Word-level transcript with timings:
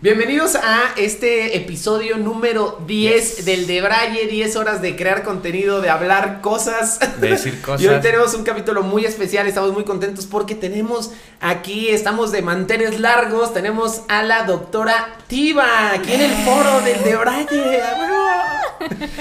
Bienvenidos 0.00 0.54
a 0.54 0.94
este 0.96 1.56
episodio 1.56 2.18
número 2.18 2.80
10 2.86 3.44
del 3.44 3.66
de 3.66 3.80
Braille, 3.80 4.28
10 4.28 4.54
horas 4.54 4.80
de 4.80 4.94
crear 4.94 5.24
contenido, 5.24 5.80
de 5.80 5.90
hablar 5.90 6.40
cosas. 6.40 7.00
De 7.20 7.30
decir 7.30 7.60
cosas. 7.60 7.80
Y 7.82 7.88
hoy 7.88 8.00
tenemos 8.00 8.32
un 8.34 8.44
capítulo 8.44 8.84
muy 8.84 9.04
especial, 9.04 9.48
estamos 9.48 9.72
muy 9.72 9.82
contentos 9.82 10.24
porque 10.26 10.54
tenemos 10.54 11.10
aquí, 11.40 11.88
estamos 11.88 12.30
de 12.30 12.42
mantenes 12.42 13.00
largos, 13.00 13.52
tenemos 13.52 14.02
a 14.06 14.22
la 14.22 14.44
doctora 14.44 15.16
Tiva 15.26 15.90
aquí 15.90 16.12
en 16.12 16.20
el 16.20 16.32
foro 16.44 16.80
del 16.82 17.02
de 17.02 17.16
Braille. 17.16 17.82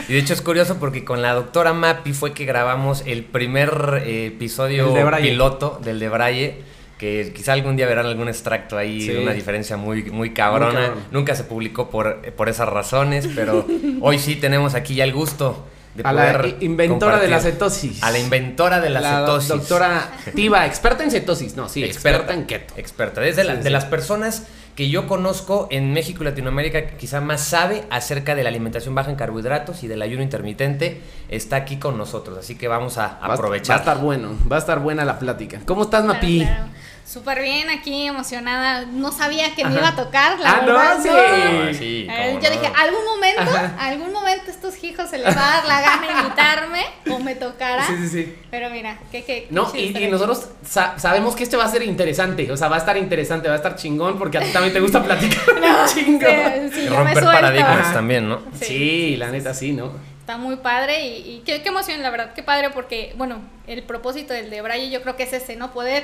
Y 0.07 0.13
de 0.13 0.19
hecho 0.19 0.33
es 0.35 0.43
curioso 0.43 0.77
porque 0.79 1.03
con 1.03 1.23
la 1.23 1.33
doctora 1.33 1.73
Mapi 1.73 2.13
fue 2.13 2.33
que 2.33 2.45
grabamos 2.45 3.01
el 3.07 3.23
primer 3.23 4.03
eh, 4.05 4.27
episodio 4.27 4.95
El 4.95 5.11
de 5.11 5.17
piloto 5.23 5.79
del 5.83 5.97
de 5.97 6.09
Braille. 6.09 6.76
Que 6.97 7.31
quizá 7.35 7.53
algún 7.53 7.75
día 7.77 7.85
verán 7.85 8.07
algún 8.07 8.27
extracto 8.27 8.77
ahí 8.77 9.01
Sí. 9.01 9.09
de 9.09 9.19
una 9.21 9.33
diferencia 9.33 9.77
muy, 9.77 10.03
muy 10.05 10.33
cabrona. 10.33 10.71
Muy 10.73 10.81
cabrón. 10.87 11.03
Nunca 11.11 11.35
se 11.35 11.43
publicó 11.43 11.89
por, 11.89 12.21
por 12.33 12.49
esas 12.49 12.67
razones, 12.69 13.27
pero 13.35 13.67
hoy 14.01 14.17
sí 14.19 14.35
tenemos 14.35 14.73
aquí 14.73 14.95
ya 14.95 15.03
el 15.03 15.13
gusto 15.13 15.67
de 15.93 16.03
A 16.03 16.11
la 16.13 16.33
poder 16.33 16.55
inventora 16.61 17.19
de 17.19 17.27
la 17.27 17.39
cetosis. 17.39 18.01
A 18.03 18.11
la 18.11 18.19
inventora 18.19 18.79
de 18.81 18.89
la, 18.89 18.99
La 19.01 19.19
cetosis. 19.19 19.47
doctora 19.49 20.11
Tiva, 20.35 20.65
experta 20.65 21.03
en 21.03 21.11
cetosis, 21.11 21.55
no, 21.55 21.69
sí, 21.69 21.83
experta, 21.83 22.33
en 22.33 22.45
keto. 22.45 22.73
Experta. 22.77 23.21
Desde 23.21 23.43
la- 23.43 23.53
Sí, 23.53 23.57
de 23.59 23.63
sí. 23.65 23.69
las 23.71 23.85
personas 23.85 24.43
que 24.77 24.89
yo 24.91 25.07
conozco 25.07 25.67
en 25.71 25.91
México 25.91 26.21
y 26.21 26.25
Latinoamérica 26.25 26.85
que 26.85 26.97
quizá 26.97 27.19
más 27.19 27.41
sabe 27.41 27.85
acerca 27.89 28.35
de 28.35 28.43
la 28.43 28.49
alimentación 28.49 28.93
baja 28.93 29.09
en 29.09 29.15
carbohidratos 29.15 29.83
y 29.83 29.87
del 29.87 30.03
ayuno 30.03 30.21
intermitente, 30.21 31.01
está 31.29 31.55
aquí 31.55 31.77
con 31.77 31.97
nosotros. 31.97 32.37
Así 32.37 32.55
que 32.55 32.67
vamos 32.67 32.99
a 32.99 33.17
aprovechar. 33.19 33.73
Va 33.73 33.77
a 33.77 33.79
estar 33.79 33.97
bueno, 33.97 34.33
va 34.49 34.57
a 34.57 34.59
estar 34.59 34.79
buena 34.79 35.03
la 35.03 35.17
plática. 35.17 35.61
¿Cómo 35.65 35.81
estás, 35.81 36.03
Claro, 36.03 36.13
Mapi? 36.13 36.41
claro. 36.41 36.65
Súper 37.07 37.41
bien, 37.41 37.69
aquí 37.69 38.05
emocionada. 38.05 38.85
No 38.85 39.13
sabía 39.13 39.55
que 39.55 39.63
me 39.63 39.75
iba 39.75 39.87
a 39.87 39.95
tocar, 39.95 40.37
la 40.41 40.51
Ah, 40.51 40.61
no, 40.65 40.73
verdad. 40.73 40.97
sí. 41.01 41.09
Ah, 41.09 41.69
sí, 41.73 42.05
ver, 42.05 42.27
cómo 42.27 42.39
yo 42.41 42.49
no. 42.49 42.55
dije, 42.61 42.73
algún 42.75 43.05
momento, 43.05 43.41
Ajá. 43.43 43.75
algún 43.79 44.11
momento 44.11 44.51
estos 44.51 44.83
hijos 44.83 45.09
se 45.09 45.17
les 45.17 45.27
va 45.27 45.47
a 45.53 45.55
dar 45.57 45.65
la 45.67 45.81
gana 45.81 46.05
de 46.07 46.13
invitarme 46.21 46.81
o 47.09 47.19
me 47.19 47.35
tocará. 47.35 47.87
Sí, 47.87 47.93
sí, 47.97 48.09
sí. 48.09 48.35
Pero 48.51 48.69
mira, 48.69 48.99
qué 49.09 49.23
qué. 49.23 49.47
No, 49.51 49.71
qué 49.71 49.83
y, 49.83 50.07
nosotros 50.09 50.49
sa- 50.65 50.99
sabemos 50.99 51.33
que 51.37 51.43
este 51.43 51.55
va 51.55 51.63
a 51.63 51.69
ser 51.69 51.81
interesante, 51.83 52.51
o 52.51 52.57
sea, 52.57 52.67
va 52.67 52.75
a 52.75 52.79
estar 52.79 52.97
interesante, 52.97 53.47
va 53.47 53.53
a 53.53 53.57
estar 53.57 53.77
chingón, 53.77 54.19
porque 54.19 54.39
a 54.39 54.41
ti 54.41 54.49
también 54.51 54.73
te 54.73 54.81
gusta 54.81 55.01
platicar. 55.01 55.39
No, 55.61 55.87
chingón. 55.87 56.29
sí, 56.29 56.69
sí, 56.73 56.79
Y 56.81 56.87
romper 56.89 57.23
paradigmas 57.23 57.79
Ajá. 57.85 57.93
también, 57.93 58.27
¿no? 58.27 58.41
Sí, 58.59 58.65
Sí, 58.65 59.15
la 59.15 59.29
neta 59.31 59.53
sí, 59.53 59.71
¿no? 59.71 59.91
Está 60.19 60.35
muy 60.37 60.57
padre 60.57 61.05
y, 61.07 61.35
y 61.37 61.43
qué, 61.45 61.61
qué 61.61 61.69
emoción, 61.69 62.01
la 62.03 62.09
verdad, 62.09 62.33
qué 62.33 62.43
padre 62.43 62.69
porque, 62.71 63.13
bueno, 63.17 63.37
el 63.65 63.81
propósito 63.83 64.33
del 64.33 64.49
de 64.49 64.61
Braille 64.61 64.89
yo 64.89 65.01
creo 65.01 65.15
que 65.15 65.23
es 65.23 65.31
ese, 65.31 65.55
¿no? 65.55 65.71
Poder 65.71 66.03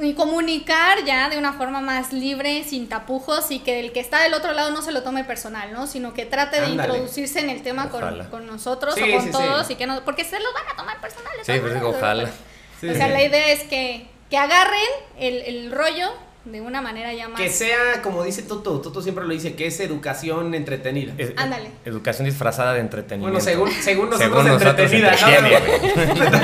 y 0.00 0.14
comunicar 0.14 1.04
ya 1.04 1.28
de 1.28 1.38
una 1.38 1.52
forma 1.52 1.80
más 1.80 2.12
libre, 2.12 2.64
sin 2.64 2.88
tapujos 2.88 3.50
y 3.50 3.60
que 3.60 3.80
el 3.80 3.92
que 3.92 4.00
está 4.00 4.22
del 4.22 4.34
otro 4.34 4.52
lado 4.52 4.70
no 4.70 4.82
se 4.82 4.92
lo 4.92 5.02
tome 5.02 5.24
personal, 5.24 5.72
¿no? 5.72 5.86
Sino 5.86 6.14
que 6.14 6.26
trate 6.26 6.60
de 6.60 6.70
introducirse 6.70 7.40
en 7.40 7.50
el 7.50 7.62
tema 7.62 7.90
con, 7.90 8.46
nosotros 8.46 8.94
Sí, 8.94 9.02
o 9.02 9.16
con 9.16 9.20
sí, 9.22 9.26
sí. 9.26 9.32
todos 9.32 9.70
y 9.70 9.74
que 9.76 9.86
no, 9.86 10.04
porque 10.04 10.24
se 10.24 10.38
lo 10.38 10.52
van 10.52 10.64
a 10.72 10.76
tomar 10.76 11.00
personal. 11.00 11.32
Sí, 11.42 11.52
pues 11.60 11.82
ojalá. 11.82 12.24
o 12.24 12.80
sea, 12.80 13.08
la 13.08 13.22
idea 13.22 13.52
es 13.52 13.64
que, 13.64 14.06
que 14.28 14.36
agarren 14.36 14.88
el, 15.18 15.42
el 15.42 15.72
rollo 15.72 16.12
de 16.44 16.60
una 16.60 16.80
manera 16.80 17.12
ya 17.12 17.28
más... 17.28 17.40
Que 17.40 17.50
sea, 17.50 18.00
como 18.02 18.22
dice 18.24 18.42
Toto, 18.42 18.80
Toto 18.80 19.02
siempre 19.02 19.24
lo 19.24 19.32
dice, 19.32 19.54
que 19.54 19.66
es 19.66 19.78
educación 19.80 20.54
entretenida. 20.54 21.12
Es- 21.18 21.32
Ándale. 21.36 21.70
Educación 21.84 22.24
disfrazada 22.24 22.72
de 22.74 22.80
entretenimiento. 22.80 23.32
Bueno, 23.32 23.44
según, 23.44 23.70
según 23.82 24.10
nosotros, 24.10 24.30
Según 24.44 24.52
nosotros, 24.52 24.92
entretenida, 24.92 25.16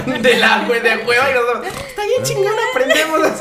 ¿no? 0.07 0.13
De 0.23 0.37
la 0.39 0.59
de 0.69 0.97
hueva 1.05 1.31
y 1.31 1.35
nosotros, 1.35 1.67
está 1.89 2.03
bien 2.05 2.23
chingón, 2.23 2.55
aprendemos. 2.71 3.21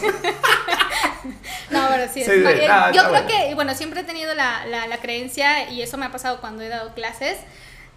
No, 1.72 1.88
pero 1.90 2.12
sí, 2.14 2.22
es 2.22 2.28
Sí, 2.28 2.38
ma- 2.44 2.50
de- 2.52 2.64
eh, 2.64 2.68
ah, 2.70 2.92
yo 2.94 3.02
creo 3.02 3.12
bueno. 3.12 3.28
que, 3.28 3.56
bueno, 3.56 3.74
siempre 3.74 4.02
he 4.02 4.04
tenido 4.04 4.34
la, 4.36 4.66
la, 4.68 4.86
la 4.88 4.98
creencia, 4.98 5.70
y 5.72 5.82
eso 5.82 5.98
me 5.98 6.06
ha 6.06 6.12
pasado 6.12 6.40
cuando 6.40 6.62
he 6.64 6.70
dado 6.70 6.94
clases, 6.94 7.38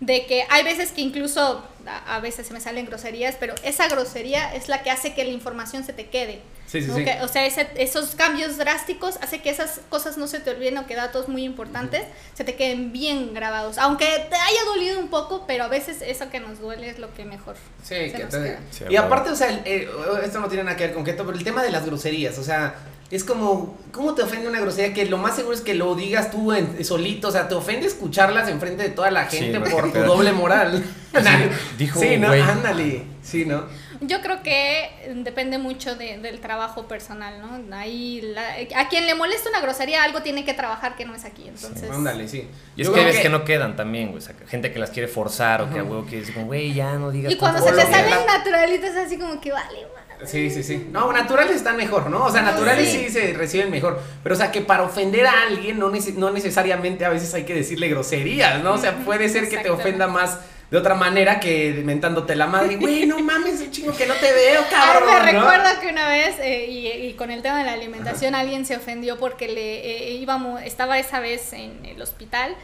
de 0.01 0.27
que 0.27 0.45
hay 0.49 0.63
veces 0.65 0.93
que 0.93 1.01
incluso, 1.01 1.65
a, 1.87 2.17
a 2.17 2.21
veces 2.21 2.47
se 2.47 2.53
me 2.55 2.61
salen 2.61 2.87
groserías, 2.87 3.35
pero 3.39 3.55
esa 3.65 3.89
grosería 3.89 4.55
es 4.55 4.69
la 4.69 4.83
que 4.83 4.91
hace 4.91 5.15
que 5.15 5.25
la 5.25 5.31
información 5.31 5.85
se 5.85 5.93
te 5.93 6.07
quede. 6.07 6.41
Sí, 6.69 6.83
sí, 6.83 6.89
¿no? 6.89 6.97
sí. 6.97 7.05
Que- 7.05 7.19
o 7.23 7.29
sea, 7.29 7.47
ese- 7.47 7.67
esos 7.77 8.15
cambios 8.15 8.59
drásticos 8.59 9.17
hace 9.23 9.41
que 9.41 9.49
esas 9.51 9.81
cosas 9.89 10.19
no 10.19 10.27
se 10.29 10.39
te 10.39 10.51
olviden 10.51 10.77
o 10.79 10.87
que 10.87 10.95
datos 10.95 11.27
muy 11.29 11.43
importantes 11.45 12.03
se 12.35 12.45
te 12.45 12.55
queden 12.57 12.93
bien 12.93 13.33
grabados. 13.33 13.79
Aunque 13.79 14.05
te 14.05 14.37
haya 14.37 14.65
dolido 14.67 15.01
un 15.01 15.09
poco, 15.09 15.45
pero 15.47 15.65
a 15.65 15.69
veces 15.69 16.03
eso 16.03 16.29
que 16.31 16.41
nos 16.41 16.61
duele 16.61 16.91
es 16.91 16.99
lo 16.99 17.13
que 17.15 17.25
mejor. 17.25 17.57
Sí, 17.83 17.95
se 17.95 18.13
que 18.13 18.19
nos 18.25 18.31
te- 18.31 18.43
queda. 18.43 18.61
Sí, 18.71 18.85
y 18.91 18.97
aparte, 18.97 19.31
o 19.31 19.35
sea, 19.35 19.49
el- 19.49 19.63
eh, 19.65 19.89
esto 20.25 20.41
no 20.41 20.49
tiene 20.49 20.65
nada 20.65 20.77
que 20.77 20.85
ver 20.89 20.95
con 20.95 21.05
keto, 21.05 21.25
pero 21.25 21.37
el 21.39 21.43
tema 21.45 21.63
de 21.63 21.71
las 21.71 21.87
groserías, 21.87 22.37
o 22.39 22.45
sea, 22.45 22.75
es 23.11 23.25
como, 23.25 23.77
¿cómo 23.91 24.15
te 24.15 24.23
ofende 24.23 24.49
una 24.49 24.61
grosería? 24.61 24.93
Que 24.93 25.07
lo 25.07 25.17
más 25.19 25.35
seguro 25.37 25.55
es 25.55 25.63
que 25.63 25.75
lo 25.75 25.95
digas 25.95 26.31
tú 26.31 26.53
en- 26.53 26.85
solito, 26.85 27.29
o 27.29 27.31
sea, 27.31 27.49
te 27.49 27.55
ofende 27.55 27.87
escucharlas 27.87 28.49
enfrente 28.49 28.83
de 28.83 28.91
toda 28.91 29.11
la 29.11 29.29
Sí, 29.31 29.39
gente 29.39 29.59
güey, 29.59 29.71
por 29.73 29.93
tu 29.93 29.99
doble 30.01 30.33
moral. 30.33 30.85
dijo 31.79 32.01
sí, 32.01 32.15
un 32.15 32.21
no, 32.21 32.27
güey. 32.29 32.41
ándale, 32.43 33.03
sí, 33.23 33.45
¿no? 33.45 33.65
Yo 34.01 34.21
creo 34.21 34.43
que 34.45 34.91
depende 35.25 35.59
mucho 35.59 35.97
de- 35.97 36.19
del 36.19 36.39
trabajo 36.41 36.87
personal, 36.87 37.41
¿no? 37.41 37.77
Ahí 37.77 38.21
la- 38.23 38.55
a 38.81 38.89
quien 38.89 39.07
le 39.07 39.15
molesta 39.15 39.49
una 39.49 39.61
grosería, 39.61 40.05
algo 40.05 40.23
tiene 40.23 40.45
que 40.45 40.55
trabajar 40.55 40.95
que 40.95 41.05
no 41.05 41.15
es 41.15 41.25
aquí, 41.25 41.49
entonces. 41.49 41.91
Ándale, 41.91 42.29
sí. 42.29 42.47
Y 42.77 42.83
es 42.83 42.87
Yo 42.89 42.95
que 42.95 43.01
hay 43.01 43.07
veces 43.07 43.23
que 43.23 43.29
no 43.29 43.45
quedan 43.45 43.75
también, 43.75 44.09
güey. 44.11 44.19
o 44.19 44.21
sea, 44.21 44.35
gente 44.47 44.71
que 44.73 44.79
las 44.79 44.91
quiere 44.91 45.09
forzar 45.09 45.63
o 45.63 45.71
que 45.73 45.81
a 45.81 45.83
huevo 45.83 46.03
quiere 46.03 46.21
decir, 46.21 46.35
como, 46.35 46.47
güey, 46.47 46.73
ya 46.75 46.93
no 46.95 47.11
digas 47.11 47.33
Y 47.33 47.37
cuando 47.37 47.61
se 47.61 47.71
te 47.73 47.77
que 47.77 47.83
salen 47.91 48.27
naturalitas 48.27 48.95
así 48.97 49.19
como 49.19 49.41
que 49.41 49.51
vale, 49.51 49.79
madre. 49.95 50.08
Sí, 50.25 50.51
sí, 50.51 50.63
sí. 50.63 50.89
No, 50.91 51.13
naturales 51.13 51.57
están 51.57 51.77
mejor, 51.77 52.11
¿no? 52.11 52.25
O 52.25 52.31
sea, 52.31 52.43
naturales 52.43 52.89
sí. 52.91 53.05
Sí. 53.07 53.11
se 53.11 53.33
reciben 53.35 53.71
mejor. 53.71 54.01
Pero, 54.23 54.35
o 54.35 54.39
sea, 54.39 54.51
que 54.51 54.61
para 54.63 54.83
ofender 54.83 55.27
a 55.27 55.43
alguien 55.43 55.79
no, 55.79 55.91
nece- 55.91 56.15
no 56.15 56.31
necesariamente 56.31 57.05
a 57.05 57.09
veces 57.11 57.33
hay 57.35 57.45
que 57.45 57.55
decirle 57.55 57.89
groserías, 57.89 58.63
¿no? 58.63 58.73
O 58.75 58.79
sea, 58.79 58.97
puede 59.05 59.29
ser 59.29 59.49
que 59.49 59.59
te 59.59 59.71
ofenda 59.71 60.07
más 60.09 60.39
de 60.71 60.77
otra 60.77 60.95
manera 60.95 61.41
que 61.41 61.81
mentándote 61.85 62.35
la 62.37 62.47
madre. 62.47 62.77
Güey, 62.77 63.07
no 63.07 63.21
mames, 63.21 63.71
chingo 63.71 63.97
que 63.97 64.05
no 64.07 64.15
te 64.15 64.31
veo, 64.33 64.61
Ay, 64.71 64.71
cabrón. 64.71 65.09
me 65.25 65.33
¿no? 65.33 65.41
recuerdo 65.41 65.81
que 65.81 65.89
una 65.89 66.09
vez, 66.09 66.37
eh, 66.41 66.67
y, 66.69 66.89
y 66.89 67.15
con 67.15 67.31
el 67.31 67.41
tema 67.41 67.59
de 67.61 67.65
la 67.65 67.73
alimentación, 67.73 68.35
alguien 68.35 68.67
se 68.67 68.77
ofendió 68.77 69.17
porque 69.19 69.49
le 69.49 70.09
eh, 70.09 70.11
íbamos, 70.15 70.61
estaba 70.63 70.99
esa 70.99 71.21
vez 71.21 71.53
en 71.55 71.85
el 71.87 72.03
hospital 72.03 72.55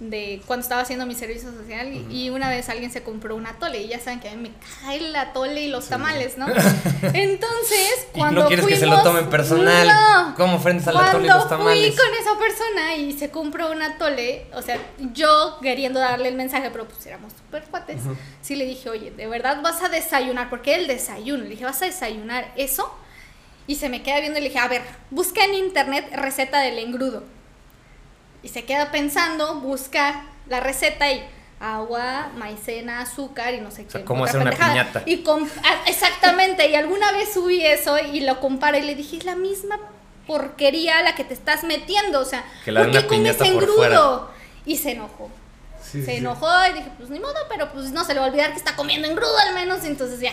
de 0.00 0.42
cuando 0.46 0.64
estaba 0.64 0.82
haciendo 0.82 1.06
mi 1.06 1.14
servicio 1.14 1.52
social 1.52 1.92
y, 1.92 2.24
y 2.24 2.30
una 2.30 2.48
vez 2.50 2.68
alguien 2.68 2.90
se 2.90 3.02
compró 3.04 3.36
un 3.36 3.46
atole 3.46 3.80
y 3.82 3.88
ya 3.88 4.00
saben 4.00 4.18
que 4.18 4.28
a 4.28 4.32
mí 4.34 4.42
me 4.42 4.50
cae 4.82 4.96
el 4.98 5.14
atole 5.14 5.62
y 5.62 5.68
los 5.68 5.88
tamales, 5.88 6.36
¿no? 6.36 6.46
Entonces, 7.12 8.06
cuando 8.12 8.42
no 8.42 8.48
quieres 8.48 8.66
que 8.66 8.76
se 8.76 8.86
lo 8.86 8.96
fuimos- 8.96 9.04
tomen 9.04 9.30
personal. 9.30 9.86
No. 9.86 10.34
¿Cómo 10.36 10.60
al 10.64 10.78
atole 10.96 11.26
y 11.26 11.28
los 11.28 11.46
Cuando 11.46 11.48
fui 11.48 11.48
tamales? 11.48 11.96
con 11.96 12.08
esa 12.20 12.38
persona 12.38 12.96
y 12.96 13.12
se 13.16 13.30
compró 13.30 13.70
un 13.70 13.82
atole, 13.82 14.46
o 14.54 14.62
sea, 14.62 14.78
yo 15.12 15.58
queriendo 15.62 16.00
darle 16.00 16.28
el 16.28 16.34
mensaje, 16.34 16.70
pero 16.70 16.86
pues 16.88 17.04
éramos 17.06 17.32
súper 17.32 17.62
cuates, 17.64 18.00
sí 18.42 18.56
le 18.56 18.66
dije, 18.66 18.90
oye, 18.90 19.10
¿de 19.12 19.26
verdad 19.28 19.62
vas 19.62 19.82
a 19.82 19.88
desayunar? 19.88 20.50
Porque 20.50 20.74
el 20.74 20.86
desayuno, 20.86 21.44
le 21.44 21.50
dije, 21.50 21.64
¿vas 21.64 21.80
a 21.82 21.86
desayunar 21.86 22.52
eso? 22.56 22.92
Y 23.66 23.76
se 23.76 23.88
me 23.88 24.02
queda 24.02 24.20
viendo 24.20 24.38
y 24.38 24.42
le 24.42 24.48
dije, 24.48 24.58
a 24.60 24.68
ver, 24.68 24.82
busca 25.10 25.44
en 25.44 25.54
internet 25.54 26.06
receta 26.12 26.60
del 26.60 26.78
engrudo. 26.78 27.22
Y 28.44 28.48
se 28.50 28.64
queda 28.64 28.92
pensando, 28.92 29.56
busca 29.60 30.22
la 30.48 30.60
receta 30.60 31.10
y 31.10 31.26
agua, 31.58 32.28
maicena, 32.36 33.00
azúcar 33.00 33.54
y 33.54 33.60
no 33.60 33.70
sé 33.70 33.84
qué. 33.86 33.90
sea, 33.90 34.04
cómo 34.04 34.24
otra 34.24 34.40
hacer 34.40 34.42
una 34.42 34.50
piñata. 34.52 35.02
Y 35.06 35.24
ah, 35.26 35.82
exactamente, 35.86 36.68
y 36.68 36.74
alguna 36.74 37.10
vez 37.12 37.32
subí 37.32 37.64
eso 37.64 37.98
y 37.98 38.20
lo 38.20 38.38
comparé 38.40 38.80
y 38.80 38.82
le 38.82 38.94
dije, 38.94 39.16
es 39.16 39.24
la 39.24 39.34
misma 39.34 39.78
porquería 40.26 40.98
a 40.98 41.02
la 41.02 41.14
que 41.14 41.24
te 41.24 41.34
estás 41.34 41.64
metiendo, 41.64 42.20
o 42.20 42.24
sea, 42.24 42.44
Que 42.64 42.72
la 42.72 42.82
¿por 42.82 42.90
qué 42.92 43.06
comes 43.06 43.40
engrudo? 43.40 44.30
Y 44.66 44.76
se 44.76 44.92
enojó. 44.92 45.30
Sí, 45.82 46.00
se 46.02 46.12
sí, 46.12 46.16
enojó 46.18 46.48
y 46.70 46.72
dije, 46.74 46.88
pues 46.98 47.10
ni 47.10 47.20
modo, 47.20 47.34
pero 47.48 47.70
pues 47.72 47.92
no 47.92 48.04
se 48.04 48.14
le 48.14 48.20
va 48.20 48.26
a 48.26 48.28
olvidar 48.28 48.50
que 48.52 48.58
está 48.58 48.74
comiendo 48.74 49.06
engrudo 49.08 49.36
al 49.48 49.54
menos, 49.54 49.84
y 49.84 49.86
entonces 49.86 50.20
ya, 50.20 50.32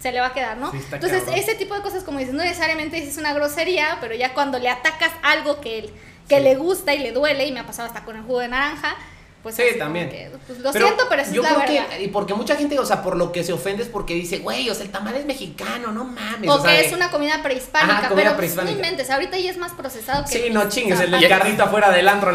se 0.00 0.10
le 0.12 0.20
va 0.20 0.28
a 0.28 0.32
quedar, 0.32 0.56
¿no? 0.56 0.70
Sí, 0.70 0.78
está 0.78 0.96
entonces, 0.96 1.20
cabrón. 1.24 1.38
ese 1.38 1.54
tipo 1.56 1.74
de 1.74 1.82
cosas, 1.82 2.02
como 2.04 2.18
dices, 2.18 2.34
no 2.34 2.42
necesariamente 2.42 2.96
dices 2.96 3.18
una 3.18 3.34
grosería, 3.34 3.98
pero 4.00 4.14
ya 4.14 4.32
cuando 4.32 4.58
le 4.58 4.68
atacas 4.68 5.10
algo 5.22 5.60
que, 5.60 5.80
él- 5.80 5.92
que 6.28 6.36
Sí. 6.38 6.42
le 6.42 6.54
gusta 6.56 6.94
y 6.94 6.98
le 7.00 7.12
duele, 7.12 7.46
y 7.46 7.52
me 7.52 7.60
ha 7.60 7.66
pasado 7.66 7.88
hasta 7.88 8.04
con 8.04 8.16
el 8.16 8.22
jugo 8.22 8.40
de 8.40 8.48
naranja, 8.48 8.94
pues 9.42 9.56
Sí, 9.56 9.62
también. 9.76 10.08
que, 10.08 10.30
pues, 10.46 10.60
lo 10.60 10.72
siento, 10.72 11.04
pero 11.08 11.22
eso 11.22 11.32
yo 11.32 11.42
es 11.42 11.48
la 11.50 11.64
creo 11.64 11.74
verdad. 11.82 11.96
que, 11.96 12.04
y 12.04 12.08
porque 12.08 12.32
mucha 12.32 12.54
gente, 12.54 12.78
o 12.78 12.86
sea, 12.86 13.02
por 13.02 13.16
lo 13.16 13.32
que 13.32 13.42
se 13.42 13.52
ofende 13.52 13.82
es 13.82 13.88
porque 13.88 14.14
dice, 14.14 14.38
güey, 14.38 14.70
o 14.70 14.74
sea, 14.74 14.84
el 14.84 14.90
tamal 14.92 15.16
es 15.16 15.26
mexicano, 15.26 15.90
no 15.90 16.04
mames. 16.04 16.48
O, 16.48 16.62
sea, 16.62 16.70
que 16.80 16.86
es 16.86 16.92
una 16.92 17.10
comida 17.10 17.42
prehispánica, 17.42 17.98
Ajá, 17.98 18.08
comida 18.08 18.24
pero 18.24 18.36
pues, 18.36 18.52
prehispánica. 18.52 18.72
no 18.72 18.76
inventes, 18.84 19.10
ahorita 19.10 19.36
ya 19.38 19.50
es 19.50 19.56
más 19.58 19.72
procesado 19.72 20.24
que 20.24 20.30
Sí, 20.30 20.50
no 20.52 20.68
chingues, 20.68 21.00
el 21.00 21.10
del 21.10 21.20
zapatos. 21.22 21.38
carrito 21.38 21.62
afuera 21.64 21.90
del 21.90 22.08
antro. 22.08 22.32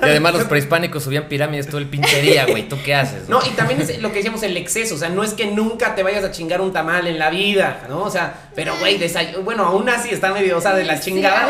Y 0.00 0.04
además 0.04 0.34
los 0.34 0.44
prehispánicos 0.44 1.02
subían 1.02 1.24
pirámides 1.28 1.66
todo 1.66 1.78
el 1.78 1.88
pinche 1.88 2.22
día, 2.22 2.46
güey. 2.46 2.68
¿Tú 2.68 2.76
qué 2.84 2.94
haces? 2.94 3.28
No, 3.28 3.40
y 3.44 3.50
también 3.56 3.80
es 3.80 4.00
lo 4.00 4.10
que 4.10 4.16
decíamos, 4.16 4.42
el 4.44 4.56
exceso. 4.56 4.94
O 4.94 4.98
sea, 4.98 5.08
no 5.08 5.24
es 5.24 5.34
que 5.34 5.46
nunca 5.46 5.96
te 5.96 6.04
vayas 6.04 6.22
a 6.22 6.30
chingar 6.30 6.60
un 6.60 6.72
tamal 6.72 7.08
en 7.08 7.18
la 7.18 7.30
vida, 7.30 7.84
¿no? 7.88 8.02
O 8.04 8.10
sea, 8.10 8.48
pero 8.54 8.76
güey, 8.78 9.00
bueno, 9.42 9.64
aún 9.64 9.88
así 9.88 10.10
está 10.10 10.30
medio, 10.32 10.58
o 10.58 10.60
sea, 10.60 10.74
de 10.74 10.84
la 10.84 10.98
Sí, 10.98 11.10
chingada. 11.10 11.48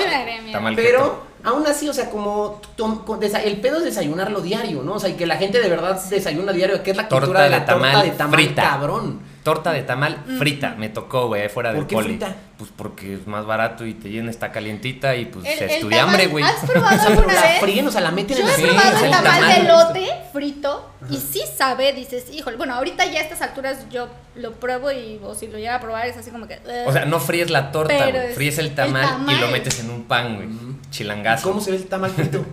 Tamal. 0.50 0.76
pero 0.76 1.27
aún 1.44 1.66
así, 1.66 1.88
o 1.88 1.92
sea, 1.92 2.10
como 2.10 2.60
tom- 2.76 3.04
con 3.04 3.20
desa- 3.20 3.42
el 3.44 3.60
pedo 3.60 3.78
es 3.78 3.84
desayunarlo 3.84 4.40
diario, 4.40 4.82
¿no? 4.82 4.94
O 4.94 4.98
sea, 4.98 5.08
y 5.10 5.14
que 5.14 5.26
la 5.26 5.36
gente 5.36 5.60
de 5.60 5.68
verdad 5.68 6.00
desayuna 6.08 6.52
diario, 6.52 6.82
que 6.82 6.90
es 6.92 6.96
la 6.96 7.04
cultura 7.08 7.26
Torta 7.26 7.42
de 7.44 7.50
la 7.50 7.64
tamal 7.64 7.92
torta 7.92 8.04
de 8.04 8.10
tamal 8.12 8.34
frita. 8.34 8.62
cabrón. 8.62 9.20
Torta 9.42 9.72
de 9.72 9.82
tamal 9.82 10.18
frita, 10.38 10.74
me 10.76 10.88
tocó, 10.88 11.28
güey, 11.28 11.48
fuera 11.48 11.70
del 11.70 11.78
¿Por 11.80 11.86
qué 11.88 11.94
poli. 11.94 12.08
frita? 12.08 12.34
Pues 12.58 12.70
porque 12.76 13.14
es 13.14 13.26
más 13.26 13.46
barato 13.46 13.86
y 13.86 13.94
te 13.94 14.10
llena, 14.10 14.30
está 14.30 14.50
calientita 14.52 15.14
y 15.16 15.26
pues 15.26 15.46
El- 15.46 15.58
se 15.58 15.64
el 15.64 15.70
estudia 15.70 15.98
tamal- 15.98 16.08
hambre, 16.10 16.26
güey. 16.26 16.44
¿Has 16.44 16.68
probado 16.68 17.00
alguna 17.08 17.32
la 17.34 17.42
vez? 17.42 17.60
fríen, 17.60 17.86
o 17.86 17.90
sea, 17.90 18.00
la 18.00 18.10
meten 18.10 18.36
Yo 18.36 18.42
en 18.44 18.48
he 18.48 18.50
la 18.50 18.56
Sí, 18.56 18.62
probado 18.62 18.98
el 18.98 19.04
el 19.04 19.10
tamal 19.10 19.40
de 19.40 19.54
tamal. 19.54 19.66
elote 19.66 20.08
frito 20.32 20.90
y 21.10 21.16
sí 21.16 21.42
sabe, 21.56 21.92
dices, 21.92 22.26
híjole, 22.32 22.56
bueno, 22.56 22.74
ahorita 22.74 23.04
ya 23.06 23.20
a 23.20 23.22
estas 23.22 23.40
alturas 23.42 23.86
yo 23.90 24.08
lo 24.34 24.52
pruebo 24.52 24.90
y 24.92 25.20
o 25.22 25.34
si 25.34 25.46
lo 25.46 25.56
llega 25.58 25.76
a 25.76 25.80
probar 25.80 26.06
es 26.08 26.16
así 26.16 26.30
como 26.30 26.46
que... 26.48 26.58
O 26.86 26.92
sea, 26.92 27.04
no 27.04 27.20
fríes 27.20 27.50
la 27.50 27.70
torta, 27.72 27.94
güey, 28.10 28.16
es 28.28 28.34
fríes 28.34 28.58
el 28.58 28.66
el 28.66 28.74
tamal, 28.74 29.04
y 29.04 29.08
tamal. 29.08 29.40
lo 29.40 29.48
metes 29.48 29.80
en 29.80 29.90
un 29.90 30.04
pan, 30.04 30.36
güey. 30.36 30.48
Chilangazo. 30.90 31.48
¿Cómo 31.48 31.60
se 31.60 31.70
ve 31.70 31.76
el 31.78 31.86
tamal 31.86 32.10
frito? 32.10 32.44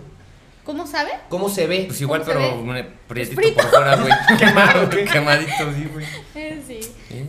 ¿Cómo 0.66 0.84
sabe? 0.84 1.12
¿Cómo 1.28 1.48
se 1.48 1.68
ve? 1.68 1.84
Pues 1.86 2.00
igual, 2.00 2.22
¿Cómo 2.22 2.32
se 2.32 2.38
pero 2.38 2.60
un 2.60 2.86
prietito 3.06 3.40
frito. 3.40 3.62
por 3.62 3.70
fuera, 3.70 3.94
güey. 3.94 4.12
Quemado, 4.38 4.90
Quemadito, 4.90 5.72
sí, 5.74 5.88
güey. 5.92 6.06
Eh, 6.34 6.60
sí. 6.66 6.80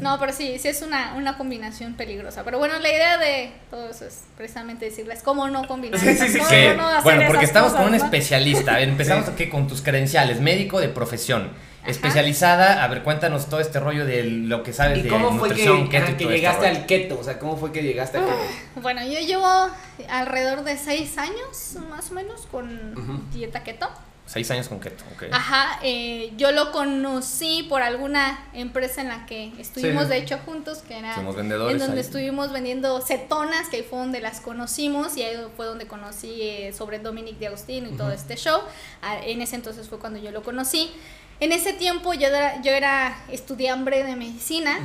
No, 0.01 0.19
pero 0.19 0.33
sí, 0.33 0.57
sí 0.59 0.67
es 0.67 0.81
una, 0.81 1.13
una 1.13 1.37
combinación 1.37 1.93
peligrosa. 1.93 2.43
Pero 2.43 2.57
bueno, 2.57 2.77
la 2.79 2.89
idea 2.89 3.17
de 3.17 3.51
todo 3.69 3.89
eso 3.89 4.05
es 4.05 4.23
precisamente 4.35 4.85
decirles 4.85 5.21
cómo 5.23 5.47
no 5.49 5.65
combinar. 5.67 5.99
Sí, 6.07 6.13
sí, 6.15 6.27
sí, 6.27 6.39
cosas, 6.39 6.51
Que, 6.51 6.75
no 6.75 6.87
hacer 6.87 7.03
bueno, 7.03 7.23
porque 7.27 7.45
estamos 7.45 7.71
cosas, 7.71 7.85
con 7.85 7.93
un 7.93 7.97
¿no? 7.97 8.03
especialista. 8.03 8.81
Empezamos 8.81 9.29
aquí 9.29 9.47
con 9.47 9.67
tus 9.67 9.81
credenciales, 9.81 10.41
médico 10.41 10.79
de 10.79 10.89
profesión, 10.89 11.51
especializada. 11.87 12.83
A 12.83 12.87
ver, 12.87 13.03
cuéntanos 13.03 13.47
todo 13.49 13.59
este 13.59 13.79
rollo 13.79 14.05
de 14.05 14.23
lo 14.23 14.63
que 14.63 14.73
sabes 14.73 14.99
¿Y 14.99 15.01
de 15.03 15.09
cómo 15.09 15.29
fue 15.37 15.49
que, 15.49 15.65
nutrición, 15.65 15.89
keto 15.89 16.03
ajá, 16.03 16.11
y 16.11 16.15
que 16.17 16.23
este 16.23 16.35
llegaste 16.35 16.67
al 16.67 16.85
keto? 16.85 17.19
O 17.19 17.23
sea, 17.23 17.39
¿cómo 17.39 17.57
fue 17.57 17.71
que 17.71 17.83
llegaste 17.83 18.17
al 18.17 18.25
keto? 18.25 18.37
Bueno, 18.81 19.03
yo 19.03 19.19
llevo 19.19 19.69
alrededor 20.09 20.63
de 20.63 20.77
seis 20.77 21.17
años, 21.17 21.77
más 21.89 22.11
o 22.11 22.13
menos, 22.13 22.41
con 22.51 23.29
dieta 23.31 23.63
keto. 23.63 23.89
Seis 24.25 24.51
años 24.51 24.67
con 24.67 24.81
keto, 24.81 25.05
ok. 25.15 25.23
Ajá, 25.31 25.79
eh, 25.83 26.33
yo 26.35 26.51
lo 26.51 26.73
conocí 26.73 27.65
por 27.69 27.81
alguna 27.81 28.37
empresa 28.51 28.99
en 28.99 29.07
la 29.07 29.25
que 29.25 29.53
estuvimos, 29.57 30.03
Sí. 30.03 30.09
de 30.09 30.17
hecho, 30.17 30.37
juntos, 30.45 30.79
que 30.79 30.97
era 30.99 31.13
Fuimos 31.13 31.33
vendedores 31.37 31.71
en 31.75 31.79
donde 31.79 32.01
ahí. 32.01 32.05
estuvimos 32.05 32.51
vendiendo 32.51 32.99
cetonas, 32.99 33.69
que 33.69 33.77
ahí 33.77 33.85
fue 33.89 33.99
donde 33.99 34.19
las 34.19 34.41
conocimos 34.41 35.15
y 35.15 35.23
ahí 35.23 35.37
fue 35.55 35.65
donde 35.65 35.87
conocí 35.87 36.41
eh, 36.41 36.73
sobre 36.77 36.99
Dominic 36.99 37.37
de 37.39 37.47
Agostino 37.47 37.87
y 37.87 37.93
todo 37.95 38.11
este 38.11 38.35
show. 38.35 38.59
Ah, 39.01 39.17
en 39.23 39.41
ese 39.41 39.55
entonces 39.55 39.87
fue 39.87 39.97
cuando 39.97 40.19
yo 40.19 40.31
lo 40.31 40.43
conocí. 40.43 40.91
En 41.39 41.51
ese 41.51 41.73
tiempo 41.73 42.13
yo 42.13 42.27
era, 42.27 42.61
yo 42.61 42.71
era 42.71 43.17
estudiante 43.31 44.03
de 44.03 44.15
medicina. 44.15 44.79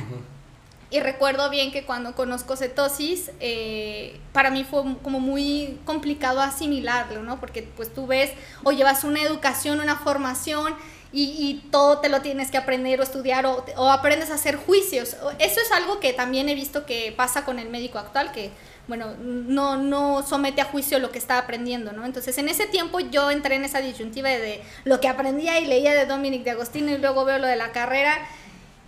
Y 0.91 0.99
recuerdo 0.99 1.49
bien 1.49 1.71
que 1.71 1.85
cuando 1.85 2.13
conozco 2.13 2.55
cetosis, 2.55 3.31
eh, 3.39 4.19
para 4.31 4.51
mí 4.51 4.63
fue 4.63 4.83
como 5.01 5.19
muy 5.19 5.79
complicado 5.85 6.39
asimilarlo, 6.39 7.23
¿no? 7.23 7.39
Porque 7.39 7.63
pues 7.63 7.91
tú 7.91 8.05
ves 8.05 8.29
o 8.63 8.71
llevas 8.71 9.03
una 9.03 9.19
educación, 9.23 9.79
una 9.79 9.95
formación 9.95 10.75
y, 11.11 11.23
y 11.39 11.67
todo 11.71 11.97
te 11.97 12.09
lo 12.09 12.21
tienes 12.21 12.51
que 12.51 12.57
aprender 12.57 12.99
o 12.99 13.03
estudiar 13.03 13.47
o, 13.47 13.65
o 13.75 13.89
aprendes 13.89 14.29
a 14.29 14.35
hacer 14.35 14.55
juicios. 14.55 15.15
Eso 15.39 15.59
es 15.59 15.71
algo 15.71 15.99
que 15.99 16.13
también 16.13 16.47
he 16.47 16.53
visto 16.53 16.85
que 16.85 17.11
pasa 17.17 17.43
con 17.43 17.57
el 17.57 17.69
médico 17.69 17.97
actual, 17.97 18.31
que 18.31 18.51
bueno, 18.87 19.15
no, 19.19 19.77
no 19.77 20.23
somete 20.23 20.61
a 20.61 20.65
juicio 20.65 20.99
lo 20.99 21.11
que 21.11 21.17
está 21.17 21.37
aprendiendo, 21.37 21.93
¿no? 21.93 22.05
Entonces 22.05 22.37
en 22.37 22.49
ese 22.49 22.65
tiempo 22.65 22.99
yo 22.99 23.31
entré 23.31 23.55
en 23.55 23.63
esa 23.63 23.79
disyuntiva 23.79 24.29
de 24.29 24.61
lo 24.83 24.99
que 24.99 25.07
aprendía 25.07 25.59
y 25.59 25.65
leía 25.65 25.93
de 25.93 26.05
Dominic 26.05 26.43
de 26.43 26.51
Agostino 26.51 26.91
y 26.91 26.97
luego 26.97 27.23
veo 27.23 27.39
lo 27.39 27.47
de 27.47 27.55
la 27.55 27.71
carrera 27.71 28.17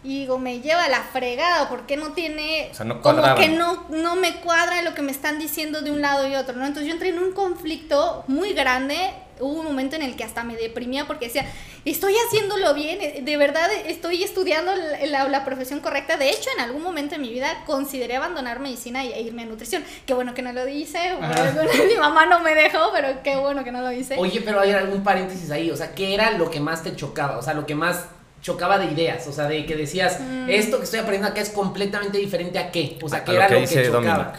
y 0.05 0.19
digo, 0.19 0.37
me 0.37 0.59
lleva 0.61 0.87
la 0.89 1.01
fregada, 1.01 1.67
porque 1.69 1.97
no 1.97 2.13
tiene, 2.13 2.69
O 2.71 2.75
sea, 2.75 2.85
no 2.85 3.01
como 3.01 3.21
que 3.35 3.49
no, 3.49 3.85
no 3.89 4.15
me 4.15 4.35
cuadra 4.37 4.81
lo 4.83 4.93
que 4.93 5.01
me 5.01 5.11
están 5.11 5.39
diciendo 5.39 5.81
de 5.81 5.91
un 5.91 6.01
lado 6.01 6.27
y 6.27 6.35
otro, 6.35 6.55
¿no? 6.55 6.65
Entonces 6.65 6.87
yo 6.87 6.93
entré 6.93 7.09
en 7.09 7.19
un 7.19 7.31
conflicto 7.33 8.23
muy 8.27 8.53
grande, 8.53 8.95
hubo 9.39 9.59
un 9.59 9.65
momento 9.65 9.95
en 9.97 10.01
el 10.03 10.15
que 10.15 10.23
hasta 10.23 10.43
me 10.43 10.55
deprimía 10.55 11.07
porque 11.07 11.25
decía, 11.25 11.45
estoy 11.83 12.15
haciéndolo 12.27 12.73
bien, 12.73 13.25
de 13.25 13.37
verdad 13.37 13.67
estoy 13.85 14.23
estudiando 14.23 14.71
la, 14.75 15.05
la- 15.07 15.27
la 15.27 15.43
profesión 15.43 15.81
correcta, 15.81 16.15
de 16.17 16.29
hecho 16.29 16.49
en 16.55 16.61
algún 16.63 16.81
momento 16.83 17.15
en 17.15 17.21
mi 17.21 17.29
vida 17.29 17.63
consideré 17.65 18.15
abandonar 18.15 18.59
medicina 18.59 19.03
e 19.03 19.21
irme 19.21 19.41
a 19.41 19.45
nutrición, 19.45 19.83
qué 20.05 20.13
bueno 20.13 20.33
que 20.33 20.41
no 20.41 20.53
lo 20.53 20.65
hice, 20.69 20.99
mi 21.89 21.95
mamá 21.99 22.25
no 22.27 22.39
me 22.39 22.55
dejó, 22.55 22.91
pero 22.93 23.21
qué 23.23 23.35
bueno 23.35 23.63
que 23.65 23.71
no 23.73 23.81
lo 23.81 23.91
hice. 23.91 24.15
Oye, 24.17 24.39
pero 24.41 24.61
hay 24.61 24.71
algún 24.71 25.03
paréntesis 25.03 25.51
ahí, 25.51 25.69
o 25.69 25.75
sea, 25.75 25.93
¿qué 25.95 26.13
era 26.13 26.31
lo 26.31 26.49
que 26.49 26.59
más 26.61 26.81
te 26.83 26.95
chocaba? 26.95 27.37
O 27.37 27.41
sea, 27.41 27.53
lo 27.53 27.65
que 27.65 27.75
más 27.75 28.05
chocaba 28.45 28.77
de 28.77 28.85
ideas, 28.91 29.25
o 29.27 29.31
sea, 29.31 29.45
de 29.47 29.65
que 29.65 29.75
decías, 29.75 30.19
Mm. 30.19 30.49
esto 30.51 30.77
que 30.77 30.83
estoy 30.83 30.99
aprendiendo 30.99 31.27
acá 31.29 31.41
es 31.41 31.49
completamente 31.49 32.19
diferente 32.19 32.59
a 32.59 32.69
qué, 32.71 32.95
o 33.01 33.09
sea, 33.09 33.19
A 33.19 33.23
¿qué 33.23 33.31
lo 33.31 33.37
era 33.39 33.47
que 33.47 33.53
lo 33.61 33.67
que 33.67 33.85
chocaba? 33.87 34.17
Dominic. 34.17 34.35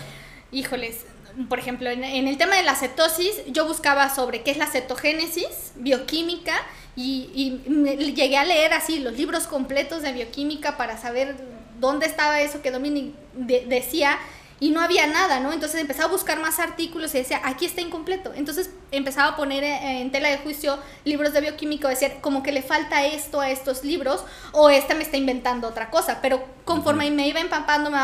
Híjoles, 0.53 1.05
por 1.49 1.59
ejemplo, 1.59 1.91
en, 1.91 2.05
en 2.05 2.29
el 2.29 2.39
tema 2.39 2.55
de 2.57 2.63
la 2.63 2.77
cetosis, 2.77 3.43
yo 3.49 3.67
buscaba 3.67 4.15
sobre 4.15 4.43
qué 4.43 4.53
es 4.53 4.59
la 4.59 4.67
cetogénesis, 4.69 5.73
bioquímica, 5.75 6.55
y, 6.95 7.31
y 7.67 7.69
me- 7.69 7.97
llegué 7.97 8.37
a 8.37 8.45
leer 8.45 8.73
así 8.75 9.01
los 9.01 9.15
libros 9.15 9.49
completos 9.49 10.03
de 10.03 10.13
bioquímica 10.13 10.77
para 10.77 10.97
saber 10.99 11.35
dónde 11.81 12.07
estaba 12.07 12.41
eso 12.41 12.63
que 12.63 12.71
Dominic 12.71 13.13
de- 13.35 13.67
decía. 13.67 14.19
Y 14.59 14.71
no 14.71 14.81
había 14.81 15.07
nada, 15.07 15.39
¿no? 15.41 15.53
Entonces 15.53 15.81
empezaba 15.81 16.09
a 16.09 16.13
buscar 16.13 16.41
más 16.41 16.59
artículos 16.59 17.15
y 17.15 17.19
decía, 17.19 17.43
aquí 17.45 17.67
está 17.67 17.83
incompleto. 17.83 18.33
Entonces 18.35 18.71
empezaba 18.91 19.31
a 19.31 19.37
poner 19.37 19.63
eh, 19.65 20.01
en 20.01 20.11
tela 20.11 20.31
de 20.31 20.39
juicio 20.39 20.79
libros 21.05 21.35
de 21.35 21.43
bioquímica, 21.43 21.89
decir, 21.89 22.15
como 22.23 22.43
que 22.43 22.53
le 22.53 22.63
falta 22.63 23.05
esto 23.05 23.41
a 23.41 23.51
estos 23.51 23.85
libros, 23.85 24.25
o 24.53 24.71
este 24.71 24.95
me 24.95 25.03
está 25.03 25.19
inventando 25.19 25.69
otra 25.69 25.91
cosa. 25.91 26.21
Pero 26.23 26.43
conforme 26.65 27.11
me 27.11 27.29
iba 27.29 27.41
empapando, 27.41 27.91
me, 27.91 27.99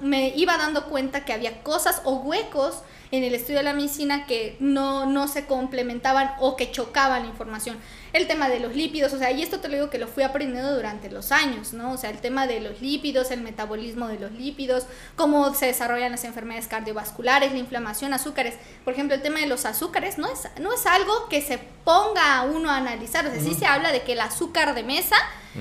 me 0.00 0.28
iba 0.36 0.56
dando 0.56 0.84
cuenta 0.84 1.24
que 1.24 1.32
había 1.32 1.62
cosas 1.64 2.02
o 2.04 2.14
huecos 2.16 2.82
en 3.10 3.22
el 3.22 3.34
estudio 3.34 3.58
de 3.58 3.64
la 3.64 3.72
medicina 3.72 4.26
que 4.26 4.56
no, 4.60 5.06
no 5.06 5.28
se 5.28 5.46
complementaban 5.46 6.32
o 6.40 6.56
que 6.56 6.70
chocaban 6.70 7.22
la 7.22 7.28
información. 7.28 7.76
El 8.12 8.26
tema 8.26 8.48
de 8.48 8.60
los 8.60 8.74
lípidos, 8.74 9.12
o 9.12 9.18
sea, 9.18 9.30
y 9.30 9.42
esto 9.42 9.60
te 9.60 9.68
lo 9.68 9.74
digo 9.74 9.90
que 9.90 9.98
lo 9.98 10.08
fui 10.08 10.22
aprendiendo 10.22 10.74
durante 10.74 11.10
los 11.10 11.32
años, 11.32 11.72
¿no? 11.72 11.92
O 11.92 11.96
sea, 11.98 12.10
el 12.10 12.18
tema 12.18 12.46
de 12.46 12.60
los 12.60 12.80
lípidos, 12.80 13.30
el 13.30 13.42
metabolismo 13.42 14.08
de 14.08 14.18
los 14.18 14.32
lípidos, 14.32 14.86
cómo 15.16 15.54
se 15.54 15.66
desarrollan 15.66 16.12
las 16.12 16.24
enfermedades 16.24 16.66
cardiovasculares, 16.66 17.52
la 17.52 17.58
inflamación, 17.58 18.14
azúcares. 18.14 18.54
Por 18.84 18.94
ejemplo, 18.94 19.14
el 19.14 19.22
tema 19.22 19.40
de 19.40 19.46
los 19.46 19.66
azúcares 19.66 20.18
no 20.18 20.28
es, 20.28 20.48
no 20.60 20.72
es 20.72 20.86
algo 20.86 21.28
que 21.28 21.42
se 21.42 21.58
ponga 21.84 22.38
a 22.38 22.42
uno 22.44 22.70
a 22.70 22.78
analizar, 22.78 23.26
o 23.26 23.30
sea, 23.30 23.40
sí 23.40 23.54
se 23.54 23.66
habla 23.66 23.92
de 23.92 24.02
que 24.02 24.12
el 24.12 24.20
azúcar 24.20 24.74
de 24.74 24.82
mesa 24.82 25.16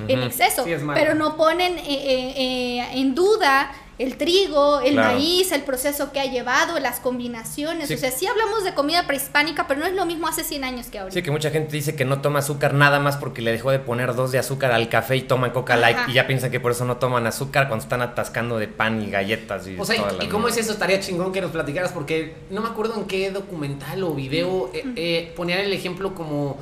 en 0.08 0.24
exceso, 0.24 0.66
Sí, 0.66 0.72
pero 0.94 1.16
no 1.16 1.38
ponen 1.38 1.78
eh, 1.78 1.84
eh, 1.88 2.34
eh, 2.36 2.88
en 2.94 3.16
duda 3.16 3.72
el 3.98 4.18
trigo, 4.18 4.82
el 4.82 4.94
Claro. 4.94 5.14
maíz, 5.14 5.52
el 5.54 5.62
proceso 5.64 6.12
que 6.12 6.20
ha 6.20 6.26
llevado, 6.26 6.78
las 6.80 7.00
combinaciones. 7.00 7.88
Sí. 7.88 7.94
O 7.94 7.98
sea, 7.98 8.12
sí 8.12 8.28
hablamos 8.28 8.64
de 8.66 8.74
comida 8.74 9.08
prehispánica, 9.08 9.68
pero 9.68 9.80
no 9.80 9.86
es 9.86 9.94
lo 9.94 10.06
mismo 10.06 10.28
hace 10.28 10.44
100 10.44 10.64
años 10.66 10.88
que 10.88 11.00
ahorita. 11.00 11.14
Sí, 11.14 11.24
que 11.24 11.32
mucha 11.32 11.50
gente 11.50 11.72
dice 11.72 11.96
que 11.96 12.04
no 12.04 12.22
toma 12.22 12.40
azúcar 12.40 12.74
nada 12.74 13.00
más 13.00 13.16
porque 13.18 13.42
le 13.42 13.52
dejó 13.52 13.72
de 13.72 13.80
poner 13.80 14.14
dos 14.16 14.32
de 14.34 14.40
azúcar 14.40 14.72
al 14.74 14.90
café 14.90 15.16
y 15.16 15.22
toman 15.22 15.52
coca 15.52 15.78
light 15.78 15.98
Ajá. 15.98 16.12
y 16.12 16.14
ya 16.14 16.28
piensan 16.28 16.52
que 16.52 16.60
por 16.60 16.72
eso 16.74 16.84
no 16.86 16.98
toman 16.98 17.26
azúcar 17.26 17.68
cuando 17.68 17.84
están 17.84 18.02
atascando 18.02 18.58
de 18.58 18.68
pan 18.68 19.02
y 19.02 19.10
galletas 19.10 19.66
y 19.68 19.78
O 19.80 19.86
sea, 19.86 19.96
¿y- 20.22 20.26
¿y 20.26 20.28
cómo 20.28 20.48
es 20.50 20.58
eso? 20.58 20.74
Estaría 20.74 21.00
chingón 21.00 21.32
que 21.32 21.40
nos 21.42 21.52
platicaras 21.52 21.92
porque 21.94 22.36
no 22.50 22.62
me 22.62 22.68
acuerdo 22.68 22.96
en 22.96 23.06
qué 23.06 23.32
documental 23.32 24.04
o 24.04 24.14
video 24.14 24.72
eh, 24.74 24.84
eh, 24.98 25.34
ponían 25.36 25.60
el 25.60 25.72
ejemplo 25.72 26.14
como 26.16 26.58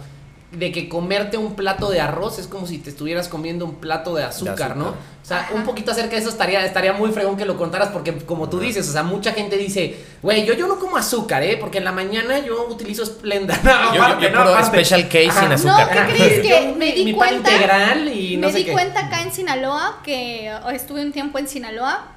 de 0.54 0.72
que 0.72 0.88
comerte 0.88 1.38
un 1.38 1.56
plato 1.56 1.90
de 1.90 2.00
arroz 2.00 2.38
es 2.40 2.48
como 2.48 2.68
si 2.68 2.78
te 2.78 2.90
estuvieras 2.92 3.28
comiendo 3.28 3.66
un 3.66 3.76
plato 3.76 4.14
de 4.16 4.24
azúcar, 4.24 4.54
azúcar. 4.54 4.78
¿no? 4.78 4.88
O 4.90 5.26
sea, 5.26 5.40
Ajá. 5.40 5.54
un 5.56 5.64
poquito 5.64 5.92
acerca 5.92 6.12
de 6.12 6.18
eso 6.18 6.30
estaría, 6.30 6.64
estaría 6.66 6.94
muy 6.94 7.12
fregón 7.12 7.38
que 7.38 7.46
lo 7.46 7.58
contaras 7.58 7.90
porque 7.90 8.14
como 8.26 8.50
tú 8.50 8.60
dices, 8.60 8.88
o 8.88 8.92
sea, 8.92 9.04
mucha 9.04 9.32
gente 9.32 9.58
dice, 9.58 9.98
güey, 10.22 10.46
yo, 10.46 10.54
yo 10.54 10.68
no 10.68 10.78
como 10.80 10.98
azúcar, 10.98 11.42
¿eh? 11.44 11.58
Porque 11.60 11.80
en 11.80 11.86
la 11.86 11.92
mañana 11.92 12.40
yo 12.40 12.68
utilizo 12.68 13.06
Splenda. 13.06 13.58
No, 13.64 13.72
Yo- 13.90 13.96
yo- 13.96 14.04
aparte, 14.04 14.24
yo 14.26 14.30
no, 14.32 14.38
puro 14.44 14.50
aparte. 14.56 14.84
Special 14.86 15.10
K 15.10 15.20
sin 15.20 15.30
Ajá. 15.32 15.54
azúcar. 15.54 15.88
No, 15.96 16.08
¿qué 16.08 16.14
crees 16.14 16.40
que 16.42 16.50
Yo 16.50 16.76
me 16.76 16.86
mi- 16.86 16.92
di 16.92 17.06
mi 17.06 17.14
pan 17.14 17.30
cuenta? 17.30 17.52
integral 17.52 18.08
y 18.10 18.38
no 18.38 18.48
me 18.48 18.54
sé 18.54 18.60
di 18.60 18.66
qué. 18.66 18.72
cuenta 18.74 19.06
acá 19.08 19.22
en 19.22 19.32
Sinaloa, 19.32 20.02
que 20.04 20.52
estuve 20.74 21.02
un 21.04 21.12
tiempo 21.14 21.40
en 21.40 21.48
Sinaloa, 21.48 22.08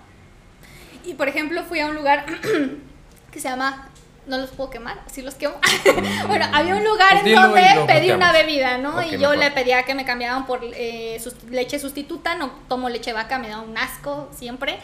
y 1.04 1.14
por 1.14 1.28
ejemplo 1.28 1.62
fui 1.68 1.80
a 1.80 1.86
un 1.86 1.94
lugar 1.94 2.26
que 3.30 3.40
se 3.40 3.48
llama, 3.48 3.88
no 4.26 4.38
los 4.38 4.50
puedo 4.50 4.70
quemar, 4.70 4.98
así 5.06 5.22
los 5.22 5.34
quemo. 5.34 5.54
bueno, 6.28 6.46
había 6.52 6.74
un 6.74 6.84
lugar 6.84 7.20
Pues 7.20 7.26
en 7.26 7.40
donde 7.40 7.62
pedí 7.86 8.10
una 8.10 8.32
bebida, 8.32 8.78
¿no? 8.78 9.02
Y 9.02 9.12
yo 9.12 9.30
mejor. 9.30 9.38
le 9.38 9.50
pedía 9.52 9.82
que 9.84 9.94
me 9.94 10.04
cambiaran 10.04 10.46
por 10.46 10.60
eh, 10.62 11.20
leche 11.50 11.78
sustituta, 11.78 12.34
no 12.34 12.50
tomo 12.68 12.88
leche 12.88 13.12
vaca, 13.12 13.38
me 13.38 13.48
da 13.48 13.60
un 13.60 13.76
asco 13.78 14.28
siempre. 14.36 14.78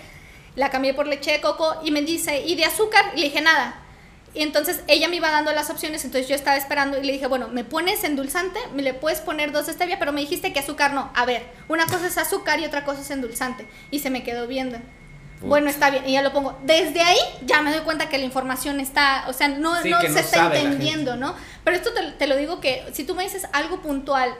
La 0.54 0.70
cambié 0.70 0.94
por 0.94 1.06
leche 1.06 1.32
de 1.32 1.40
coco 1.40 1.76
y 1.82 1.90
me 1.90 2.02
dice, 2.02 2.42
¿y 2.42 2.54
de 2.54 2.64
azúcar? 2.64 3.12
Y 3.14 3.20
le 3.20 3.26
dije, 3.26 3.40
nada. 3.40 3.82
Y 4.34 4.42
entonces 4.42 4.82
ella 4.86 5.08
me 5.08 5.16
iba 5.16 5.30
dando 5.30 5.52
las 5.52 5.68
opciones, 5.68 6.04
entonces 6.04 6.28
yo 6.28 6.34
estaba 6.34 6.56
esperando 6.56 6.98
y 6.98 7.04
le 7.04 7.12
dije, 7.12 7.26
bueno, 7.26 7.48
¿me 7.48 7.64
pones 7.64 8.02
endulzante? 8.04 8.58
¿Me 8.74 8.82
le 8.82 8.94
puedes 8.94 9.20
poner 9.20 9.52
dos 9.52 9.66
de 9.66 9.74
stevia? 9.74 9.98
Pero 9.98 10.12
me 10.12 10.22
dijiste 10.22 10.52
que 10.52 10.60
azúcar 10.60 10.94
no. 10.94 11.10
A 11.14 11.26
ver, 11.26 11.42
una 11.68 11.84
cosa 11.86 12.06
es 12.06 12.16
azúcar 12.16 12.58
y 12.60 12.64
otra 12.64 12.84
cosa 12.84 13.02
es 13.02 13.10
endulzante. 13.10 13.66
Y 13.90 13.98
se 13.98 14.08
me 14.08 14.22
quedó 14.22 14.46
viendo. 14.46 14.78
Bueno, 15.42 15.68
está 15.68 15.90
bien, 15.90 16.08
y 16.08 16.12
ya 16.12 16.22
lo 16.22 16.32
pongo. 16.32 16.58
Desde 16.64 17.00
ahí 17.00 17.18
ya 17.44 17.62
me 17.62 17.70
doy 17.72 17.80
cuenta 17.80 18.08
que 18.08 18.18
la 18.18 18.24
información 18.24 18.80
está, 18.80 19.24
o 19.28 19.32
sea, 19.32 19.48
no, 19.48 19.80
Sí, 19.82 19.90
no 19.90 20.00
se 20.00 20.08
no 20.08 20.18
está 20.18 20.46
entendiendo, 20.46 21.16
¿no? 21.16 21.34
Pero 21.64 21.76
esto 21.76 21.92
te, 21.92 22.12
te 22.12 22.26
lo 22.26 22.36
digo 22.36 22.60
que 22.60 22.84
si 22.92 23.04
tú 23.04 23.14
me 23.14 23.24
dices 23.24 23.46
algo 23.52 23.80
puntual 23.82 24.34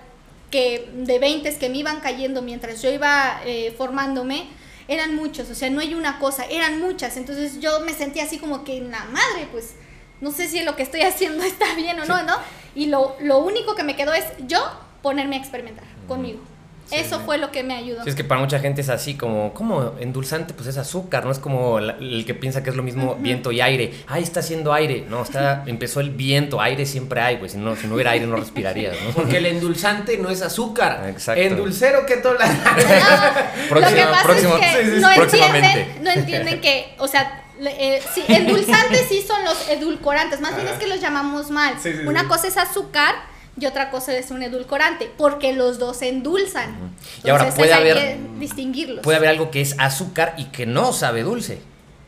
que 0.51 0.91
de 0.95 1.19
20 1.19 1.59
que 1.59 1.69
me 1.71 1.79
iban 1.79 2.01
cayendo 2.01 2.43
mientras 2.43 2.83
yo 2.83 2.91
iba 2.91 3.41
eh, 3.45 3.75
formándome, 3.77 4.47
eran 4.87 5.17
muchos, 5.17 5.49
o 5.51 5.55
sea, 5.55 5.71
no 5.71 5.81
hay 5.81 5.95
una 5.95 6.19
cosa, 6.19 6.45
eran 6.45 6.79
muchas. 6.79 7.17
Entonces 7.17 7.61
yo 7.61 7.81
me 7.81 7.95
sentía 7.95 8.25
así 8.25 8.39
como 8.39 8.63
que 8.63 8.77
en 8.77 8.91
la 8.91 9.05
madre, 9.07 9.49
pues 9.51 9.75
no 10.21 10.31
sé 10.31 10.49
si 10.49 10.63
lo 10.63 10.77
que 10.77 10.83
estoy 10.83 11.01
haciendo 11.11 11.43
está 11.43 11.75
bien 11.75 11.99
o 11.99 12.05
no, 12.05 12.23
¿no? 12.23 12.37
Y 12.75 12.87
lo, 12.87 13.17
lo 13.21 13.39
único 13.39 13.75
que 13.75 13.83
me 13.83 13.97
quedó 13.97 14.13
es 14.13 14.25
yo 14.47 14.61
ponerme 15.03 15.37
a 15.37 15.39
experimentar 15.39 15.85
conmigo. 16.07 16.41
Eso 16.91 17.21
fue 17.21 17.39
lo 17.39 17.51
que 17.51 17.63
me 17.63 17.75
ayudó. 17.75 18.03
Sí, 18.05 18.11
es 18.11 18.15
que 18.17 18.25
para 18.25 18.41
mucha 18.41 18.59
gente 18.59 18.81
es 18.83 18.89
así, 18.91 19.15
como, 19.15 19.55
como 19.55 19.95
endulzante, 20.01 20.53
pues 20.53 20.69
es 20.69 20.77
azúcar, 20.77 21.25
no 21.25 21.31
es 21.33 21.39
como 21.39 21.81
la- 21.81 21.95
el 21.95 22.25
que 22.27 22.35
piensa 22.35 22.63
que 22.63 22.69
es 22.71 22.77
lo 22.77 22.83
mismo 22.83 23.15
viento 23.19 23.51
y 23.53 23.61
aire. 23.63 23.95
Ay, 24.09 24.23
está 24.23 24.41
haciendo 24.41 24.73
aire. 24.75 25.07
No, 25.09 25.23
está, 25.23 25.65
empezó 25.67 26.01
el 26.01 26.11
viento, 26.11 26.61
aire 26.61 26.85
siempre 26.85 27.21
hay, 27.21 27.37
güey. 27.37 27.49
Si 27.51 27.57
no, 27.57 27.77
si 27.77 27.87
no 27.87 27.95
hubiera 27.95 28.11
aire 28.11 28.27
no 28.27 28.37
respirarías, 28.37 28.95
¿no? 29.07 29.11
Porque 29.15 29.39
el 29.39 29.47
endulzante 29.47 30.19
no 30.19 30.29
es 30.29 30.43
azúcar. 30.43 31.05
Exacto. 31.09 31.41
Endulcero, 31.41 32.05
¿qué 32.05 32.17
todo 32.19 32.35
la... 32.35 32.47
No, 33.71 33.81
lo 33.81 33.87
que 33.87 34.03
pasa 34.03 34.23
próximo- 34.23 34.57
es 34.57 34.61
que 34.77 34.85
sí, 34.97 35.01
no, 35.01 35.11
entienden, 35.13 36.05
no 36.05 36.11
entienden 36.11 36.61
que, 36.61 36.95
o 36.99 37.09
sea, 37.09 37.43
eh, 37.61 38.03
sí, 38.15 38.23
endulzantes 38.29 39.07
sí 39.09 39.25
son 39.27 39.45
los 39.45 39.69
edulcorantes, 39.69 40.41
más 40.41 40.55
bien 40.57 40.69
es 40.69 40.75
que 40.75 40.87
los 40.87 41.01
llamamos 41.01 41.51
mal. 41.51 41.75
Sí, 41.83 41.93
sí, 41.93 42.07
Una 42.07 42.23
sí. 42.23 42.27
cosa 42.27 42.49
es 42.49 42.57
azúcar 42.59 43.15
y 43.61 43.67
otra 43.67 43.91
cosa 43.91 44.17
es 44.17 44.31
un 44.31 44.43
edulcorante, 44.43 45.11
porque 45.19 45.53
los 45.53 45.79
dos 45.79 46.01
endulzan. 46.03 46.75
Y 47.23 47.29
ahora 47.31 47.51
puede 47.55 47.73
hay 47.73 47.81
haber- 47.81 47.97
que 47.97 48.21
distinguirlos. 48.39 49.01
Puede 49.03 49.19
haber 49.19 49.29
algo 49.31 49.51
que 49.51 49.61
es 49.61 49.75
azúcar 49.79 50.35
y 50.39 50.45
que 50.47 50.65
no 50.67 50.93
sabe 50.93 51.23
dulce. 51.23 51.61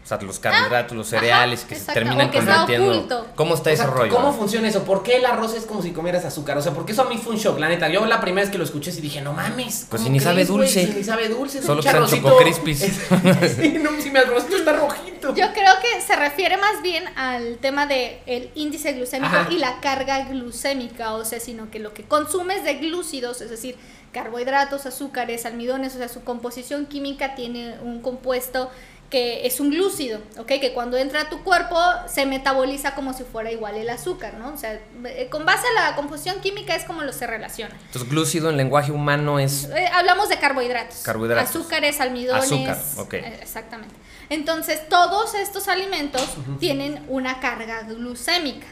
O 0.04 0.06
sea, 0.06 0.20
los 0.20 0.38
carbohidratos, 0.38 0.94
los 0.94 1.10
ajá, 1.10 1.20
cereales 1.20 1.64
que 1.64 1.76
se 1.76 1.90
terminan 1.90 2.28
está 2.30 2.66
convirtiendo. 2.66 3.26
¿Cómo 3.34 3.54
está 3.54 3.72
O 3.72 3.76
sea, 3.76 3.86
ese 3.86 3.94
rollo? 3.94 4.14
¿Cómo 4.14 4.34
funciona 4.34 4.68
eso? 4.68 4.84
¿Por 4.84 5.02
qué 5.02 5.16
el 5.16 5.24
arroz 5.24 5.54
es 5.54 5.64
como 5.64 5.80
si 5.80 5.92
comieras 5.92 6.26
azúcar? 6.26 6.58
O 6.58 6.62
sea, 6.62 6.72
porque 6.72 6.92
eso 6.92 7.02
a 7.02 7.08
mí 7.08 7.16
fue 7.16 7.32
un 7.32 7.38
shock, 7.38 7.58
la 7.58 7.68
neta. 7.68 7.88
Yo 7.88 8.04
la 8.04 8.20
primera 8.20 8.44
vez 8.44 8.52
que 8.52 8.58
lo 8.58 8.64
escuché 8.64 8.92
sí 8.92 9.00
dije, 9.00 9.22
no 9.22 9.32
mames. 9.32 9.86
Pues 9.88 10.02
¿cómo 10.02 10.04
si 10.04 10.10
ni 10.10 10.20
sabe 10.20 10.44
dulce. 10.44 10.86
Si 10.86 10.92
ni 10.92 11.04
sabe 11.04 11.30
dulce. 11.30 11.60
es 11.60 11.64
Solo 11.64 11.78
un 11.78 11.84
que 11.84 11.90
charrocito. 11.90 12.28
Choco 12.28 12.36
Crispies. 12.38 12.80
sí, 13.56 13.78
no, 13.80 13.98
si 13.98 14.10
mi 14.10 14.18
arrocito 14.18 14.58
está 14.58 14.74
rojito. 14.74 15.34
Yo 15.34 15.52
creo 15.54 15.72
que 15.80 16.02
se 16.02 16.16
refiere 16.16 16.58
más 16.58 16.82
bien 16.82 17.04
al 17.16 17.56
tema 17.56 17.86
de 17.86 18.20
el 18.26 18.50
índice 18.54 18.92
glucémico 18.92 19.34
Ajá. 19.34 19.50
y 19.50 19.56
la 19.56 19.80
carga 19.80 20.24
glucémica, 20.24 21.14
o 21.14 21.24
sea, 21.24 21.40
sino 21.40 21.70
que 21.70 21.78
lo 21.78 21.94
que 21.94 22.02
consumes 22.02 22.62
de 22.62 22.74
glúcidos, 22.74 23.40
es 23.40 23.48
decir, 23.48 23.76
carbohidratos, 24.12 24.86
azúcares, 24.86 25.46
almidones, 25.46 25.94
o 25.94 25.98
sea, 25.98 26.08
su 26.08 26.22
composición 26.24 26.86
química 26.86 27.34
tiene 27.34 27.78
un 27.82 28.00
compuesto 28.00 28.70
que 29.14 29.46
es 29.46 29.60
un 29.60 29.70
glúcido, 29.70 30.18
¿ok? 30.38 30.48
Que 30.60 30.72
cuando 30.74 30.96
entra 30.96 31.20
a 31.20 31.28
tu 31.30 31.44
cuerpo 31.44 31.78
se 32.08 32.26
metaboliza 32.26 32.96
como 32.96 33.12
si 33.12 33.22
fuera 33.22 33.52
igual 33.52 33.76
el 33.76 33.88
azúcar, 33.88 34.34
¿no? 34.34 34.52
O 34.52 34.56
sea, 34.56 34.72
eh, 35.04 35.28
con 35.30 35.46
base 35.46 35.64
a 35.68 35.90
la 35.90 35.94
composición 35.94 36.40
química 36.40 36.74
es 36.74 36.82
como 36.82 37.02
lo 37.02 37.12
se 37.12 37.24
relaciona. 37.28 37.76
Entonces, 37.86 38.10
glúcido 38.10 38.50
en 38.50 38.56
lenguaje 38.56 38.90
humano 38.90 39.38
es. 39.38 39.66
Eh, 39.66 39.86
hablamos 39.94 40.28
de 40.28 40.38
carbohidratos. 40.40 41.02
Carbohidratos. 41.04 41.50
Azúcares, 41.50 42.00
almidones. 42.00 42.42
Azúcar, 42.42 42.76
ok. 42.98 43.14
eh, 43.14 43.38
Exactamente. 43.40 43.94
Entonces, 44.30 44.88
todos 44.88 45.34
estos 45.36 45.68
alimentos 45.68 46.28
tienen 46.58 47.04
una 47.06 47.38
carga 47.38 47.82
glucémica. 47.82 48.66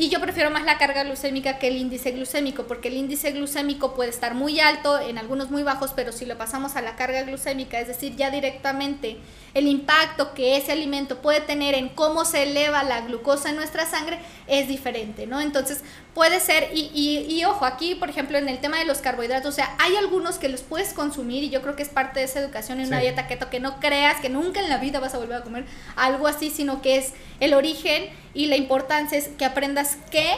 Y 0.00 0.10
yo 0.10 0.20
prefiero 0.20 0.52
más 0.52 0.64
la 0.64 0.78
carga 0.78 1.02
glucémica 1.02 1.58
que 1.58 1.66
el 1.66 1.76
índice 1.76 2.12
glucémico, 2.12 2.68
porque 2.68 2.86
el 2.86 2.94
índice 2.94 3.32
glucémico 3.32 3.96
puede 3.96 4.10
estar 4.10 4.32
muy 4.32 4.60
alto, 4.60 5.00
en 5.00 5.18
algunos 5.18 5.50
muy 5.50 5.64
bajos, 5.64 5.90
pero 5.92 6.12
si 6.12 6.24
lo 6.24 6.38
pasamos 6.38 6.76
a 6.76 6.82
la 6.82 6.94
carga 6.94 7.24
glucémica, 7.24 7.80
es 7.80 7.88
decir, 7.88 8.14
ya 8.14 8.30
directamente 8.30 9.16
el 9.54 9.66
impacto 9.66 10.34
que 10.34 10.56
ese 10.56 10.70
alimento 10.70 11.20
puede 11.20 11.40
tener 11.40 11.74
en 11.74 11.88
cómo 11.88 12.24
se 12.24 12.44
eleva 12.44 12.84
la 12.84 13.00
glucosa 13.00 13.50
en 13.50 13.56
nuestra 13.56 13.86
sangre 13.86 14.20
es 14.46 14.68
diferente, 14.68 15.26
¿no? 15.26 15.40
Entonces, 15.40 15.82
puede 16.18 16.40
ser, 16.40 16.70
y, 16.74 16.90
y, 16.92 17.32
y 17.32 17.44
ojo, 17.44 17.64
aquí, 17.64 17.94
por 17.94 18.10
ejemplo, 18.10 18.38
en 18.38 18.48
el 18.48 18.58
tema 18.58 18.76
de 18.76 18.84
los 18.84 18.98
carbohidratos, 18.98 19.50
o 19.50 19.54
sea, 19.54 19.76
hay 19.78 19.94
algunos 19.94 20.38
que 20.38 20.48
los 20.48 20.62
puedes 20.62 20.92
consumir 20.92 21.44
y 21.44 21.48
yo 21.48 21.62
creo 21.62 21.76
que 21.76 21.84
es 21.84 21.90
parte 21.90 22.18
de 22.18 22.24
esa 22.24 22.40
educación 22.40 22.80
en 22.80 22.88
una 22.88 22.98
dieta 22.98 23.28
keto, 23.28 23.48
que 23.50 23.60
no 23.60 23.78
creas 23.78 24.20
que 24.20 24.28
nunca 24.28 24.58
en 24.58 24.68
la 24.68 24.78
vida 24.78 24.98
vas 24.98 25.14
a 25.14 25.18
volver 25.18 25.36
a 25.36 25.44
comer 25.44 25.64
algo 25.94 26.26
así, 26.26 26.50
sino 26.50 26.82
que 26.82 26.96
es 26.96 27.12
el 27.38 27.54
origen 27.54 28.08
y 28.34 28.46
la 28.46 28.56
importancia 28.56 29.16
es 29.16 29.28
que 29.28 29.44
aprendas 29.44 29.96
qué, 30.10 30.32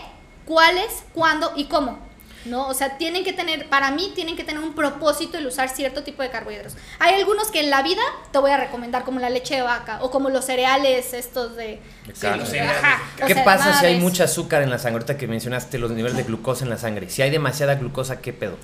cuáles, 0.45 1.03
cuándo 1.15 1.51
y 1.57 1.65
cómo. 1.65 2.10
¿No? 2.45 2.69
O 2.69 2.75
sea, 2.75 2.99
tienen 2.99 3.25
que 3.25 3.33
tener, 3.33 3.69
para 3.69 3.91
mí, 3.91 4.13
tienen 4.15 4.37
que 4.37 4.45
tener 4.45 4.63
un 4.63 4.75
propósito 4.75 5.39
el 5.39 5.47
usar 5.47 5.69
cierto 5.69 6.03
tipo 6.03 6.23
de 6.23 6.31
carbohidratos. 6.31 6.77
Hay 6.99 7.15
algunos 7.15 7.51
que 7.51 7.61
en 7.61 7.71
la 7.71 7.83
vida 7.83 8.03
te 8.33 8.39
voy 8.39 8.51
a 8.51 8.57
recomendar, 8.57 9.05
como 9.05 9.21
la 9.21 9.31
leche 9.31 9.57
de 9.57 9.63
vaca 9.63 9.99
o 10.03 10.11
como 10.11 10.31
los 10.31 10.45
cereales 10.45 11.13
estos 11.15 11.57
de... 11.57 11.81
Sí, 12.13 12.27
ajá, 12.27 13.03
¿Qué 13.27 13.35
sea, 13.35 13.45
pasa 13.45 13.79
si 13.79 13.87
hay 13.87 14.01
mucha 14.01 14.25
azúcar 14.25 14.63
en 14.63 14.71
la 14.71 14.79
sangre? 14.79 14.97
Ahorita 14.97 15.17
que 15.17 15.27
mencionaste 15.27 15.79
los 15.79 15.91
niveles 15.91 16.17
de 16.17 16.25
glucosa 16.25 16.65
en 16.65 16.71
la 16.71 16.79
sangre. 16.79 17.09
Si 17.09 17.23
hay 17.23 17.31
demasiada 17.31 17.77
glucosa, 17.77 18.21
¿qué 18.21 18.33
pedo? 18.33 18.57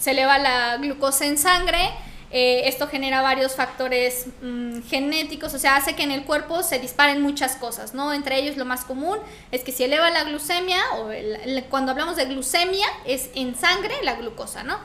se 0.00 0.12
eleva 0.12 0.38
la 0.38 0.78
glucosa 0.78 1.26
en 1.26 1.36
sangre. 1.38 1.90
Eh, 2.32 2.62
esto 2.66 2.86
genera 2.88 3.22
varios 3.22 3.54
factores 3.56 4.26
mm, 4.42 4.82
genéticos, 4.88 5.52
o 5.54 5.58
sea, 5.58 5.76
hace 5.76 5.94
que 5.96 6.02
en 6.04 6.12
el 6.12 6.24
cuerpo 6.24 6.62
se 6.62 6.78
disparen 6.78 7.20
muchas 7.22 7.56
cosas, 7.56 7.92
¿no? 7.94 8.12
Entre 8.12 8.38
ellos 8.38 8.56
lo 8.56 8.64
más 8.64 8.84
común 8.84 9.18
es 9.50 9.64
que 9.64 9.72
si 9.72 9.84
eleva 9.84 10.10
la 10.10 10.24
glucemia, 10.24 10.80
o 10.98 11.10
el- 11.10 11.64
cuando 11.70 11.92
hablamos 11.92 12.16
de 12.16 12.26
glucemia, 12.26 12.86
es 13.04 13.30
en 13.34 13.56
sangre 13.56 13.94
la 14.04 14.14
glucosa, 14.14 14.62
¿no? 14.62 14.78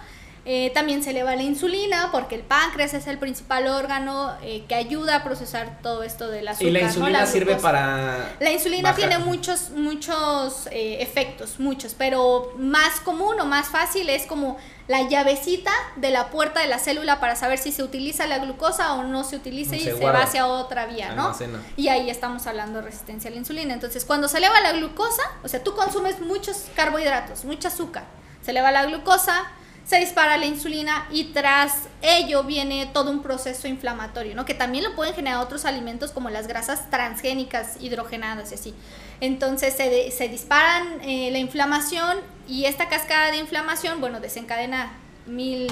Eh, 0.48 0.70
también 0.76 1.02
se 1.02 1.10
eleva 1.10 1.36
la 1.36 1.42
insulina 1.42 2.10
porque 2.12 2.36
el 2.36 2.44
páncreas 2.44 2.94
es 2.94 3.08
el 3.08 3.18
principal 3.18 3.66
órgano 3.68 4.36
eh, 4.44 4.64
que 4.68 4.76
ayuda 4.76 5.16
a 5.16 5.24
procesar 5.24 5.80
todo 5.82 6.04
esto 6.04 6.28
del 6.28 6.48
azúcar. 6.48 6.68
Y 6.68 6.72
la 6.72 6.82
¿no? 6.82 6.86
insulina 6.86 7.26
sirve 7.26 7.56
para. 7.56 8.36
La 8.40 8.52
insulina 8.52 8.92
bajar. 8.92 9.10
tiene 9.10 9.18
muchos, 9.18 9.72
muchos 9.72 10.68
eh, 10.68 11.02
efectos, 11.02 11.60
muchos, 11.60 11.96
pero 11.96 12.54
más 12.60 13.00
común 13.00 13.40
o 13.40 13.46
más 13.46 13.70
fácil 13.70 14.08
es 14.08 14.28
como 14.28 14.58
la 14.88 15.10
llavecita 15.10 15.72
de 15.96 16.12
la 16.12 16.30
puerta 16.30 16.60
de 16.60 16.68
la 16.68 16.78
célula 16.78 17.20
para 17.20 17.36
saber 17.36 17.58
si 17.58 17.72
se 17.72 17.82
utiliza 17.82 18.28
la 18.28 18.38
glucosa 18.38 18.94
o 18.94 19.04
no 19.04 19.24
se 19.24 19.36
utiliza 19.38 19.72
Se 19.72 19.78
y 19.78 19.80
se 19.80 19.94
va 19.94 20.22
hacia 20.22 20.46
otra 20.46 20.86
vía, 20.86 21.14
¿no? 21.16 21.24
Almacena. 21.24 21.60
Y 21.76 21.88
ahí 21.88 22.12
estamos 22.12 22.46
hablando 22.46 22.82
de 22.82 22.86
resistencia 22.86 23.30
a 23.30 23.32
la 23.32 23.40
insulina. 23.40 23.74
Entonces, 23.74 24.06
cuando 24.06 24.28
se 24.28 24.38
eleva 24.38 24.62
la 24.62 24.74
glucosa, 24.74 25.24
o 25.44 25.48
sea, 25.48 25.64
tú 25.64 25.74
consumes 25.74 26.20
muchos 26.20 26.66
carbohidratos, 26.76 27.46
mucho 27.46 27.68
azúcar, 27.68 28.04
se 28.44 28.52
eleva 28.52 28.72
la 28.72 28.86
glucosa, 28.86 29.48
se 29.86 29.98
dispara 30.00 30.38
la 30.38 30.46
insulina 30.46 31.06
y 31.12 31.26
tras 31.26 31.74
ello 32.02 32.44
viene 32.44 32.90
todo 32.92 33.12
un 33.12 33.22
proceso 33.22 33.68
inflamatorio, 33.68 34.36
¿no? 34.36 34.44
Que 34.44 34.54
también 34.56 34.84
lo 34.84 34.96
pueden 34.96 35.14
generar 35.14 35.40
otros 35.42 35.64
alimentos 35.66 36.12
como 36.12 36.30
las 36.32 36.48
grasas 36.48 36.90
transgénicas 36.90 37.78
hidrogenadas 37.80 38.52
y 38.52 38.56
así. 38.56 38.74
Entonces 39.22 39.76
se, 39.76 39.90
de- 39.90 40.12
se 40.12 40.28
disparan 40.28 41.00
eh, 41.04 41.30
la 41.32 41.38
inflamación 41.38 42.18
y 42.48 42.66
esta 42.66 42.90
cascada 42.90 43.32
de 43.32 43.38
inflamación, 43.38 44.02
bueno, 44.02 44.20
desencadena 44.20 44.92
mil... 45.28 45.68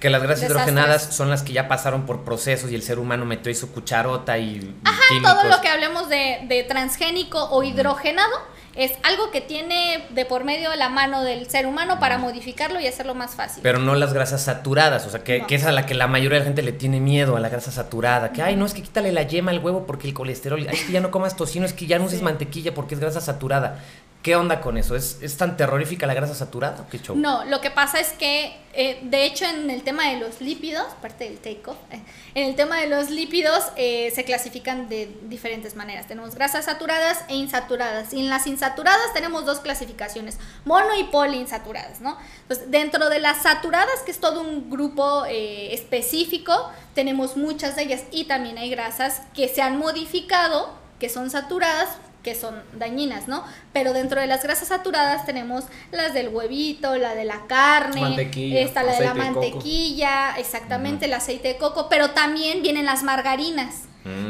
Que 0.00 0.10
las 0.10 0.22
grasas 0.22 0.42
Desastres. 0.42 0.68
hidrogenadas 0.74 1.14
son 1.16 1.30
las 1.30 1.42
que 1.42 1.52
ya 1.54 1.68
pasaron 1.68 2.04
por 2.04 2.22
procesos 2.22 2.70
y 2.70 2.74
el 2.74 2.82
ser 2.82 2.98
humano 2.98 3.24
metió 3.24 3.52
su 3.54 3.72
cucharota 3.72 4.36
y, 4.38 4.56
y 4.56 4.74
Ajá, 4.84 5.00
químicos. 5.08 5.32
todo 5.32 5.44
lo 5.50 5.60
que 5.62 5.68
hablemos 5.68 6.08
de, 6.10 6.40
de 6.48 6.64
transgénico 6.64 7.42
o 7.50 7.62
hidrogenado 7.62 8.30
es 8.76 8.92
algo 9.02 9.30
que 9.30 9.40
tiene 9.40 10.04
de 10.10 10.24
por 10.26 10.44
medio 10.44 10.74
la 10.76 10.88
mano 10.88 11.22
del 11.22 11.48
ser 11.48 11.66
humano 11.66 11.98
para 11.98 12.18
modificarlo 12.18 12.78
y 12.78 12.86
hacerlo 12.86 13.14
más 13.14 13.34
fácil. 13.34 13.62
Pero 13.62 13.78
no 13.78 13.94
las 13.94 14.12
grasas 14.12 14.42
saturadas, 14.42 15.06
o 15.06 15.10
sea, 15.10 15.24
que, 15.24 15.40
No. 15.40 15.46
que 15.46 15.54
es 15.54 15.64
a 15.64 15.72
la 15.72 15.86
que 15.86 15.94
la 15.94 16.06
mayoría 16.06 16.38
de 16.38 16.40
la 16.40 16.46
gente 16.46 16.62
le 16.62 16.72
tiene 16.72 17.00
miedo, 17.00 17.36
a 17.36 17.40
la 17.40 17.48
grasa 17.48 17.70
saturada. 17.72 18.32
Que, 18.32 18.42
ay, 18.42 18.54
no, 18.56 18.66
es 18.66 18.74
que 18.74 18.82
quítale 18.82 19.12
la 19.12 19.22
yema 19.22 19.50
al 19.50 19.60
huevo 19.60 19.86
porque 19.86 20.06
el 20.08 20.14
colesterol. 20.14 20.60
Ay, 20.68 20.74
es 20.76 20.84
que 20.84 20.92
ya 20.92 21.00
no 21.00 21.10
comas 21.10 21.36
tocino, 21.36 21.64
es 21.64 21.72
que 21.72 21.86
ya 21.86 21.98
no 21.98 22.04
uses 22.04 22.18
Sí. 22.18 22.24
mantequilla 22.24 22.74
porque 22.74 22.94
es 22.94 23.00
grasa 23.00 23.20
saturada. 23.20 23.78
¿Qué 24.26 24.34
onda 24.34 24.60
con 24.60 24.76
eso? 24.76 24.96
¿Es, 24.96 25.18
es 25.22 25.36
tan 25.36 25.56
terrorífica 25.56 26.04
la 26.04 26.12
grasa 26.12 26.34
saturada 26.34 26.82
o 26.82 26.88
qué 26.88 26.98
show? 26.98 27.14
No, 27.14 27.44
lo 27.44 27.60
que 27.60 27.70
pasa 27.70 28.00
es 28.00 28.08
que, 28.08 28.58
eh, 28.72 28.98
de 29.02 29.24
hecho, 29.24 29.44
en 29.44 29.70
el 29.70 29.84
tema 29.84 30.08
de 30.08 30.18
los 30.18 30.40
lípidos, 30.40 30.84
parte 31.00 31.30
del 31.30 31.38
take-off, 31.38 31.76
eh, 31.92 32.02
en 32.34 32.48
el 32.48 32.56
tema 32.56 32.80
de 32.80 32.88
los 32.88 33.08
lípidos 33.10 33.62
eh, 33.76 34.10
se 34.12 34.24
clasifican 34.24 34.88
de 34.88 35.16
diferentes 35.28 35.76
maneras. 35.76 36.08
Tenemos 36.08 36.34
grasas 36.34 36.64
saturadas 36.64 37.22
e 37.28 37.36
insaturadas. 37.36 38.12
Y 38.12 38.18
en 38.18 38.28
las 38.28 38.48
insaturadas 38.48 39.14
tenemos 39.14 39.46
dos 39.46 39.60
clasificaciones, 39.60 40.38
mono 40.64 40.98
y 40.98 41.04
poliinsaturadas, 41.04 42.00
¿no? 42.00 42.18
Entonces, 42.42 42.68
dentro 42.68 43.08
de 43.08 43.20
las 43.20 43.44
saturadas, 43.44 44.00
que 44.04 44.10
es 44.10 44.18
todo 44.18 44.40
un 44.40 44.68
grupo 44.68 45.24
específico, 45.26 46.72
tenemos 46.96 47.36
muchas 47.36 47.76
de 47.76 47.84
ellas 47.84 48.02
y 48.10 48.24
también 48.24 48.58
hay 48.58 48.70
grasas 48.70 49.22
que 49.36 49.46
se 49.46 49.62
han 49.62 49.78
modificado, 49.78 50.74
que 50.98 51.08
son 51.08 51.30
saturadas 51.30 51.90
que 52.26 52.34
son 52.34 52.60
dañinas, 52.72 53.28
¿no? 53.28 53.44
Pero 53.72 53.92
dentro 53.92 54.20
de 54.20 54.26
las 54.26 54.42
grasas 54.42 54.66
saturadas 54.66 55.24
tenemos 55.26 55.62
las 55.92 56.12
del 56.12 56.28
huevito, 56.30 56.96
la 56.96 57.14
de 57.14 57.24
la 57.24 57.46
carne, 57.46 58.00
Mantequilla, 58.00 58.60
esta 58.62 58.82
la 58.82 58.92
de 58.98 59.04
la 59.04 59.12
de 59.14 59.18
mantequilla, 59.20 60.36
exactamente, 60.36 61.04
el 61.04 61.14
aceite 61.14 61.46
de 61.46 61.56
coco, 61.56 61.88
pero 61.88 62.10
también 62.10 62.62
vienen 62.62 62.84
las 62.84 63.04
margarinas, 63.04 63.82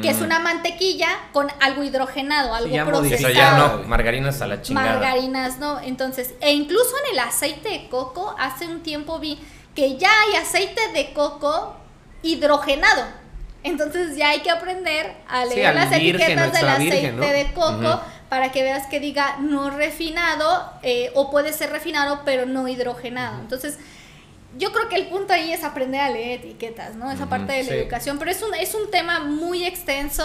que 0.03 0.11
es 0.11 0.21
Mm. 0.21 0.25
una 0.25 0.39
mantequilla 0.41 1.09
con 1.33 1.49
algo 1.61 1.83
hidrogenado, 1.83 2.55
algo 2.55 2.69
ya 2.69 2.83
Eso 2.83 2.91
procesado. 2.91 3.33
ya 3.33 3.57
no, 3.57 3.83
margarinas 3.89 4.43
a 4.43 4.47
la 4.47 4.61
chingada. 4.61 4.93
Margarinas, 4.99 5.59
¿no? 5.59 5.81
Entonces, 5.81 6.35
e 6.43 6.53
incluso 6.53 6.91
en 7.07 7.13
el 7.15 7.19
aceite 7.21 7.71
de 7.71 7.89
coco, 7.89 8.35
hace 8.39 8.67
un 8.67 8.83
tiempo 8.83 9.19
vi 9.19 9.39
que 9.75 9.97
ya 9.97 10.11
hay 10.23 10.37
aceite 10.37 10.81
de 10.93 11.15
coco 11.15 11.77
hidrogenado. 12.23 13.05
Entonces 13.67 14.17
ya 14.17 14.31
hay 14.31 14.41
que 14.41 14.51
aprender 14.51 15.13
a 15.29 15.45
leer 15.45 15.75
las 15.75 15.91
virgen 15.91 16.15
etiquetas 16.15 16.53
del 16.53 16.69
aceite 16.69 16.95
virgen, 16.97 17.17
¿no? 17.17 17.27
de 17.27 17.53
coco 17.53 18.01
para 18.29 18.51
que 18.53 18.63
veas 18.63 18.87
que 18.87 19.01
diga 19.01 19.37
no 19.41 19.71
refinado 19.71 20.73
eh, 20.83 21.11
o 21.15 21.31
puede 21.31 21.53
ser 21.53 21.71
refinado 21.71 22.23
pero 22.25 22.47
no 22.47 22.69
hidrogenado. 22.69 23.41
Entonces, 23.41 23.79
yo 24.59 24.73
creo 24.73 24.89
que 24.89 24.97
el 24.97 25.09
punto 25.09 25.33
ahí 25.33 25.53
es 25.53 25.65
aprender 25.65 26.01
a 26.01 26.11
leer 26.11 26.41
etiquetas, 26.41 26.95
¿no? 26.97 27.11
Esa 27.11 27.27
parte 27.27 27.53
de 27.53 27.63
la 27.65 27.69
sí. 27.71 27.75
educación. 27.75 28.19
Pero 28.19 28.31
es 28.31 28.43
un, 28.43 28.55
es 28.55 28.75
un 28.75 28.91
tema 28.91 29.21
muy 29.21 29.65
extenso. 29.65 30.25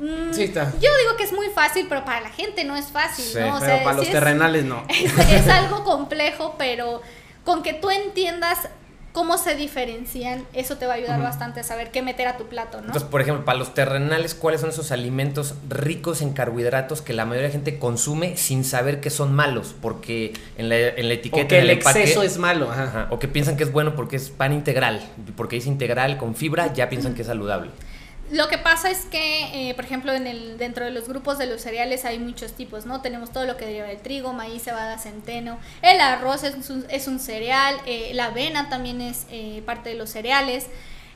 Mm, 0.00 0.32
Sí, 0.32 0.44
está. 0.44 0.72
Yo 0.80 0.90
digo 1.02 1.16
que 1.16 1.24
es 1.24 1.32
muy 1.32 1.48
fácil, 1.48 1.86
pero 1.88 2.04
para 2.04 2.20
la 2.22 2.30
gente 2.30 2.64
no 2.64 2.76
es 2.76 2.86
fácil, 2.86 3.24
Sí, 3.24 3.38
¿no? 3.40 3.56
O 3.56 3.60
Pero 3.60 3.74
sea, 3.74 3.84
para 3.84 3.96
los 3.96 4.06
es- 4.06 4.12
terrenales 4.12 4.64
no. 4.64 4.84
es, 4.88 5.12
es 5.30 5.48
algo 5.48 5.84
complejo, 5.84 6.54
pero 6.56 7.02
con 7.44 7.62
que 7.62 7.74
tú 7.74 7.90
entiendas 7.90 8.68
cómo 9.12 9.36
se 9.38 9.54
diferencian, 9.56 10.44
eso 10.52 10.76
te 10.76 10.86
va 10.86 10.92
a 10.92 10.96
ayudar 10.96 11.20
bastante 11.22 11.60
a 11.60 11.62
saber 11.64 11.90
qué 11.90 12.02
meter 12.02 12.28
a 12.28 12.36
tu 12.36 12.46
plato, 12.46 12.78
¿no? 12.78 12.86
Entonces, 12.88 13.08
por 13.08 13.20
ejemplo, 13.20 13.44
para 13.44 13.58
los 13.58 13.74
terrenales, 13.74 14.34
¿cuáles 14.34 14.60
son 14.60 14.70
esos 14.70 14.92
alimentos 14.92 15.54
ricos 15.68 16.22
en 16.22 16.32
carbohidratos 16.32 17.02
que 17.02 17.12
la 17.12 17.24
mayoría 17.24 17.42
de 17.42 17.48
la 17.48 17.52
gente 17.52 17.78
consume 17.78 18.36
sin 18.36 18.64
saber 18.64 19.00
que 19.00 19.10
son 19.10 19.34
malos? 19.34 19.74
Porque 19.80 20.34
en 20.56 20.68
la, 20.68 20.76
en 20.76 21.08
la 21.08 21.14
etiqueta 21.14 21.44
O 21.44 21.48
que 21.48 21.58
el 21.58 21.70
empaque- 21.70 22.00
exceso 22.02 22.22
es 22.22 22.38
malo. 22.38 22.70
Ajá. 22.70 22.84
Ajá, 22.84 23.06
o 23.10 23.18
que 23.18 23.28
piensan 23.28 23.56
que 23.56 23.64
es 23.64 23.72
bueno 23.72 23.94
porque 23.96 24.16
es 24.16 24.30
pan 24.30 24.52
integral, 24.52 25.00
porque 25.36 25.56
es 25.56 25.66
integral 25.66 26.16
con 26.18 26.34
fibra, 26.34 26.72
ya 26.72 26.88
piensan 26.88 27.14
que 27.14 27.22
es 27.22 27.28
saludable. 27.28 27.70
Lo 28.30 28.48
que 28.48 28.58
pasa 28.58 28.90
es 28.90 29.06
que, 29.06 29.70
eh, 29.70 29.74
por 29.74 29.86
ejemplo, 29.86 30.12
en 30.12 30.26
el, 30.26 30.58
dentro 30.58 30.84
de 30.84 30.90
los 30.90 31.08
grupos 31.08 31.38
de 31.38 31.46
los 31.46 31.62
cereales 31.62 32.04
hay 32.04 32.18
muchos 32.18 32.52
tipos, 32.52 32.84
¿no? 32.84 33.00
Tenemos 33.00 33.32
todo 33.32 33.46
lo 33.46 33.56
que 33.56 33.64
deriva 33.64 33.86
del 33.86 34.02
trigo, 34.02 34.34
maíz, 34.34 34.64
cebada, 34.64 34.98
centeno. 34.98 35.58
El 35.80 35.98
arroz 36.00 36.42
es 36.44 37.06
un, 37.08 37.20
cereal, 37.20 37.76
eh, 37.86 38.10
la 38.12 38.26
avena 38.26 38.68
también 38.68 39.00
es 39.00 39.26
eh, 39.30 39.62
parte 39.64 39.88
de 39.90 39.94
los 39.94 40.10
cereales. 40.10 40.66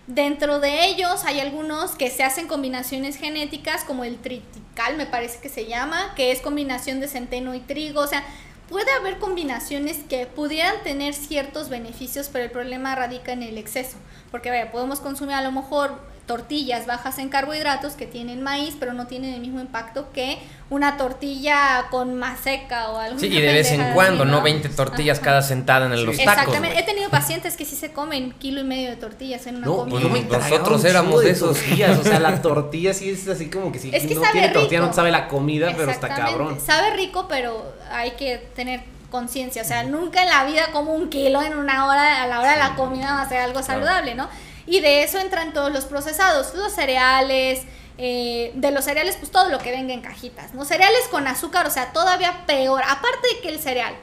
Dentro 0.06 0.58
de 0.58 0.86
ellos 0.86 1.24
hay 1.26 1.40
algunos 1.40 1.92
que 1.92 2.10
se 2.10 2.24
hacen 2.24 2.48
combinaciones 2.48 3.16
genéticas, 3.16 3.84
como 3.84 4.04
el 4.04 4.16
tritical, 4.16 4.96
me 4.96 5.04
parece 5.04 5.38
que 5.38 5.50
se 5.50 5.66
llama, 5.66 6.14
que 6.16 6.32
es 6.32 6.40
combinación 6.40 7.00
de 7.00 7.08
centeno 7.08 7.54
y 7.54 7.60
trigo. 7.60 8.00
O 8.00 8.06
sea, 8.06 8.24
puede 8.70 8.90
haber 8.90 9.18
combinaciones 9.18 9.98
que 10.08 10.26
pudieran 10.26 10.82
tener 10.82 11.12
ciertos 11.12 11.68
beneficios, 11.68 12.30
pero 12.32 12.46
el 12.46 12.50
problema 12.50 12.94
radica 12.94 13.32
en 13.32 13.42
el 13.42 13.58
exceso. 13.58 13.98
Porque, 14.30 14.48
vaya, 14.48 14.72
podemos 14.72 14.98
consumir 14.98 15.34
a 15.34 15.42
lo 15.42 15.52
mejor 15.52 16.00
tortillas 16.26 16.86
bajas 16.86 17.18
en 17.18 17.28
carbohidratos 17.28 17.94
que 17.94 18.06
tienen 18.06 18.42
maíz, 18.42 18.76
pero 18.78 18.92
no 18.92 19.06
tienen 19.06 19.34
el 19.34 19.40
mismo 19.40 19.60
impacto 19.60 20.12
que 20.12 20.38
una 20.70 20.96
tortilla 20.96 21.86
con 21.90 22.14
maseca 22.16 22.90
o 22.90 22.98
algo 22.98 23.18
Sí, 23.18 23.26
y 23.26 23.40
de 23.40 23.52
vez 23.52 23.70
en 23.72 23.92
cuando, 23.92 24.24
no 24.24 24.40
20 24.40 24.68
tortillas 24.70 25.18
Ajá. 25.18 25.24
cada 25.24 25.42
sentada 25.42 25.86
en 25.86 26.06
los 26.06 26.16
tacos. 26.16 26.20
Exactamente. 26.20 26.78
He 26.78 26.82
tenido 26.84 27.10
pacientes 27.10 27.56
que 27.56 27.64
sí 27.64 27.74
se 27.76 27.92
comen 27.92 28.32
kilo 28.38 28.60
y 28.60 28.64
medio 28.64 28.90
de 28.90 28.96
tortillas 28.96 29.46
en 29.46 29.56
una 29.56 29.66
No, 29.66 29.76
comida. 29.78 30.08
Pues 30.08 30.28
tragaba 30.28 30.48
nosotros 30.50 30.84
éramos 30.84 31.22
de 31.22 31.30
esos. 31.30 31.56
tortillas, 31.58 31.98
o 31.98 32.02
sea, 32.04 32.20
la 32.20 32.40
tortilla 32.42 32.94
sí 32.94 33.10
es 33.10 33.26
así 33.28 33.50
como 33.50 33.72
que 33.72 33.78
si 33.80 33.94
Es 33.94 34.06
que 34.06 34.14
no 34.14 34.20
sabe 34.20 34.32
tiene 34.32 34.48
tortilla 34.50 34.80
no 34.80 34.88
te 34.90 34.94
sabe 34.94 35.10
la 35.10 35.28
comida, 35.28 35.72
pero 35.76 35.90
está 35.90 36.08
cabrón. 36.08 36.58
Sabe 36.64 36.94
rico, 36.96 37.26
pero 37.28 37.74
hay 37.90 38.12
que 38.12 38.38
tener 38.54 38.80
conciencia. 39.10 39.60
O 39.62 39.64
sea, 39.66 39.82
nunca 39.82 40.22
en 40.22 40.28
la 40.30 40.44
vida 40.44 40.68
como 40.72 40.94
un 40.94 41.10
kilo 41.10 41.42
en 41.42 41.56
una 41.58 41.86
hora, 41.86 42.22
a 42.22 42.26
la 42.26 42.40
hora 42.40 42.52
de 42.52 42.58
la 42.58 42.74
comida 42.76 43.12
va 43.12 43.22
a 43.22 43.28
ser 43.28 43.38
algo 43.40 43.62
saludable, 43.62 44.14
¿no? 44.14 44.28
Y 44.66 44.80
de 44.80 45.02
eso 45.02 45.18
entran 45.18 45.52
todos 45.52 45.72
los 45.72 45.84
procesados, 45.84 46.54
los 46.54 46.72
cereales, 46.72 47.62
eh, 47.98 48.52
de 48.54 48.70
los 48.70 48.84
cereales, 48.84 49.16
pues 49.16 49.30
todo 49.30 49.48
lo 49.48 49.58
que 49.58 49.70
venga 49.70 49.92
en 49.92 50.00
cajitas, 50.00 50.54
¿no? 50.54 50.64
Cereales 50.64 51.02
con 51.10 51.26
azúcar, 51.26 51.66
o 51.66 51.70
sea, 51.70 51.92
todavía 51.92 52.46
peor. 52.46 52.82
Aparte 52.82 53.28
de 53.34 53.40
que 53.40 53.48
el 53.48 53.58
cereal, 53.58 53.94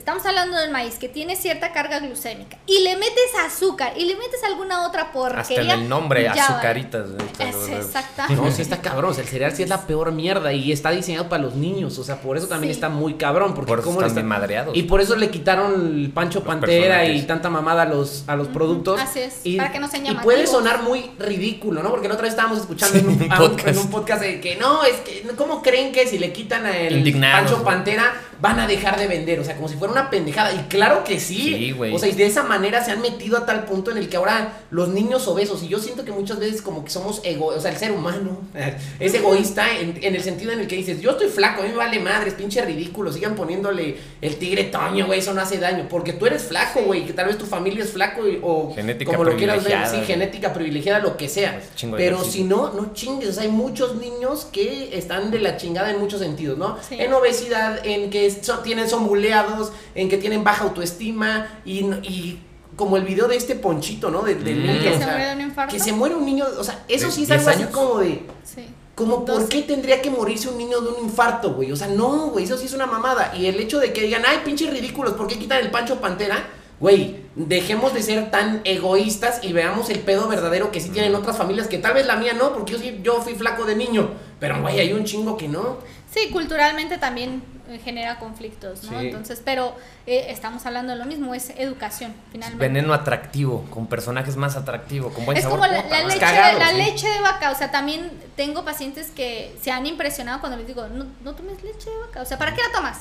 estamos 0.00 0.24
hablando 0.24 0.56
del 0.56 0.70
maíz, 0.70 0.94
que 0.98 1.08
tiene 1.08 1.36
cierta 1.36 1.72
carga 1.72 2.00
glucémica, 2.00 2.56
y 2.66 2.80
le 2.82 2.96
metes 2.96 3.34
azúcar, 3.46 3.92
y 3.96 4.06
le 4.06 4.16
metes 4.16 4.42
alguna 4.44 4.86
otra 4.86 5.12
porquería. 5.12 5.40
Hasta 5.42 5.60
en 5.60 5.70
el 5.70 5.88
nombre, 5.88 6.26
azucaritas. 6.28 7.12
güey, 7.12 7.28
te 7.36 7.48
Es 7.50 7.54
lo- 7.54 7.76
exacta. 7.76 8.26
No, 8.30 8.50
sí 8.50 8.62
está 8.62 8.80
cabrón. 8.80 9.10
O 9.10 9.14
sea, 9.14 9.22
el 9.22 9.28
cereal 9.28 9.52
sí 9.54 9.62
es 9.62 9.68
la 9.68 9.86
peor 9.86 10.12
mierda 10.12 10.52
y 10.52 10.72
está 10.72 10.90
diseñado 10.90 11.28
para 11.28 11.42
los 11.42 11.54
niños. 11.54 11.98
O 11.98 12.04
sea, 12.04 12.20
por 12.22 12.36
eso 12.36 12.48
también 12.48 12.72
Sí. 12.72 12.76
está 12.78 12.88
muy 12.88 13.14
cabrón. 13.14 13.54
Porque 13.54 13.68
Por 13.68 13.82
cómo 13.82 14.02
están 14.02 14.26
madreados. 14.26 14.76
Y 14.76 14.84
por 14.84 15.00
eso 15.00 15.16
le 15.16 15.30
quitaron 15.30 15.74
el 15.98 16.10
Pancho 16.10 16.38
Los 16.40 16.48
Pantera 16.48 17.04
y 17.04 17.22
tanta 17.22 17.50
mamada 17.50 17.82
a 17.82 17.86
los, 17.86 18.24
a 18.26 18.36
los 18.36 18.48
productos. 18.48 19.00
así 19.00 19.20
es, 19.20 19.40
Y, 19.44 19.56
para 19.58 19.70
que 19.70 19.80
no 19.80 19.88
sean 19.88 20.06
Y 20.06 20.14
puede 20.14 20.46
sonar 20.46 20.82
muy 20.82 21.10
ridículo, 21.18 21.82
¿no? 21.82 21.90
Porque 21.90 22.08
la 22.08 22.14
otra 22.14 22.24
vez 22.24 22.32
estábamos 22.32 22.58
escuchando 22.58 22.98
en 22.98 23.08
un, 23.08 23.22
Un 23.22 23.32
a 23.32 23.40
un- 23.42 23.48
podcast. 23.50 23.68
en 23.68 23.78
un 23.78 23.90
podcast 23.90 24.22
de 24.22 24.40
que 24.40 24.56
no, 24.56 24.82
es 24.84 24.96
que, 25.00 25.22
¿cómo 25.36 25.62
creen 25.62 25.92
que 25.92 26.06
si 26.06 26.18
le 26.18 26.32
quitan 26.32 26.64
a 26.66 26.76
el 26.78 26.98
Indignados, 26.98 27.50
Pancho. 27.50 27.64
Pantera 27.64 28.14
van 28.40 28.58
a 28.60 28.66
dejar 28.66 28.98
de 28.98 29.06
vender? 29.06 29.38
O 29.40 29.44
sea, 29.44 29.56
como 29.56 29.68
si 29.68 29.76
fuera 29.76 29.89
una 29.90 30.10
pendejada. 30.10 30.52
Y 30.54 30.58
claro 30.68 31.04
que 31.04 31.20
sí. 31.20 31.54
Sí, 31.54 31.72
güey. 31.72 31.94
O 31.94 31.98
sea, 31.98 32.08
y 32.08 32.12
de 32.12 32.26
esa 32.26 32.42
manera 32.42 32.84
se 32.84 32.90
han 32.92 33.00
metido 33.00 33.36
a 33.36 33.46
tal 33.46 33.64
punto 33.64 33.90
en 33.90 33.98
el 33.98 34.08
que 34.08 34.16
ahora 34.16 34.60
los 34.70 34.88
niños 34.88 35.26
obesos, 35.28 35.62
y 35.62 35.68
yo 35.68 35.78
siento 35.78 36.04
que 36.04 36.12
muchas 36.12 36.38
veces 36.38 36.62
como 36.62 36.84
que 36.84 36.90
somos 36.90 37.20
ego, 37.24 37.46
o 37.46 37.60
sea, 37.60 37.70
el 37.70 37.76
ser 37.76 37.92
humano 37.92 38.38
es 39.00 39.14
egoísta 39.14 39.66
en, 39.78 39.98
en 40.02 40.14
el 40.14 40.22
sentido 40.22 40.52
en 40.52 40.60
el 40.60 40.66
que 40.66 40.76
dices, 40.76 41.00
yo 41.00 41.10
estoy 41.10 41.28
flaco, 41.28 41.62
a 41.62 41.64
mí 41.64 41.70
me 41.70 41.76
vale 41.76 41.98
madre, 42.00 42.28
es 42.28 42.34
pinche 42.34 42.62
ridículo, 42.64 43.12
sigan 43.12 43.34
poniéndole 43.34 43.96
el 44.20 44.36
tigre 44.36 44.64
toño, 44.64 45.06
güey, 45.06 45.18
eso 45.20 45.34
no 45.34 45.40
hace 45.40 45.58
daño, 45.58 45.86
porque 45.88 46.12
tú 46.12 46.26
eres 46.26 46.42
flaco, 46.42 46.80
güey, 46.82 47.04
que 47.06 47.12
tal 47.12 47.26
vez 47.26 47.38
tu 47.38 47.46
familia 47.46 47.84
es 47.84 47.90
flaco 47.90 48.26
y- 48.28 48.38
o 48.42 48.72
Genética 48.74 49.10
como 49.10 49.24
lo 49.24 49.36
quieras 49.36 49.64
ver, 49.64 49.86
sí, 49.88 49.96
genética 50.06 50.52
privilegiada, 50.52 51.00
lo 51.00 51.16
que 51.16 51.28
sea. 51.28 51.60
Pues, 51.80 51.92
Pero 51.96 52.22
si 52.24 52.44
no, 52.44 52.72
no 52.72 52.92
chingues, 52.94 53.28
o 53.30 53.32
sea, 53.32 53.42
hay 53.42 53.48
muchos 53.48 53.96
niños 53.96 54.46
que 54.52 54.96
están 54.96 55.30
de 55.30 55.38
la 55.40 55.56
chingada 55.56 55.90
en 55.90 55.98
muchos 55.98 56.20
sentidos, 56.20 56.58
¿no? 56.58 56.76
Sí. 56.86 56.96
En 56.98 57.12
obesidad, 57.12 57.84
en 57.84 58.10
que 58.10 58.30
son, 58.30 58.62
tienen, 58.62 58.88
son 58.88 59.06
buleados, 59.06 59.72
en 59.94 60.08
que 60.08 60.16
tienen 60.16 60.42
baja 60.44 60.64
autoestima 60.64 61.60
y, 61.64 61.80
y 62.02 62.40
como 62.76 62.96
el 62.96 63.04
video 63.04 63.28
de 63.28 63.36
este 63.36 63.54
ponchito, 63.56 64.10
¿no? 64.10 64.22
De- 64.22 64.34
Del 64.36 64.60
Mm. 64.60 64.66
niño. 64.66 64.80
¿Que 64.82 64.88
o 64.90 64.98
se 64.98 65.06
muere 65.06 65.26
de 65.26 65.34
un 65.34 65.40
infarto? 65.40 65.72
Que 65.74 65.80
se 65.80 65.92
muere 65.92 66.14
un 66.14 66.24
niño, 66.24 66.44
o 66.58 66.64
sea, 66.64 66.84
eso 66.88 67.06
¿De 67.06 67.12
sí 67.12 67.22
es 67.22 67.28
10 67.28 67.46
algo 67.46 67.50
así 67.50 67.64
como 67.72 67.98
de... 67.98 68.22
Sí. 68.44 68.66
Como, 68.94 69.24
¿por 69.24 69.36
12. 69.40 69.48
qué 69.48 69.62
tendría 69.62 70.02
que 70.02 70.10
morirse 70.10 70.48
un 70.50 70.58
niño 70.58 70.80
de 70.82 70.90
un 70.90 71.04
infarto, 71.04 71.54
güey? 71.54 71.72
O 71.72 71.76
sea, 71.76 71.86
no, 71.88 72.28
güey, 72.28 72.44
eso 72.44 72.58
sí 72.58 72.66
es 72.66 72.74
una 72.74 72.84
mamada. 72.86 73.32
Y 73.34 73.46
el 73.46 73.58
hecho 73.58 73.78
de 73.78 73.92
que 73.94 74.02
digan, 74.02 74.22
ay, 74.26 74.40
pinches 74.44 74.68
ridículos, 74.70 75.14
¿por 75.14 75.26
qué 75.26 75.38
quitan 75.38 75.58
el 75.60 75.70
Pancho 75.70 76.00
Pantera? 76.00 76.48
Güey, 76.80 77.16
dejemos 77.34 77.94
de 77.94 78.02
ser 78.02 78.30
tan 78.30 78.60
egoístas 78.64 79.40
y 79.42 79.52
veamos 79.54 79.88
el 79.90 80.00
pedo 80.00 80.28
verdadero 80.28 80.70
que 80.70 80.80
sí 80.80 80.90
tienen 80.90 81.14
otras 81.14 81.36
familias, 81.38 81.66
que 81.66 81.78
tal 81.78 81.94
vez 81.94 82.06
la 82.06 82.16
mía 82.16 82.32
no, 82.34 82.52
porque 82.52 82.72
yo, 82.72 82.78
sí, 82.78 83.00
yo 83.02 83.20
fui 83.22 83.34
flaco 83.34 83.64
de 83.64 83.76
niño. 83.76 84.10
Pero, 84.38 84.60
güey, 84.60 84.80
hay 84.80 84.92
un 84.92 85.04
chingo 85.04 85.36
que 85.36 85.48
no. 85.48 85.78
Sí, 86.12 86.28
culturalmente 86.30 86.98
también 86.98 87.42
genera 87.78 88.18
conflictos, 88.18 88.84
¿no? 88.84 88.98
Sí. 88.98 89.06
Entonces, 89.06 89.40
pero 89.44 89.74
eh, 90.06 90.26
estamos 90.28 90.66
hablando 90.66 90.92
de 90.92 90.98
lo 90.98 91.06
mismo, 91.06 91.34
es 91.34 91.50
educación, 91.50 92.14
finalmente. 92.32 92.66
Veneno 92.66 92.92
atractivo, 92.92 93.64
con 93.70 93.86
personajes 93.86 94.36
más 94.36 94.56
atractivos, 94.56 95.12
con 95.12 95.24
buen 95.24 95.36
es 95.36 95.44
sabor. 95.44 95.60
como 95.60 95.70
la, 95.70 95.82
leche, 95.82 96.18
Cagado, 96.18 96.58
la 96.58 96.70
sí. 96.70 96.76
leche 96.76 97.08
de 97.08 97.20
vaca, 97.20 97.50
o 97.50 97.54
sea, 97.54 97.70
también 97.70 98.10
tengo 98.36 98.64
pacientes 98.64 99.10
que 99.10 99.56
se 99.60 99.70
han 99.70 99.86
impresionado 99.86 100.40
cuando 100.40 100.58
les 100.58 100.66
digo, 100.66 100.88
no, 100.88 101.06
no 101.22 101.34
tomes 101.34 101.62
leche 101.62 101.90
de 101.90 101.98
vaca, 102.06 102.22
o 102.22 102.24
sea, 102.24 102.38
¿para 102.38 102.54
qué 102.54 102.62
la 102.62 102.72
tomas? 102.72 102.98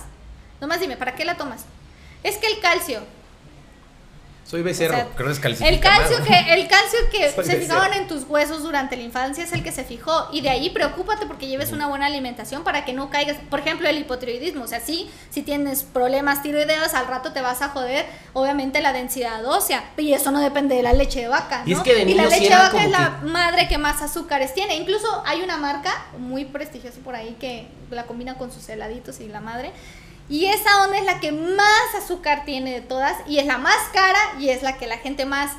Nomás 0.62 0.80
dime, 0.80 0.98
¿para 0.98 1.16
qué 1.16 1.26
la 1.26 1.36
tomas? 1.36 1.66
Es 2.24 2.38
que 2.38 2.48
el 2.48 2.60
calcio, 2.60 3.02
Soy 4.50 4.64
becerro. 4.64 4.96
sea, 4.96 5.08
Creo 5.16 5.28
que 5.28 5.34
es 5.34 5.62
el 5.62 5.80
calcio 5.80 6.24
que, 6.24 6.54
el 6.54 6.68
calcio 6.68 7.00
que 7.12 7.32
Soy 7.36 7.46
se 7.46 7.56
becerro. 7.56 7.62
fijaban 7.62 7.94
en 7.94 8.08
tus 8.08 8.24
huesos 8.24 8.64
durante 8.64 8.98
la 8.98 9.04
infancia 9.04 9.44
es 9.44 9.54
el 9.54 9.62
que 9.62 9.72
se 9.72 9.84
fijó. 9.84 10.28
Y 10.32 10.42
de 10.42 10.50
ahí 10.50 10.72
preocúpate 10.72 11.28
porque 11.28 11.46
lleves 11.46 11.72
una 11.72 11.86
buena 11.86 12.08
alimentación 12.08 12.64
para 12.64 12.84
que 12.84 12.94
no 12.94 13.12
caigas. 13.12 13.38
Por 13.52 13.60
ejemplo, 13.60 13.88
el 13.88 14.00
hipotiroidismo. 14.00 14.64
O 14.64 14.68
sea, 14.68 14.80
sí, 14.80 15.08
si 15.30 15.44
tienes 15.44 15.84
problemas 15.84 16.42
tiroideos, 16.42 16.96
al 16.96 17.06
rato 17.06 17.32
te 17.32 17.42
vas 17.42 17.62
a 17.62 17.70
joder, 17.70 18.08
obviamente, 18.34 18.82
la 18.82 18.92
densidad 18.92 19.46
ósea. 19.46 19.84
Y 19.98 20.14
eso 20.14 20.32
no 20.32 20.40
depende 20.40 20.76
de 20.76 20.82
la 20.82 20.94
leche 20.94 21.22
de 21.22 21.28
vaca. 21.28 21.62
Y 21.68 21.74
es 21.74 21.78
¿no? 21.78 21.84
que 21.84 21.94
de 21.94 22.10
y 22.10 22.16
la 22.16 22.26
leche 22.26 22.50
de 22.50 22.56
vaca 22.56 22.84
es 22.84 22.90
la 22.90 23.20
madre 23.22 23.68
que 23.68 23.78
más 23.78 24.02
azúcares 24.02 24.56
tiene. 24.56 24.78
Incluso 24.78 25.22
hay 25.28 25.42
una 25.44 25.58
marca 25.58 25.92
muy 26.18 26.46
prestigiosa 26.46 26.98
por 27.04 27.14
ahí 27.14 27.38
que 27.40 27.68
la 27.92 28.08
combina 28.08 28.40
con 28.40 28.52
sus 28.52 28.68
heladitos 28.68 29.20
y 29.20 29.28
la 29.28 29.42
madre. 29.42 29.74
Y 30.30 30.46
esa 30.46 30.84
onda 30.84 31.00
es 31.00 31.06
la 31.06 31.20
que 31.20 31.32
más 31.32 31.96
azúcar 31.98 32.44
tiene 32.46 32.72
de 32.72 32.82
todas 32.82 33.18
y 33.28 33.40
es 33.40 33.48
la 33.48 33.58
más 33.58 33.78
cara 33.92 34.20
y 34.40 34.50
es 34.50 34.62
la 34.62 34.78
que 34.78 34.86
la 34.86 34.98
gente 34.98 35.26
más 35.26 35.54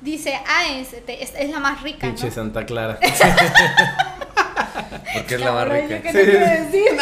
dice, 0.00 0.34
ah, 0.46 0.66
es, 0.68 0.88
es, 1.06 1.32
es 1.38 1.50
la 1.50 1.60
más 1.60 1.82
rica. 1.82 2.08
Pinche 2.08 2.26
¿no? 2.26 2.32
Santa 2.32 2.66
Clara. 2.66 2.98
Porque 5.14 5.36
es 5.36 5.40
la 5.40 5.52
más 5.52 5.68
rica. 5.68 5.96
¿yo 5.96 6.02
qué 6.02 6.12
te 6.12 6.24
quiero 6.24 6.46
decir? 6.46 6.98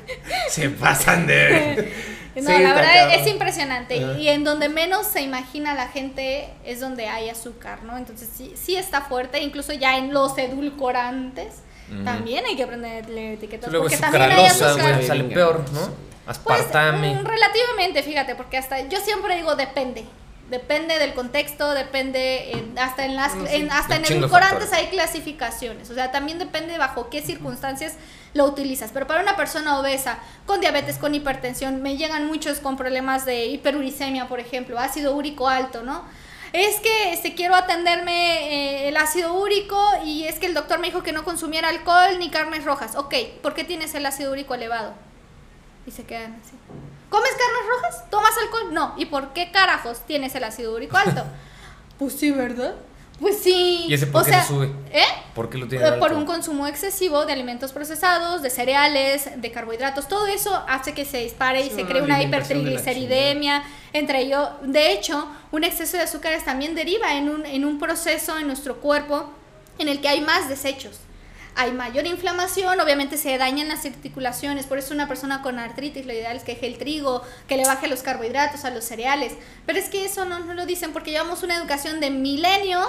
Se 0.50 0.68
pasan 0.70 1.26
de... 1.26 1.92
No, 2.38 2.56
Sí, 2.56 2.62
la 2.62 2.72
verdad 2.72 3.14
es 3.16 3.26
impresionante. 3.26 3.96
Y 3.96 4.28
en 4.28 4.44
donde 4.44 4.68
menos 4.68 5.08
se 5.08 5.22
imagina 5.22 5.74
la 5.74 5.88
gente 5.88 6.48
es 6.64 6.78
donde 6.78 7.08
hay 7.08 7.30
azúcar, 7.30 7.82
¿no? 7.82 7.98
Entonces 7.98 8.28
sí, 8.32 8.54
sí 8.54 8.76
está 8.76 9.00
fuerte. 9.00 9.42
Incluso 9.42 9.72
ya 9.72 9.98
en 9.98 10.14
los 10.14 10.38
edulcorantes 10.38 11.48
también 12.04 12.44
hay 12.44 12.54
que 12.54 12.62
aprenderle 12.62 13.32
etiquetas. 13.32 13.72
Luego 13.72 13.86
porque 13.86 13.96
también 13.96 14.30
hay 14.30 14.46
azúcar. 14.46 14.94
güey, 14.94 15.06
sale 15.08 15.24
peor, 15.24 15.64
¿no? 15.72 16.07
Pues 16.44 16.60
Aspartame. 16.60 17.14
mm, 17.14 17.24
relativamente, 17.24 18.02
fíjate, 18.02 18.34
porque 18.34 18.58
hasta 18.58 18.80
yo 18.88 18.98
siempre 19.00 19.36
digo 19.36 19.54
depende. 19.56 20.04
Depende 20.50 20.98
del 20.98 21.12
contexto, 21.12 21.72
depende 21.72 22.52
eh, 22.52 22.64
hasta 22.78 23.04
en 23.04 23.16
las 23.16 23.34
No, 23.34 23.46
sí. 23.46 23.56
en, 23.56 23.70
hasta 23.70 23.96
en 23.96 24.04
edulcorantes 24.06 24.72
hay 24.72 24.86
clasificaciones, 24.86 25.90
o 25.90 25.94
sea, 25.94 26.10
también 26.10 26.38
depende 26.38 26.78
bajo 26.78 27.10
qué 27.10 27.20
circunstancias 27.20 27.94
lo 28.32 28.44
utilizas. 28.44 28.90
Pero 28.92 29.06
para 29.06 29.22
una 29.22 29.36
persona 29.36 29.78
obesa 29.78 30.18
con 30.46 30.60
diabetes, 30.60 30.96
con 30.96 31.14
hipertensión, 31.14 31.82
me 31.82 31.96
llegan 31.96 32.26
muchos 32.26 32.60
con 32.60 32.76
problemas 32.78 33.26
de 33.26 33.46
hiperuricemia, 33.46 34.28
por 34.28 34.40
ejemplo, 34.40 34.78
ácido 34.78 35.14
úrico 35.14 35.48
alto, 35.48 35.82
¿no? 35.82 36.04
Es 36.54 36.80
que 36.80 37.12
este, 37.12 37.34
quiero 37.34 37.54
atenderme 37.54 38.84
eh, 38.84 38.88
el 38.88 38.96
ácido 38.96 39.34
úrico 39.34 39.78
y 40.04 40.24
es 40.24 40.38
que 40.38 40.46
el 40.46 40.54
doctor 40.54 40.78
me 40.78 40.86
dijo 40.86 41.02
que 41.02 41.12
no 41.12 41.24
consumiera 41.24 41.68
alcohol 41.68 42.18
ni 42.18 42.30
carnes 42.30 42.64
rojas. 42.64 42.96
Ok, 42.96 43.14
¿por 43.42 43.52
qué 43.54 43.64
tienes 43.64 43.94
el 43.94 44.06
ácido 44.06 44.32
úrico 44.32 44.54
elevado? 44.54 44.94
Y 45.86 45.90
se 45.90 46.04
quedan 46.04 46.38
así. 46.44 46.54
¿Comes 47.08 47.30
carnes 47.30 47.70
rojas? 47.70 48.10
¿Tomas 48.10 48.32
alcohol? 48.42 48.74
No. 48.74 48.94
¿Y 48.98 49.06
por 49.06 49.32
qué 49.32 49.50
carajos 49.50 50.00
tienes 50.06 50.34
el 50.34 50.44
ácido 50.44 50.74
úrico 50.74 50.96
alto? 50.96 51.24
pues 51.98 52.14
sí, 52.14 52.30
¿verdad? 52.30 52.74
Pues 53.20 53.38
sí. 53.38 53.86
¿Y 53.88 53.94
ese 53.94 54.06
por 54.06 54.22
o 54.22 54.24
qué 54.24 54.30
sea, 54.30 54.42
se 54.42 54.48
sube? 54.48 54.70
¿Eh? 54.92 55.02
¿Por 55.34 55.50
qué 55.50 55.58
lo 55.58 55.66
tiene 55.66 55.84
alto? 55.84 55.98
Por 55.98 56.12
un 56.12 56.24
consumo 56.24 56.66
excesivo 56.66 57.26
de 57.26 57.32
alimentos 57.32 57.72
procesados, 57.72 58.42
de 58.42 58.50
cereales, 58.50 59.30
de 59.36 59.50
carbohidratos, 59.50 60.06
todo 60.06 60.26
eso 60.26 60.62
hace 60.68 60.94
que 60.94 61.04
se 61.04 61.18
dispare 61.18 61.60
y 61.62 61.70
Sí, 61.70 61.76
se 61.76 61.82
una 61.82 61.90
cree 61.90 62.02
una 62.02 62.22
hipertrigliceridemia, 62.22 63.64
entre 63.92 64.22
ellos, 64.22 64.48
de 64.62 64.92
hecho, 64.92 65.28
un 65.50 65.64
exceso 65.64 65.96
de 65.96 66.04
azúcares 66.04 66.44
también 66.44 66.76
deriva 66.76 67.16
en 67.16 67.28
un, 67.28 67.44
en 67.44 67.64
un 67.64 67.78
proceso 67.78 68.38
en 68.38 68.46
nuestro 68.46 68.76
cuerpo 68.76 69.32
en 69.78 69.88
el 69.88 70.00
que 70.00 70.08
hay 70.08 70.20
más 70.20 70.48
desechos. 70.48 71.00
Hay 71.60 71.72
mayor 71.72 72.06
inflamación, 72.06 72.78
obviamente 72.78 73.16
se 73.16 73.36
dañan 73.36 73.66
las 73.66 73.84
articulaciones, 73.84 74.66
por 74.66 74.78
eso 74.78 74.94
una 74.94 75.08
persona 75.08 75.42
con 75.42 75.58
artritis 75.58 76.06
lo 76.06 76.12
ideal 76.12 76.36
es 76.36 76.44
que 76.44 76.54
deje 76.54 76.68
el 76.68 76.78
trigo, 76.78 77.22
que 77.48 77.56
le 77.56 77.64
baje 77.64 77.88
los 77.88 78.02
carbohidratos 78.02 78.64
a 78.64 78.70
los 78.70 78.84
cereales, 78.84 79.32
pero 79.66 79.76
es 79.76 79.88
que 79.88 80.04
eso 80.04 80.24
no, 80.24 80.38
no 80.38 80.54
lo 80.54 80.66
dicen 80.66 80.92
porque 80.92 81.10
llevamos 81.10 81.42
una 81.42 81.56
educación 81.56 81.98
de 81.98 82.10
milenios 82.10 82.86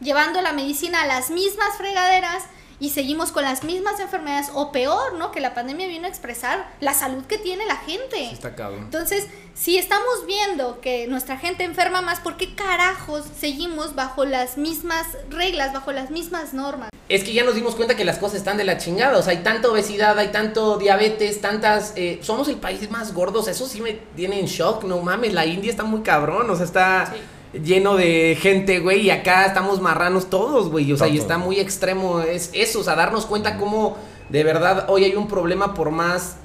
llevando 0.00 0.42
la 0.42 0.52
medicina 0.52 1.02
a 1.02 1.06
las 1.06 1.30
mismas 1.30 1.76
fregaderas 1.76 2.42
y 2.80 2.90
seguimos 2.90 3.30
con 3.30 3.44
las 3.44 3.62
mismas 3.62 4.00
enfermedades 4.00 4.50
o 4.52 4.72
peor, 4.72 5.14
¿no? 5.14 5.30
Que 5.30 5.38
la 5.38 5.54
pandemia 5.54 5.86
vino 5.86 6.06
a 6.06 6.08
expresar 6.08 6.68
la 6.80 6.94
salud 6.94 7.24
que 7.24 7.38
tiene 7.38 7.66
la 7.66 7.76
gente. 7.76 8.32
Está. 8.32 8.52
Entonces, 8.78 9.28
si 9.54 9.78
estamos 9.78 10.26
viendo 10.26 10.80
que 10.80 11.06
nuestra 11.06 11.38
gente 11.38 11.62
enferma 11.62 12.02
más, 12.02 12.18
¿por 12.18 12.36
qué 12.36 12.56
carajos 12.56 13.24
seguimos 13.38 13.94
bajo 13.94 14.24
las 14.24 14.58
mismas 14.58 15.06
reglas, 15.30 15.72
bajo 15.72 15.92
las 15.92 16.10
mismas 16.10 16.52
normas? 16.52 16.90
Es 17.08 17.24
que 17.24 17.32
ya 17.32 17.42
nos 17.42 17.54
dimos 17.54 17.74
cuenta 17.74 17.96
que 17.96 18.04
las 18.04 18.18
cosas 18.18 18.36
están 18.38 18.58
de 18.58 18.64
la 18.64 18.76
chingada. 18.76 19.16
O 19.16 19.22
sea, 19.22 19.32
hay 19.32 19.38
tanta 19.38 19.70
obesidad, 19.70 20.18
hay 20.18 20.28
tanto 20.28 20.76
diabetes, 20.76 21.40
tantas. 21.40 21.94
eh, 21.96 22.18
somos 22.22 22.48
el 22.48 22.56
país 22.56 22.90
más 22.90 23.14
gordo. 23.14 23.40
O 23.40 23.42
sea, 23.42 23.52
eso 23.52 23.66
sí 23.66 23.80
me 23.80 23.94
tiene 24.14 24.38
en 24.38 24.46
shock. 24.46 24.84
No 24.84 25.00
mames, 25.00 25.32
la 25.32 25.46
India 25.46 25.70
está 25.70 25.84
muy 25.84 26.02
cabrón. 26.02 26.50
O 26.50 26.56
sea, 26.56 26.66
está 26.66 27.14
lleno 27.54 27.96
de 27.96 28.36
gente, 28.38 28.80
güey. 28.80 29.06
Y 29.06 29.10
acá 29.10 29.46
estamos 29.46 29.80
marranos 29.80 30.28
todos, 30.28 30.68
güey. 30.68 30.92
O 30.92 30.98
sea, 30.98 31.08
y 31.08 31.16
está 31.16 31.38
muy 31.38 31.60
extremo. 31.60 32.20
Es 32.20 32.50
eso, 32.52 32.80
o 32.80 32.84
sea, 32.84 32.94
darnos 32.94 33.24
cuenta 33.24 33.56
cómo 33.56 33.96
de 34.28 34.44
verdad 34.44 34.86
hoy 34.88 35.04
hay 35.04 35.14
un 35.14 35.28
problema 35.28 35.72
por 35.74 35.90
más 35.90 36.36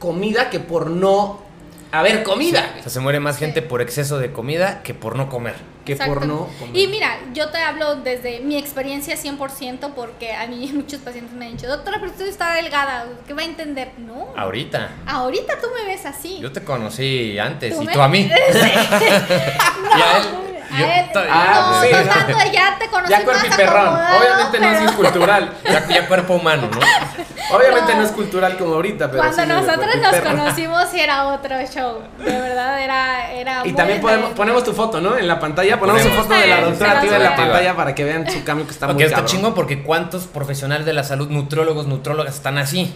comida 0.00 0.50
que 0.50 0.58
por 0.58 0.90
no 0.90 1.38
haber 1.92 2.22
comida. 2.22 2.74
O 2.78 2.82
sea, 2.82 2.90
se 2.90 3.00
muere 3.00 3.20
más 3.20 3.38
gente 3.38 3.62
por 3.62 3.80
exceso 3.82 4.18
de 4.18 4.32
comida 4.32 4.82
que 4.82 4.94
por 4.94 5.16
no 5.16 5.28
comer. 5.28 5.54
Que 5.84 5.96
por 5.96 6.26
no 6.26 6.48
comer. 6.58 6.76
Y 6.76 6.86
mira, 6.86 7.18
yo 7.32 7.48
te 7.50 7.58
hablo 7.58 7.96
desde 7.96 8.40
mi 8.40 8.56
experiencia 8.58 9.16
100% 9.16 9.92
porque 9.94 10.32
a 10.32 10.46
mí 10.46 10.70
muchos 10.74 11.00
pacientes 11.00 11.34
me 11.34 11.46
han 11.46 11.52
dicho, 11.56 11.66
doctora, 11.68 11.98
pero 12.00 12.12
usted 12.12 12.26
está 12.28 12.54
delgada, 12.54 13.06
¿qué 13.26 13.32
va 13.34 13.42
a 13.42 13.46
entender? 13.46 13.92
No. 13.98 14.28
Ahorita. 14.36 14.90
Ahorita 15.06 15.54
tú 15.60 15.66
me 15.74 15.84
ves 15.90 16.04
así. 16.06 16.38
Yo 16.40 16.52
te 16.52 16.62
conocí 16.62 17.38
antes 17.38 17.74
Tú 17.74 17.82
y 17.82 17.86
me- 17.86 17.92
tú 17.92 18.00
a 18.00 18.08
mí. 18.08 18.30
No, 19.90 19.96
Y 19.98 20.02
a 20.02 20.18
él, 20.18 20.24
Ah, 20.72 21.80
no, 21.80 21.82
sí, 21.82 21.92
no 21.92 22.04
¿no? 22.04 22.12
tanto, 22.12 22.52
ya 22.52 22.78
te 22.78 22.86
conocí 22.88 23.10
ya 23.10 23.24
cuerpo 23.24 23.46
y 23.46 23.50
perrón. 23.50 23.88
Obviamente 23.88 24.60
no 24.60 24.70
es 24.70 24.92
cultural. 24.92 25.52
ya, 25.64 25.88
ya 25.88 26.08
cuerpo 26.08 26.34
humano, 26.34 26.68
¿no? 26.72 27.56
Obviamente 27.56 27.92
no. 27.94 28.00
No. 28.00 28.06
es 28.06 28.12
cultural 28.12 28.56
como 28.56 28.74
ahorita, 28.74 29.10
pero 29.10 29.22
Cuando 29.22 29.42
sí 29.42 29.48
nosotros 29.48 29.96
nos 29.96 30.10
perro. 30.12 30.30
conocimos 30.30 30.94
era 30.94 31.26
otro 31.28 31.56
show. 31.66 31.98
De 32.18 32.40
verdad, 32.40 32.80
era, 32.82 33.32
era 33.32 33.66
Y 33.66 33.72
también 33.72 34.00
podemos, 34.00 34.30
ponemos 34.30 34.64
tu 34.64 34.72
foto, 34.72 35.00
¿no? 35.00 35.16
En 35.16 35.26
la 35.26 35.40
pantalla. 35.40 35.78
Ponemos 35.78 36.02
su 36.02 36.10
foto 36.10 36.34
de 36.34 36.46
la 36.46 36.60
doctora 36.60 37.00
Tiva 37.00 37.16
en 37.16 37.22
la 37.24 37.36
pantalla 37.36 37.76
para 37.76 37.94
que 37.94 38.04
vean 38.04 38.30
su 38.30 38.44
cambio 38.44 38.66
que 38.66 38.72
está 38.72 38.86
Porque 38.86 39.02
muy 39.02 39.04
está 39.04 39.16
cabrón. 39.16 39.30
chingón 39.36 39.54
porque 39.54 39.82
cuántos 39.82 40.26
profesionales 40.26 40.86
de 40.86 40.92
la 40.92 41.04
salud, 41.04 41.28
nutriólogos, 41.28 41.86
nutrólogas 41.86 42.34
están 42.36 42.58
así. 42.58 42.94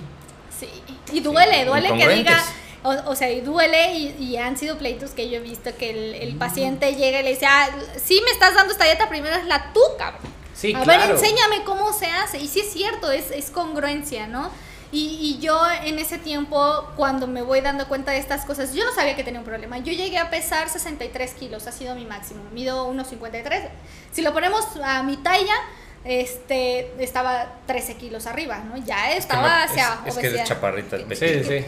Sí, 0.59 0.69
y 1.13 1.21
duele, 1.21 1.65
duele 1.65 1.93
que 1.97 2.09
diga, 2.09 2.39
o, 2.85 3.11
o 3.11 3.17
sea, 3.17 3.31
y 3.33 3.41
duele 3.41 3.95
y, 3.99 4.17
y 4.21 4.37
han 4.37 4.57
sido 4.57 4.79
pleitos 4.79 5.11
que 5.11 5.29
yo 5.29 5.39
he 5.39 5.41
visto 5.41 5.77
que 5.77 5.91
el, 5.91 6.15
el 6.15 6.37
paciente 6.37 6.95
llega 6.95 7.21
y 7.21 7.25
le 7.25 7.31
dice, 7.31 7.47
ah, 7.47 7.69
sí 8.03 8.21
me 8.25 8.31
estás 8.31 8.55
dando 8.55 8.73
esta 8.73 8.85
dieta, 8.85 9.09
primero 9.09 9.35
es 9.35 9.47
la 9.47 9.73
tú, 9.73 9.81
cabrón. 9.99 10.33
Sí, 10.55 10.73
a 10.73 10.83
claro. 10.83 11.03
ver, 11.03 11.11
enséñame 11.17 11.65
cómo 11.65 11.93
se 11.93 12.07
hace. 12.07 12.39
Y 12.39 12.47
sí 12.47 12.61
es 12.61 12.73
cierto, 12.73 13.11
es, 13.11 13.31
es 13.33 13.51
congruencia, 13.51 14.29
¿no? 14.29 14.51
Y, 14.93 15.19
y 15.21 15.41
yo 15.41 15.61
en 15.83 15.99
ese 15.99 16.19
tiempo, 16.19 16.85
cuando 16.97 17.27
me 17.27 17.43
voy 17.43 17.61
dando 17.61 17.89
cuenta 17.89 18.13
de 18.13 18.19
estas 18.19 18.45
cosas, 18.45 18.73
yo 18.75 18.85
no 18.85 18.93
sabía 18.95 19.17
que 19.17 19.25
tenía 19.25 19.41
un 19.41 19.45
problema. 19.47 19.79
Yo 19.79 19.93
llegué 19.93 20.19
a 20.19 20.31
pesar 20.31 20.69
63 20.69 21.33
kilos, 21.35 21.67
ha 21.67 21.73
sido 21.73 21.97
mi 21.97 22.05
máximo. 22.05 22.45
Mido 22.53 22.89
1,53. 22.93 23.69
Si 24.13 24.23
lo 24.23 24.33
ponemos 24.33 24.65
a 24.85 25.03
mi 25.03 25.17
talla, 25.17 25.55
este, 26.05 26.93
estaba 27.03 27.55
13 27.67 27.97
kilos 27.97 28.27
arriba, 28.27 28.59
¿no? 28.59 28.77
Ya 28.77 29.13
estaba 29.13 29.65
Es 29.65 29.71
que 29.73 29.77
no- 29.79 29.83
hacia 29.83 30.01
es, 30.07 30.17
es 30.17 30.33
que 30.39 30.45
chaparrita. 30.45 30.99
Sí, 31.17 31.45
sí. 31.45 31.65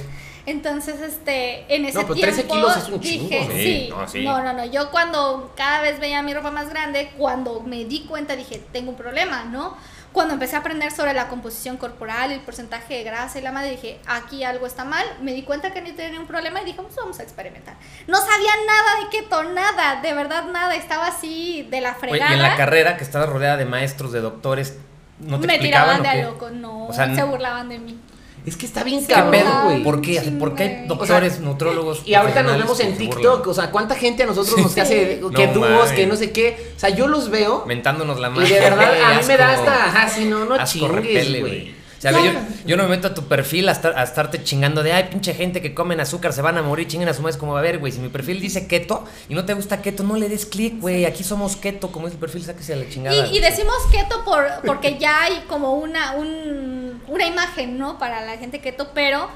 Entonces, 0.47 1.01
este, 1.01 1.65
en 1.75 1.85
ese 1.85 1.99
No, 1.99 2.03
pero 2.03 2.15
tiempo 2.15 2.33
13 2.35 2.49
kilos 2.49 2.77
es 2.77 2.89
un 2.89 3.01
dije, 3.01 3.19
chingo. 3.29 3.53
Sí, 3.53 3.63
sí, 3.63 3.89
no, 3.91 4.09
sí. 4.09 4.25
no, 4.25 4.43
no, 4.43 4.53
no, 4.53 4.65
yo 4.65 4.91
cuando 4.93 5.53
cada 5.57 5.81
vez 5.83 5.99
veía 5.99 6.23
mi 6.23 6.33
ropa 6.33 6.51
más 6.53 6.69
grande, 6.71 7.11
cuando 7.19 7.61
me 7.61 7.85
di 7.85 8.05
cuenta 8.07 8.37
dije, 8.37 8.63
tengo 8.73 8.91
un 8.91 8.97
problema, 8.97 9.45
¿no? 9.45 9.77
Cuando 10.13 10.33
empecé 10.35 10.57
a 10.57 10.61
aprender 10.61 10.93
sobre 10.93 11.13
la 11.13 11.29
composición 11.29 11.77
corporal, 11.77 12.33
el 12.33 12.41
porcentaje 12.41 12.95
de 12.95 13.03
grasa 13.03 13.39
y 13.39 13.43
la 13.43 13.53
madre, 13.53 13.73
dije, 13.73 13.99
aquí 14.07 14.45
algo 14.45 14.67
está 14.67 14.85
mal, 14.85 15.05
me 15.21 15.35
di 15.35 15.43
cuenta 15.43 15.73
que 15.75 15.83
no 15.83 15.93
tenía 15.95 16.19
un 16.19 16.27
problema 16.27 16.63
y 16.63 16.65
dije, 16.65 16.81
pues 16.81 16.95
vamos 16.97 17.19
a 17.21 17.23
experimentar. 17.23 17.75
No 18.07 18.17
sabía 18.17 18.53
nada 18.67 19.01
de 19.05 19.09
keto, 19.11 19.43
nada, 19.45 20.01
de 20.01 20.15
verdad 20.15 20.45
nada, 20.45 20.75
estaba 20.75 21.09
así 21.09 21.67
de 21.71 21.81
la 21.83 21.91
Oye, 21.91 21.99
fregada. 22.01 22.31
y 22.31 22.35
en 22.35 22.43
la 22.43 22.57
carrera 22.57 22.97
que 22.97 23.05
estabas 23.05 23.29
rodeada 23.29 23.59
de 23.59 23.67
maestros, 23.67 24.11
de 24.13 24.21
doctores, 24.21 24.79
¿no 25.19 25.39
te 25.41 25.49
me 25.49 25.55
explicaban 25.55 26.01
tiraban 26.01 26.17
de 26.17 26.23
a 26.23 26.31
loco, 26.31 26.51
no, 26.51 26.87
O 26.87 26.93
sea, 26.95 27.15
se 27.15 27.23
burlaban 27.25 27.69
de 27.69 27.79
mí. 27.79 27.99
Es 28.47 28.57
que 28.57 28.65
está 28.65 28.85
bien 28.85 29.01
Sí, 29.01 29.09
¿Qué 29.09 29.15
cabrón, 29.15 29.33
pedo? 29.33 29.63
güey. 29.65 29.83
¿Por 29.83 30.01
qué? 30.01 30.21
Sí, 30.21 30.31
¿Por 30.31 30.55
qué 30.55 30.63
hay 30.63 30.87
doctores, 30.87 31.41
nutrólogos? 31.41 32.03
Y 32.07 32.15
ahorita 32.15 32.43
nos 32.45 32.57
vemos 32.59 32.79
en 32.81 32.97
TikTok, 32.97 33.45
o 33.49 33.53
sea, 33.55 33.73
cuánta 33.73 33.97
gente 33.97 34.23
a 34.23 34.27
nosotros 34.27 34.57
nos 34.59 34.73
Sí. 34.73 34.81
hace 34.81 35.19
No 35.21 35.31
que 35.31 35.49
dúos, 35.49 35.91
que 35.91 36.07
no 36.07 36.15
sé 36.17 36.31
qué. 36.31 36.73
O 36.77 36.79
sea, 36.79 36.91
yo 36.91 37.09
los 37.09 37.29
veo 37.29 37.65
Mentándonos 37.67 38.21
la 38.21 38.29
y 38.29 38.31
madre. 38.31 38.55
de 38.55 38.61
verdad 38.61 38.93
a 39.03 39.21
mí 39.21 39.27
me 39.27 39.37
da 39.37 39.51
hasta, 39.53 39.85
ajá, 39.87 40.09
sí, 40.09 40.27
no, 40.27 40.45
no 40.45 40.55
Asco, 40.55 40.79
chingues, 40.89 41.41
güey. 41.41 41.75
O 41.99 42.01
sea, 42.01 42.11
yo, 42.13 42.25
Ya. 42.25 42.47
yo 42.67 42.77
no 42.77 42.83
me 42.85 42.91
meto 42.91 43.09
a 43.09 43.15
tu 43.15 43.23
perfil 43.27 43.69
a, 43.69 43.73
estar- 43.73 43.95
a 43.97 44.03
estarte 44.03 44.43
chingando 44.43 44.83
de, 44.83 44.93
ay, 44.93 45.09
pinche 45.11 45.33
gente 45.35 45.63
que 45.63 45.73
comen 45.75 45.99
azúcar, 46.01 46.33
se 46.33 46.43
van 46.43 46.59
a 46.59 46.63
morir, 46.63 46.87
chinguen 46.87 47.09
a 47.09 47.15
su 47.15 47.23
madre. 47.23 47.39
Como, 47.39 47.57
a 47.57 47.61
ver, 47.63 47.79
güey, 47.79 47.93
si 47.93 47.99
mi 48.01 48.09
perfil 48.09 48.41
dice 48.41 48.67
keto 48.67 49.05
y 49.29 49.35
no 49.35 49.45
te 49.45 49.55
gusta 49.55 49.81
keto, 49.83 50.03
no 50.03 50.17
le 50.17 50.29
des 50.29 50.45
clic, 50.47 50.81
güey. 50.81 51.05
Aquí 51.07 51.25
somos 51.25 51.57
keto, 51.57 51.91
como 51.93 52.07
es 52.09 52.13
el 52.15 52.19
perfil, 52.21 52.45
sáquese 52.45 52.75
a 52.75 52.77
la 52.77 52.89
chingada. 52.89 53.27
Y, 53.29 53.37
y 53.37 53.41
decimos 53.41 53.77
keto 53.91 54.25
por, 54.25 54.45
porque 54.67 54.99
ya 54.99 55.23
hay 55.25 55.45
como 55.49 55.73
una, 55.75 56.13
un- 56.13 57.01
una 57.09 57.27
imagen, 57.27 57.79
¿no? 57.79 57.99
Para 57.99 58.21
la 58.25 58.37
gente 58.37 58.61
keto, 58.61 58.91
pero 58.95 59.29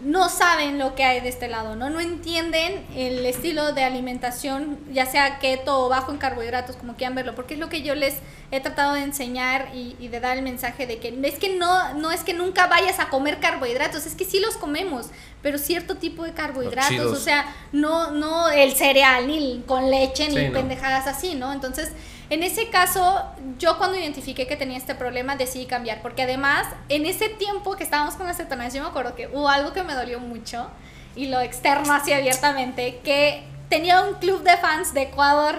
no 0.00 0.28
saben 0.28 0.78
lo 0.78 0.94
que 0.94 1.02
hay 1.02 1.20
de 1.20 1.28
este 1.28 1.48
lado, 1.48 1.74
¿no? 1.74 1.90
No 1.90 1.98
entienden 1.98 2.86
el 2.94 3.26
estilo 3.26 3.72
de 3.72 3.82
alimentación, 3.82 4.78
ya 4.92 5.06
sea 5.06 5.40
keto 5.40 5.86
o 5.86 5.88
bajo 5.88 6.12
en 6.12 6.18
carbohidratos, 6.18 6.76
como 6.76 6.94
quieran 6.94 7.16
verlo, 7.16 7.34
porque 7.34 7.54
es 7.54 7.60
lo 7.60 7.68
que 7.68 7.82
yo 7.82 7.96
les 7.96 8.18
he 8.52 8.60
tratado 8.60 8.94
de 8.94 9.02
enseñar 9.02 9.70
y, 9.74 9.96
y 9.98 10.08
de 10.08 10.20
dar 10.20 10.36
el 10.36 10.44
mensaje 10.44 10.86
de 10.86 10.98
que 10.98 11.18
es 11.24 11.38
que 11.38 11.56
no, 11.56 11.94
no 11.94 12.12
es 12.12 12.22
que 12.22 12.32
nunca 12.32 12.68
vayas 12.68 13.00
a 13.00 13.08
comer 13.08 13.40
carbohidratos, 13.40 14.06
es 14.06 14.14
que 14.14 14.24
sí 14.24 14.38
los 14.38 14.56
comemos, 14.56 15.06
pero 15.42 15.58
cierto 15.58 15.96
tipo 15.96 16.22
de 16.22 16.32
carbohidratos, 16.32 17.06
o 17.06 17.16
sea, 17.16 17.52
no, 17.72 18.12
no 18.12 18.48
el 18.50 18.72
cereal 18.74 19.26
ni 19.26 19.64
con 19.66 19.90
leche 19.90 20.28
ni 20.28 20.46
no. 20.46 20.52
pendejadas 20.52 21.08
así, 21.08 21.34
¿no? 21.34 21.52
Entonces, 21.52 21.90
en 22.30 22.42
ese 22.42 22.68
caso, 22.68 23.22
yo 23.58 23.78
cuando 23.78 23.98
identifiqué 23.98 24.46
que 24.46 24.56
tenía 24.56 24.76
este 24.76 24.94
problema 24.94 25.36
decidí 25.36 25.66
cambiar, 25.66 26.02
porque 26.02 26.22
además, 26.22 26.66
en 26.88 27.06
ese 27.06 27.28
tiempo 27.28 27.76
que 27.76 27.84
estábamos 27.84 28.14
con 28.16 28.26
las 28.26 28.36
cetonas, 28.36 28.74
yo 28.74 28.82
me 28.82 28.88
acuerdo 28.88 29.14
que 29.14 29.28
hubo 29.28 29.48
algo 29.48 29.72
que 29.72 29.82
me 29.82 29.94
dolió 29.94 30.20
mucho, 30.20 30.68
y 31.16 31.26
lo 31.26 31.40
externo 31.40 31.92
así 31.92 32.12
abiertamente, 32.12 33.00
que 33.02 33.44
tenía 33.68 34.02
un 34.02 34.14
club 34.14 34.42
de 34.42 34.56
fans 34.56 34.94
de 34.94 35.02
Ecuador, 35.02 35.56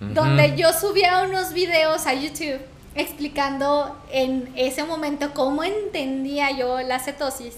Ujú. 0.00 0.14
donde 0.14 0.56
yo 0.56 0.72
subía 0.72 1.22
unos 1.22 1.52
videos 1.52 2.06
a 2.06 2.14
YouTube 2.14 2.60
explicando 2.94 3.96
en 4.10 4.52
ese 4.56 4.84
momento 4.84 5.32
cómo 5.32 5.62
entendía 5.64 6.50
yo 6.50 6.80
la 6.80 6.98
cetosis. 6.98 7.54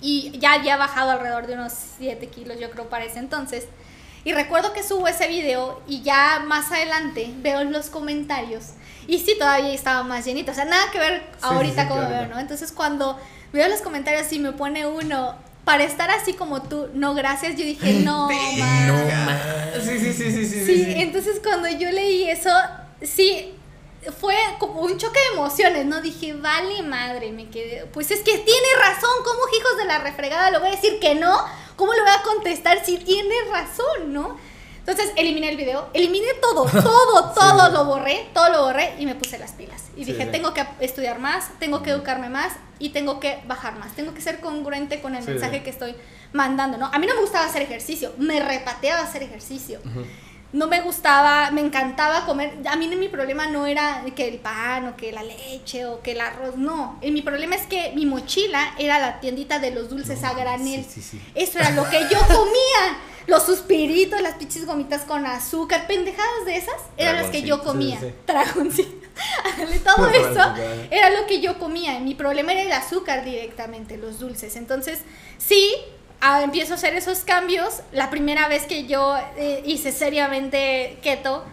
Y 0.00 0.38
ya 0.38 0.52
había 0.52 0.76
bajado 0.76 1.10
alrededor 1.10 1.48
de 1.48 1.54
unos 1.54 1.72
7 1.98 2.28
kilos, 2.28 2.60
yo 2.60 2.70
creo, 2.70 2.88
para 2.88 3.04
ese 3.04 3.18
entonces. 3.18 3.66
Y 4.28 4.32
recuerdo 4.34 4.74
que 4.74 4.82
subo 4.82 5.08
ese 5.08 5.26
video 5.26 5.80
y 5.88 6.02
ya 6.02 6.42
más 6.46 6.70
adelante 6.70 7.32
veo 7.38 7.64
los 7.64 7.86
comentarios. 7.86 8.72
Y 9.06 9.20
sí, 9.20 9.34
todavía 9.38 9.72
estaba 9.72 10.02
más 10.02 10.26
llenito. 10.26 10.52
O 10.52 10.54
sea, 10.54 10.66
nada 10.66 10.90
que 10.92 10.98
ver 10.98 11.22
Sí, 11.32 11.38
ahorita 11.40 11.74
sí, 11.74 11.80
sí, 11.80 11.88
como 11.88 12.00
claro. 12.06 12.14
veo, 12.14 12.26
¿no? 12.34 12.38
Entonces 12.38 12.70
cuando 12.72 13.18
veo 13.54 13.66
los 13.68 13.80
comentarios 13.80 14.30
y 14.34 14.38
me 14.38 14.52
pone 14.52 14.86
uno, 14.86 15.34
para 15.64 15.82
estar 15.84 16.10
así 16.10 16.34
como 16.34 16.60
tú, 16.60 16.90
no 16.92 17.14
gracias, 17.14 17.56
yo 17.56 17.64
dije, 17.64 18.00
no, 18.04 18.28
man. 18.58 18.86
No 18.86 19.24
más. 19.24 19.40
Sí, 19.82 19.98
sí, 19.98 20.12
sí, 20.12 20.30
sí, 20.30 20.44
sí, 20.46 20.66
Sí, 20.66 20.84
sí. 20.84 20.92
entonces 20.98 21.40
cuando 21.42 21.66
yo 21.70 21.90
leí 21.90 22.28
eso, 22.28 22.50
sí, 23.00 23.54
fue 24.20 24.34
como 24.58 24.82
un 24.82 24.98
choque 24.98 25.18
de 25.20 25.36
emociones, 25.38 25.86
¿no? 25.86 26.02
Dije, 26.02 26.34
vale 26.34 26.82
madre, 26.82 27.32
me 27.32 27.48
quedé. 27.48 27.86
Pues 27.86 28.10
es 28.10 28.20
que 28.20 28.36
tiene 28.36 28.68
razón, 28.78 29.10
¿cómo 29.24 29.40
hijos 29.58 29.78
de 29.78 29.86
la 29.86 30.00
refregada 30.00 30.50
le 30.50 30.58
voy 30.58 30.68
a 30.68 30.72
decir 30.72 31.00
que 31.00 31.14
no? 31.14 31.34
¿Cómo 31.78 31.94
le 31.94 32.00
voy 32.02 32.10
a 32.10 32.22
contestar 32.22 32.84
si 32.84 32.98
tiene 32.98 33.34
razón, 33.50 34.12
no? 34.12 34.36
Entonces 34.80 35.12
eliminé 35.16 35.50
el 35.50 35.56
video, 35.56 35.88
eliminé 35.94 36.26
todo, 36.42 36.64
todo, 36.82 37.32
todo 37.34 37.70
lo 37.70 37.84
borré, 37.84 38.28
todo 38.34 38.50
lo 38.50 38.62
borré 38.64 38.94
y 38.98 39.06
me 39.06 39.14
puse 39.14 39.38
las 39.38 39.52
pilas. 39.52 39.84
Y 39.96 40.04
Sí, 40.04 40.12
dije, 40.12 40.24
sí. 40.26 40.30
tengo 40.32 40.52
que 40.54 40.66
estudiar 40.80 41.18
más, 41.18 41.50
tengo 41.58 41.82
que 41.82 41.90
educarme 41.90 42.28
más 42.30 42.52
y 42.78 42.90
tengo 42.90 43.20
que 43.20 43.38
bajar 43.46 43.78
más, 43.78 43.94
tengo 43.94 44.12
que 44.14 44.20
ser 44.20 44.40
congruente 44.40 45.00
con 45.00 45.14
el 45.14 45.24
mensaje 45.24 45.62
que 45.62 45.70
estoy 45.70 45.94
mandando, 46.32 46.78
¿no? 46.78 46.86
A 46.92 46.98
mí 46.98 47.06
no 47.06 47.14
me 47.14 47.20
gustaba 47.20 47.44
hacer 47.46 47.62
ejercicio, 47.62 48.12
me 48.18 48.40
repateaba 48.40 49.02
hacer 49.02 49.22
ejercicio. 49.22 49.80
No 50.52 50.66
me 50.66 50.80
gustaba, 50.80 51.50
me 51.50 51.60
encantaba 51.60 52.24
comer. 52.24 52.58
A 52.68 52.76
mí 52.76 52.88
mi 52.88 53.08
problema 53.08 53.46
no 53.46 53.66
era 53.66 54.04
que 54.16 54.28
el 54.28 54.38
pan 54.38 54.88
o 54.88 54.96
que 54.96 55.12
la 55.12 55.22
leche 55.22 55.84
o 55.86 56.00
que 56.00 56.12
el 56.12 56.20
arroz, 56.20 56.56
no. 56.56 56.98
Eh, 57.02 57.10
mi 57.10 57.22
problema 57.22 57.54
es 57.54 57.66
que 57.66 57.92
mi 57.94 58.06
mochila 58.06 58.74
era 58.78 58.98
la 58.98 59.20
tiendita 59.20 59.58
de 59.58 59.72
los 59.72 59.90
dulces 59.90 60.24
a 60.24 60.32
granel. 60.32 60.84
sí, 60.84 61.00
sí, 61.00 61.02
sí. 61.02 61.20
Eso 61.34 61.58
era 61.58 61.70
lo 61.70 61.88
que 61.88 62.00
yo 62.10 62.18
comía. 62.26 62.98
Los 63.26 63.44
suspiritos, 63.44 64.22
las 64.22 64.36
pinches 64.36 64.64
gomitas 64.64 65.02
con 65.02 65.26
azúcar, 65.26 65.86
pendejadas 65.86 66.46
de 66.46 66.56
esas, 66.56 66.76
eran 66.96 67.16
las 67.16 67.26
que 67.26 67.42
yo 67.42 67.62
comía. 67.62 67.98
Ándale, 69.44 69.78
Todo 69.84 70.08
eso 70.08 70.54
era 70.90 71.10
lo 71.10 71.26
que 71.26 71.40
yo 71.40 71.58
comía. 71.58 72.00
Mi 72.00 72.14
problema 72.14 72.52
era 72.52 72.62
el 72.62 72.72
azúcar 72.72 73.24
directamente, 73.24 73.98
los 73.98 74.18
dulces. 74.18 74.56
Entonces, 74.56 75.00
sí, 75.36 75.74
ah, 76.20 76.42
empiezo 76.42 76.72
a 76.74 76.76
hacer 76.76 76.94
esos 76.94 77.20
cambios. 77.20 77.80
La 77.92 78.10
primera 78.10 78.48
vez 78.48 78.64
que 78.66 78.86
yo 78.86 79.16
eh, 79.36 79.62
hice 79.66 79.92
seriamente 79.92 80.98
keto, 81.02 81.44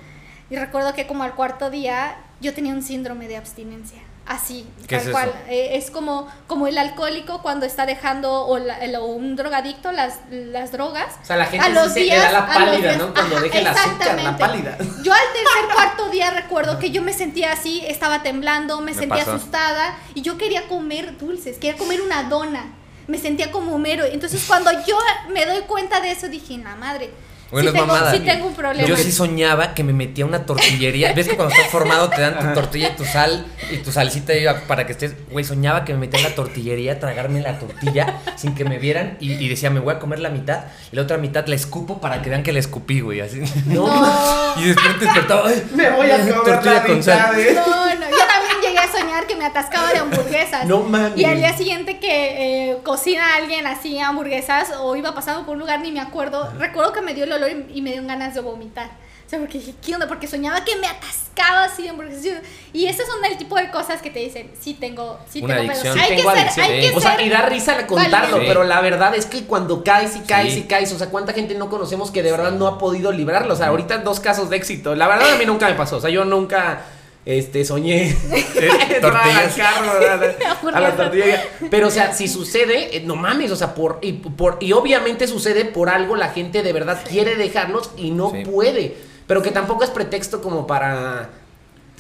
y 0.50 0.56
recuerdo 0.56 0.94
que 0.94 1.08
como 1.08 1.24
al 1.24 1.34
cuarto 1.36 1.70
día 1.70 2.18
yo 2.42 2.54
tenía 2.54 2.74
un 2.74 2.84
síndrome 2.84 3.28
de 3.28 3.38
abstinencia. 3.38 4.00
Así, 4.28 4.68
¿Qué 4.88 4.98
tal 4.98 5.06
es 5.06 5.12
cual. 5.12 5.30
eso? 5.30 5.38
Eh, 5.50 5.78
es 5.78 5.92
como, 5.92 6.28
como 6.48 6.66
el 6.66 6.80
alcohólico 6.80 7.44
cuando 7.44 7.68
está 7.68 7.86
dejando, 7.86 8.48
o, 8.48 8.58
la- 8.58 8.80
el- 8.80 8.96
o 8.96 9.06
un 9.06 9.36
drogadicto, 9.36 9.92
las, 9.92 10.16
las 10.32 10.72
drogas. 10.72 11.14
O 11.22 11.26
sea, 11.26 11.36
la 11.38 11.46
gente 11.46 11.64
A 11.64 11.70
los 11.70 11.90
sí 11.90 11.94
se 11.94 12.00
le 12.00 12.06
días- 12.06 12.24
da 12.24 12.32
la 12.32 12.48
pálida, 12.48 12.78
días- 12.78 12.98
¿no? 12.98 13.14
Cuando 13.14 13.40
deja 13.40 13.60
el 13.60 13.68
azúcar, 13.68 14.24
la 14.24 14.36
pálida. 14.36 14.78
Yo 15.04 15.14
al 15.14 15.20
tercer 15.32 15.66
cuarto 15.76 16.10
día 16.10 16.32
recuerdo 16.32 16.80
que 16.80 16.90
yo 16.90 17.04
me 17.04 17.14
sentía 17.14 17.52
así, 17.52 17.84
estaba 17.86 18.24
temblando, 18.24 18.80
me, 18.82 18.94
Me 18.94 18.94
sentía 18.98 19.26
pasó. 19.26 19.34
asustada 19.36 19.96
y 20.16 20.24
yo 20.24 20.40
quería 20.40 20.68
comer 20.68 21.20
dulces, 21.20 21.58
quería 21.60 21.78
comer 21.78 22.02
una 22.02 22.24
dona. 22.24 22.74
Me 23.08 23.18
sentía 23.18 23.52
como 23.52 23.76
Homero. 23.76 24.04
Entonces 24.06 24.44
cuando 24.48 24.72
yo 24.88 24.98
me 25.32 25.46
doy 25.46 25.62
cuenta 25.68 26.00
de 26.02 26.12
eso 26.12 26.28
dije, 26.28 26.58
la 26.58 26.76
madre, 26.76 27.12
Bueno, 27.52 27.70
sí, 27.72 27.78
es 27.78 27.82
tengo, 27.82 27.94
mamada. 27.94 28.12
sí 28.12 28.20
tengo 28.22 28.48
un 28.48 28.56
problema. 28.56 28.88
Yo 28.88 28.98
sí 28.98 29.12
soñaba 29.12 29.74
que 29.76 29.84
me 29.84 29.94
metía 29.94 30.26
a 30.26 30.28
una 30.28 30.46
tortillería. 30.46 31.14
¿Ves 31.14 31.28
que 31.30 31.36
cuando 31.36 31.54
estás 31.54 31.70
formado 31.72 32.10
te 32.10 32.20
dan 32.22 32.40
tu 32.40 32.54
tortilla 32.60 32.90
y 32.90 32.96
tu 32.96 33.06
sal 33.06 33.46
y 33.72 33.78
tu 33.78 33.92
salsita 33.92 34.34
ahí 34.34 34.46
para 34.68 34.86
que 34.88 34.94
estés? 34.94 35.14
Güey, 35.30 35.46
soñaba 35.46 35.86
que 35.86 35.94
me 35.94 36.00
metía 36.00 36.20
en 36.20 36.26
la 36.30 36.36
tortillería 36.36 36.94
a 36.94 37.00
tragarme 37.00 37.42
la 37.42 37.60
tortilla 37.60 38.20
sin 38.36 38.56
que 38.56 38.66
me 38.66 38.80
vieran 38.80 39.18
y, 39.20 39.34
y 39.34 39.48
decía, 39.48 39.70
me 39.70 39.80
voy 39.80 39.94
a 39.94 40.00
comer 40.00 40.20
la 40.20 40.30
mitad 40.30 40.66
y 40.92 40.96
la 40.96 41.04
otra 41.04 41.18
mitad 41.18 41.46
la 41.46 41.56
escupo 41.56 42.02
para 42.02 42.22
que 42.24 42.30
vean 42.32 42.42
que 42.42 42.52
la 42.52 42.60
escupí, 42.60 43.02
güey, 43.02 43.22
así. 43.22 43.42
No. 43.68 43.86
Y 44.58 44.64
después 44.70 44.98
te 45.00 45.06
despertaba, 45.06 45.50
ay, 45.50 45.68
Me 45.76 45.90
voy 45.92 46.10
a 46.10 46.18
comer 46.18 46.34
tortilla 46.44 46.74
la 46.74 46.84
con 46.84 46.98
mitad, 46.98 47.26
sal. 47.28 47.40
¿eh? 47.40 47.54
No, 47.54 47.66
no, 47.96 48.10
yo 48.10 48.18
también 48.26 48.62
llegué 48.64 48.80
a 48.80 48.92
soñar 48.92 49.15
que 49.28 49.36
me 49.36 49.46
atascaba 49.46 49.92
de 49.92 50.00
hamburguesas. 50.00 50.66
No 50.68 50.82
mames. 50.82 51.18
Y 51.18 51.26
al 51.26 51.38
día 51.38 51.56
siguiente 51.56 52.00
que 52.00 52.72
eh, 52.72 52.78
cocina 52.84 53.36
alguien 53.36 53.66
así 53.68 54.00
hamburguesas 54.00 54.72
o 54.80 54.96
iba 54.96 55.14
pasando 55.14 55.46
por 55.46 55.54
un 55.54 55.60
lugar 55.60 55.80
ni 55.82 55.92
me 55.92 56.00
acuerdo, 56.00 56.52
recuerdo 56.58 56.94
que 56.94 57.02
me 57.02 57.14
dio 57.14 57.24
el 57.26 57.34
olor 57.34 57.50
y, 57.52 57.78
y 57.78 57.82
me 57.82 57.92
dio 57.92 58.04
ganas 58.06 58.34
de 58.34 58.42
vomitar. 58.42 58.90
O 59.26 59.28
sea, 59.30 59.40
porque 59.40 59.58
dije, 59.58 59.74
¿qué 59.84 59.96
onda? 59.96 60.08
Porque 60.08 60.28
soñaba 60.28 60.64
que 60.64 60.76
me 60.76 60.86
atascaba 60.86 61.64
así 61.64 61.82
de 61.82 61.90
hamburguesas. 61.90 62.44
Y 62.74 62.86
ese 62.86 63.04
son 63.08 63.26
el 63.26 63.36
tipo 63.38 63.56
de 63.58 63.72
cosas 63.72 64.00
que 64.00 64.12
te 64.12 64.20
dicen, 64.20 64.52
sí 64.60 64.76
tengo, 64.76 65.18
sí 65.28 65.42
Una 65.42 65.58
tengo 65.58 65.72
adicción. 65.72 65.98
Hay, 65.98 66.04
Sí, 66.04 66.10
que 66.12 66.16
tengo 66.18 66.32
ser, 66.32 66.40
adicción. 66.42 66.66
hay 66.68 66.82
que 66.92 66.96
O 66.96 67.02
sea, 67.02 67.22
y 67.24 67.30
da 67.30 67.42
risa 67.48 67.88
contarlo, 67.88 68.36
Válido. 68.38 68.48
pero 68.48 68.64
la 68.66 68.82
verdad 68.82 69.16
es 69.16 69.26
que 69.26 69.46
cuando 69.46 69.84
caes 69.84 70.16
y 70.16 70.20
caes 70.20 70.54
Sí. 70.54 70.60
y 70.60 70.64
caes, 70.66 70.94
o 70.94 70.98
sea, 71.00 71.08
cuánta 71.10 71.34
gente 71.34 71.56
no 71.56 71.72
conocemos 71.72 72.12
que 72.12 72.22
de 72.22 72.30
verdad 72.32 72.52
no 72.52 72.68
ha 72.68 72.78
podido 72.78 73.12
librarlo. 73.12 73.56
O 73.56 73.58
sea, 73.58 73.68
ahorita 73.70 73.98
dos 74.00 74.20
casos 74.20 74.52
de 74.52 74.58
éxito. 74.58 74.94
La 74.94 75.08
verdad 75.08 75.34
a 75.34 75.38
mí 75.38 75.46
nunca 75.48 75.68
me 75.70 75.74
pasó. 75.74 75.98
O 75.98 76.02
sea, 76.02 76.12
yo 76.12 76.24
nunca 76.24 76.84
este 77.26 77.66
soñé 77.66 78.16
tortillas. 79.02 79.56
carro, 79.56 79.92
a 79.92 80.72
la, 80.72 80.78
a 80.78 80.80
la 80.82 80.96
tortilla. 80.96 81.44
Pero 81.72 81.88
o 81.88 81.92
sea, 81.92 82.14
si 82.14 82.28
sucede, 82.28 82.98
eh, 82.98 83.02
no 83.06 83.16
mames, 83.16 83.52
o 83.52 83.56
sea, 83.56 83.74
por 83.74 84.00
y, 84.02 84.14
por 84.14 84.58
y 84.62 84.72
obviamente 84.74 85.28
sucede 85.28 85.66
por 85.66 85.90
algo 85.90 86.16
la 86.16 86.30
gente 86.30 86.62
de 86.64 86.74
verdad 86.74 87.00
quiere 87.08 87.36
dejarlos 87.36 87.92
y 87.98 88.12
no 88.12 88.32
Sí. 88.32 88.44
puede. 88.46 88.96
Pero 89.28 89.42
que 89.42 89.50
tampoco 89.52 89.84
es 89.84 89.90
pretexto 89.90 90.42
como 90.42 90.68
para 90.68 91.30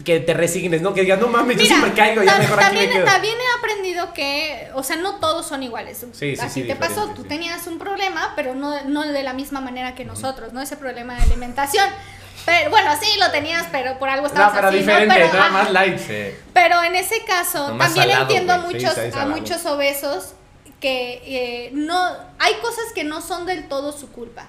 que 0.04 0.20
te 0.20 0.34
resignes, 0.34 0.82
¿no? 0.82 0.94
Que 0.94 1.02
digas, 1.02 1.20
no 1.20 1.28
mames, 1.28 1.56
yo 1.58 1.64
Mira, 1.64 1.76
siempre 1.78 1.94
caigo, 1.94 2.22
ya 2.22 2.38
mejor 2.38 2.60
aquí 2.60 2.66
también, 2.68 2.90
me 2.90 2.96
quedo. 2.98 3.06
también 3.06 3.34
he 3.34 3.58
aprendido 3.58 4.14
que, 4.14 4.68
o 4.76 4.84
sea, 4.84 4.98
no 4.98 5.16
todos 5.16 5.48
son 5.48 5.64
iguales. 5.64 6.06
Sí, 6.12 6.36
sí, 6.36 6.42
Así 6.42 6.62
sí, 6.62 6.68
te 6.68 6.76
pasó, 6.76 7.08
tú 7.16 7.22
sí. 7.24 7.28
tenías 7.30 7.66
un 7.66 7.80
problema, 7.80 8.34
pero 8.36 8.54
no, 8.56 8.84
no 8.84 9.08
de 9.08 9.24
la 9.24 9.34
misma 9.34 9.62
manera 9.62 9.96
que 9.96 10.04
nosotros, 10.06 10.52
¿no? 10.54 10.62
Ese 10.62 10.76
problema 10.78 11.16
de 11.16 11.24
alimentación. 11.24 11.86
Pero 12.46 12.70
bueno, 12.70 12.92
sí 13.02 13.18
lo 13.20 13.32
tenías, 13.32 13.66
pero 13.72 13.98
por 13.98 14.08
algo 14.10 14.24
No, 14.24 14.28
estabas 14.28 14.54
pero 14.54 14.68
así, 14.68 14.78
diferente, 14.78 15.08
¿no? 15.20 15.26
Pero, 15.26 15.34
nada 15.40 15.50
más 15.52 15.72
light. 15.72 15.98
Sí. 15.98 16.36
Pero 16.54 16.84
en 16.84 16.96
ese 16.96 17.24
caso, 17.26 17.70
No, 17.74 17.78
también 17.78 18.06
salado, 18.08 18.22
entiendo 18.24 18.54
a. 18.54 18.58
Sí, 18.58 18.74
muchos, 18.74 18.98
a 19.16 19.26
muchos 19.26 19.66
obesos 19.66 20.34
que 20.80 21.22
eh, 21.26 21.70
no 21.74 21.98
hay 22.40 22.54
cosas 22.56 22.86
que 22.94 23.04
no 23.04 23.22
son 23.22 23.46
del 23.46 23.68
todo 23.68 23.92
su 23.92 24.12
culpa. 24.12 24.48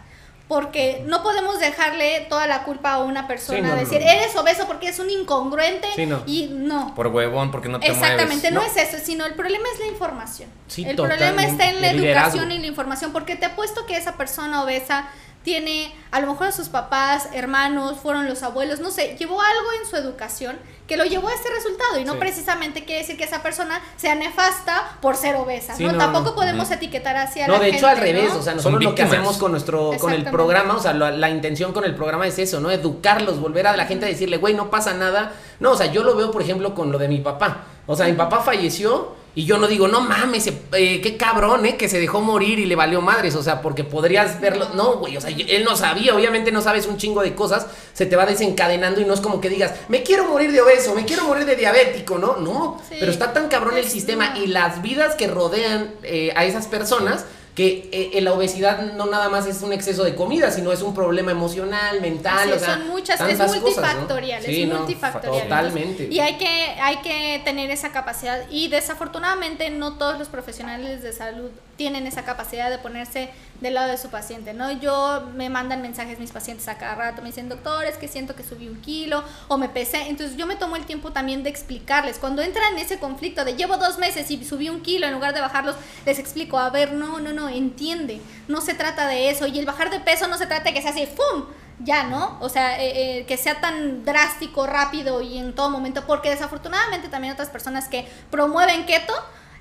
Porque 0.48 1.02
no 1.06 1.24
podemos 1.24 1.59
dejarle 1.59 2.24
toda 2.28 2.46
la 2.46 2.62
culpa 2.62 2.92
a 2.92 2.98
una 3.00 3.26
persona, 3.26 3.59
Sí, 3.59 3.62
no, 3.64 3.70
no, 3.70 3.76
decir, 3.76 4.00
no. 4.00 4.09
eres 4.09 4.37
obeso 4.37 4.68
porque 4.68 4.87
es 4.88 5.00
un 5.00 5.11
incongruente 5.11 5.88
Sí, 5.96 6.06
no. 6.06 6.22
y 6.24 6.46
no. 6.52 6.94
Por 6.94 7.09
huevón, 7.09 7.50
porque 7.50 7.68
no 7.68 7.80
te 7.80 7.88
Exactamente, 7.90 8.52
no, 8.52 8.62
es 8.62 8.76
eso, 8.76 8.98
sino 9.04 9.26
el 9.26 9.35
problema 9.35 9.64
es 9.74 9.80
la 9.80 9.87
información. 9.87 10.48
Sí, 10.68 10.85
el 10.88 10.94
problema 10.94 11.42
está 11.44 11.68
en 11.68 11.82
la 11.82 11.92
liderazgo. 11.92 12.28
educación 12.38 12.52
y 12.52 12.59
la 12.61 12.66
información, 12.68 13.12
porque 13.12 13.35
te 13.35 13.46
apuesto 13.46 13.87
que 13.87 13.96
esa 13.96 14.12
persona 14.16 14.62
obesa 14.62 15.09
tiene, 15.46 15.94
a 16.11 16.18
lo 16.20 16.26
mejor 16.26 16.48
a 16.48 16.52
sus 16.52 16.68
papás, 16.68 17.28
hermanos, 17.32 17.98
fueron 18.02 18.26
los 18.28 18.42
abuelos, 18.42 18.80
no 18.80 18.90
sé, 18.90 19.16
llevó 19.16 19.40
algo 19.40 19.68
en 19.80 19.88
su 19.88 19.94
educación 19.96 20.59
que 20.88 20.96
lo 20.96 21.04
llevó 21.04 21.28
a 21.28 21.35
este 21.35 21.48
resultado 21.50 22.00
y 22.00 22.04
no 22.04 22.14
Sí. 22.14 22.18
precisamente 22.18 22.85
quiere 22.85 23.02
decir 23.02 23.16
que 23.16 23.22
esa 23.22 23.42
persona 23.44 23.80
sea 23.96 24.16
nefasta 24.16 24.98
por 25.00 25.14
ser 25.16 25.37
obesa, 25.37 25.76
Sí, 25.76 25.85
¿no? 25.85 25.92
no, 25.92 25.98
Tampoco 25.98 26.30
no. 26.30 26.35
podemos 26.35 26.64
Ujú. 26.66 26.74
etiquetar 26.74 27.16
así 27.16 27.40
a 27.40 27.46
No, 27.46 27.52
la 27.54 27.59
de 27.61 27.64
gente, 27.66 27.78
hecho 27.78 27.87
al 27.87 27.96
revés, 27.98 28.32
¿no? 28.35 28.40
o 28.40 28.42
sea, 28.42 28.54
nosotros 28.54 28.82
lo 28.82 28.94
que 28.96 29.02
hacemos 29.04 29.37
con 29.38 29.52
nuestro 29.52 29.92
con 30.00 30.12
el 30.12 30.24
programa, 30.24 30.74
o 30.74 30.80
sea, 30.80 30.92
la, 30.92 31.12
la 31.12 31.30
intención 31.30 31.72
con 31.72 31.85
el 31.85 31.94
programa 31.94 32.26
es 32.26 32.38
eso, 32.40 32.59
¿no? 32.59 32.72
Educarlos, 32.72 33.38
volver 33.38 33.68
a 33.68 33.76
la 33.76 33.87
gente 33.87 34.04
a 34.04 34.09
decirle, 34.09 34.38
güey, 34.38 34.54
no 34.54 34.68
pasa 34.68 34.94
nada. 34.94 35.32
No, 35.61 35.70
o 35.72 35.76
sea, 35.76 35.87
yo 35.87 36.02
lo 36.02 36.16
veo, 36.16 36.32
por 36.32 36.42
ejemplo, 36.42 36.74
con 36.74 36.90
lo 36.90 36.98
de 36.98 37.06
mi 37.06 37.20
papá. 37.20 37.66
O 37.87 37.94
sea, 37.94 38.06
mi 38.06 38.14
papá 38.14 38.40
falleció 38.40 39.14
y 39.37 39.44
yo 39.44 39.59
no 39.59 39.68
digo, 39.68 39.87
no 39.87 40.01
mames, 40.01 40.46
eh, 40.49 41.01
qué 41.03 41.16
cabrón, 41.18 41.66
¿eh? 41.66 41.77
Que 41.77 41.88
se 41.90 42.01
dejó 42.01 42.20
morir 42.22 42.59
y 42.59 42.64
le 42.64 42.75
valió 42.75 43.03
madres, 43.03 43.37
o 43.37 43.42
sea, 43.42 43.61
porque 43.61 43.85
podrías 43.85 44.40
verlo. 44.40 44.70
No, 44.75 44.96
güey, 44.96 45.16
o 45.16 45.20
sea, 45.20 45.31
él 45.31 45.62
no 45.62 45.77
sabía, 45.77 46.14
obviamente 46.16 46.51
no 46.51 46.62
sabes 46.62 46.87
un 46.87 46.96
chingo 46.96 47.20
de 47.22 47.35
cosas, 47.35 47.66
se 47.92 48.07
te 48.07 48.16
va 48.16 48.25
desencadenando 48.25 49.01
y 49.01 49.05
no 49.05 49.12
es 49.14 49.20
como 49.20 49.40
que 49.40 49.51
digas, 49.51 49.75
me 49.88 50.03
quiero 50.03 50.25
morir 50.25 50.51
de 50.53 50.62
obeso, 50.62 50.94
me 50.94 51.05
quiero 51.05 51.25
morir 51.25 51.44
de 51.44 51.55
diabético, 51.55 52.16
¿no? 52.18 52.38
No, 52.38 52.81
Sí. 52.88 52.96
pero 52.99 53.12
está 53.12 53.33
tan 53.35 53.49
cabrón 53.49 53.77
el 53.77 53.87
sistema 53.87 54.37
y 54.38 54.46
las 54.46 54.81
vidas 54.81 55.14
que 55.16 55.27
rodean 55.29 55.90
eh, 56.03 56.33
a 56.35 56.44
esas 56.46 56.66
personas 56.66 57.27
que 57.57 57.88
eh, 57.90 58.21
la 58.21 58.35
obesidad 58.35 58.92
no 58.92 59.07
nada 59.07 59.31
más 59.31 59.47
es 59.47 59.62
un 59.62 59.73
exceso 59.73 60.05
de 60.05 60.14
comida, 60.14 60.51
sino 60.51 60.73
es 60.73 60.83
un 60.83 60.95
problema 60.95 61.31
emocional, 61.31 62.03
mental, 62.03 62.53
o 62.53 62.59
sea, 62.59 62.75
son 62.75 62.88
muchas, 62.88 63.19
es 63.19 63.38
tantas 63.38 63.47
cosas, 63.47 63.57
¿no? 63.57 63.62
multifactorial, 63.62 64.42
Sí, 64.42 64.62
es 64.62 64.69
no, 64.69 64.79
multifactorial. 64.81 65.42
Totalmente. 65.45 66.07
Y 66.11 66.21
hay 66.21 66.37
que, 66.37 66.47
hay 66.47 66.99
que 66.99 67.40
tener 67.47 67.71
esa 67.71 67.92
capacidad. 67.92 68.42
Y 68.51 68.69
desafortunadamente 68.69 69.71
no 69.71 69.95
todos 69.95 70.19
los 70.19 70.29
profesionales 70.29 71.03
de 71.03 71.14
salud 71.14 71.51
tienen 71.76 72.06
esa 72.06 72.24
capacidad 72.24 72.70
de 72.70 72.78
ponerse 72.78 73.30
del 73.60 73.74
lado 73.74 73.90
de 73.90 73.96
su 73.96 74.08
paciente, 74.08 74.52
¿no? 74.54 74.72
Yo 74.72 75.28
me 75.34 75.48
mandan 75.48 75.82
mensajes 75.82 76.18
mis 76.18 76.32
pacientes 76.32 76.68
a 76.68 76.78
cada 76.78 76.94
rato, 76.94 77.22
me 77.22 77.28
dicen, 77.28 77.48
doctor, 77.48 77.84
es 77.84 77.96
que 77.96 78.08
siento 78.08 78.34
que 78.34 78.42
subí 78.42 78.68
un 78.68 78.80
kilo 78.80 79.22
o 79.48 79.58
me 79.58 79.68
pesé. 79.68 80.08
Entonces 80.08 80.36
yo 80.36 80.46
me 80.46 80.56
tomo 80.56 80.76
el 80.76 80.84
tiempo 80.84 81.12
también 81.12 81.42
de 81.42 81.50
explicarles. 81.50 82.18
Cuando 82.18 82.42
entran 82.42 82.74
en 82.74 82.78
ese 82.80 82.98
conflicto 82.98 83.44
de 83.44 83.54
llevo 83.54 83.76
dos 83.76 83.98
meses 83.98 84.30
y 84.30 84.44
subí 84.44 84.68
un 84.68 84.82
kilo 84.82 85.06
en 85.06 85.12
lugar 85.12 85.34
de 85.34 85.40
bajarlos, 85.40 85.76
les 86.04 86.18
explico, 86.18 86.58
a 86.58 86.70
ver, 86.70 86.92
no, 86.92 87.20
no, 87.20 87.32
no, 87.32 87.48
entiende. 87.48 88.20
No 88.48 88.60
se 88.60 88.74
trata 88.74 89.06
de 89.06 89.30
eso. 89.30 89.46
Y 89.46 89.58
el 89.58 89.66
bajar 89.66 89.90
de 89.90 90.00
peso 90.00 90.26
no 90.28 90.38
se 90.38 90.46
trata 90.46 90.64
de 90.64 90.74
que 90.74 90.82
sea 90.82 90.90
así, 90.90 91.06
¡fum! 91.06 91.44
ya, 91.78 92.04
¿no? 92.04 92.38
O 92.40 92.48
sea, 92.48 92.82
eh, 92.82 93.18
eh, 93.18 93.26
que 93.26 93.36
sea 93.36 93.60
tan 93.60 94.04
drástico, 94.04 94.66
rápido 94.66 95.20
y 95.20 95.38
en 95.38 95.54
todo 95.54 95.70
momento, 95.70 96.06
porque 96.06 96.30
desafortunadamente 96.30 97.08
también 97.08 97.34
otras 97.34 97.50
personas 97.50 97.88
que 97.88 98.06
promueven 98.30 98.86
keto 98.86 99.12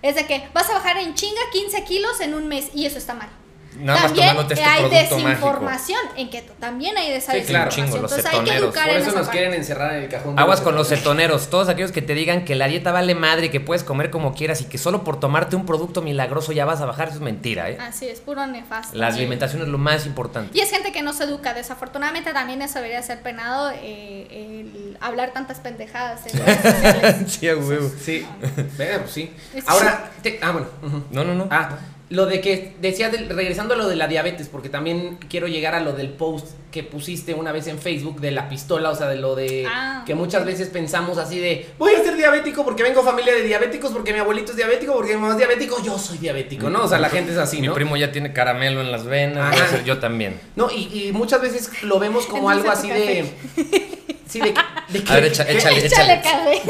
es 0.01 0.15
de 0.15 0.25
que 0.25 0.47
vas 0.53 0.69
a 0.69 0.73
bajar 0.73 0.97
en 0.97 1.13
chinga 1.13 1.41
15 1.51 1.83
kilos 1.83 2.21
en 2.21 2.33
un 2.33 2.47
mes 2.47 2.69
y 2.73 2.85
eso 2.85 2.97
está 2.97 3.13
mal. 3.13 3.29
Nada 3.77 3.99
más 3.99 4.07
también 4.07 4.27
tomándote 4.29 4.53
este 4.53 4.65
hay 4.65 4.79
producto 4.79 4.99
mágico. 5.19 5.27
desinformación 5.29 5.99
en 6.17 6.29
keto, 6.29 6.53
también 6.59 6.97
hay 6.97 7.11
esa 7.11 7.31
Sí, 7.33 7.41
claro. 7.41 7.65
desinformación. 7.65 7.85
Chingo, 7.87 8.01
los 8.01 8.11
Entonces 8.11 8.33
hay 8.39 8.45
que 8.45 8.55
educar 8.55 8.87
Por 8.89 8.97
eso 8.97 9.05
nos 9.07 9.13
parte. 9.15 9.31
quieren 9.31 9.53
encerrar 9.53 9.93
en 9.95 10.03
el 10.03 10.09
cajón. 10.09 10.39
Aguas 10.39 10.61
con 10.61 10.75
los 10.75 10.87
cetoneros. 10.89 11.49
todos 11.49 11.69
aquellos 11.69 11.91
que 11.91 12.01
te 12.01 12.13
digan 12.13 12.45
que 12.45 12.55
la 12.55 12.67
dieta 12.67 12.91
vale 12.91 13.15
madre 13.15 13.47
y 13.47 13.49
que 13.49 13.59
puedes 13.59 13.83
comer 13.83 14.09
como 14.11 14.33
quieras 14.33 14.61
y 14.61 14.65
que 14.65 14.77
solo 14.77 15.03
por 15.03 15.19
tomarte 15.19 15.55
un 15.55 15.65
producto 15.65 16.01
milagroso 16.01 16.51
ya 16.51 16.65
vas 16.65 16.81
a 16.81 16.85
bajar, 16.85 17.07
eso 17.09 17.17
es 17.17 17.21
mentira, 17.21 17.69
¿eh? 17.69 17.77
Así 17.79 18.07
es, 18.07 18.19
puro 18.21 18.45
nefasto. 18.47 18.97
La 18.97 19.11
Sí. 19.11 19.17
alimentación 19.19 19.61
es 19.61 19.67
lo 19.67 19.77
más 19.77 20.05
importante. 20.05 20.57
Y 20.57 20.61
es 20.61 20.69
gente 20.71 20.91
que 20.91 21.01
no 21.01 21.13
se 21.13 21.25
educa. 21.25 21.53
Desafortunadamente 21.53 22.31
también 22.33 22.61
eso 22.61 22.75
debería 22.75 23.01
ser 23.03 23.21
penado 23.21 23.71
eh, 23.75 24.27
el 24.31 24.97
hablar 25.01 25.31
tantas 25.33 25.59
pendejadas 25.59 26.21
en 26.27 26.35
sí, 27.29 27.47
a 27.49 27.55
huevo. 27.55 27.89
Sí, 28.03 28.25
Verga, 28.77 28.99
pues 28.99 29.11
sí. 29.11 29.33
Ahora, 29.65 30.11
te- 30.21 30.39
ah, 30.41 30.51
bueno. 30.51 30.67
No, 31.11 31.23
no, 31.23 31.33
no. 31.35 31.47
Ah, 31.51 31.69
Lo 32.09 32.27
de 32.27 32.39
que 32.39 32.75
decías, 32.81 33.11
regresando 33.29 33.73
a 33.73 33.77
lo 33.77 33.87
de 33.87 33.95
la 33.95 34.07
diabetes, 34.07 34.47
porque 34.47 34.69
también 34.69 35.17
quiero 35.27 35.47
llegar 35.47 35.73
a 35.73 35.79
lo 35.79 35.93
del 35.93 36.09
post 36.09 36.47
que 36.71 36.83
pusiste 36.83 37.33
una 37.33 37.51
vez 37.51 37.65
en 37.67 37.79
Facebook 37.79 38.19
de 38.19 38.31
la 38.31 38.47
pistola, 38.47 38.91
o 38.91 38.95
sea, 38.95 39.07
de 39.07 39.15
lo 39.15 39.33
de 39.35 39.65
Ah, 39.67 40.03
que 40.05 40.13
muchas 40.13 40.45
veces 40.45 40.67
pensamos 40.67 41.17
así 41.17 41.39
de, 41.39 41.67
voy 41.79 41.93
a 41.95 42.03
ser 42.03 42.15
diabético 42.15 42.63
porque 42.63 42.83
vengo 42.83 43.01
familia 43.01 43.33
de 43.33 43.41
diabéticos, 43.43 43.91
porque 43.91 44.13
mi 44.13 44.19
abuelito 44.19 44.51
es 44.51 44.57
diabético, 44.57 44.93
porque 44.93 45.15
mi 45.15 45.21
mamá 45.21 45.33
es 45.33 45.37
diabético, 45.39 45.81
yo 45.83 45.97
soy 45.97 46.17
diabético, 46.19 46.69
¿no? 46.69 46.83
O 46.83 46.87
sea, 46.87 46.99
la 46.99 47.09
gente 47.09 47.31
es 47.31 47.37
así, 47.37 47.59
Mi 47.61 47.67
¿no? 47.67 47.73
primo 47.73 47.97
ya 47.97 48.11
tiene 48.11 48.33
caramelo 48.33 48.81
en 48.81 48.91
las 48.91 49.05
venas, 49.05 49.51
voy 49.51 49.61
a 49.61 49.67
ser 49.67 49.83
yo 49.83 49.97
también. 49.97 50.39
No, 50.55 50.69
y, 50.69 51.07
y 51.07 51.11
muchas 51.11 51.41
veces 51.41 51.71
lo 51.83 51.97
vemos 51.97 52.27
como 52.27 52.49
algo 52.49 52.69
así 52.69 52.89
de... 52.89 53.25
Sí, 54.27 54.39
de, 54.41 54.53
de 54.89 55.03
que- 55.03 55.11
A 55.13 55.15
ver, 55.15 55.25
échale, 55.25 55.57
Échale 55.57 55.85
échale. 55.85 56.21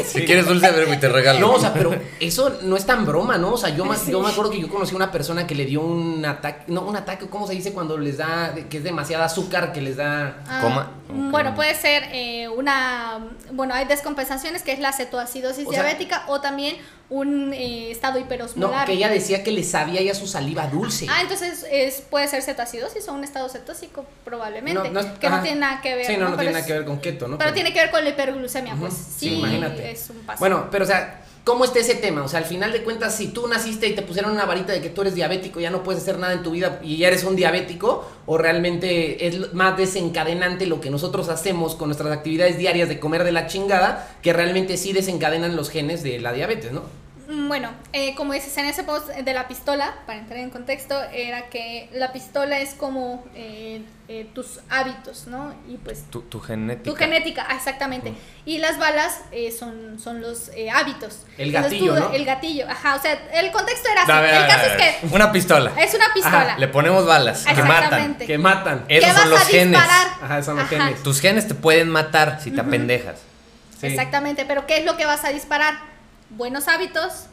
Si 0.06 0.24
quieres 0.26 0.45
dulce, 0.45 0.67
a 0.67 0.71
ver, 0.71 0.86
güey, 0.86 1.00
te 1.00 1.08
regalo. 1.10 1.39
No, 1.39 1.54
o 1.54 1.60
sea, 1.60 1.74
pero 1.74 1.95
eso 2.19 2.58
no 2.62 2.76
es 2.78 2.86
tan 2.86 3.06
broma, 3.06 3.38
¿no? 3.38 3.54
O 3.54 3.58
sea, 3.58 3.69
yo, 3.69 3.86
me- 3.86 3.95
Sí. 3.98 4.12
yo 4.12 4.21
me 4.21 4.30
acuerdo 4.30 4.52
que 4.52 4.60
yo 4.60 4.69
conocí 4.69 4.93
a 4.93 4.98
una 4.98 5.12
persona 5.12 5.48
que 5.48 5.56
le 5.56 5.65
dio 5.65 5.82
un 5.82 6.24
ataque, 6.26 6.65
no, 6.67 6.82
un 6.82 6.95
ataque, 6.95 7.28
¿cómo 7.28 7.48
se 7.48 7.54
dice 7.54 7.74
cuando 7.74 7.98
les 7.98 8.17
da, 8.17 8.54
que 8.69 8.78
es 8.78 8.84
demasiada 8.84 9.26
azúcar, 9.26 9.74
que 9.74 9.82
les 9.82 9.95
da... 9.98 10.43
Ah, 10.48 10.60
Coma. 10.62 10.91
mm. 11.10 11.32
Bueno, 11.32 11.56
puede 11.56 11.74
ser 11.76 12.04
eh, 12.12 12.48
una. 12.50 13.19
Bueno, 13.52 13.74
hay 13.74 13.86
descompensaciones 13.86 14.62
que 14.62 14.74
es 14.74 14.80
la 14.80 14.91
cetoacidosis 14.93 15.65
O 15.67 15.71
sea- 15.71 15.82
diabética 15.84 16.24
o 16.28 16.41
también 16.41 16.76
un 17.10 17.54
eh, 17.54 17.91
estado 17.91 18.15
No, 18.20 18.26
hiperosmolar. 18.26 18.88
que 18.88 18.94
ella 18.94 19.10
decía 19.10 19.44
que 19.44 19.52
le 19.52 19.63
sabía 19.63 20.02
ya 20.02 20.15
su 20.15 20.26
saliva 20.28 20.65
dulce. 20.68 21.06
Ah, 21.10 21.22
entonces 21.22 21.65
es, 21.72 22.02
puede 22.02 22.28
ser 22.28 22.41
cetoacidosis 22.41 23.08
o 23.08 23.13
un 23.13 23.24
estado 23.24 23.48
cetósico, 23.50 24.06
probablemente. 24.24 24.74
No, 24.89 24.89
no 24.89 25.00
es- 25.02 25.06
que 25.20 25.30
no 25.30 25.36
ajá. 25.36 25.44
tiene 25.44 25.60
nada 25.60 25.82
que 25.82 25.96
ver. 25.96 26.06
Sí, 26.08 26.18
no, 26.18 26.30
no, 26.30 26.36
Pero 26.36 26.38
tiene 26.38 26.50
es- 26.50 26.56
nada 26.56 26.65
que 26.65 26.74
ver 26.74 26.86
con 26.86 27.00
keto, 27.00 27.28
¿no? 27.28 27.38
Pero 27.38 27.54
tiene 27.54 27.74
que 27.74 27.80
ver 27.80 27.91
con 27.91 28.04
la 28.04 28.10
hiperglucemia, 28.10 28.74
Ujú, 28.74 28.82
pues 28.82 28.94
sí, 28.96 29.30
sí, 29.30 29.34
imagínate. 29.36 29.91
es 29.91 30.10
un 30.10 30.18
paso. 30.26 30.39
Bueno, 30.39 30.68
pero 30.72 30.84
o 30.84 30.88
sea, 30.88 31.22
¿cómo 31.45 31.63
está 31.63 31.79
ese 31.79 31.95
tema? 31.95 32.23
O 32.23 32.27
sea, 32.27 32.39
al 32.39 32.45
final 32.45 32.73
de 32.73 32.84
cuentas, 32.84 33.15
si 33.15 33.27
tú 33.27 33.47
naciste 33.47 33.88
y 33.88 33.95
te 33.95 34.01
pusieron 34.01 34.31
una 34.31 34.45
varita 34.45 34.73
de 34.73 34.81
que 34.81 34.89
tú 34.89 35.01
eres 35.01 35.15
diabético, 35.15 35.62
ya 35.62 35.69
no 35.69 35.84
puedes 35.84 36.01
hacer 36.01 36.19
nada 36.19 36.34
en 36.34 36.43
tu 36.43 36.51
vida 36.51 36.81
y 36.84 36.97
ya 36.97 37.08
eres 37.08 37.23
un 37.23 37.38
diabético, 37.38 38.05
o 38.25 38.38
realmente 38.38 39.27
es 39.27 39.53
más 39.53 39.77
desencadenante 39.77 40.65
lo 40.65 40.81
que 40.81 40.89
nosotros 40.89 41.29
hacemos 41.29 41.75
con 41.75 41.88
nuestras 41.88 42.12
actividades 42.12 42.58
diarias 42.58 42.89
de 42.89 42.99
comer 42.99 43.23
de 43.23 43.31
la 43.31 43.47
chingada, 43.47 44.17
que 44.21 44.34
realmente 44.34 44.75
sí 44.75 44.91
desencadenan 44.91 45.55
los 45.55 45.69
genes 45.69 46.03
de 46.03 46.19
la 46.19 46.34
diabetes, 46.34 46.71
¿no? 46.71 47.05
Mm, 47.28 47.48
Bueno, 47.48 47.72
eh, 47.94 48.14
como 48.16 48.34
dices 48.34 48.56
en 48.58 48.66
ese 48.66 48.84
post 48.84 49.08
de 49.10 49.34
la 49.34 49.48
pistola, 49.48 49.94
para 50.06 50.20
entrar 50.20 50.40
en 50.40 50.50
contexto, 50.50 51.00
era 51.14 51.50
que 51.50 51.90
la 51.94 52.12
pistola 52.14 52.60
es 52.60 52.74
como 52.76 53.24
eh, 53.36 53.82
eh, 54.08 54.30
tus 54.34 54.60
hábitos, 54.70 55.26
¿no? 55.28 55.54
Y 55.68 55.78
pues 55.78 56.04
Tu, 56.12 56.22
tu 56.22 56.40
genética. 56.40 56.84
tu 56.92 56.96
genética, 56.96 57.48
exactamente. 57.56 58.14
Y 58.46 58.60
las 58.60 58.78
balas 58.78 59.22
eh, 59.32 59.52
son, 59.52 60.00
son 60.00 60.22
los 60.22 60.50
eh, 60.56 60.70
hábitos. 60.70 61.26
El 61.38 61.48
Entonces, 61.56 61.72
gatillo, 61.74 61.96
tú- 61.96 62.00
¿no? 62.02 62.12
El 62.14 62.26
gatillo, 62.26 62.70
ajá. 62.70 62.96
O 62.96 63.02
sea, 63.02 63.14
el 63.34 63.52
contexto 63.52 63.90
era 63.90 64.04
así. 64.04 64.12
Ver, 64.12 64.34
el 64.42 64.48
caso 64.48 64.66
es 64.68 64.74
que 65.02 65.08
Una 65.16 65.32
pistola. 65.32 65.72
es 65.80 65.94
una 65.96 66.06
pistola. 66.14 66.56
Le 66.60 66.68
ponemos 66.68 67.06
balas 67.06 67.44
que 67.46 67.54
matan. 67.56 67.76
Exactamente. 67.84 68.26
Que 68.28 68.38
matan. 68.38 68.86
Esos 68.88 69.10
¿Qué 69.10 69.16
son 69.16 69.22
vas 69.22 69.30
los 69.30 69.42
a 69.42 69.46
genes. 69.46 69.80
disparar? 69.82 70.08
Ajá, 70.22 70.44
son 70.44 70.56
los 70.58 70.66
Ajá. 70.66 70.76
genes. 70.86 71.02
Tus 71.04 71.20
genes 71.20 71.48
te 71.48 71.56
pueden 71.56 71.90
matar 71.90 72.40
si 72.42 72.52
te 72.52 72.62
apendejas. 72.62 73.18
Sí. 73.80 73.88
Exactamente, 73.88 74.46
pero 74.46 74.66
¿qué 74.68 74.78
es 74.78 74.86
lo 74.86 74.96
que 74.96 75.06
vas 75.06 75.26
a 75.26 75.30
disparar? 75.30 75.94
Buenos 76.30 76.68
hábitos. 76.68 77.28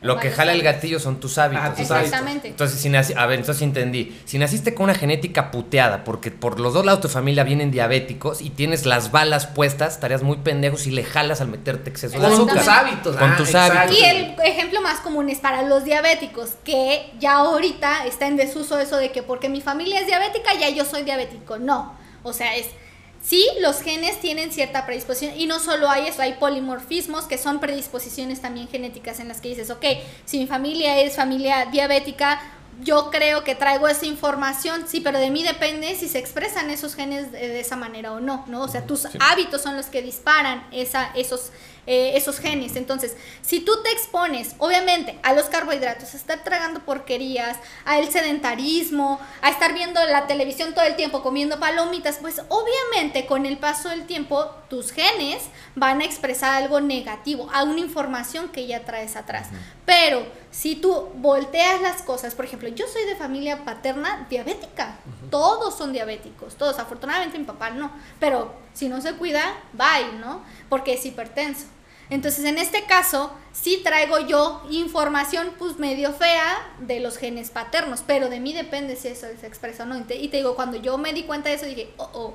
Lo 0.00 0.16
que 0.20 0.30
jala 0.30 0.52
el 0.52 0.60
hábitos. 0.60 0.74
gatillo 0.76 1.00
son 1.00 1.18
tus 1.18 1.38
hábitos. 1.38 1.64
Ah, 1.66 1.70
tus 1.72 1.80
Exactamente. 1.80 2.46
Entonces, 2.46 2.80
si 2.80 2.88
naci- 2.88 3.16
a 3.16 3.26
ver, 3.26 3.40
entonces 3.40 3.62
entendí. 3.62 4.16
Si 4.26 4.38
naciste 4.38 4.72
con 4.72 4.84
una 4.84 4.94
genética 4.94 5.50
puteada, 5.50 6.04
porque 6.04 6.30
por 6.30 6.60
los 6.60 6.72
dos 6.72 6.84
lados 6.86 7.00
de 7.00 7.08
tu 7.08 7.12
familia 7.12 7.42
vienen 7.42 7.72
diabéticos 7.72 8.40
y 8.40 8.50
tienes 8.50 8.86
las 8.86 9.10
balas 9.10 9.48
puestas, 9.48 9.94
estarías 9.94 10.22
muy 10.22 10.36
pendejo 10.36 10.76
si 10.76 10.92
le 10.92 11.02
jalas 11.02 11.40
al 11.40 11.48
meterte 11.48 11.90
exceso 11.90 12.14
de 12.16 12.22
Con 12.22 12.32
azúcar. 12.32 12.58
tus 12.58 12.68
hábitos. 12.68 13.16
Con 13.16 13.32
ah, 13.32 13.36
tus 13.36 13.48
exacto. 13.48 13.76
hábitos. 13.76 13.98
Y 13.98 14.04
el 14.04 14.36
ejemplo 14.44 14.80
más 14.82 15.00
común 15.00 15.30
es 15.30 15.40
para 15.40 15.62
los 15.62 15.82
diabéticos, 15.82 16.50
que 16.62 17.10
ya 17.18 17.32
ahorita 17.38 18.06
está 18.06 18.28
en 18.28 18.36
desuso 18.36 18.78
eso 18.78 18.98
de 18.98 19.10
que 19.10 19.24
porque 19.24 19.48
mi 19.48 19.60
familia 19.60 19.98
es 19.98 20.06
diabética, 20.06 20.54
ya 20.60 20.68
yo 20.68 20.84
soy 20.84 21.02
diabético. 21.02 21.58
No. 21.58 21.92
O 22.22 22.32
sea, 22.32 22.54
es. 22.54 22.66
Sí, 23.22 23.46
los 23.60 23.82
genes 23.82 24.20
tienen 24.20 24.52
cierta 24.52 24.86
predisposición 24.86 25.38
y 25.38 25.46
no 25.46 25.58
solo 25.58 25.90
hay 25.90 26.06
eso, 26.06 26.22
hay 26.22 26.34
polimorfismos 26.34 27.24
que 27.24 27.36
son 27.36 27.60
predisposiciones 27.60 28.40
también 28.40 28.68
genéticas 28.68 29.20
en 29.20 29.28
las 29.28 29.40
que 29.40 29.48
dices, 29.48 29.70
ok, 29.70 29.84
si 30.24 30.38
mi 30.38 30.46
familia 30.46 30.98
es 31.00 31.16
familia 31.16 31.66
diabética, 31.66 32.40
yo 32.80 33.10
creo 33.10 33.42
que 33.42 33.54
traigo 33.54 33.88
esa 33.88 34.06
información, 34.06 34.84
sí, 34.86 35.00
pero 35.00 35.18
de 35.18 35.30
mí 35.30 35.42
depende 35.42 35.96
si 35.96 36.08
se 36.08 36.18
expresan 36.18 36.70
esos 36.70 36.94
genes 36.94 37.32
de, 37.32 37.48
de 37.48 37.60
esa 37.60 37.76
manera 37.76 38.12
o 38.12 38.20
no, 38.20 38.44
¿no? 38.46 38.62
O 38.62 38.68
sea, 38.68 38.86
tus 38.86 39.08
hábitos 39.18 39.62
son 39.62 39.76
los 39.76 39.86
que 39.86 40.00
disparan 40.00 40.64
esa, 40.70 41.10
esos, 41.16 41.50
eh, 41.90 42.18
esos 42.18 42.38
genes. 42.38 42.76
Entonces, 42.76 43.16
si 43.40 43.60
tú 43.60 43.72
te 43.82 43.90
expones, 43.90 44.54
obviamente, 44.58 45.18
a 45.22 45.32
los 45.32 45.46
carbohidratos, 45.46 46.12
a 46.12 46.18
estar 46.18 46.44
tragando 46.44 46.80
porquerías, 46.80 47.56
al 47.86 48.10
sedentarismo, 48.10 49.18
a 49.40 49.48
estar 49.48 49.72
viendo 49.72 50.04
la 50.04 50.26
televisión 50.26 50.74
todo 50.74 50.84
el 50.84 50.96
tiempo, 50.96 51.22
comiendo 51.22 51.58
palomitas, 51.58 52.18
pues 52.20 52.42
obviamente 52.50 53.24
con 53.24 53.46
el 53.46 53.56
paso 53.56 53.88
del 53.88 54.04
tiempo 54.04 54.50
tus 54.68 54.92
genes 54.92 55.44
van 55.76 56.02
a 56.02 56.04
expresar 56.04 56.62
algo 56.62 56.82
negativo, 56.82 57.48
a 57.54 57.64
una 57.64 57.80
información 57.80 58.50
que 58.50 58.66
ya 58.66 58.84
traes 58.84 59.16
atrás. 59.16 59.48
Pero 59.86 60.26
si 60.50 60.76
tú 60.76 61.08
volteas 61.14 61.80
las 61.80 62.02
cosas, 62.02 62.34
por 62.34 62.44
ejemplo, 62.44 62.68
yo 62.68 62.86
soy 62.86 63.06
de 63.06 63.16
familia 63.16 63.64
paterna 63.64 64.26
diabética, 64.28 64.98
todos 65.30 65.74
son 65.74 65.94
diabéticos, 65.94 66.56
todos, 66.56 66.78
afortunadamente 66.78 67.38
mi 67.38 67.46
papá 67.46 67.70
no, 67.70 67.90
pero 68.20 68.52
si 68.74 68.90
no 68.90 69.00
se 69.00 69.14
cuida, 69.14 69.56
bye, 69.72 70.18
¿no? 70.20 70.42
Porque 70.68 70.92
es 70.92 71.06
hipertenso. 71.06 71.77
Entonces, 72.10 72.44
en 72.46 72.58
este 72.58 72.84
caso, 72.84 73.32
sí 73.52 73.80
traigo 73.84 74.18
yo 74.20 74.62
información 74.70 75.52
pues 75.58 75.78
medio 75.78 76.12
fea 76.12 76.56
de 76.80 77.00
los 77.00 77.18
genes 77.18 77.50
paternos, 77.50 78.02
pero 78.06 78.28
de 78.30 78.40
mí 78.40 78.52
depende 78.52 78.96
si 78.96 79.08
eso 79.08 79.26
se 79.38 79.46
expresa 79.46 79.82
o 79.82 79.86
no. 79.86 79.98
Y 79.98 80.02
te, 80.02 80.16
y 80.16 80.28
te 80.28 80.38
digo, 80.38 80.54
cuando 80.54 80.78
yo 80.78 80.96
me 80.96 81.12
di 81.12 81.24
cuenta 81.24 81.50
de 81.50 81.56
eso, 81.56 81.66
dije, 81.66 81.90
oh, 81.98 82.10
oh, 82.14 82.34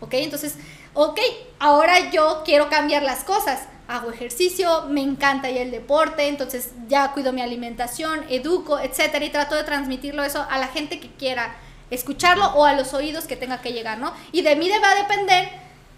ok, 0.00 0.14
entonces, 0.14 0.56
ok, 0.94 1.20
ahora 1.60 2.10
yo 2.10 2.42
quiero 2.44 2.68
cambiar 2.68 3.02
las 3.02 3.22
cosas. 3.22 3.68
Hago 3.86 4.10
ejercicio, 4.10 4.86
me 4.88 5.02
encanta 5.02 5.50
ya 5.50 5.60
el 5.60 5.70
deporte, 5.70 6.26
entonces 6.28 6.70
ya 6.88 7.12
cuido 7.12 7.32
mi 7.32 7.42
alimentación, 7.42 8.24
educo, 8.28 8.78
etcétera, 8.80 9.24
y 9.24 9.30
trato 9.30 9.54
de 9.54 9.64
transmitirlo 9.64 10.24
eso 10.24 10.46
a 10.48 10.58
la 10.58 10.68
gente 10.68 10.98
que 10.98 11.10
quiera 11.10 11.54
escucharlo 11.90 12.46
o 12.54 12.64
a 12.64 12.72
los 12.72 12.94
oídos 12.94 13.26
que 13.26 13.36
tenga 13.36 13.60
que 13.60 13.72
llegar, 13.72 13.98
¿no? 13.98 14.14
Y 14.32 14.42
de 14.42 14.56
mí 14.56 14.70
va 14.70 14.90
a 14.90 14.94
depender 14.94 15.50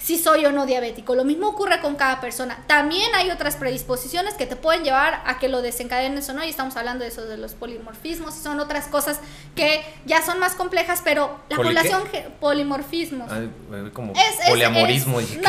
si 0.05 0.19
soy 0.19 0.45
o 0.45 0.53
no 0.53 0.67
diabético. 0.67 1.15
Lo 1.15 1.25
mismo 1.25 1.49
ocurre 1.49 1.81
con 1.81 1.95
cada 1.97 2.21
persona. 2.21 2.59
También 2.67 3.11
hay 3.15 3.31
otras 3.31 3.57
predisposiciones 3.57 4.35
que 4.35 4.45
te 4.45 4.55
pueden 4.55 4.85
llevar 4.85 5.23
a 5.25 5.39
que 5.39 5.49
lo 5.49 5.63
desencadenes 5.63 6.29
o 6.29 6.35
no, 6.35 6.45
y 6.45 6.51
estamos 6.51 6.77
hablando 6.77 7.05
de 7.05 7.11
eso 7.11 7.25
de 7.25 7.39
los 7.39 7.55
polimorfismos, 7.55 8.37
y 8.37 8.41
son 8.43 8.61
otras 8.61 8.87
cosas 8.89 9.21
que 9.57 9.83
ya 10.05 10.21
son 10.23 10.39
más 10.41 10.55
complejas, 10.57 11.01
pero 11.03 11.39
la 11.49 11.57
población 11.57 12.03
polimorfismos. 12.41 13.33
Ay, 13.33 13.51
como 13.95 14.13
Es- 14.13 14.41
es- 14.41 14.49
poliamorismo. 14.51 15.21
es- 15.21 15.37
no. 15.39 15.49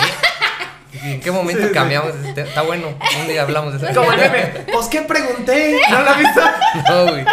¿qué? 0.92 1.00
¿En 1.16 1.20
qué 1.20 1.32
momento 1.32 1.68
cambiamos? 1.74 2.16
Este- 2.24 2.44
Está 2.44 2.62
bueno. 2.62 2.98
Un 3.20 3.28
día 3.28 3.42
hablamos 3.42 3.82
de 3.82 3.90
eso. 3.92 4.00
Como 4.00 4.12
el 4.14 4.18
meme, 4.20 4.66
pues 4.72 4.88
qué 4.88 5.02
pregunté, 5.02 5.82
¿no 5.90 6.02
lo 6.02 6.10
has 6.12 6.18
visto? 6.20 6.42
No, 6.90 7.04
güey. 7.12 7.26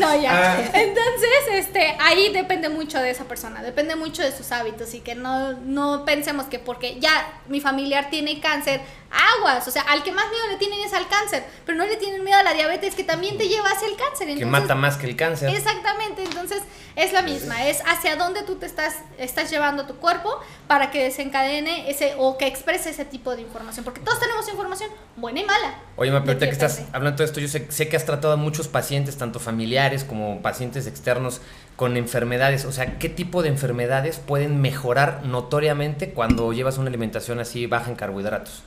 No, 0.00 0.20
ya. 0.20 0.32
Ah. 0.32 0.70
Entonces, 0.72 1.30
este, 1.52 1.96
ahí 2.00 2.32
depende 2.32 2.68
mucho 2.68 2.98
de 2.98 3.10
esa 3.10 3.24
persona, 3.24 3.62
depende 3.62 3.96
mucho 3.96 4.22
de 4.22 4.32
sus 4.32 4.50
hábitos 4.52 4.94
y 4.94 5.00
que 5.00 5.14
no, 5.14 5.52
no 5.52 6.04
pensemos 6.04 6.46
que 6.46 6.58
porque 6.58 6.98
ya 7.00 7.40
mi 7.48 7.60
familiar 7.60 8.08
tiene 8.10 8.40
cáncer, 8.40 8.80
aguas, 9.10 9.66
o 9.66 9.70
sea, 9.70 9.82
al 9.82 10.02
que 10.02 10.12
más 10.12 10.26
miedo 10.30 10.46
le 10.48 10.56
tienen 10.56 10.80
es 10.80 10.92
al 10.92 11.08
cáncer, 11.08 11.44
pero 11.66 11.76
no 11.76 11.86
le 11.86 11.96
tienen 11.96 12.22
miedo 12.24 12.38
a 12.38 12.42
la 12.42 12.54
diabetes 12.54 12.94
que 12.94 13.04
también 13.04 13.36
te 13.38 13.48
lleva 13.48 13.68
hacia 13.68 13.88
el 13.88 13.96
cáncer. 13.96 14.36
Que 14.36 14.46
mata 14.46 14.74
más 14.74 14.96
que 14.96 15.06
el 15.06 15.16
cáncer. 15.16 15.50
Exactamente, 15.54 16.22
entonces 16.22 16.62
es 16.96 17.12
la 17.12 17.22
misma, 17.22 17.66
es 17.66 17.82
hacia 17.86 18.16
dónde 18.16 18.42
tú 18.42 18.56
te 18.56 18.66
estás, 18.66 18.96
estás 19.18 19.50
llevando 19.50 19.86
tu 19.86 19.96
cuerpo 19.96 20.38
para 20.66 20.90
que 20.90 21.02
desencadene 21.02 21.90
ese 21.90 22.14
o 22.18 22.38
que 22.38 22.46
exprese 22.46 22.90
ese 22.90 23.04
tipo 23.04 23.34
de 23.34 23.42
información, 23.42 23.84
porque 23.84 24.00
todos 24.00 24.20
tenemos 24.20 24.48
información 24.48 24.90
buena 25.16 25.40
y 25.40 25.44
mala. 25.44 25.74
Oye, 25.96 26.10
Mapi, 26.10 26.28
ahorita 26.28 26.46
que 26.46 26.52
estás 26.52 26.82
hablando 26.92 27.18
de 27.18 27.24
esto, 27.24 27.40
yo 27.40 27.48
sé, 27.48 27.66
sé 27.70 27.88
que 27.88 27.96
has 27.96 28.06
tratado 28.06 28.34
a 28.34 28.36
muchos 28.36 28.68
pacientes, 28.68 29.16
tanto 29.16 29.40
familiares 29.40 30.04
como 30.04 30.40
pacientes 30.42 30.86
externos, 30.86 31.40
con 31.76 31.96
enfermedades. 31.96 32.66
O 32.66 32.72
sea, 32.72 32.98
¿qué 32.98 33.08
tipo 33.08 33.42
de 33.42 33.48
enfermedades 33.48 34.18
pueden 34.18 34.60
mejorar 34.60 35.22
notoriamente 35.24 36.10
cuando 36.10 36.52
llevas 36.52 36.76
una 36.76 36.88
alimentación 36.88 37.40
así 37.40 37.66
baja 37.66 37.90
en 37.90 37.96
carbohidratos? 37.96 38.62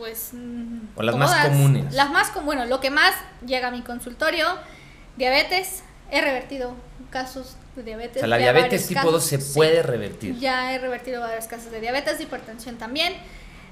Pues. 0.00 0.30
mm, 0.32 0.78
O 0.96 1.02
las 1.02 1.14
más 1.14 1.46
comunes. 1.46 1.94
Las 1.94 2.10
más 2.10 2.30
comunes. 2.30 2.46
Bueno, 2.46 2.64
lo 2.64 2.80
que 2.80 2.90
más 2.90 3.14
llega 3.46 3.68
a 3.68 3.70
mi 3.70 3.82
consultorio: 3.82 4.46
diabetes. 5.16 5.82
He 6.10 6.20
revertido 6.22 6.74
casos 7.10 7.56
de 7.76 7.82
diabetes. 7.84 8.16
O 8.16 8.20
sea, 8.20 8.28
la 8.28 8.38
diabetes 8.38 8.88
tipo 8.88 9.02
2 9.02 9.12
casos, 9.12 9.28
se 9.28 9.40
sí. 9.40 9.52
puede 9.54 9.82
revertir. 9.82 10.38
Ya 10.38 10.72
he 10.72 10.78
revertido 10.78 11.20
varios 11.20 11.46
casos 11.46 11.70
de 11.70 11.80
diabetes, 11.80 12.18
de 12.18 12.24
hipertensión 12.24 12.76
también. 12.76 13.12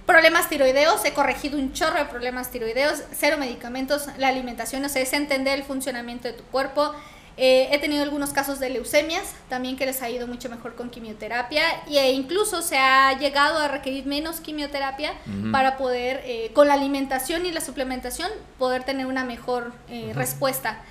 Problemas 0.06 0.48
tiroideos, 0.48 1.04
he 1.04 1.12
corregido 1.12 1.58
un 1.58 1.72
chorro 1.72 1.98
de 1.98 2.04
problemas 2.04 2.50
tiroideos, 2.50 3.02
cero 3.12 3.36
medicamentos, 3.38 4.06
la 4.18 4.28
alimentación, 4.28 4.84
o 4.84 4.88
sea, 4.88 5.02
es 5.02 5.12
entender 5.12 5.58
el 5.58 5.64
funcionamiento 5.64 6.28
de 6.28 6.34
tu 6.34 6.44
cuerpo. 6.44 6.94
Eh, 7.40 7.68
he 7.70 7.78
tenido 7.78 8.02
algunos 8.02 8.30
casos 8.30 8.58
de 8.58 8.68
leucemias, 8.68 9.32
también 9.48 9.76
que 9.76 9.86
les 9.86 10.02
ha 10.02 10.10
ido 10.10 10.26
mucho 10.26 10.48
mejor 10.48 10.74
con 10.74 10.90
quimioterapia, 10.90 11.62
e 11.86 12.10
incluso 12.10 12.62
se 12.62 12.76
ha 12.76 13.16
llegado 13.16 13.58
a 13.58 13.68
requerir 13.68 14.06
menos 14.06 14.40
quimioterapia 14.40 15.12
para 15.52 15.76
poder, 15.76 16.20
eh, 16.24 16.50
con 16.52 16.66
la 16.66 16.74
alimentación 16.74 17.46
y 17.46 17.52
la 17.52 17.60
suplementación, 17.60 18.28
poder 18.58 18.82
tener 18.82 19.06
una 19.06 19.24
mejor 19.24 19.72
eh, 19.88 20.10
respuesta. 20.16 20.82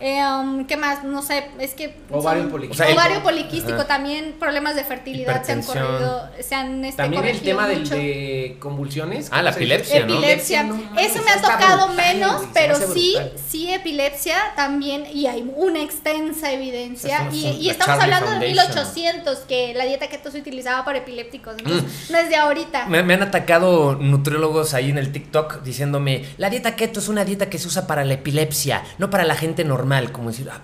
Eh, 0.00 0.20
um, 0.22 0.66
¿Qué 0.66 0.76
más? 0.76 1.04
No 1.04 1.22
sé, 1.22 1.44
es 1.58 1.72
que... 1.74 1.96
Ovario 2.10 2.42
son- 2.42 2.52
poliquístico. 2.52 2.82
O 2.82 2.86
sea, 2.86 2.94
Ovario 2.94 3.22
poliquístico 3.22 3.78
Ajá. 3.78 3.86
también, 3.86 4.34
problemas 4.38 4.74
de 4.74 4.84
fertilidad 4.84 5.42
se 5.44 5.52
han 5.52 5.62
corrido, 5.62 6.28
se 6.40 6.54
han 6.54 6.84
este, 6.84 7.02
También 7.02 7.24
el 7.24 7.40
tema 7.40 7.68
del, 7.68 7.88
de 7.88 8.56
convulsiones. 8.58 9.28
Ah, 9.30 9.42
la 9.42 9.50
epilepsia, 9.50 10.04
¿no? 10.04 10.14
Epilepsia, 10.14 10.62
no 10.64 10.74
eso 10.98 11.22
me 11.22 11.30
ha 11.30 11.40
tocado 11.40 11.86
brutal, 11.86 11.96
menos, 11.96 12.36
güey, 12.38 12.48
pero 12.52 12.76
sí, 12.76 13.14
brutal. 13.16 13.32
sí 13.48 13.72
epilepsia 13.72 14.36
también, 14.56 15.04
y 15.12 15.26
hay 15.26 15.48
una 15.56 15.80
extensa 15.80 16.52
evidencia, 16.52 17.28
y, 17.32 17.42
son 17.42 17.52
y 17.54 17.64
la 17.66 17.72
estamos 17.72 17.98
Charlie 17.98 18.14
hablando 18.14 18.40
de 18.40 18.54
Foundation. 18.54 18.84
1800, 18.86 19.38
que 19.40 19.74
la 19.74 19.84
dieta 19.84 20.08
keto 20.08 20.30
se 20.30 20.38
utilizaba 20.38 20.84
para 20.84 20.98
epilépticos, 20.98 21.56
entonces 21.58 22.10
no 22.10 22.18
es 22.18 22.28
de 22.28 22.36
ahorita. 22.36 22.86
Mm. 22.86 22.90
Me, 22.90 23.02
me 23.04 23.14
han 23.14 23.22
atacado 23.22 23.94
nutriólogos 23.94 24.74
ahí 24.74 24.90
en 24.90 24.98
el 24.98 25.12
TikTok 25.12 25.62
diciéndome, 25.62 26.24
la 26.36 26.50
dieta 26.50 26.74
keto 26.74 26.98
es 26.98 27.08
una 27.08 27.24
dieta 27.24 27.48
que 27.48 27.58
se 27.58 27.68
usa 27.68 27.86
para 27.86 28.04
la 28.04 28.14
epilepsia, 28.14 28.82
no 28.98 29.08
para 29.08 29.24
la 29.24 29.36
gente 29.36 29.64
normal, 29.64 29.83
como 30.12 30.30
decir, 30.30 30.48
ah, 30.50 30.60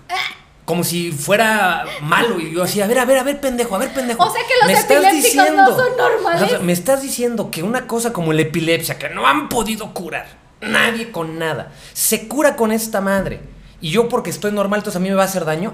como 0.65 0.83
si 0.83 1.11
fuera 1.11 1.85
malo 2.01 2.39
y 2.39 2.53
yo 2.53 2.63
así, 2.63 2.81
a 2.81 2.87
ver, 2.87 2.99
a 2.99 3.05
ver, 3.05 3.17
a 3.17 3.23
ver, 3.23 3.41
pendejo, 3.41 3.75
a 3.75 3.79
ver, 3.79 3.93
pendejo. 3.93 4.23
O 4.23 4.31
sea 4.31 4.41
que 4.41 4.53
los 4.61 4.67
¿Me 4.67 4.73
estás 4.73 5.03
epilépticos 5.05 5.51
no 5.55 5.75
son 5.75 5.97
normales? 5.97 6.41
O 6.43 6.47
sea, 6.47 6.59
me 6.59 6.71
estás 6.71 7.01
diciendo 7.01 7.51
que 7.51 7.63
una 7.63 7.87
cosa 7.87 8.13
como 8.13 8.31
la 8.31 8.41
epilepsia 8.41 8.97
que 8.97 9.09
no 9.09 9.27
han 9.27 9.49
podido 9.49 9.93
curar, 9.93 10.27
nadie 10.61 11.11
con 11.11 11.39
nada, 11.39 11.71
se 11.93 12.27
cura 12.27 12.55
con 12.55 12.71
esta 12.71 13.01
madre. 13.01 13.41
Y 13.81 13.89
yo 13.89 14.07
porque 14.07 14.29
estoy 14.29 14.51
normal, 14.51 14.79
entonces 14.79 14.97
a 14.97 14.99
mí 14.99 15.09
me 15.09 15.15
va 15.15 15.23
a 15.23 15.25
hacer 15.25 15.43
daño. 15.43 15.73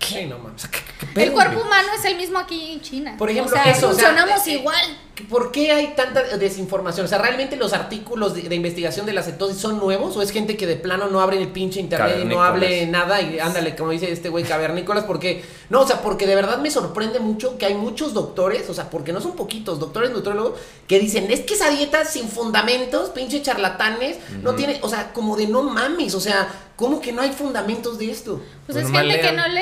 Sí, 0.00 0.26
no 0.26 0.38
mames. 0.38 0.54
O 0.56 0.58
sea, 0.58 0.70
¿qué, 0.70 0.78
qué 0.98 1.06
El 1.06 1.12
pedo, 1.12 1.32
cuerpo 1.34 1.54
güey? 1.54 1.66
humano 1.66 1.88
es 1.98 2.04
el 2.04 2.16
mismo 2.16 2.38
aquí 2.38 2.72
en 2.72 2.80
China. 2.80 3.14
Por 3.18 3.30
ejemplo, 3.30 3.54
o 3.54 3.62
sea, 3.62 3.70
eso, 3.70 3.90
o 3.90 3.92
sea, 3.92 4.08
funcionamos 4.08 4.46
eh, 4.46 4.52
igual. 4.52 4.98
¿Por 5.24 5.50
qué 5.52 5.72
hay 5.72 5.94
tanta 5.96 6.22
desinformación? 6.36 7.06
O 7.06 7.08
sea, 7.08 7.18
¿realmente 7.18 7.56
los 7.56 7.72
artículos 7.72 8.34
de, 8.34 8.42
de 8.42 8.54
investigación 8.54 9.04
de 9.06 9.12
la 9.12 9.22
cetosis 9.22 9.58
son 9.58 9.78
nuevos? 9.78 10.16
¿O 10.16 10.22
es 10.22 10.30
gente 10.30 10.56
que 10.56 10.66
de 10.66 10.76
plano 10.76 11.08
no 11.08 11.20
abre 11.20 11.38
el 11.40 11.48
pinche 11.48 11.80
internet 11.80 12.18
y 12.22 12.24
no 12.24 12.42
hable 12.42 12.86
nada? 12.86 13.20
Y 13.20 13.38
ándale, 13.38 13.74
como 13.74 13.90
dice 13.90 14.10
este 14.12 14.28
güey, 14.28 14.44
cavernícolas, 14.44 15.04
porque... 15.04 15.44
No, 15.70 15.80
o 15.80 15.86
sea, 15.86 16.00
porque 16.02 16.26
de 16.26 16.34
verdad 16.34 16.58
me 16.58 16.70
sorprende 16.70 17.20
mucho 17.20 17.58
que 17.58 17.66
hay 17.66 17.74
muchos 17.74 18.14
doctores, 18.14 18.68
o 18.70 18.74
sea, 18.74 18.90
porque 18.90 19.12
no 19.12 19.20
son 19.20 19.36
poquitos, 19.36 19.78
doctores 19.78 20.10
nutriólogos, 20.10 20.58
que 20.86 20.98
dicen, 20.98 21.30
es 21.30 21.40
que 21.40 21.54
esa 21.54 21.68
dieta 21.70 22.04
sin 22.04 22.28
fundamentos, 22.28 23.10
pinche 23.10 23.42
charlatanes, 23.42 24.18
no 24.42 24.54
tiene, 24.54 24.78
o 24.82 24.88
sea, 24.88 25.12
como 25.12 25.36
de 25.36 25.46
no 25.46 25.62
mames, 25.62 26.14
o 26.14 26.20
sea, 26.20 26.48
¿cómo 26.76 27.00
que 27.00 27.12
no 27.12 27.20
hay 27.22 27.32
fundamentos 27.32 27.98
de 27.98 28.10
esto? 28.10 28.36
Pues 28.66 28.78
Pues 28.78 28.84
es 28.86 28.90
gente 28.90 29.20
que 29.20 29.32
no 29.32 29.48
lee. 29.48 29.60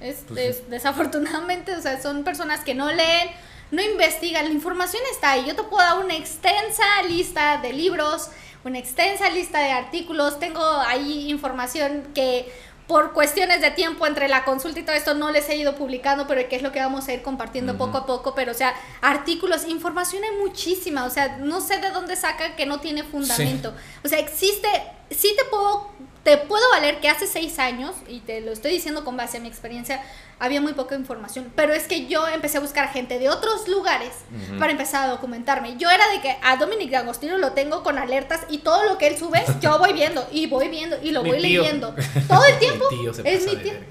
Es, 0.00 0.16
Pues 0.26 0.40
es- 0.40 0.70
desafortunadamente, 0.70 1.74
o 1.76 1.80
sea, 1.82 2.00
son 2.02 2.24
personas 2.24 2.64
que 2.64 2.74
no 2.74 2.90
leen, 2.90 3.28
no 3.70 3.82
investigan. 3.82 4.44
La 4.46 4.52
información 4.52 5.02
está 5.12 5.32
ahí. 5.32 5.44
Yo 5.46 5.54
te 5.54 5.62
puedo 5.62 5.82
dar 5.82 6.04
una 6.04 6.16
extensa 6.16 6.84
lista 7.08 7.58
de 7.58 7.72
libros, 7.72 8.30
una 8.64 8.78
extensa 8.78 9.30
lista 9.30 9.60
de 9.60 9.70
artículos. 9.70 10.38
Tengo 10.38 10.64
ahí 10.64 11.30
información 11.30 12.08
que 12.14 12.52
por 12.90 13.12
cuestiones 13.12 13.60
de 13.60 13.70
tiempo 13.70 14.04
entre 14.04 14.26
la 14.26 14.44
consulta 14.44 14.80
y 14.80 14.82
todo 14.82 14.96
esto 14.96 15.14
no 15.14 15.30
les 15.30 15.48
he 15.48 15.54
ido 15.54 15.76
publicando, 15.76 16.26
pero 16.26 16.48
que 16.48 16.56
es 16.56 16.62
lo 16.62 16.72
que 16.72 16.80
vamos 16.80 17.06
a 17.06 17.12
ir 17.12 17.22
compartiendo 17.22 17.78
poco 17.78 17.98
a 17.98 18.04
poco. 18.04 18.34
Pero, 18.34 18.50
o 18.50 18.54
sea, 18.54 18.74
artículos, 19.00 19.64
información 19.68 20.24
hay 20.24 20.36
muchísima. 20.38 21.04
O 21.04 21.10
sea, 21.10 21.38
no 21.38 21.60
sé 21.60 21.78
de 21.78 21.90
dónde 21.90 22.16
saca 22.16 22.56
que 22.56 22.66
no 22.66 22.80
tiene 22.80 23.04
fundamento. 23.04 23.72
O 24.04 24.08
sea, 24.08 24.18
existe, 24.18 24.68
sí 25.08 25.32
te 25.38 25.44
puedo, 25.44 25.88
te 26.22 26.36
puedo 26.36 26.62
valer 26.72 27.00
que 27.00 27.08
hace 27.08 27.26
seis 27.26 27.58
años, 27.58 27.94
y 28.08 28.20
te 28.20 28.40
lo 28.40 28.52
estoy 28.52 28.72
diciendo 28.72 29.04
con 29.04 29.16
base 29.16 29.38
a 29.38 29.40
mi 29.40 29.48
experiencia, 29.48 30.02
había 30.38 30.60
muy 30.60 30.72
poca 30.72 30.94
información. 30.94 31.52
Pero 31.54 31.72
es 31.74 31.86
que 31.86 32.06
yo 32.06 32.26
empecé 32.28 32.58
a 32.58 32.60
buscar 32.60 32.90
gente 32.92 33.18
de 33.18 33.28
otros 33.28 33.68
lugares 33.68 34.10
para 34.58 34.72
empezar 34.72 35.04
a 35.04 35.12
documentarme. 35.12 35.76
Yo 35.76 35.90
era 35.90 36.08
de 36.08 36.20
que 36.22 36.34
a 36.42 36.56
Dominic 36.56 36.90
D'Agostino 36.90 37.36
lo 37.38 37.52
tengo 37.52 37.82
con 37.82 37.98
alertas 37.98 38.40
y 38.48 38.58
todo 38.58 38.84
lo 38.84 38.96
que 38.96 39.06
él 39.08 39.18
sube, 39.18 39.42
yo 39.60 39.78
voy 39.78 39.92
viendo 39.92 40.26
y 40.32 40.46
voy 40.46 40.68
viendo 40.68 40.96
y 41.02 41.10
lo 41.10 41.22
Mi 41.22 41.30
voy 41.30 41.42
tío. 41.42 41.62
leyendo. 41.62 41.94
Todo 42.26 42.44
el 42.46 42.58
tiempo. 42.58 42.86
Mi 42.90 42.98
tío 43.00 43.14
se 43.14 43.34
es 43.34 43.46
mi 43.46 43.56
tío. 43.56 43.72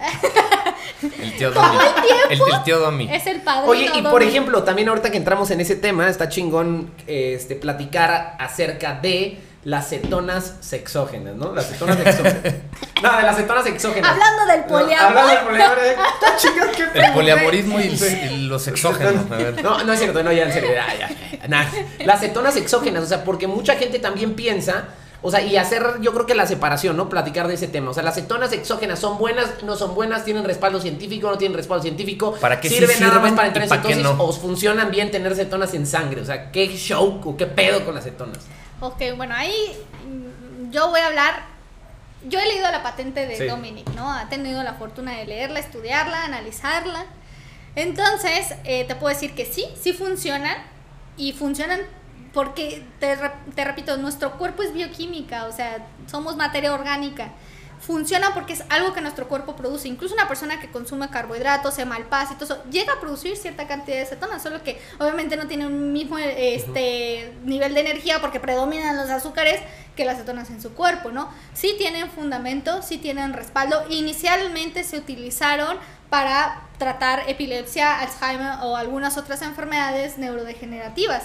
El 1.02 1.38
tío 1.38 1.52
Todo 1.54 1.64
Domi. 1.64 1.78
el 1.78 1.94
tiempo. 2.04 2.46
El, 2.48 2.54
el 2.56 2.64
tío 2.64 2.80
Domi. 2.80 3.10
Es 3.14 3.28
el 3.28 3.42
padre. 3.42 3.70
Oye, 3.70 3.90
y 3.96 4.02
por 4.02 4.22
ejemplo, 4.22 4.64
también 4.64 4.90
ahorita 4.90 5.10
que 5.12 5.18
entramos 5.18 5.50
en 5.52 5.62
ese 5.62 5.76
tema, 5.76 6.10
está 6.10 6.28
chingón 6.30 6.92
este, 7.08 7.56
platicar 7.56 8.36
acerca 8.40 8.96
de 8.96 9.38
las 9.66 9.90
cetonas 9.90 10.56
sexógenas, 10.62 11.36
¿no? 11.36 11.54
Las 11.54 11.68
cetonas 11.68 11.98
sexógenas. 11.98 12.44
no, 13.04 13.18
de 13.18 13.24
las 13.24 13.36
cetonas 13.36 13.66
exógenas. 13.66 14.12
Hablando 14.12 14.46
del 14.46 14.62
No, 14.62 14.68
poliamor. 14.68 15.06
hablando 15.06 15.34
del 15.34 15.44
poliamor. 15.46 15.78
eh, 15.80 15.96
Está 16.14 16.38
chingón, 16.38 16.70
qué 16.76 17.00
El 17.00 17.14
poliamorismo 17.14 17.80
y, 17.80 18.48
los 18.48 18.68
exógenos. 18.68 19.30
A 19.30 19.36
ver. 19.36 19.64
No, 19.64 19.84
no 19.84 19.94
es 19.94 20.00
cierto, 20.00 20.24
no, 20.24 20.32
ya 20.32 20.44
en 20.44 20.54
serio, 20.54 20.70
ya. 20.74 21.70
Las 22.06 22.20
cetonas 22.22 22.56
exógenas, 22.56 23.04
o 23.04 23.08
sea, 23.08 23.24
porque 23.24 23.48
mucha 23.48 23.76
gente 23.76 24.00
también 24.00 24.34
piensa, 24.36 24.86
o 25.22 25.30
sea, 25.30 25.42
y 25.42 25.58
hacer 25.58 25.84
yo 26.00 26.14
creo 26.14 26.26
que 26.26 26.36
la 26.36 26.48
separación, 26.48 26.96
¿no? 26.96 27.10
Platicar 27.10 27.50
de 27.50 27.56
ese 27.56 27.68
tema. 27.68 27.92
O 27.92 27.94
sea, 27.94 28.04
las 28.04 28.16
cetonas 28.16 28.54
exógenas 28.54 29.00
son 29.00 29.18
buenas, 29.18 29.62
no 29.64 29.76
son 29.76 29.94
buenas, 29.94 30.24
tienen 30.24 30.46
respaldo 30.46 30.80
científico, 30.80 31.30
no 31.30 31.38
tienen 31.38 31.58
respaldo 31.58 31.84
científico. 31.84 32.34
¿Para 32.40 32.62
qué 32.62 32.70
sí 32.70 32.76
sirven 32.76 33.02
nada 33.02 33.20
más 33.20 33.34
para 33.34 33.48
entrar 33.50 33.64
en 33.66 33.70
cetosis 33.70 33.98
no? 34.04 34.16
o 34.24 34.32
funcionan 34.32 34.90
bien 34.90 35.12
tener 35.12 35.36
cetonas 35.36 35.74
en 35.74 35.86
sangre? 35.86 36.22
O 36.22 36.26
sea, 36.26 36.50
qué 36.52 36.70
show 36.70 37.20
o 37.26 37.36
qué 37.36 37.46
pedo 37.46 37.84
con 37.84 37.96
las 37.96 38.06
cetonas. 38.06 38.38
Ok, 38.82 39.02
bueno, 39.18 39.36
ahí 39.36 39.54
mm, 40.08 40.72
yo 40.72 40.90
voy 40.90 41.00
a 41.02 41.08
hablar. 41.08 41.44
Yo 42.28 42.40
he 42.40 42.46
leído 42.46 42.70
la 42.72 42.84
patente 42.84 43.26
de 43.28 43.38
Sí. 43.38 43.46
Dominic, 43.48 43.88
¿no? 43.96 44.12
Ha 44.12 44.28
tenido 44.30 44.62
la 44.64 44.74
fortuna 44.74 45.14
de 45.18 45.26
leerla, 45.26 45.60
estudiarla, 45.60 46.26
analizarla. 46.26 47.06
Entonces, 47.76 48.56
eh, 48.66 48.86
te 48.86 48.96
puedo 48.96 49.14
decir 49.14 49.36
que 49.36 49.46
sí, 49.46 49.66
sí 49.80 49.94
funcionan. 49.94 50.58
Y 51.18 51.34
funcionan 51.34 51.80
porque, 52.34 52.84
te, 53.00 53.18
te 53.56 53.66
repito, 53.66 53.98
nuestro 53.98 54.38
cuerpo 54.38 54.64
es 54.64 54.74
bioquímica, 54.74 55.46
o 55.46 55.52
sea, 55.52 55.86
somos 56.08 56.36
materia 56.38 56.74
orgánica. 56.74 57.32
Funciona 57.80 58.34
porque 58.34 58.54
es 58.54 58.64
algo 58.70 58.94
que 58.94 59.02
nuestro 59.02 59.28
cuerpo 59.28 59.56
produce. 59.56 59.88
Incluso 59.88 60.14
una 60.14 60.28
persona 60.28 60.60
que 60.60 60.70
consume 60.70 61.10
carbohidratos, 61.10 61.74
se 61.74 61.86
malpasa 61.86 62.34
y 62.34 62.36
todo 62.36 62.54
eso, 62.54 62.64
llega 62.70 62.94
a 62.94 63.00
producir 63.00 63.38
cierta 63.38 63.68
cantidad 63.68 63.98
de 63.98 64.06
cetonas, 64.06 64.44
solo 64.44 64.64
que 64.64 64.82
obviamente 65.00 65.38
no 65.38 65.48
tiene 65.48 65.66
un 65.66 65.94
mismo 65.94 66.18
este, 66.18 67.34
nivel 67.44 67.74
de 67.74 67.80
energía 67.80 68.20
porque 68.20 68.40
predominan 68.40 68.98
los 68.98 69.10
azúcares 69.10 69.62
que 69.96 70.06
las 70.06 70.18
cetonas 70.18 70.50
en 70.50 70.62
su 70.62 70.74
cuerpo, 70.74 71.12
¿no? 71.12 71.30
Sí 71.54 71.76
tienen 71.78 72.10
fundamento, 72.12 72.82
sí 72.82 72.98
tienen 72.98 73.34
respaldo. 73.34 73.86
Inicialmente 73.90 74.84
se 74.84 74.98
utilizaron 74.98 75.78
para 76.10 76.64
tratar 76.78 77.24
epilepsia, 77.28 78.00
Alzheimer 78.00 78.60
o 78.64 78.76
algunas 78.76 79.18
otras 79.18 79.42
enfermedades 79.42 80.18
neurodegenerativas. 80.18 81.24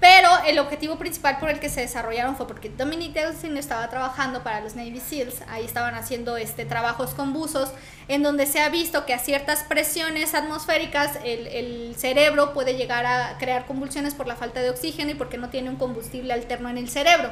Pero 0.00 0.30
el 0.46 0.58
objetivo 0.58 0.96
principal 0.96 1.38
por 1.38 1.50
el 1.50 1.60
que 1.60 1.68
se 1.68 1.82
desarrollaron 1.82 2.34
fue 2.34 2.46
porque 2.46 2.70
Dominic 2.70 3.12
D'Agostino 3.12 3.58
estaba 3.60 3.88
trabajando 3.90 4.42
para 4.42 4.62
los 4.62 4.74
Navy 4.74 4.98
SEALs, 4.98 5.42
ahí 5.48 5.66
estaban 5.66 5.94
haciendo 5.94 6.38
este, 6.38 6.64
trabajos 6.64 7.10
con 7.10 7.34
buzos, 7.34 7.70
en 8.08 8.22
donde 8.22 8.46
se 8.46 8.60
ha 8.60 8.70
visto 8.70 9.04
que 9.04 9.12
a 9.12 9.18
ciertas 9.18 9.62
presiones 9.64 10.34
atmosféricas 10.34 11.18
el, 11.22 11.46
el 11.48 11.94
cerebro 11.96 12.54
puede 12.54 12.76
llegar 12.76 13.04
a 13.04 13.36
crear 13.38 13.66
convulsiones 13.66 14.14
por 14.14 14.26
la 14.26 14.36
falta 14.36 14.62
de 14.62 14.70
oxígeno 14.70 15.10
y 15.10 15.14
porque 15.14 15.36
no 15.36 15.50
tiene 15.50 15.68
un 15.68 15.76
combustible 15.76 16.32
alterno 16.32 16.70
en 16.70 16.78
el 16.78 16.88
cerebro. 16.88 17.30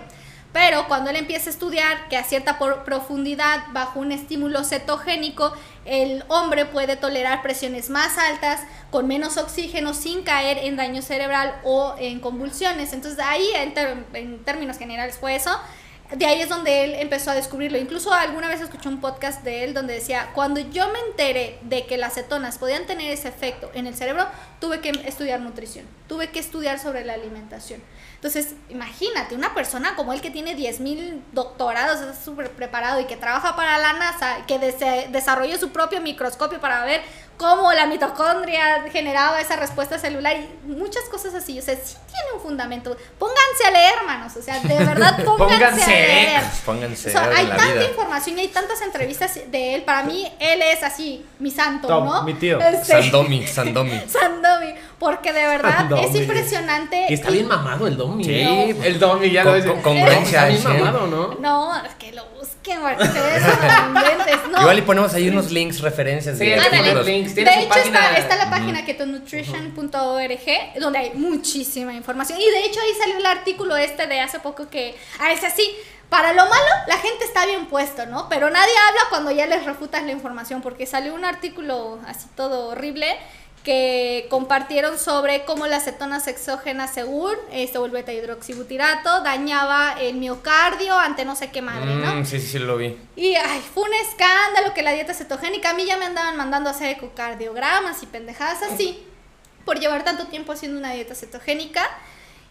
Pero 0.53 0.89
cuando 0.89 1.11
él 1.11 1.17
empieza 1.17 1.51
a 1.51 1.53
estudiar 1.53 2.09
que 2.09 2.17
a 2.17 2.25
cierta 2.25 2.59
profundidad, 2.85 3.65
bajo 3.73 4.01
un 4.01 4.13
estímulo 4.13 4.65
cetogénico, 4.65 5.53
el 5.85 6.25
hombre 6.29 6.65
puede 6.65 6.97
tolerar 6.97 7.43
presiones 7.43 7.91
más 7.91 8.17
altas, 8.17 8.61
con 8.91 9.07
menos 9.07 9.37
oxígeno, 9.37 9.93
sin 9.93 10.23
caer 10.23 10.59
en 10.59 10.77
daño 10.77 11.03
cerebral 11.03 11.61
o 11.65 11.95
en 11.99 12.21
convulsiones. 12.21 12.93
Entonces 12.95 13.21
ahí, 13.23 13.47
en, 13.57 13.75
en 14.15 14.45
términos 14.45 14.79
generales, 14.79 15.19
fue 15.19 15.37
eso. 15.37 15.51
De 16.17 16.25
ahí 16.25 16.41
es 16.41 16.49
donde 16.49 16.85
él 16.85 16.95
empezó 16.95 17.31
a 17.31 17.35
descubrirlo. 17.35 17.77
Incluso 17.77 18.11
alguna 18.15 18.49
vez 18.49 18.63
escuché 18.63 18.89
un 18.89 19.03
podcast 19.03 19.45
de 19.45 19.65
él 19.65 19.75
donde 19.75 19.93
decía, 19.93 20.31
cuando 20.35 20.59
yo 20.59 20.91
me 20.91 20.99
enteré 21.11 21.59
de 21.63 21.85
que 21.85 21.99
las 21.99 22.15
cetonas 22.15 22.57
podían 22.57 22.87
tener 22.87 23.13
ese 23.13 23.29
efecto 23.29 23.71
en 23.75 23.87
el 23.87 23.95
cerebro, 23.95 24.27
tuve 24.59 24.81
que 24.81 24.89
estudiar 25.05 25.41
nutrición, 25.41 25.85
tuve 26.09 26.31
que 26.31 26.39
estudiar 26.39 26.79
sobre 26.79 27.05
la 27.05 27.13
alimentación. 27.13 27.83
Entonces, 28.19 28.55
imagínate, 28.69 29.37
una 29.37 29.55
persona 29.55 29.95
como 29.95 30.13
él 30.13 30.21
que 30.21 30.31
tiene 30.31 30.57
10.000 30.57 31.21
doctorados, 31.33 32.01
es 32.01 32.19
súper 32.19 32.51
preparado 32.51 32.99
y 33.01 33.05
que 33.05 33.17
trabaja 33.17 33.55
para 33.55 33.79
la 33.79 33.93
NASA, 33.93 34.39
que 34.49 34.59
desarrolló 35.11 35.57
su 35.57 35.71
propio 35.71 36.01
microscopio 36.01 36.61
para 36.61 36.85
ver 36.85 37.01
cómo 37.37 37.73
la 37.73 37.87
mitocondria 37.87 38.83
generaba 38.91 39.41
esa 39.41 39.55
respuesta 39.55 39.97
celular 39.97 40.37
y 40.37 40.67
muchas 40.67 41.05
cosas 41.05 41.33
así. 41.35 41.57
O 41.59 41.63
sea, 41.63 41.77
sí 41.77 41.95
tiene 42.11 42.33
un 42.35 42.41
fundamento. 42.41 42.97
Pónganse 43.17 43.65
a 43.69 43.71
leer, 43.71 43.95
hermanos. 44.01 44.37
O 44.37 44.43
sea, 44.43 44.59
de 44.59 44.85
verdad, 44.85 45.25
pónganse, 45.25 45.55
Pónganse. 45.59 45.85
a 45.85 45.89
leer. 45.89 46.43
Pónganse 46.67 47.09
O 47.11 47.13
sea, 47.13 47.23
a 47.23 47.29
hay 47.37 47.47
la 47.47 47.57
tanta 47.57 47.73
vida. 47.75 47.85
información 47.85 48.39
y 48.39 48.41
hay 48.41 48.49
tantas 48.49 48.83
entrevistas 48.83 49.39
de 49.47 49.75
él. 49.77 49.83
Para 49.85 50.03
mí, 50.03 50.31
él 50.41 50.61
es 50.63 50.83
así, 50.83 51.25
mi 51.39 51.53
santo, 51.53 51.89
¿no? 51.89 52.23
mi 52.25 52.35
tío. 52.35 52.59
Este, 52.61 52.85
Sandomi, 53.01 53.47
Sandomi. 53.47 54.03
Sandomi. 54.09 54.75
Porque 54.99 55.33
de 55.33 55.47
verdad 55.47 55.87
es 56.05 56.15
impresionante. 56.15 57.07
Y 57.09 57.15
está 57.15 57.31
y- 57.31 57.35
bien 57.35 57.47
mamado 57.49 57.87
el 57.87 57.97
Domi. 57.97 58.25
Sí, 58.25 58.33
¿eh? 58.33 58.77
el 58.83 58.99
Domi 58.99 59.31
ya 59.31 59.45
con- 59.45 59.53
lo 59.53 59.59
ves. 59.59 59.67
con- 59.67 59.83
congruencia 59.83 60.39
Está 60.41 60.49
bien 60.49 60.61
cien. 60.61 60.85
mamado, 60.85 61.07
¿no? 61.07 61.35
No, 61.41 61.85
es 61.85 61.95
que 61.95 62.13
lo 62.13 62.25
busquen, 62.31 62.81
porque 62.81 63.05
ustedes 63.05 63.43
son 63.43 63.87
inventes, 63.97 64.37
no. 64.53 64.61
Igual 64.61 64.79
y 64.79 64.83
ponemos 64.83 65.15
ahí 65.15 65.29
unos 65.29 65.51
links, 65.53 65.81
referencias 65.83 66.37
Sí, 66.39 66.47
de 66.47 66.55
que 66.55 66.61
artículos. 66.61 67.07
links. 67.07 67.35
De 67.35 67.43
hecho, 67.43 67.69
página. 67.69 68.09
está, 68.09 68.19
está 68.19 68.37
la 68.37 68.51
página 68.51 68.85
ketonutrition.org, 68.85 70.81
donde 70.81 70.99
hay 70.99 71.11
muchísima 71.15 71.93
información. 71.95 72.39
Y 72.41 72.51
de 72.51 72.65
hecho, 72.65 72.81
ahí 72.81 72.93
salió 72.99 73.17
el 73.19 73.27
artículo 73.27 73.77
este 73.77 74.07
de 74.07 74.21
hace 74.21 74.41
poco 74.41 74.69
que, 74.69 74.97
ah, 75.21 75.33
es 75.33 75.45
así, 75.45 75.71
para 76.09 76.33
lo 76.33 76.43
malo, 76.43 76.67
la 76.87 76.97
gente 76.97 77.25
está 77.25 77.45
bien 77.47 77.67
puesto, 77.67 78.07
¿no? 78.07 78.29
Pero 78.29 78.51
nadie 78.51 78.73
habla 78.89 79.01
cuando 79.11 79.31
ya 79.31 79.47
les 79.47 79.65
refutas 79.65 80.03
la 80.05 80.13
información, 80.13 80.63
porque 80.63 80.87
salió 80.87 81.15
un 81.15 81.25
artículo 81.25 81.99
así 82.07 82.27
todo 82.35 82.69
horrible 82.69 83.15
que 83.69 84.29
compartieron 84.31 84.99
sobre 84.99 85.45
cómo 85.45 85.67
la 85.67 85.77
acetona 85.77 86.23
exógena 86.27 86.89
según 86.89 87.35
este 87.53 87.77
vuelve 87.77 88.03
hidroxibutirato 88.15 89.21
dañaba 89.21 89.95
el 90.01 90.17
miocardio 90.17 90.99
ante 90.99 91.27
no 91.27 91.37
sé 91.37 91.51
qué 91.51 91.61
madre, 91.61 91.95
¿no? 91.97 92.15
Mm, 92.15 92.25
sí, 92.25 92.41
sí, 92.41 92.47
sí, 92.47 92.59
lo 92.61 92.79
vi. 92.79 92.97
Y 93.15 93.35
ay, 93.35 93.61
fue 93.75 93.83
un 93.83 93.93
escándalo 93.93 94.73
que 94.73 94.83
la 94.83 94.93
dieta 94.93 95.13
cetogénica, 95.13 95.69
a 95.69 95.75
mí 95.75 95.85
ya 95.85 95.99
me 95.99 96.07
andaban 96.07 96.39
mandando 96.39 96.71
a 96.71 96.73
hacer 96.73 96.97
ecocardiogramas 96.97 98.03
y 98.03 98.07
pendejadas 98.07 98.63
así, 98.63 99.05
por 99.67 99.79
llevar 99.79 100.03
tanto 100.03 100.29
tiempo 100.29 100.53
haciendo 100.53 100.79
una 100.79 100.95
dieta 100.95 101.15
cetogénica. 101.15 101.91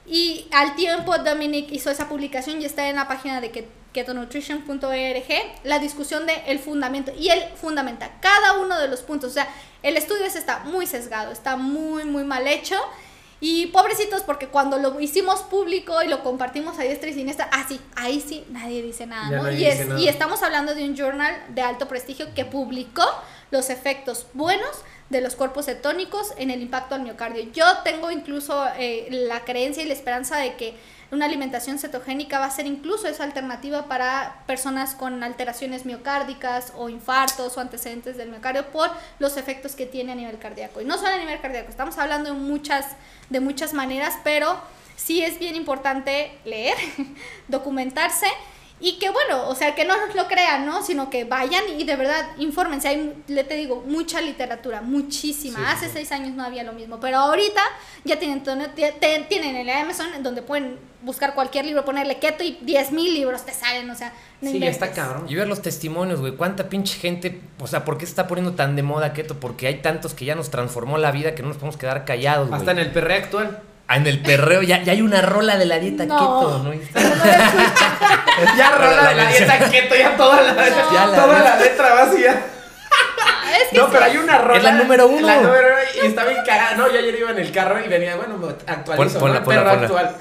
Y 0.08 0.48
al 0.52 0.76
tiempo 0.76 1.18
Dominic 1.18 1.72
hizo 1.72 1.92
esa 1.92 2.08
publicación 2.08 2.62
y 2.62 2.66
está 2.66 2.88
en 2.90 2.96
la 2.96 3.08
página 3.08 3.42
de 3.42 3.52
ketonutrition.org 3.94 5.28
la 5.64 5.80
discusión 5.80 6.26
de 6.26 6.34
el 6.48 6.60
fundamento 6.60 7.12
y 7.18 7.30
él 7.30 7.44
fundamenta 7.60 8.20
cada 8.22 8.60
uno 8.60 8.78
de 8.80 8.88
los 8.88 9.02
puntos, 9.02 9.32
o 9.32 9.34
sea, 9.34 9.48
el 9.84 9.98
estudio 9.98 10.26
ese 10.26 10.40
está 10.40 10.60
muy 10.60 10.86
sesgado, 10.88 11.32
está 11.32 11.56
muy 11.56 12.06
muy 12.06 12.24
mal 12.24 12.48
hecho 12.48 12.76
y 13.40 13.68
pobrecitos 13.68 14.22
porque 14.24 14.48
cuando 14.48 14.78
lo 14.78 15.00
hicimos 15.00 15.42
público 15.44 16.02
y 16.04 16.08
lo 16.08 16.24
compartimos 16.24 16.80
a 16.80 16.84
diestra 16.84 17.10
y 17.10 17.14
siniestra, 17.14 17.50
ah 17.52 17.66
sí, 17.68 17.80
ahí 17.96 18.20
sí 18.26 18.46
nadie 18.50 18.82
dice 18.82 19.06
nada, 19.08 19.30
Ya 19.30 19.38
¿no? 19.38 19.44
nadie 19.44 19.68
Y, 19.68 19.72
dice 19.72 19.86
nada. 19.86 20.00
y 20.00 20.08
estamos 20.08 20.42
hablando 20.44 20.74
de 20.76 20.84
un 20.86 20.96
journal 20.96 21.36
de 21.50 21.62
alto 21.62 21.88
prestigio 21.88 22.34
que 22.36 22.46
publicó 22.46 23.04
los 23.52 23.70
efectos 23.70 24.28
buenos 24.34 24.78
de 25.10 25.22
los 25.22 25.36
cuerpos 25.36 25.66
cetónicos 25.66 26.34
en 26.38 26.52
el 26.52 26.62
impacto 26.62 26.96
al 26.96 27.02
miocardio. 27.02 27.44
Yo 27.54 27.66
tengo 27.84 28.12
incluso 28.12 28.66
eh, 28.78 29.08
la 29.10 29.46
creencia 29.46 29.84
y 29.84 29.88
la 29.88 29.94
esperanza 29.94 30.38
de 30.38 30.56
que 30.56 30.76
una 31.10 31.26
alimentación 31.26 31.80
cetogénica 31.80 32.40
va 32.40 32.46
a 32.46 32.52
ser 32.52 32.66
incluso 32.66 33.08
esa 33.08 33.24
alternativa 33.24 33.88
para 33.88 34.44
personas 34.46 34.94
con 34.94 35.24
alteraciones 35.24 35.86
miocárdicas 35.86 36.74
o 36.76 36.90
infartos 36.90 37.56
o 37.58 37.62
antecedentes 37.62 38.18
del 38.18 38.30
miocardio 38.30 38.66
por 38.72 38.90
los 39.20 39.38
efectos 39.38 39.76
que 39.76 39.86
tiene 39.86 40.12
a 40.12 40.16
nivel 40.16 40.38
cardíaco. 40.38 40.82
Y 40.82 40.86
no 40.86 40.98
solo 40.98 41.16
a 41.16 41.18
nivel 41.18 41.40
cardíaco, 41.40 41.70
estamos 41.70 41.98
hablando 41.98 42.34
de 42.34 42.38
muchas, 42.38 42.86
de 43.30 43.40
muchas 43.40 43.74
maneras, 43.74 44.16
pero 44.26 44.60
sí 44.98 45.24
es 45.24 45.40
bien 45.40 45.56
importante 45.56 46.38
leer, 46.44 46.76
documentarse 47.48 48.28
y 48.80 49.00
que 49.00 49.10
bueno, 49.10 49.48
o 49.50 49.56
sea, 49.56 49.74
que 49.74 49.86
no 49.86 49.96
nos 50.06 50.16
lo 50.16 50.28
crean, 50.28 50.66
¿no? 50.66 50.84
Sino 50.84 51.10
que 51.10 51.24
vayan 51.24 51.64
y 51.78 51.84
de 51.84 51.96
verdad 51.96 52.28
infórmense. 52.38 52.88
Hay, 52.88 53.24
le 53.28 53.44
te 53.44 53.56
digo, 53.56 53.84
mucha 53.88 54.22
literatura, 54.22 54.82
muchísima. 54.82 55.58
Sí, 55.60 55.66
Hace 55.68 55.86
sí. 55.88 55.92
seis 55.94 56.12
años 56.12 56.36
no 56.36 56.44
había 56.44 56.64
lo 56.64 56.74
mismo, 56.74 57.00
pero 57.00 57.18
ahorita 57.18 57.62
ya 58.04 58.20
tienen, 58.20 58.44
tienen 59.28 59.56
el 59.56 59.70
Amazon 59.70 60.08
donde 60.22 60.44
pueden 60.44 60.78
buscar 61.02 61.34
cualquier 61.34 61.66
libro, 61.66 61.86
ponerle 61.86 62.18
keto 62.20 62.44
y 62.44 62.60
10 62.62 62.92
mil 62.92 63.14
libros 63.14 63.46
te 63.46 63.54
salen, 63.54 63.90
o 63.90 63.96
sea, 63.96 64.14
no 64.42 64.52
Sí, 64.52 64.60
ya 64.60 64.70
está 64.70 64.92
cabrón. 64.92 65.26
Y 65.28 65.36
ver 65.36 65.48
los 65.48 65.62
testimonios, 65.62 66.20
güey. 66.20 66.36
¿Cuánta 66.36 66.70
pinche 66.70 67.00
gente, 67.00 67.42
o 67.60 67.68
sea, 67.68 67.86
por 67.86 67.98
qué 67.98 68.06
se 68.06 68.12
está 68.12 68.28
poniendo 68.28 68.54
tan 68.54 68.76
de 68.76 68.84
moda 68.84 69.14
keto? 69.14 69.40
Porque 69.40 69.68
hay 69.68 69.82
tantos 69.82 70.14
que 70.14 70.26
ya 70.26 70.36
nos 70.36 70.52
transformó 70.52 70.98
la 70.98 71.12
vida 71.12 71.34
que 71.34 71.42
no 71.42 71.48
nos 71.50 71.58
podemos 71.58 71.78
quedar 71.78 72.06
callados, 72.06 72.50
güey. 72.50 72.60
Hasta 72.60 72.72
en 72.72 72.80
el 72.80 72.92
perreo 72.92 73.18
actual. 73.18 73.64
Ah, 73.90 73.96
en 73.96 74.06
el 74.06 74.20
perreo 74.22 74.62
ya, 74.64 74.84
ya 74.84 74.92
hay 74.92 75.02
una 75.02 75.22
rola 75.22 75.56
de 75.58 75.66
la 75.66 75.80
dieta 75.80 76.06
No. 76.06 76.18
keto, 76.18 76.64
¿no? 76.64 76.74
Ya 78.58 78.72
rola 78.72 79.10
de 79.10 79.16
la 79.16 79.26
dieta 79.28 79.60
keto, 79.70 79.96
ya 79.96 80.16
toda 80.18 80.42
la, 80.42 80.54
Ya 80.56 81.06
la 81.08 81.16
toda 81.16 81.40
la 81.40 81.56
letra 81.58 81.94
vacía. 81.94 82.42
Es 83.62 83.70
que 83.70 83.78
No, 83.78 83.86
sí. 83.86 83.90
pero 83.94 84.06
hay 84.06 84.18
una 84.18 84.38
rola. 84.40 84.58
Es 84.58 84.64
la 84.64 84.72
número 84.74 85.08
uno. 85.08 85.26
La 85.26 85.36
número 85.38 85.68
uno 85.70 85.78
y 86.04 86.08
está 86.08 86.26
bien 86.26 86.40
cagada. 86.46 86.76
No, 86.76 86.92
yo 86.92 87.00
ayer 87.00 87.16
iba 87.18 87.32
en 87.32 87.40
el 87.40 87.52
carro 87.52 87.84
y 87.84 87.88
venía, 87.88 88.16
bueno, 88.18 88.38
me 88.38 88.50
actualizo, 88.72 89.20
Pon- 89.20 89.20
ponla, 89.20 89.40
¿no? 89.40 89.46
ponla, 89.46 89.64
Perro 89.64 89.72
ponla. 89.88 90.02
actual. 90.02 90.16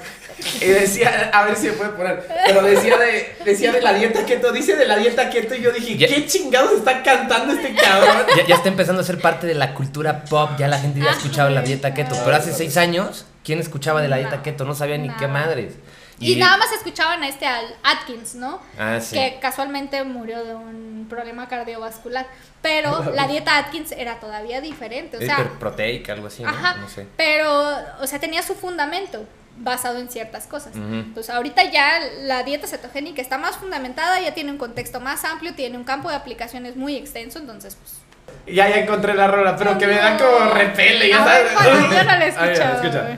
Y 0.61 0.65
decía, 0.65 1.29
a 1.33 1.43
ver 1.45 1.55
si 1.57 1.63
se 1.67 1.73
puede 1.73 1.89
poner, 1.91 2.25
pero 2.45 2.61
decía 2.61 2.95
de, 2.97 3.35
decía 3.43 3.71
de 3.71 3.81
la 3.81 3.93
dieta 3.93 4.23
keto, 4.25 4.51
dice 4.51 4.75
de 4.75 4.85
la 4.85 4.95
dieta 4.95 5.29
keto 5.31 5.55
y 5.55 5.61
yo 5.61 5.71
dije, 5.71 5.97
Ya- 5.97 6.07
¿qué 6.07 6.25
chingados 6.27 6.71
está 6.73 7.01
cantando 7.03 7.53
este 7.53 7.73
cabrón? 7.75 8.17
Ya, 8.37 8.45
ya 8.45 8.55
está 8.55 8.69
empezando 8.69 9.01
a 9.01 9.05
ser 9.05 9.19
parte 9.19 9.45
de 9.47 9.55
la 9.55 9.73
cultura 9.73 10.23
pop, 10.23 10.51
ya 10.57 10.67
la 10.67 10.77
gente 10.79 10.99
ya 11.01 11.09
ha 11.09 11.13
escuchado 11.13 11.49
la 11.49 11.61
dieta 11.61 11.93
keto. 11.93 12.15
Pero 12.23 12.37
hace 12.37 12.53
seis 12.53 12.77
años, 12.77 13.25
¿quién 13.47 13.59
escuchaba 13.59 14.01
de 14.01 14.09
la 14.09 14.17
dieta 14.17 14.35
No. 14.35 14.43
keto? 14.43 14.65
No 14.65 14.75
sabía 14.75 14.97
ni 14.97 15.09
qué 15.09 15.25
madres. 15.25 15.75
Y, 16.19 16.35
nada 16.35 16.57
más 16.57 16.69
escuchaban 16.73 17.23
a 17.23 17.29
este 17.29 17.45
al 17.45 17.65
Atkins, 17.81 18.35
¿no? 18.35 18.59
Ah, 18.77 18.99
sí. 18.99 19.15
Que 19.15 19.39
casualmente 19.39 20.03
murió 20.03 20.43
de 20.43 20.53
un 20.53 21.05
problema 21.09 21.47
cardiovascular. 21.47 22.27
Pero 22.61 23.09
la 23.15 23.25
dieta 23.25 23.57
Atkins 23.57 23.93
era 23.93 24.19
todavía 24.19 24.59
diferente. 24.59 25.15
O 25.15 25.21
sea, 25.21 25.35
Hiperproteica, 25.35 26.11
algo 26.11 26.27
así, 26.27 26.43
¿no? 26.43 26.49
Ajá, 26.49 26.75
No 26.75 26.89
sé. 26.89 27.07
pero, 27.15 27.77
o 28.01 28.07
sea, 28.07 28.19
tenía 28.19 28.43
su 28.43 28.53
fundamento 28.53 29.25
basado 29.59 29.99
en 29.99 30.09
ciertas 30.09 30.45
cosas. 30.45 30.75
Ujú. 30.75 30.85
Entonces, 30.85 31.33
ahorita 31.33 31.63
ya 31.71 32.01
la 32.23 32.43
dieta 32.43 32.67
cetogénica 32.67 33.21
está 33.21 33.37
más 33.37 33.55
fundamentada, 33.55 34.19
ya 34.19 34.33
tiene 34.33 34.51
un 34.51 34.57
contexto 34.57 34.99
más 34.99 35.23
amplio, 35.23 35.55
tiene 35.55 35.77
un 35.77 35.85
campo 35.85 36.09
de 36.09 36.15
aplicaciones 36.15 36.75
muy 36.75 36.95
extenso, 36.95 37.39
entonces, 37.39 37.75
pues... 37.75 38.06
Ya, 38.45 38.69
ya 38.69 38.77
encontré 38.77 39.13
la 39.13 39.27
rola, 39.27 39.55
pero 39.57 39.77
que 39.77 39.87
me 39.87 39.95
da 39.95 40.17
como 40.17 40.49
repele, 40.53 41.09
ya 41.09 41.17
sabes. 41.23 41.51
Yo 41.63 41.73
no 41.73 41.87
la 42.17 42.25
he 42.25 42.27
escuchado. 42.29 42.75
escucha. 42.81 43.17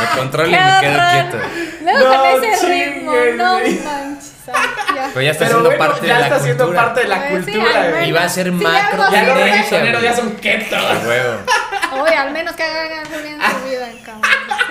me 0.00 0.18
controlo 0.18 0.48
y 0.48 0.52
me 0.52 0.80
quedo 0.80 1.00
quieto. 1.10 1.38
Luego 1.82 1.98
No 2.10 2.32
con 2.32 2.44
ese 2.44 2.66
ritmo, 2.68 3.12
no 3.36 3.58
manches. 3.58 4.32
ya. 4.46 5.10
Pero 5.14 5.20
ya 5.22 5.30
está 5.30 5.46
Pero 5.46 5.60
siendo 5.60 5.70
bueno, 5.70 5.78
parte 5.78 6.06
ya 6.06 6.14
de 6.14 6.20
la 6.20 6.26
está 6.26 6.40
siendo 6.40 6.64
cultura. 6.64 6.84
parte 6.84 7.00
de 7.00 7.08
la 7.08 7.28
Pues 7.28 7.44
sí, 7.44 7.52
cultura, 7.52 7.90
güey. 7.90 8.08
Y 8.08 8.12
va 8.12 8.22
a 8.24 8.28
ser 8.28 8.46
Sí, 8.46 8.50
macro 8.52 9.04
Ya 9.10 9.24
tendencia, 9.24 10.00
ya 10.00 10.16
son 10.16 10.36
keto. 10.36 10.76
Huevo. 11.06 12.02
Oye, 12.02 12.14
al 12.16 12.30
menos 12.32 12.54
que 12.54 12.62
hagan 12.62 13.04
cabrón. 14.06 14.22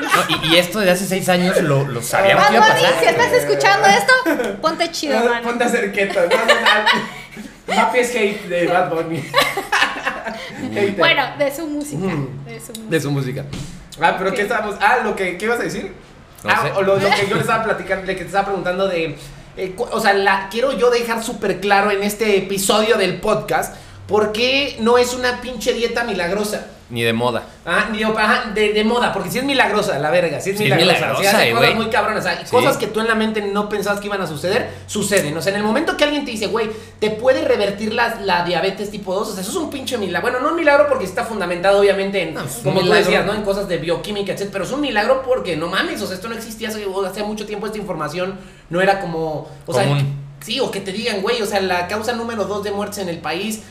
No, 0.01 0.47
y, 0.47 0.53
y 0.53 0.57
esto 0.57 0.79
de 0.79 0.91
hace 0.91 1.05
seis 1.05 1.27
años 1.29 1.61
lo, 1.61 1.85
lo 1.85 2.01
sabíamos 2.01 2.43
Bad 2.45 2.49
que 2.49 2.55
iba 2.55 2.65
a 2.65 2.69
Bunny, 2.69 2.81
pasar. 2.83 2.99
si 2.99 3.05
estás 3.05 3.31
escuchando 3.33 3.87
esto, 3.87 4.57
ponte 4.61 4.91
chido, 4.91 5.19
No, 5.19 5.29
mano. 5.29 5.47
Ponte 5.47 5.63
a 5.63 5.67
hacer 5.67 5.91
keto. 5.91 6.21
No, 6.21 6.27
no, 6.27 6.45
no. 6.45 7.75
Papi 7.75 7.99
es 7.99 8.15
hate 8.15 8.47
de 8.47 8.67
Bad 8.67 8.89
Bunny. 8.89 9.23
Bueno, 10.97 11.23
de 11.37 11.55
su 11.55 11.67
música. 11.67 12.07
De 12.45 12.59
su 12.59 12.71
música. 12.71 12.89
De 12.89 12.99
su 12.99 13.11
música. 13.11 13.45
Ah, 14.01 14.15
pero. 14.17 14.33
¿qué 14.33 14.41
estábamos? 14.41 14.75
Ah, 14.81 14.99
lo 15.03 15.15
que, 15.15 15.37
¿qué 15.37 15.45
ibas 15.45 15.59
a 15.59 15.63
decir? 15.63 15.93
No 16.43 16.49
ah, 16.49 16.61
sé. 16.63 16.71
o 16.71 16.81
lo, 16.81 16.97
lo 16.97 17.09
que 17.09 17.27
yo 17.27 17.35
le 17.35 17.41
estaba 17.41 17.63
platicando, 17.63 18.05
de 18.05 18.13
que 18.15 18.21
te 18.21 18.27
estaba 18.27 18.45
preguntando 18.45 18.87
de. 18.87 19.15
eh, 19.57 19.75
o 19.77 19.99
sea, 20.01 20.13
la, 20.13 20.49
quiero 20.49 20.71
yo 20.77 20.89
dejar 20.89 21.23
súper 21.23 21.59
claro 21.61 21.91
en 21.91 22.03
este 22.03 22.37
episodio 22.37 22.97
del 22.97 23.21
podcast 23.21 23.75
por 24.07 24.31
qué 24.31 24.75
no 24.79 24.97
es 24.97 25.13
una 25.13 25.41
pinche 25.41 25.73
dieta 25.73 26.03
milagrosa. 26.03 26.67
Ni 26.87 27.01
de 27.01 27.13
moda. 27.13 27.43
Ah, 27.65 27.87
ni- 27.91 28.03
ajá, 28.03 28.51
de, 28.53 28.71
de 28.73 28.83
moda, 28.83 29.11
porque 29.11 29.31
si 29.31 29.39
es 29.39 29.43
milagrosa, 29.43 29.97
la 29.97 30.11
verga, 30.11 30.39
si 30.39 30.51
es 30.51 30.57
Sí 30.57 30.65
es 30.65 30.69
milagrosa, 30.69 30.93
milagrosa, 30.93 31.21
si 31.21 31.27
hace 31.35 31.49
eh, 31.49 31.53
cosas 31.53 31.75
muy 31.75 31.85
cabronas, 31.89 32.19
o 32.19 32.27
sea, 32.27 32.45
Sí. 32.45 32.51
cosas 32.51 32.77
que 32.77 32.85
tú 32.85 32.99
en 32.99 33.07
la 33.07 33.15
mente 33.15 33.41
no 33.41 33.67
pensabas 33.69 33.99
que 33.99 34.05
iban 34.05 34.21
a 34.21 34.27
suceder, 34.27 34.69
suceden. 34.85 35.35
O 35.35 35.41
sea, 35.41 35.51
en 35.51 35.57
el 35.57 35.63
momento 35.65 35.97
que 35.97 36.03
alguien 36.03 36.25
te 36.25 36.31
dice, 36.31 36.45
güey, 36.45 36.69
te 36.99 37.09
puede 37.09 37.43
revertir 37.43 37.91
la, 37.91 38.15
la 38.21 38.45
diabetes 38.45 38.91
tipo 38.91 39.15
2, 39.15 39.29
o 39.29 39.31
sea, 39.33 39.41
eso 39.41 39.49
es 39.49 39.57
un 39.57 39.71
pinche 39.71 39.97
milagro. 39.97 40.29
Bueno, 40.29 40.39
no 40.45 40.49
un 40.53 40.55
milagro 40.57 40.85
porque 40.87 41.05
está 41.05 41.23
fundamentado 41.25 41.79
obviamente 41.79 42.21
en, 42.21 42.35
No, 42.35 42.41
como 42.63 42.79
tú 42.81 42.85
milagro. 42.85 43.03
decías, 43.03 43.25
¿no? 43.25 43.33
En 43.33 43.41
cosas 43.41 43.67
de 43.67 43.77
bioquímica, 43.79 44.33
etc. 44.33 44.49
Pero 44.51 44.63
es 44.65 44.71
un 44.71 44.81
milagro 44.81 45.23
porque, 45.23 45.57
no 45.57 45.67
mames, 45.67 45.99
o 46.03 46.05
sea, 46.05 46.15
esto 46.15 46.27
no 46.29 46.35
existía 46.35 46.69
hace, 46.69 46.85
hace 47.07 47.23
mucho 47.23 47.47
tiempo, 47.47 47.65
esta 47.65 47.79
información 47.79 48.37
no 48.69 48.79
era 48.81 48.99
como, 49.01 49.49
o 49.65 49.73
sea. 49.73 49.85
Sí, 50.41 50.59
o 50.59 50.69
que 50.69 50.79
te 50.81 50.91
digan, 50.91 51.21
güey, 51.23 51.41
o 51.41 51.45
sea, 51.47 51.59
la 51.61 51.87
causa 51.87 52.13
número 52.13 52.45
dos 52.45 52.63
de 52.63 52.69
muertes 52.69 52.99
en 52.99 53.09
el 53.09 53.17
país, 53.17 53.63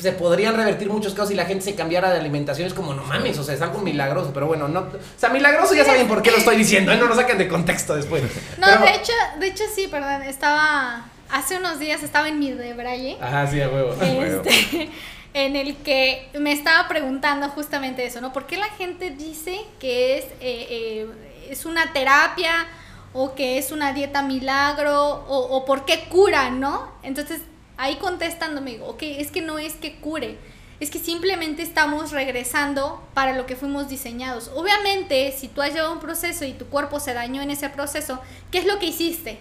se- 0.00 0.12
podrían 0.12 0.56
revertir 0.56 0.88
muchos 0.88 1.12
casos 1.14 1.28
si 1.30 1.34
la 1.34 1.44
gente 1.44 1.64
se 1.64 1.74
cambiara 1.74 2.10
de 2.10 2.18
alimentación. 2.20 2.66
Es 2.66 2.74
como, 2.74 2.94
no 2.94 3.02
mames, 3.04 3.38
o 3.38 3.44
sea, 3.44 3.54
es 3.54 3.62
algo 3.62 3.80
milagroso, 3.80 4.30
pero 4.34 4.46
bueno, 4.46 4.68
no. 4.68 4.80
O 4.80 4.88
sea, 5.16 5.28
milagroso 5.30 5.74
ya 5.74 5.84
saben 5.84 6.08
por 6.08 6.22
qué 6.22 6.30
lo 6.30 6.36
estoy 6.38 6.56
diciendo, 6.56 6.92
¿eh? 6.92 6.96
no 6.96 7.06
lo 7.06 7.14
sacan 7.14 7.38
de 7.38 7.48
contexto 7.48 7.94
después. 7.94 8.22
No, 8.58 8.66
Pero- 8.66 8.80
de 8.84 8.94
hecho, 8.94 9.12
de 9.38 9.46
hecho 9.46 9.64
sí, 9.74 9.88
perdón, 9.88 10.22
estaba 10.22 11.04
hace 11.30 11.56
unos 11.58 11.78
días 11.78 12.02
estaba 12.02 12.28
en 12.28 12.38
mi 12.38 12.50
debraye. 12.52 13.16
Ajá, 13.20 13.46
sí, 13.46 13.60
a 13.60 13.68
huevo. 13.68 13.92
este, 14.02 14.90
en 15.34 15.54
el 15.56 15.76
que 15.76 16.28
me 16.40 16.52
estaba 16.52 16.88
preguntando 16.88 17.48
justamente 17.50 18.04
eso, 18.04 18.20
¿no? 18.20 18.32
¿Por 18.32 18.46
qué 18.46 18.56
la 18.56 18.66
gente 18.70 19.10
dice 19.10 19.60
que 19.78 20.18
es, 20.18 20.24
eh, 20.40 20.66
eh, 20.70 21.06
es 21.50 21.64
una 21.66 21.92
terapia 21.92 22.66
o 23.12 23.34
que 23.34 23.58
es 23.58 23.70
una 23.72 23.92
dieta 23.92 24.22
milagro 24.22 25.02
o, 25.28 25.56
o 25.56 25.64
por 25.64 25.84
qué 25.84 26.04
cura, 26.08 26.50
¿no? 26.50 26.92
Entonces 27.02 27.40
ahí 27.80 27.96
contestándome 27.96 28.72
digo, 28.72 28.86
ok, 28.86 29.02
es 29.02 29.30
que 29.30 29.42
no 29.42 29.58
es 29.58 29.74
que 29.74 29.96
cure. 29.96 30.38
Es 30.78 30.90
que 30.90 30.98
simplemente 30.98 31.62
estamos 31.62 32.10
regresando 32.10 33.06
para 33.12 33.34
lo 33.34 33.44
que 33.44 33.56
fuimos 33.56 33.88
diseñados. 33.88 34.50
Obviamente, 34.54 35.34
si 35.36 35.48
tú 35.48 35.60
has 35.60 35.74
llevado 35.74 35.92
un 35.92 36.00
proceso 36.00 36.44
y 36.46 36.54
tu 36.54 36.66
cuerpo 36.66 37.00
se 37.00 37.12
dañó 37.12 37.42
en 37.42 37.50
ese 37.50 37.68
proceso, 37.68 38.20
¿qué 38.50 38.58
es 38.58 38.64
lo 38.64 38.78
que 38.78 38.86
hiciste? 38.86 39.40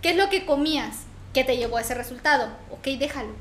¿Qué 0.00 0.10
es 0.10 0.16
lo 0.16 0.30
que 0.30 0.46
comías? 0.46 1.04
que 1.32 1.44
te 1.44 1.56
llevó 1.56 1.76
a 1.76 1.82
ese 1.82 1.94
resultado? 1.94 2.48
Ok, 2.70 2.86
déjalo. 2.98 3.34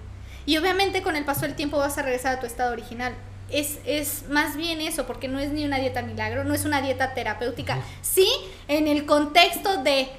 Y 0.46 0.58
obviamente 0.58 1.02
con 1.02 1.16
el 1.16 1.26
paso 1.26 1.42
del 1.42 1.56
tiempo 1.56 1.78
vas 1.78 1.98
a 1.98 2.02
regresar 2.02 2.38
a 2.38 2.40
tu 2.40 2.46
estado 2.46 2.72
original. 2.72 3.14
Es, 3.50 3.80
es 3.86 4.30
más 4.30 4.56
bien 4.56 4.80
eso, 4.80 5.08
porque 5.08 5.28
no 5.28 5.40
es 5.40 5.52
ni 5.52 5.66
una 5.66 5.78
dieta 5.78 6.02
milagro, 6.02 6.44
no 6.44 6.54
es 6.54 6.66
una 6.66 6.82
dieta 6.82 7.14
terapéutica. 7.14 7.78
Sí, 8.02 8.28
en 8.68 8.88
el 8.88 9.06
contexto 9.06 9.82
de 9.84 10.10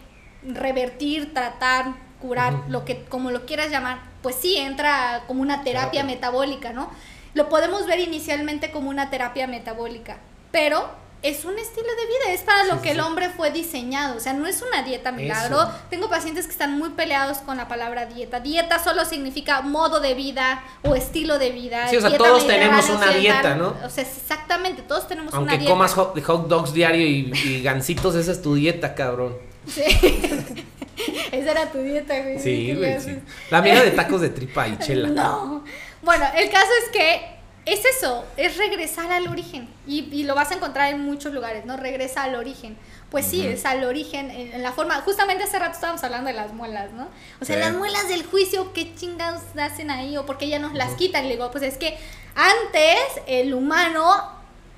revertir, 0.42 1.32
tratar, 1.32 1.94
curar, 2.20 2.54
lo 2.68 2.84
que 2.84 3.04
como 3.04 3.30
lo 3.30 3.46
quieras 3.46 3.70
llamar, 3.70 4.09
pues 4.22 4.36
sí 4.36 4.56
entra 4.56 5.24
como 5.26 5.42
una 5.42 5.62
terapia 5.64 5.90
Terapia. 6.02 6.04
metabólica, 6.04 6.72
¿no? 6.72 6.90
Lo 7.34 7.48
podemos 7.48 7.86
ver 7.86 8.00
inicialmente 8.00 8.70
como 8.70 8.90
una 8.90 9.08
terapia 9.10 9.46
metabólica, 9.46 10.18
pero 10.50 10.88
es 11.22 11.44
un 11.44 11.58
estilo 11.58 11.86
de 11.86 12.06
vida, 12.06 12.34
es 12.34 12.40
para 12.40 12.64
lo 12.64 12.80
que 12.80 12.88
sí, 12.88 12.94
el 12.94 13.00
hombre 13.00 13.28
fue 13.28 13.50
diseñado, 13.50 14.16
o 14.16 14.20
sea, 14.20 14.32
no 14.32 14.46
es 14.46 14.62
una 14.62 14.82
dieta 14.82 15.12
milagro. 15.12 15.60
Eso. 15.60 15.70
Tengo 15.90 16.08
pacientes 16.08 16.46
que 16.46 16.52
están 16.52 16.78
muy 16.78 16.88
peleados 16.90 17.38
con 17.38 17.58
la 17.58 17.68
palabra 17.68 18.06
dieta. 18.06 18.40
Dieta 18.40 18.82
solo 18.82 19.04
significa 19.04 19.60
modo 19.60 20.00
de 20.00 20.14
vida 20.14 20.62
o 20.82 20.94
estilo 20.94 21.38
de 21.38 21.50
vida. 21.50 21.88
Sí, 21.88 21.98
o 21.98 22.00
sea, 22.00 22.08
dieta 22.08 22.24
todos 22.24 22.46
tenemos 22.46 22.88
una 22.88 22.94
occidental. 23.06 23.20
dieta, 23.20 23.54
¿no? 23.54 23.74
O 23.84 23.90
sea, 23.90 24.02
exactamente, 24.02 24.80
todos 24.82 25.06
tenemos 25.08 25.32
una 25.34 25.38
Aunque 25.40 25.58
dieta. 25.58 25.70
comas 25.70 25.92
hot, 25.92 26.18
hot 26.24 26.48
dogs 26.48 26.72
diario 26.72 27.06
y, 27.06 27.30
y 27.34 27.62
gancitos, 27.62 28.14
esa 28.14 28.32
es 28.32 28.40
tu 28.40 28.54
dieta, 28.54 28.94
cabrón. 28.94 29.36
Sí. 29.66 29.82
Esa 31.32 31.50
era 31.52 31.66
tu 31.72 31.78
dieta, 31.78 32.18
güey. 32.20 32.38
Sí, 32.38 32.66
¿Qué 32.66 32.74
güey, 32.76 33.00
sí. 33.00 33.18
La 33.50 33.60
mía 33.62 33.82
de 33.82 33.90
tacos 33.92 34.20
de 34.20 34.30
tripa 34.30 34.68
y 34.68 34.78
chela. 34.78 35.08
No. 35.08 35.64
Bueno, 36.02 36.24
el 36.36 36.50
caso 36.50 36.68
es 36.84 36.90
que 36.90 37.40
es 37.66 37.84
eso, 37.84 38.24
es 38.36 38.56
regresar 38.56 39.12
al 39.12 39.28
origen. 39.28 39.68
Y, 39.86 40.08
y 40.12 40.22
lo 40.24 40.34
vas 40.34 40.50
a 40.50 40.54
encontrar 40.54 40.92
en 40.92 41.00
muchos 41.00 41.32
lugares, 41.32 41.66
¿no? 41.66 41.76
Regresa 41.76 42.22
al 42.24 42.34
origen. 42.34 42.76
Pues 43.10 43.26
sí, 43.26 43.44
es 43.46 43.66
al 43.66 43.82
origen, 43.84 44.30
en, 44.30 44.52
en 44.54 44.62
la 44.62 44.70
forma. 44.72 44.94
Justamente 45.02 45.42
hace 45.44 45.58
rato 45.58 45.72
estábamos 45.74 46.02
hablando 46.04 46.28
de 46.28 46.34
las 46.36 46.52
muelas, 46.52 46.92
¿no? 46.92 47.08
O 47.40 47.44
sea, 47.44 47.56
Sí. 47.56 47.60
las 47.62 47.74
muelas 47.74 48.08
del 48.08 48.24
juicio, 48.24 48.72
¿qué 48.72 48.94
chingados 48.94 49.42
hacen 49.60 49.90
ahí? 49.90 50.16
O 50.16 50.24
porque 50.26 50.48
ya 50.48 50.58
nos 50.60 50.74
las 50.74 50.92
quitan. 50.94 51.24
Le 51.24 51.32
digo, 51.32 51.50
pues 51.50 51.64
es 51.64 51.76
que 51.76 51.98
antes 52.36 52.98
el 53.26 53.52
humano 53.52 54.08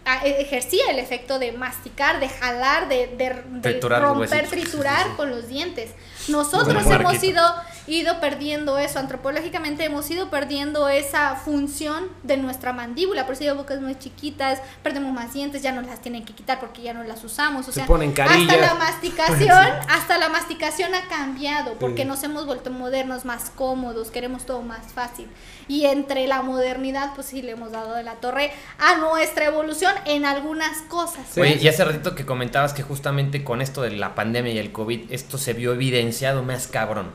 ah, 0.06 0.20
e- 0.24 0.40
ejercía 0.40 0.90
el 0.90 0.98
efecto 0.98 1.38
de 1.38 1.52
masticar, 1.52 2.20
de 2.20 2.28
jalar, 2.30 2.88
de, 2.88 3.06
de- 3.08 3.42
de 3.60 3.60
Triturar 3.72 4.00
los 4.02 4.16
romper, 4.16 4.48
triturar 4.48 5.14
con 5.16 5.30
los 5.30 5.48
dientes. 5.48 5.90
Nosotros 6.28 6.86
hemos 6.86 7.22
ido, 7.22 7.42
ido 7.86 8.20
perdiendo 8.20 8.78
eso, 8.78 8.98
antropológicamente 8.98 9.84
hemos 9.84 10.08
ido 10.10 10.30
perdiendo 10.30 10.88
esa 10.88 11.36
función 11.36 12.04
de 12.22 12.36
nuestra 12.36 12.72
mandíbula, 12.72 13.26
por 13.26 13.34
eso 13.34 13.44
hay 13.44 13.50
bocas 13.56 13.80
muy 13.80 13.98
chiquitas, 13.98 14.60
perdemos 14.82 15.12
más 15.12 15.32
dientes, 15.32 15.62
ya 15.62 15.72
nos 15.72 15.86
las 15.86 16.00
tienen 16.00 16.24
que 16.24 16.32
quitar 16.32 16.60
porque 16.60 16.82
ya 16.82 16.94
no 16.94 17.02
las 17.02 17.24
usamos, 17.24 17.66
o 17.68 17.72
Se 17.72 17.80
sea, 17.80 17.86
ponen 17.86 18.14
hasta 18.18 18.56
la 18.56 18.74
masticación, 18.74 19.66
hasta 19.88 20.18
la 20.18 20.28
masticación 20.28 20.94
ha 20.94 21.08
cambiado, 21.08 21.74
porque 21.74 22.02
Sí. 22.02 22.08
nos 22.08 22.22
hemos 22.22 22.46
vuelto 22.46 22.70
modernos, 22.70 23.24
más 23.24 23.50
cómodos, 23.50 24.10
queremos 24.10 24.46
todo 24.46 24.62
más 24.62 24.92
fácil. 24.92 25.28
Y 25.68 25.86
entre 25.86 26.26
la 26.26 26.42
modernidad, 26.42 27.14
pues 27.14 27.28
sí 27.28 27.40
le 27.42 27.52
hemos 27.52 27.72
dado 27.72 27.94
de 27.94 28.02
la 28.02 28.14
torre 28.14 28.52
a 28.78 28.96
nuestra 28.98 29.46
evolución 29.46 29.92
en 30.04 30.24
algunas 30.24 30.78
cosas. 30.82 31.24
Sí. 31.32 31.40
Oye, 31.40 31.58
y 31.60 31.68
hace 31.68 31.84
ratito 31.84 32.14
que 32.14 32.26
comentabas 32.26 32.72
que 32.74 32.82
justamente 32.82 33.42
con 33.44 33.60
esto 33.62 33.82
de 33.82 33.92
la 33.92 34.14
pandemia 34.14 34.52
y 34.52 34.58
el 34.58 34.72
COVID, 34.72 35.10
esto 35.12 35.38
se 35.38 35.52
vio 35.52 35.72
evidenciado 35.72 36.11
más 36.42 36.66
cabrón. 36.68 37.10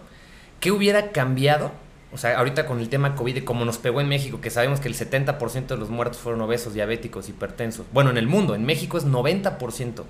¿Qué 0.60 0.72
hubiera 0.72 1.12
cambiado? 1.12 1.72
O 2.14 2.18
sea, 2.18 2.38
ahorita 2.40 2.66
con 2.66 2.80
el 2.80 2.88
tema 2.90 3.16
COVID, 3.16 3.36
de 3.36 3.44
cómo 3.46 3.66
nos 3.66 3.78
pegó 3.78 4.00
en 4.00 4.08
México, 4.08 4.40
que 4.40 4.50
sabemos 4.50 4.80
que 4.80 4.88
el 4.88 4.96
70% 4.96 5.68
de 5.68 5.78
los 5.78 5.90
muertos 5.90 6.18
fueron 6.22 6.42
obesos, 6.42 6.74
diabéticos, 6.74 7.28
hipertensos. 7.30 7.86
Bueno, 7.92 8.10
en 8.12 8.18
el 8.18 8.28
mundo, 8.28 8.56
en 8.56 8.66
México 8.66 8.98
es 8.98 9.06
90%. 9.06 10.04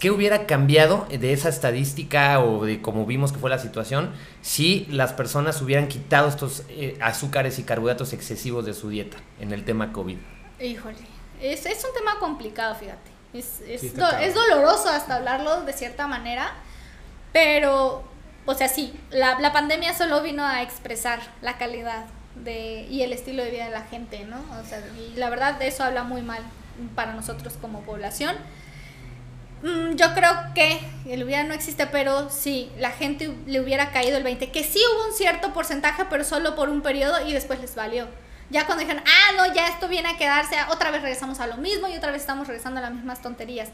¿Qué 0.00 0.10
hubiera 0.10 0.46
cambiado 0.46 1.06
de 1.08 1.32
esa 1.32 1.48
estadística 1.48 2.40
o 2.40 2.66
de 2.66 2.82
cómo 2.82 3.06
vimos 3.06 3.30
que 3.32 3.38
fue 3.38 3.48
la 3.48 3.60
situación 3.60 4.10
si 4.42 4.86
las 4.90 5.12
personas 5.12 5.62
hubieran 5.62 5.86
quitado 5.86 6.28
estos 6.28 6.64
eh, 6.68 6.98
azúcares 7.00 7.60
y 7.60 7.62
carbohidratos 7.62 8.12
excesivos 8.12 8.66
de 8.66 8.74
su 8.74 8.88
dieta 8.90 9.16
en 9.40 9.52
el 9.52 9.64
tema 9.64 9.92
COVID? 9.92 10.16
Híjole, 10.60 10.96
es, 11.40 11.64
es 11.66 11.84
un 11.84 11.94
tema 11.96 12.18
complicado, 12.18 12.74
fíjate. 12.74 13.10
Es, 13.32 13.60
es, 13.66 13.80
Sí, 13.80 13.86
está 13.86 14.00
do- 14.06 14.10
cabrón. 14.10 14.28
es 14.28 14.34
doloroso 14.34 14.88
hasta 14.88 15.14
hablarlo 15.14 15.62
de 15.62 15.72
cierta 15.72 16.08
manera, 16.08 16.52
pero, 17.32 18.04
o 18.46 18.54
sea, 18.54 18.68
sí, 18.68 18.98
la, 19.10 19.38
la 19.40 19.52
pandemia 19.52 19.94
solo 19.94 20.22
vino 20.22 20.44
a 20.44 20.62
expresar 20.62 21.20
la 21.42 21.56
calidad 21.58 22.04
de, 22.36 22.86
y 22.90 23.02
el 23.02 23.12
estilo 23.12 23.42
de 23.44 23.50
vida 23.50 23.64
de 23.66 23.70
la 23.70 23.82
gente, 23.82 24.24
¿no? 24.24 24.36
O 24.60 24.64
sea, 24.68 24.82
y 24.98 25.16
la 25.16 25.30
verdad 25.30 25.54
de 25.58 25.68
eso 25.68 25.84
habla 25.84 26.02
muy 26.04 26.22
mal 26.22 26.42
para 26.94 27.12
nosotros 27.12 27.54
como 27.60 27.82
población. 27.82 28.36
Mm, 29.62 29.94
Yo 29.96 30.12
creo 30.14 30.30
que 30.54 30.80
el 31.06 31.22
hubiera 31.24 31.44
no 31.44 31.54
existe, 31.54 31.86
pero 31.86 32.28
sí, 32.30 32.70
la 32.78 32.90
gente 32.90 33.34
le 33.46 33.60
hubiera 33.60 33.90
caído 33.92 34.16
el 34.18 34.24
20, 34.24 34.50
que 34.50 34.62
sí 34.62 34.78
hubo 34.92 35.06
un 35.08 35.14
cierto 35.14 35.52
porcentaje, 35.52 36.04
pero 36.10 36.24
solo 36.24 36.54
por 36.54 36.68
un 36.68 36.82
periodo 36.82 37.26
y 37.26 37.32
después 37.32 37.60
les 37.60 37.74
valió. 37.74 38.08
Ya 38.50 38.66
cuando 38.66 38.82
dijeron, 38.84 39.02
ah, 39.06 39.32
no, 39.36 39.54
ya 39.54 39.68
esto 39.68 39.88
viene 39.88 40.10
a 40.10 40.16
quedarse, 40.18 40.56
otra 40.70 40.90
vez 40.90 41.00
regresamos 41.00 41.40
a 41.40 41.46
lo 41.46 41.56
mismo 41.56 41.88
y 41.88 41.96
otra 41.96 42.10
vez 42.10 42.20
estamos 42.20 42.46
regresando 42.46 42.78
a 42.80 42.82
las 42.82 42.92
mismas 42.92 43.22
tonterías, 43.22 43.70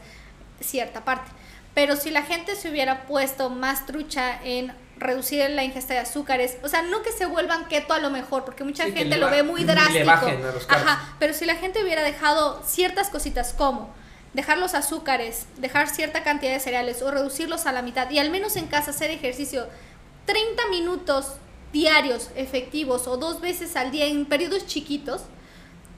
cierta 0.61 1.03
parte. 1.03 1.29
Pero 1.73 1.95
si 1.95 2.11
la 2.11 2.23
gente 2.23 2.55
se 2.55 2.69
hubiera 2.69 3.05
puesto 3.07 3.49
más 3.49 3.85
trucha 3.85 4.39
en 4.43 4.73
reducir 4.97 5.49
la 5.51 5.63
ingesta 5.63 5.93
de 5.93 5.99
azúcares, 6.01 6.57
o 6.63 6.67
sea, 6.69 6.81
no 6.83 7.01
que 7.01 7.11
se 7.11 7.25
vuelvan 7.25 7.65
keto 7.67 7.93
a 7.93 7.99
lo 7.99 8.09
mejor, 8.09 8.45
porque 8.45 8.63
mucha 8.63 8.85
Sí, 8.85 8.91
gente 8.91 9.17
lo 9.17 9.29
ve 9.29 9.41
muy 9.43 9.61
le 9.61 9.73
drástico. 9.73 10.05
bajen 10.05 10.43
a 10.45 10.51
los 10.51 10.65
carbs. 10.65 10.83
Ajá, 10.85 11.15
pero 11.17 11.33
si 11.33 11.45
la 11.45 11.55
gente 11.55 11.81
hubiera 11.81 12.03
dejado 12.03 12.61
ciertas 12.65 13.09
cositas 13.09 13.53
como 13.53 13.89
dejar 14.33 14.57
los 14.59 14.75
azúcares, 14.75 15.45
dejar 15.57 15.89
cierta 15.89 16.23
cantidad 16.23 16.51
de 16.53 16.59
cereales 16.59 17.01
o 17.01 17.09
reducirlos 17.11 17.65
a 17.65 17.71
la 17.71 17.81
mitad 17.81 18.09
y 18.11 18.19
al 18.19 18.29
menos 18.29 18.55
en 18.57 18.67
casa 18.67 18.91
hacer 18.91 19.09
ejercicio 19.11 19.67
30 20.25 20.67
minutos 20.69 21.33
diarios 21.73 22.29
efectivos 22.35 23.07
o 23.07 23.17
dos 23.17 23.41
veces 23.41 23.75
al 23.75 23.91
día 23.91 24.05
en 24.05 24.25
periodos 24.25 24.67
chiquitos, 24.67 25.23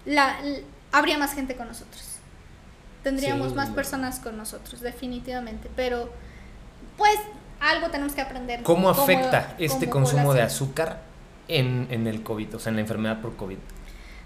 la, 0.05 0.38
habría 0.91 1.17
más 1.17 1.34
gente 1.34 1.55
con 1.55 1.67
nosotros. 1.67 2.12
Tendríamos 3.04 3.49
Sí. 3.49 3.56
más 3.56 3.70
personas 3.70 4.20
con 4.20 4.38
nosotros, 4.38 4.82
definitivamente. 4.82 5.70
Pero, 5.76 6.10
pues, 6.97 7.18
algo 7.60 7.89
tenemos 7.89 8.14
que 8.14 8.22
aprender. 8.22 8.64
¿Cómo 8.64 8.89
afecta 8.89 9.56
este 9.60 9.89
consumo 9.89 10.34
de 10.34 10.41
azúcar 10.41 11.01
en, 11.47 11.88
en 11.91 12.08
el 12.08 12.24
COVID, 12.24 12.56
o 12.56 12.60
sea, 12.60 12.70
en 12.70 12.76
la 12.76 12.82
enfermedad 12.82 13.22
por 13.22 13.36
COVID? 13.36 13.58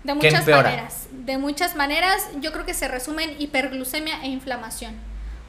De 0.04 0.14
¿Qué 0.20 0.32
muchas 0.32 0.48
maneras. 0.48 1.08
De 1.12 1.38
muchas 1.38 1.76
maneras, 1.76 2.30
yo 2.40 2.52
creo 2.54 2.66
que 2.66 2.74
se 2.74 2.88
resume 2.88 3.24
en 3.24 3.42
hiperglucemia 3.42 4.24
e 4.24 4.28
inflamación. 4.28 4.94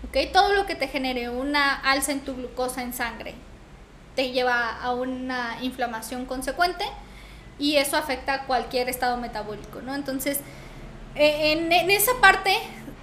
¿Ok? 0.08 0.32
Todo 0.32 0.54
lo 0.54 0.64
que 0.66 0.74
te 0.74 0.88
genere 0.88 1.28
una 1.28 1.74
alza 1.74 2.12
en 2.12 2.20
tu 2.20 2.34
glucosa 2.34 2.82
en 2.82 2.92
sangre 2.92 3.34
te 4.16 4.30
lleva 4.32 4.70
a 4.80 4.92
una 4.92 5.58
inflamación 5.62 6.24
consecuente 6.24 6.84
y 7.58 7.76
eso 7.76 7.96
afecta 7.96 8.34
a 8.34 8.46
cualquier 8.46 8.88
estado 8.88 9.16
metabólico, 9.16 9.80
¿no? 9.80 9.94
Entonces, 9.94 10.40
eh, 11.14 11.52
en, 11.52 11.70
en 11.72 11.90
esa 11.90 12.12
parte, 12.20 12.52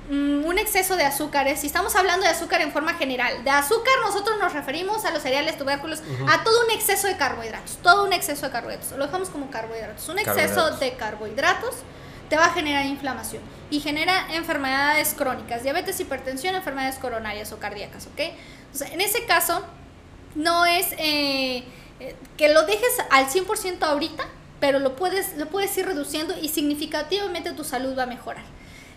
un 0.09 0.57
exceso 0.57 0.95
de 0.95 1.03
azúcares, 1.03 1.59
si 1.59 1.67
estamos 1.67 1.95
hablando 1.95 2.25
de 2.25 2.31
azúcar 2.31 2.61
en 2.61 2.71
forma 2.71 2.93
general, 2.93 3.43
de 3.43 3.49
azúcar 3.49 3.93
nosotros 4.03 4.37
nos 4.39 4.53
referimos 4.53 5.03
a 5.05 5.11
los 5.11 5.23
cereales, 5.23 5.57
tubérculos, 5.57 6.01
a 6.27 6.43
todo 6.43 6.65
un 6.65 6.71
exceso 6.71 7.07
de 7.07 7.17
carbohidratos, 7.17 7.77
todo 7.81 8.05
un 8.05 8.13
exceso 8.13 8.45
de 8.45 8.51
carbohidratos, 8.51 8.91
lo 8.97 9.05
dejamos 9.05 9.29
como 9.29 9.49
carbohidratos, 9.49 10.07
un 10.09 10.19
exceso 10.19 10.71
de 10.77 10.93
carbohidratos 10.93 11.75
te 12.29 12.37
va 12.37 12.45
a 12.45 12.53
generar 12.53 12.85
inflamación 12.85 13.41
y 13.69 13.79
genera 13.79 14.27
enfermedades 14.33 15.13
crónicas, 15.13 15.63
diabetes, 15.63 15.99
hipertensión, 15.99 16.55
enfermedades 16.55 16.97
coronarias 16.97 17.51
o 17.51 17.59
cardíacas, 17.59 18.07
¿ok? 18.07 18.19
Entonces, 18.65 18.91
en 18.91 19.01
ese 19.01 19.25
caso, 19.25 19.63
no 20.35 20.65
es 20.65 20.91
eh, 20.97 21.63
eh, 21.99 22.15
que 22.37 22.53
lo 22.53 22.63
dejes 22.65 22.97
al 23.11 23.27
100% 23.27 23.83
ahorita, 23.83 24.25
pero 24.59 24.79
lo 24.79 24.95
puedes, 24.95 25.37
lo 25.37 25.47
puedes 25.47 25.75
ir 25.77 25.85
reduciendo 25.85 26.35
y 26.39 26.49
significativamente 26.49 27.51
tu 27.51 27.63
salud 27.63 27.97
va 27.97 28.03
a 28.03 28.07
mejorar. 28.07 28.43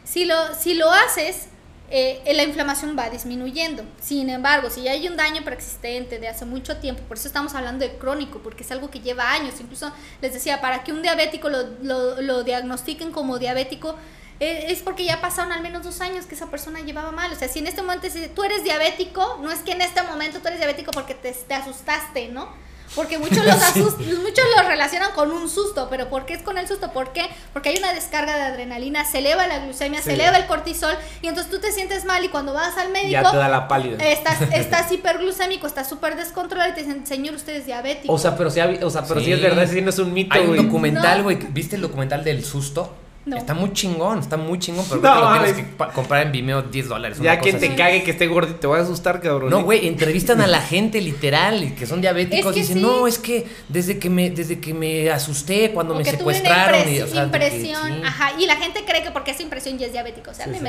Si 0.09 0.25
lo, 0.25 0.55
si 0.55 0.73
lo 0.73 0.91
haces, 0.91 1.49
eh, 1.91 2.23
la 2.35 2.43
inflamación 2.43 2.97
va 2.99 3.11
disminuyendo. 3.11 3.85
Sin 4.01 4.31
embargo, 4.31 4.71
si 4.71 4.83
ya 4.83 4.93
hay 4.93 5.07
un 5.07 5.19
daño 5.19 5.45
preexistente 5.45 6.19
de 6.19 6.29
hace 6.29 6.47
mucho 6.47 6.79
tiempo, 6.79 7.03
por 7.03 7.19
eso 7.19 7.29
estamos 7.29 7.55
hablando 7.55 7.87
de 7.87 7.99
crónico, 7.99 8.39
porque 8.39 8.63
es 8.63 8.73
algo 8.73 8.91
que 8.91 9.01
lleva 9.01 9.31
años. 9.33 9.61
Incluso 9.61 9.93
les 10.23 10.33
decía, 10.33 10.63
para 10.63 10.83
que 10.83 10.93
un 10.93 11.03
diabético 11.03 11.51
lo, 11.51 11.63
lo, 11.83 12.23
lo 12.23 12.43
diagnostiquen 12.43 13.13
como 13.13 13.39
diabético, 13.39 13.97
eh, 14.41 14.67
es 14.69 14.81
porque 14.81 15.05
ya 15.05 15.21
pasaron 15.21 15.53
al 15.53 15.61
menos 15.61 15.83
dos 15.83 16.01
años 16.01 16.25
que 16.25 16.35
esa 16.35 16.47
persona 16.51 16.81
llevaba 16.81 17.13
mal. 17.13 17.31
O 17.31 17.37
sea, 17.37 17.49
si 17.49 17.59
en 17.59 17.67
este 17.67 17.83
momento 17.83 18.09
tú 18.35 18.45
eres 18.45 18.65
diabético, 18.65 19.39
no 19.43 19.51
es 19.51 19.59
que 19.59 19.73
en 19.73 19.83
este 19.83 20.03
momento 20.05 20.39
tú 20.41 20.49
eres 20.49 20.59
diabético 20.59 20.91
porque 20.93 21.15
te, 21.15 21.33
te 21.33 21.55
asustaste, 21.55 22.29
¿no? 22.29 22.49
Porque 22.95 23.19
muchos 23.19 23.45
los, 23.45 23.55
asust- 23.75 23.99
muchos 23.99 24.45
los 24.57 24.67
relacionan 24.67 25.13
con 25.13 25.31
un 25.31 25.49
susto, 25.49 25.89
pero 25.91 26.09
¿por 26.09 26.25
qué 26.27 26.35
es 26.35 26.43
con 26.43 26.59
el 26.59 26.67
susto? 26.67 26.93
¿Por 26.93 27.13
qué? 27.13 27.29
Porque 27.53 27.69
hay 27.71 27.77
una 27.79 27.93
descarga 27.93 28.37
de 28.37 28.43
adrenalina, 28.43 29.05
se 29.05 29.19
eleva 29.19 29.47
la 29.47 29.59
glucemia, 29.61 30.01
se 30.03 30.15
eleva 30.15 30.37
el 30.37 30.47
cortisol 30.47 30.95
y 31.23 31.29
entonces 31.29 31.51
tú 31.53 31.61
te 31.61 31.71
sientes 31.73 32.05
mal 32.05 32.25
y 32.25 32.29
cuando 32.29 32.53
vas 32.55 32.77
al 32.79 32.91
médico 32.91 33.11
Ya 33.11 33.31
te 33.31 33.37
da 33.37 33.49
la 33.49 33.69
pálida. 33.69 34.03
estás, 34.05 34.41
estás 34.53 34.91
hiperglucémico, 34.91 35.67
estás 35.67 35.89
súper 35.89 36.17
descontrolado 36.17 36.71
y 36.71 36.75
te 36.75 36.83
dicen, 36.83 37.07
señor, 37.07 37.35
usted 37.35 37.57
es 37.57 37.67
diabético. 37.67 38.13
O 38.13 38.19
sea, 38.19 38.37
pero 38.37 38.51
si, 38.51 38.61
o 38.61 38.91
sea, 38.91 39.05
pero 39.05 39.21
Sí. 39.21 39.27
si 39.27 39.33
es 39.33 39.43
verdad, 39.43 39.67
si 39.69 39.81
no 39.81 39.91
es 39.91 39.99
un 39.99 40.13
mito, 40.13 40.35
Hay 40.35 40.43
un 40.43 40.49
güey. 40.49 40.65
documental, 40.65 41.19
No. 41.19 41.25
güey. 41.25 41.37
¿Viste 41.51 41.77
el 41.77 41.83
documental 41.83 42.25
del 42.25 42.45
susto? 42.45 42.95
No. 43.29 43.37
Está 43.37 43.55
muy 43.55 43.73
chingón, 43.73 44.19
está 44.21 44.37
muy 44.37 44.59
chingón, 44.59 44.85
pero 44.89 45.01
No, 45.03 45.11
creo 45.13 45.15
que 45.33 45.39
lo 45.39 45.45
tienes 45.55 45.73
que 45.77 45.93
comprar 45.95 46.27
en 46.27 46.33
Vimeo 46.33 46.63
10 46.63 46.89
dólares. 46.89 47.19
Ya 47.21 47.39
cosa 47.39 47.59
te 47.59 47.67
así. 47.67 47.77
cague 47.77 48.03
que 48.03 48.11
esté 48.13 48.27
gordito, 48.27 48.59
te 48.59 48.67
va 48.67 48.79
a 48.79 48.83
asustar, 48.83 49.21
cabrón. 49.21 49.51
No, 49.51 49.63
güey, 49.63 49.87
entrevistan 49.87 50.41
a 50.41 50.47
la 50.47 50.61
gente 50.63 51.01
literal 51.01 51.63
y 51.63 51.71
que 51.73 51.87
son 51.87 52.01
diabéticos 52.01 52.47
Es 52.47 52.53
que 52.55 52.59
y 52.59 52.63
dicen, 52.63 52.77
sí. 52.79 52.83
no, 52.83 53.07
es 53.07 53.19
que 53.19 53.47
desde 53.69 53.99
que 53.99 54.09
me, 54.11 54.31
desde 54.31 54.59
que 54.61 54.73
me 54.75 55.11
asusté 55.11 55.71
cuando 55.73 55.95
O 55.95 55.99
me 55.99 56.05
que 56.05 56.13
tuve 56.13 56.25
una 56.25 56.33
secuestraron. 56.35 56.81
impres- 56.83 56.97
y, 56.97 57.01
o 57.03 57.07
sea, 57.07 57.15
que 57.21 57.25
impresión, 57.27 57.87
sí. 57.95 58.01
ajá, 58.05 58.33
y 58.41 58.47
la 58.47 58.57
gente 58.57 58.85
cree 58.87 59.03
que 59.03 59.11
porque 59.11 59.33
es 59.33 59.41
impresión 59.41 59.79
ya 59.79 59.87
es 59.87 59.93
diabético, 59.93 60.31
o 60.31 60.35
sea, 60.35 60.45
Sí, 60.47 60.51
no 60.53 60.57
sí. 60.59 60.63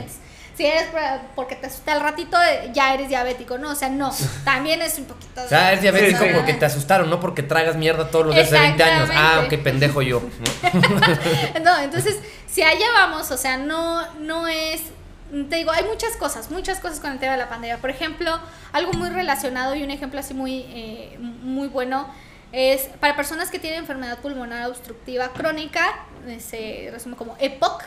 Si 0.59 0.65
eres 0.65 0.87
por- 0.87 1.01
porque 1.35 1.55
te 1.55 1.67
asusta 1.67 1.93
al 1.93 2.01
ratito, 2.01 2.37
eh, 2.41 2.71
ya 2.73 2.93
eres 2.93 3.07
diabético, 3.07 3.57
no, 3.57 3.69
o 3.71 3.75
sea, 3.75 3.87
no, 3.87 4.13
también 4.43 4.81
es 4.81 4.97
un 4.99 5.05
poquito... 5.05 5.41
O 5.41 5.47
sea, 5.47 5.69
eres 5.69 5.81
diabético 5.83 6.21
Sí, 6.25 6.31
porque 6.35 6.53
te 6.53 6.65
asustaron, 6.65 7.09
no 7.09 7.21
porque 7.21 7.43
tragas 7.43 7.77
mierda 7.77 8.11
todos 8.11 8.25
los 8.25 8.35
días 8.35 8.51
de 8.51 8.59
20 8.59 8.83
años. 8.83 9.09
Ah, 9.13 9.45
qué 9.49 9.57
pendejo 9.57 10.01
yo. 10.01 10.21
¿no? 10.21 11.59
No, 11.63 11.79
entonces, 11.79 12.17
si 12.45 12.61
allá 12.61 12.87
vamos, 12.93 13.31
o 13.31 13.37
sea, 13.37 13.55
no, 13.55 14.05
no 14.15 14.49
es. 14.49 14.81
Te 15.49 15.55
digo, 15.55 15.71
hay 15.71 15.85
muchas 15.85 16.17
cosas, 16.17 16.51
muchas 16.51 16.79
cosas 16.81 16.99
con 16.99 17.11
el 17.13 17.19
tema 17.19 17.31
de 17.33 17.37
la 17.37 17.47
pandemia. 17.47 17.77
Por 17.77 17.89
ejemplo, 17.91 18.37
algo 18.73 18.91
muy 18.91 19.09
relacionado 19.11 19.75
y 19.75 19.83
un 19.83 19.91
ejemplo 19.91 20.19
así 20.19 20.33
muy, 20.33 20.65
eh, 20.69 21.17
muy 21.19 21.69
bueno 21.69 22.13
es 22.51 22.81
para 22.99 23.15
personas 23.15 23.49
que 23.49 23.59
tienen 23.59 23.79
enfermedad 23.79 24.17
pulmonar 24.17 24.67
obstructiva 24.67 25.29
crónica, 25.29 25.85
eh, 26.27 26.41
se 26.41 26.89
resume 26.91 27.15
como 27.15 27.37
EPOC. 27.39 27.83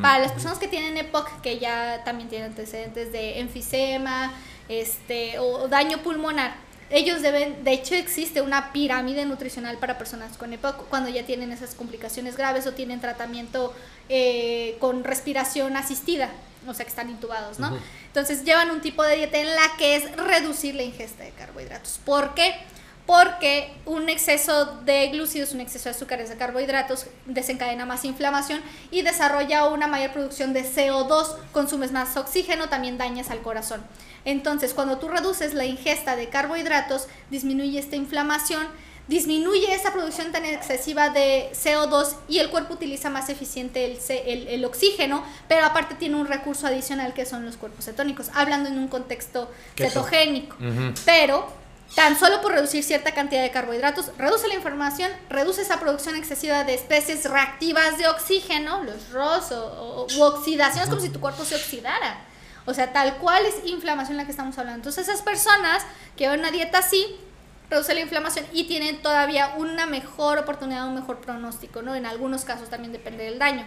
Para 0.00 0.18
las 0.18 0.32
personas 0.32 0.58
que 0.58 0.68
tienen 0.68 0.96
EPOC, 0.96 1.40
que 1.40 1.58
ya 1.58 2.02
también 2.04 2.28
tienen 2.28 2.50
antecedentes 2.50 3.12
de 3.12 3.40
enfisema 3.40 4.32
este, 4.68 5.38
o, 5.38 5.64
o 5.64 5.68
daño 5.68 5.98
pulmonar, 5.98 6.54
ellos 6.90 7.22
deben, 7.22 7.64
de 7.64 7.72
hecho 7.72 7.94
existe 7.94 8.40
una 8.40 8.72
pirámide 8.72 9.24
nutricional 9.24 9.78
para 9.78 9.98
personas 9.98 10.36
con 10.36 10.52
EPOC 10.52 10.88
cuando 10.88 11.08
ya 11.08 11.24
tienen 11.24 11.50
esas 11.50 11.74
complicaciones 11.74 12.36
graves 12.36 12.66
o 12.66 12.72
tienen 12.72 13.00
tratamiento 13.00 13.74
eh, 14.08 14.76
con 14.80 15.02
respiración 15.02 15.76
asistida, 15.76 16.30
o 16.66 16.74
sea 16.74 16.84
que 16.84 16.90
están 16.90 17.10
intubados, 17.10 17.58
¿no? 17.58 17.76
Entonces 18.06 18.44
llevan 18.44 18.70
un 18.70 18.80
tipo 18.80 19.02
de 19.02 19.16
dieta 19.16 19.38
en 19.38 19.54
la 19.54 19.76
que 19.78 19.96
es 19.96 20.16
reducir 20.16 20.74
la 20.74 20.82
ingesta 20.82 21.24
de 21.24 21.30
carbohidratos. 21.30 21.98
¿Por 22.04 22.34
qué? 22.34 22.54
Porque 23.06 23.70
un 23.84 24.08
exceso 24.08 24.64
de 24.84 25.08
glúcidos, 25.08 25.52
un 25.52 25.60
exceso 25.60 25.84
de 25.84 25.90
azúcares 25.90 26.30
de 26.30 26.36
carbohidratos 26.36 27.06
desencadena 27.26 27.84
más 27.84 28.04
inflamación 28.06 28.62
y 28.90 29.02
desarrolla 29.02 29.66
una 29.68 29.86
mayor 29.86 30.12
producción 30.12 30.54
de 30.54 30.64
CO2, 30.64 31.36
consumes 31.52 31.92
más 31.92 32.16
oxígeno, 32.16 32.68
también 32.70 32.96
dañas 32.96 33.30
al 33.30 33.42
corazón. 33.42 33.82
Entonces, 34.24 34.72
cuando 34.72 34.96
tú 34.96 35.08
reduces 35.08 35.52
la 35.52 35.66
ingesta 35.66 36.16
de 36.16 36.30
carbohidratos, 36.30 37.08
disminuye 37.30 37.78
esta 37.78 37.96
inflamación, 37.96 38.66
disminuye 39.06 39.74
esa 39.74 39.92
producción 39.92 40.32
tan 40.32 40.46
excesiva 40.46 41.10
de 41.10 41.50
CO2 41.52 42.14
y 42.26 42.38
el 42.38 42.48
cuerpo 42.48 42.72
utiliza 42.72 43.10
más 43.10 43.28
eficiente 43.28 43.84
el, 43.84 43.98
C- 44.00 44.32
el- 44.32 44.48
el 44.48 44.64
oxígeno, 44.64 45.22
pero 45.46 45.66
aparte 45.66 45.94
tiene 45.94 46.16
un 46.16 46.26
recurso 46.26 46.66
adicional 46.66 47.12
que 47.12 47.26
son 47.26 47.44
los 47.44 47.58
cuerpos 47.58 47.84
cetónicos, 47.84 48.30
hablando 48.32 48.70
en 48.70 48.78
un 48.78 48.88
contexto 48.88 49.50
cetogénico. 49.92 50.56
Pero 51.04 51.46
tan 51.94 52.18
solo 52.18 52.40
por 52.40 52.52
reducir 52.52 52.82
cierta 52.82 53.12
cantidad 53.14 53.42
de 53.42 53.50
carbohidratos, 53.50 54.10
reduce 54.18 54.48
la 54.48 54.54
inflamación, 54.54 55.10
reduce 55.28 55.62
esa 55.62 55.78
producción 55.78 56.16
excesiva 56.16 56.64
de 56.64 56.74
especies 56.74 57.24
reactivas 57.30 57.98
de 57.98 58.08
oxígeno, 58.08 58.82
los 58.82 59.10
ROS 59.10 59.52
o, 59.52 59.64
o- 59.64 60.06
u 60.16 60.22
oxidación, 60.22 60.82
es 60.84 60.88
como 60.90 61.00
si 61.00 61.08
tu 61.10 61.20
cuerpo 61.20 61.44
se 61.44 61.54
oxidara. 61.54 62.18
O 62.66 62.74
sea, 62.74 62.92
tal 62.92 63.16
cual 63.18 63.44
es 63.46 63.66
inflamación 63.70 64.16
la 64.16 64.24
que 64.24 64.30
estamos 64.30 64.56
hablando. 64.58 64.78
Entonces, 64.78 65.06
esas 65.06 65.22
personas 65.22 65.84
que 66.16 66.26
van 66.26 66.40
una 66.40 66.50
dieta 66.50 66.78
así, 66.78 67.16
reduce 67.70 67.94
la 67.94 68.00
inflamación 68.00 68.46
y 68.52 68.64
tienen 68.64 69.00
todavía 69.02 69.54
una 69.56 69.86
mejor 69.86 70.38
oportunidad, 70.38 70.86
un 70.86 70.94
mejor 70.94 71.20
pronóstico, 71.20 71.82
¿no? 71.82 71.94
En 71.94 72.06
algunos 72.06 72.44
casos 72.44 72.70
también 72.70 72.92
depende 72.92 73.24
del 73.24 73.38
daño. 73.38 73.64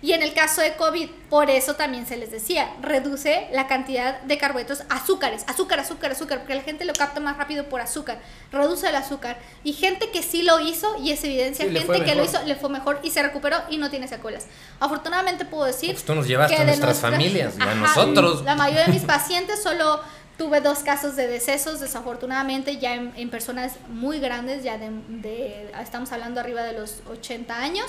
Y 0.00 0.12
en 0.12 0.22
el 0.22 0.32
caso 0.32 0.60
de 0.60 0.74
COVID, 0.76 1.08
por 1.28 1.50
eso 1.50 1.74
también 1.74 2.06
se 2.06 2.16
les 2.16 2.30
decía, 2.30 2.70
reduce 2.82 3.48
la 3.52 3.66
cantidad 3.66 4.20
de 4.20 4.38
carbohidratos, 4.38 4.84
azúcares, 4.88 5.42
azúcar, 5.48 5.80
azúcar, 5.80 6.12
azúcar, 6.12 6.38
porque 6.38 6.54
la 6.54 6.60
gente 6.62 6.84
lo 6.84 6.92
capta 6.92 7.18
más 7.18 7.36
rápido 7.36 7.68
por 7.68 7.80
azúcar, 7.80 8.20
reduce 8.52 8.88
el 8.88 8.94
azúcar. 8.94 9.38
Y 9.64 9.72
gente 9.72 10.10
que 10.12 10.22
sí 10.22 10.42
lo 10.44 10.60
hizo, 10.60 10.96
y 11.02 11.10
es 11.10 11.24
evidencia, 11.24 11.64
Sí, 11.66 11.76
gente 11.76 12.04
que 12.04 12.14
lo 12.14 12.22
hizo, 12.24 12.40
le 12.44 12.54
fue 12.54 12.70
mejor 12.70 13.00
y 13.02 13.10
se 13.10 13.22
recuperó 13.24 13.56
y 13.70 13.78
no 13.78 13.90
tiene 13.90 14.06
secuelas. 14.06 14.46
Afortunadamente 14.78 15.44
puedo 15.44 15.64
decir... 15.64 15.92
Pues 15.94 16.04
tú 16.04 16.14
nos 16.14 16.28
llevaste 16.28 16.54
que 16.54 16.62
a 16.62 16.64
nuestras 16.64 16.90
nuestra- 16.90 17.10
familias 17.10 17.54
y 17.58 17.60
a 17.60 17.64
Ajá, 17.64 17.74
nosotros. 17.74 18.44
La 18.44 18.54
mayoría 18.54 18.84
de 18.86 18.92
mis 18.92 19.02
pacientes 19.02 19.60
solo 19.60 20.00
tuve 20.36 20.60
dos 20.60 20.78
casos 20.84 21.16
de 21.16 21.26
decesos, 21.26 21.80
desafortunadamente, 21.80 22.76
ya 22.78 22.94
en, 22.94 23.12
en 23.16 23.30
personas 23.30 23.72
muy 23.88 24.20
grandes, 24.20 24.62
ya 24.62 24.78
de, 24.78 24.90
de- 25.08 25.72
estamos 25.82 26.12
hablando 26.12 26.38
arriba 26.38 26.62
de 26.62 26.74
los 26.74 26.98
80 27.10 27.58
años, 27.58 27.86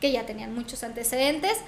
que 0.00 0.12
ya 0.12 0.26
tenían 0.26 0.54
muchos 0.54 0.82
antecedentes, 0.82 1.58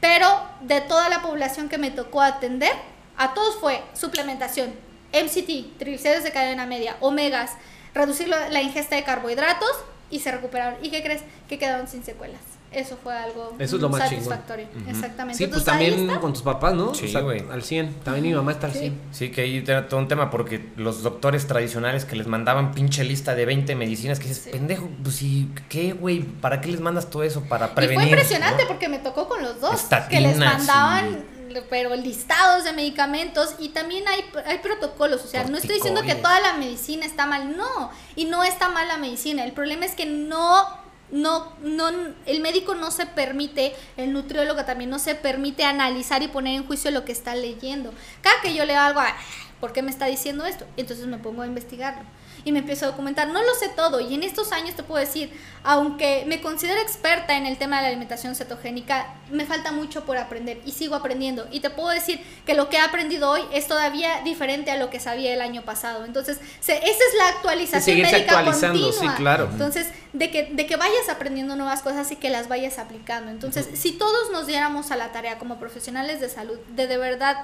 pero 0.00 0.28
de 0.60 0.80
toda 0.80 1.08
la 1.08 1.22
población 1.22 1.68
que 1.68 1.78
me 1.78 1.90
tocó 1.90 2.20
atender, 2.20 2.72
a 3.16 3.34
todos 3.34 3.56
fue 3.60 3.82
suplementación, 3.94 4.74
MCT, 5.12 5.78
triglicéridos 5.78 6.24
de 6.24 6.32
cadena 6.32 6.66
media, 6.66 6.96
omegas, 7.00 7.52
reducir 7.94 8.28
la, 8.28 8.62
ingesta 8.62 8.96
de 8.96 9.04
carbohidratos 9.04 9.72
y 10.10 10.20
se 10.20 10.32
recuperaron. 10.32 10.82
¿Y 10.82 10.90
qué 10.90 11.02
crees? 11.02 11.22
Que 11.48 11.58
quedaron 11.58 11.86
sin 11.86 12.04
secuelas. 12.04 12.40
Eso 12.74 12.96
fue 13.02 13.14
algo 13.16 13.54
Eso 13.58 13.76
es 13.76 13.82
lo 13.82 13.88
más 13.88 14.08
chingón. 14.08 14.24
satisfactorio. 14.24 14.66
Exactamente. 14.88 15.38
Sí, 15.38 15.46
pues 15.46 15.60
Entonces, 15.60 15.64
también 15.64 16.18
con 16.20 16.32
tus 16.32 16.42
papás, 16.42 16.74
¿no? 16.74 16.94
Sí, 16.94 17.06
O 17.06 17.08
sea, 17.08 17.22
al 17.52 17.62
100. 17.62 17.94
También 18.04 18.24
mi 18.26 18.32
mamá 18.34 18.52
está 18.52 18.66
al 18.68 18.72
Sí. 18.72 18.78
100. 18.80 19.00
Sí, 19.12 19.30
que 19.30 19.42
ahí 19.42 19.62
era 19.66 19.88
todo 19.88 20.00
un 20.00 20.08
tema 20.08 20.30
porque 20.30 20.70
los 20.76 21.02
doctores 21.02 21.46
tradicionales 21.46 22.04
que 22.04 22.16
les 22.16 22.26
mandaban 22.26 22.72
pinche 22.72 23.04
lista 23.04 23.34
de 23.34 23.44
20 23.46 23.74
medicinas 23.74 24.18
que 24.18 24.28
dices, 24.28 24.44
Sí. 24.44 24.50
pendejo, 24.50 24.88
pues 25.02 25.16
sí, 25.16 25.50
¿qué, 25.68 25.92
güey? 25.92 26.20
¿Para 26.22 26.60
qué 26.60 26.68
les 26.68 26.80
mandas 26.80 27.10
todo 27.10 27.22
eso? 27.22 27.42
Para 27.42 27.66
Y 27.66 27.70
prevenir. 27.74 28.00
fue 28.00 28.10
impresionante 28.10 28.62
¿no? 28.62 28.68
porque 28.68 28.88
me 28.88 28.98
tocó 28.98 29.28
con 29.28 29.42
los 29.42 29.60
dos. 29.60 29.70
que 29.70 29.76
Estatinas 29.76 30.22
les 30.22 30.38
mandaban, 30.38 31.24
pero 31.68 31.94
listados 31.96 32.64
de 32.64 32.72
medicamentos 32.72 33.56
y 33.58 33.68
también 33.70 34.04
hay, 34.08 34.24
hay 34.46 34.58
protocolos. 34.58 35.22
O 35.22 35.26
sea, 35.28 35.44
no 35.44 35.58
estoy 35.58 35.74
diciendo 35.74 36.00
que 36.02 36.14
toda 36.14 36.40
la 36.40 36.54
medicina 36.54 37.04
está 37.04 37.26
mal, 37.26 37.56
no. 37.56 37.90
Y 38.16 38.24
no 38.24 38.42
está 38.42 38.68
mal 38.70 38.88
la 38.88 38.96
medicina. 38.96 39.44
El 39.44 39.52
problema 39.52 39.84
es 39.84 39.94
que 39.94 40.06
no. 40.06 40.80
No, 41.12 41.52
no, 41.62 41.90
el 42.26 42.40
médico 42.40 42.74
no 42.74 42.90
se 42.90 43.06
permite, 43.06 43.74
el 43.96 44.12
nutriólogo 44.12 44.64
también 44.64 44.90
no 44.90 44.98
se 44.98 45.14
permite 45.14 45.62
analizar 45.62 46.22
y 46.22 46.28
poner 46.28 46.56
en 46.56 46.66
juicio 46.66 46.90
lo 46.90 47.04
que 47.04 47.12
está 47.12 47.34
leyendo. 47.34 47.92
Cada 48.22 48.40
que 48.40 48.54
yo 48.54 48.64
leo 48.64 48.80
algo, 48.80 48.98
"Ah, 49.00 49.14
¿por 49.60 49.72
qué 49.72 49.82
me 49.82 49.90
está 49.90 50.06
diciendo 50.06 50.44
esto? 50.46 50.66
Entonces 50.76 51.06
me 51.06 51.18
pongo 51.18 51.42
a 51.42 51.46
investigarlo 51.46 52.02
y 52.44 52.52
me 52.52 52.60
empiezo 52.60 52.86
a 52.86 52.88
documentar. 52.90 53.28
No 53.28 53.42
lo 53.42 53.54
sé 53.54 53.68
todo 53.70 54.00
y 54.00 54.14
en 54.14 54.22
estos 54.22 54.52
años 54.52 54.74
te 54.74 54.82
puedo 54.82 55.00
decir, 55.00 55.32
aunque 55.64 56.24
me 56.26 56.40
considero 56.40 56.80
experta 56.80 57.36
en 57.36 57.46
el 57.46 57.56
tema 57.56 57.76
de 57.76 57.82
la 57.82 57.88
alimentación 57.88 58.34
cetogénica, 58.34 59.14
me 59.30 59.46
falta 59.46 59.70
mucho 59.72 60.04
por 60.04 60.16
aprender 60.18 60.60
y 60.66 60.72
sigo 60.72 60.94
aprendiendo. 60.96 61.46
Y 61.52 61.60
te 61.60 61.70
puedo 61.70 61.88
decir 61.90 62.20
que 62.44 62.54
lo 62.54 62.68
que 62.68 62.76
he 62.76 62.80
aprendido 62.80 63.30
hoy 63.30 63.42
es 63.52 63.68
todavía 63.68 64.20
diferente 64.22 64.70
a 64.70 64.76
lo 64.76 64.90
que 64.90 64.98
sabía 65.00 65.32
el 65.32 65.40
año 65.40 65.62
pasado. 65.62 66.04
Entonces, 66.04 66.38
se- 66.60 66.76
esa 66.78 66.86
es 66.88 67.14
la 67.18 67.28
actualización 67.28 67.96
médica 68.18 68.38
actualizando, 68.38 68.80
continua. 68.82 69.12
sí, 69.12 69.16
claro. 69.22 69.48
Entonces, 69.52 69.88
de 70.12 70.30
que, 70.30 70.44
de 70.52 70.66
que 70.66 70.76
vayas 70.76 71.08
aprendiendo 71.08 71.56
nuevas 71.56 71.82
cosas 71.82 72.10
y 72.10 72.16
que 72.16 72.28
las 72.28 72.48
vayas 72.48 72.78
aplicando. 72.78 73.30
Entonces, 73.30 73.68
si 73.74 73.92
todos 73.92 74.30
nos 74.32 74.46
diéramos 74.46 74.90
a 74.90 74.96
la 74.96 75.12
tarea 75.12 75.38
como 75.38 75.58
profesionales 75.58 76.20
de 76.20 76.28
salud, 76.28 76.58
de 76.70 76.86
de 76.86 76.96
verdad 76.98 77.36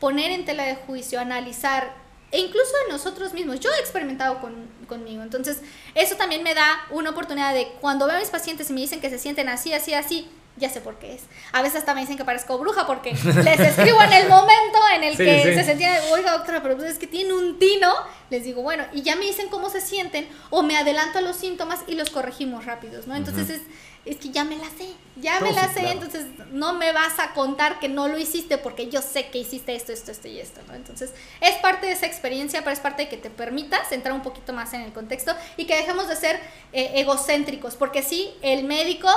poner 0.00 0.30
en 0.30 0.44
tela 0.44 0.64
de 0.64 0.74
juicio, 0.76 1.20
analizar, 1.20 1.92
e 2.36 2.40
incluso 2.40 2.70
en 2.84 2.92
nosotros 2.92 3.32
mismos, 3.32 3.60
yo 3.60 3.70
he 3.72 3.80
experimentado 3.80 4.40
con, 4.42 4.52
conmigo, 4.86 5.22
entonces 5.22 5.62
eso 5.94 6.16
también 6.16 6.42
me 6.42 6.54
da 6.54 6.80
una 6.90 7.10
oportunidad 7.10 7.54
de 7.54 7.68
cuando 7.80 8.06
veo 8.06 8.16
a 8.16 8.20
mis 8.20 8.28
pacientes 8.28 8.68
y 8.68 8.74
me 8.74 8.80
dicen 8.82 9.00
que 9.00 9.08
se 9.08 9.18
sienten 9.18 9.48
así, 9.48 9.72
así, 9.72 9.94
así, 9.94 10.28
ya 10.58 10.68
sé 10.68 10.80
por 10.80 10.98
qué 10.98 11.14
es. 11.14 11.22
A 11.52 11.62
veces 11.62 11.78
hasta 11.78 11.94
me 11.94 12.02
dicen 12.02 12.16
que 12.18 12.24
parezco 12.24 12.58
bruja 12.58 12.86
porque 12.86 13.12
les 13.44 13.60
escribo 13.60 14.02
en 14.02 14.12
el 14.12 14.28
momento 14.28 14.78
en 14.94 15.04
el 15.04 15.16
Sí, 15.16 15.24
que 15.24 15.42
sí. 15.44 15.54
se 15.54 15.64
sentían, 15.64 15.96
oiga 16.12 16.32
doctora, 16.32 16.62
pero 16.62 16.76
pues 16.76 16.90
es 16.90 16.98
que 16.98 17.06
tiene 17.06 17.32
un 17.32 17.58
tino, 17.58 17.90
les 18.30 18.44
digo, 18.44 18.62
bueno, 18.62 18.84
y 18.92 19.02
ya 19.02 19.16
me 19.16 19.24
dicen 19.24 19.48
cómo 19.48 19.70
se 19.70 19.80
sienten 19.80 20.28
o 20.50 20.62
me 20.62 20.76
adelanto 20.76 21.18
a 21.18 21.22
los 21.22 21.36
síntomas 21.36 21.80
y 21.86 21.94
los 21.94 22.10
corregimos 22.10 22.66
rápidos, 22.66 23.06
¿no? 23.06 23.14
Entonces 23.16 23.48
es, 23.48 23.62
es 24.06 24.16
que 24.16 24.30
ya 24.30 24.44
me 24.44 24.56
la 24.56 24.70
sé, 24.70 24.88
ya 25.16 25.40
me 25.40 25.52
la 25.52 25.68
sí, 25.68 25.74
sé, 25.74 25.80
claro. 25.80 25.92
entonces 25.92 26.26
no 26.52 26.74
me 26.74 26.92
vas 26.92 27.18
a 27.18 27.34
contar 27.34 27.80
que 27.80 27.88
no 27.88 28.06
lo 28.06 28.18
hiciste 28.18 28.56
porque 28.56 28.88
yo 28.88 29.02
sé 29.02 29.28
que 29.28 29.38
hiciste 29.38 29.74
esto, 29.74 29.92
esto, 29.92 30.12
esto 30.12 30.28
y 30.28 30.38
esto, 30.38 30.60
¿no? 30.68 30.74
Entonces 30.74 31.12
es 31.40 31.56
parte 31.56 31.86
de 31.86 31.92
esa 31.92 32.06
experiencia, 32.06 32.60
pero 32.60 32.72
es 32.72 32.80
parte 32.80 33.02
de 33.02 33.08
que 33.08 33.16
te 33.16 33.30
permitas 33.30 33.90
entrar 33.92 34.14
un 34.14 34.22
poquito 34.22 34.52
más 34.52 34.72
en 34.74 34.82
el 34.82 34.92
contexto 34.92 35.34
y 35.56 35.66
que 35.66 35.74
dejemos 35.74 36.08
de 36.08 36.16
ser 36.16 36.40
eh, 36.72 36.92
egocéntricos, 36.94 37.74
porque 37.74 38.02
sí, 38.02 38.32
el 38.42 38.64
médico... 38.64 39.08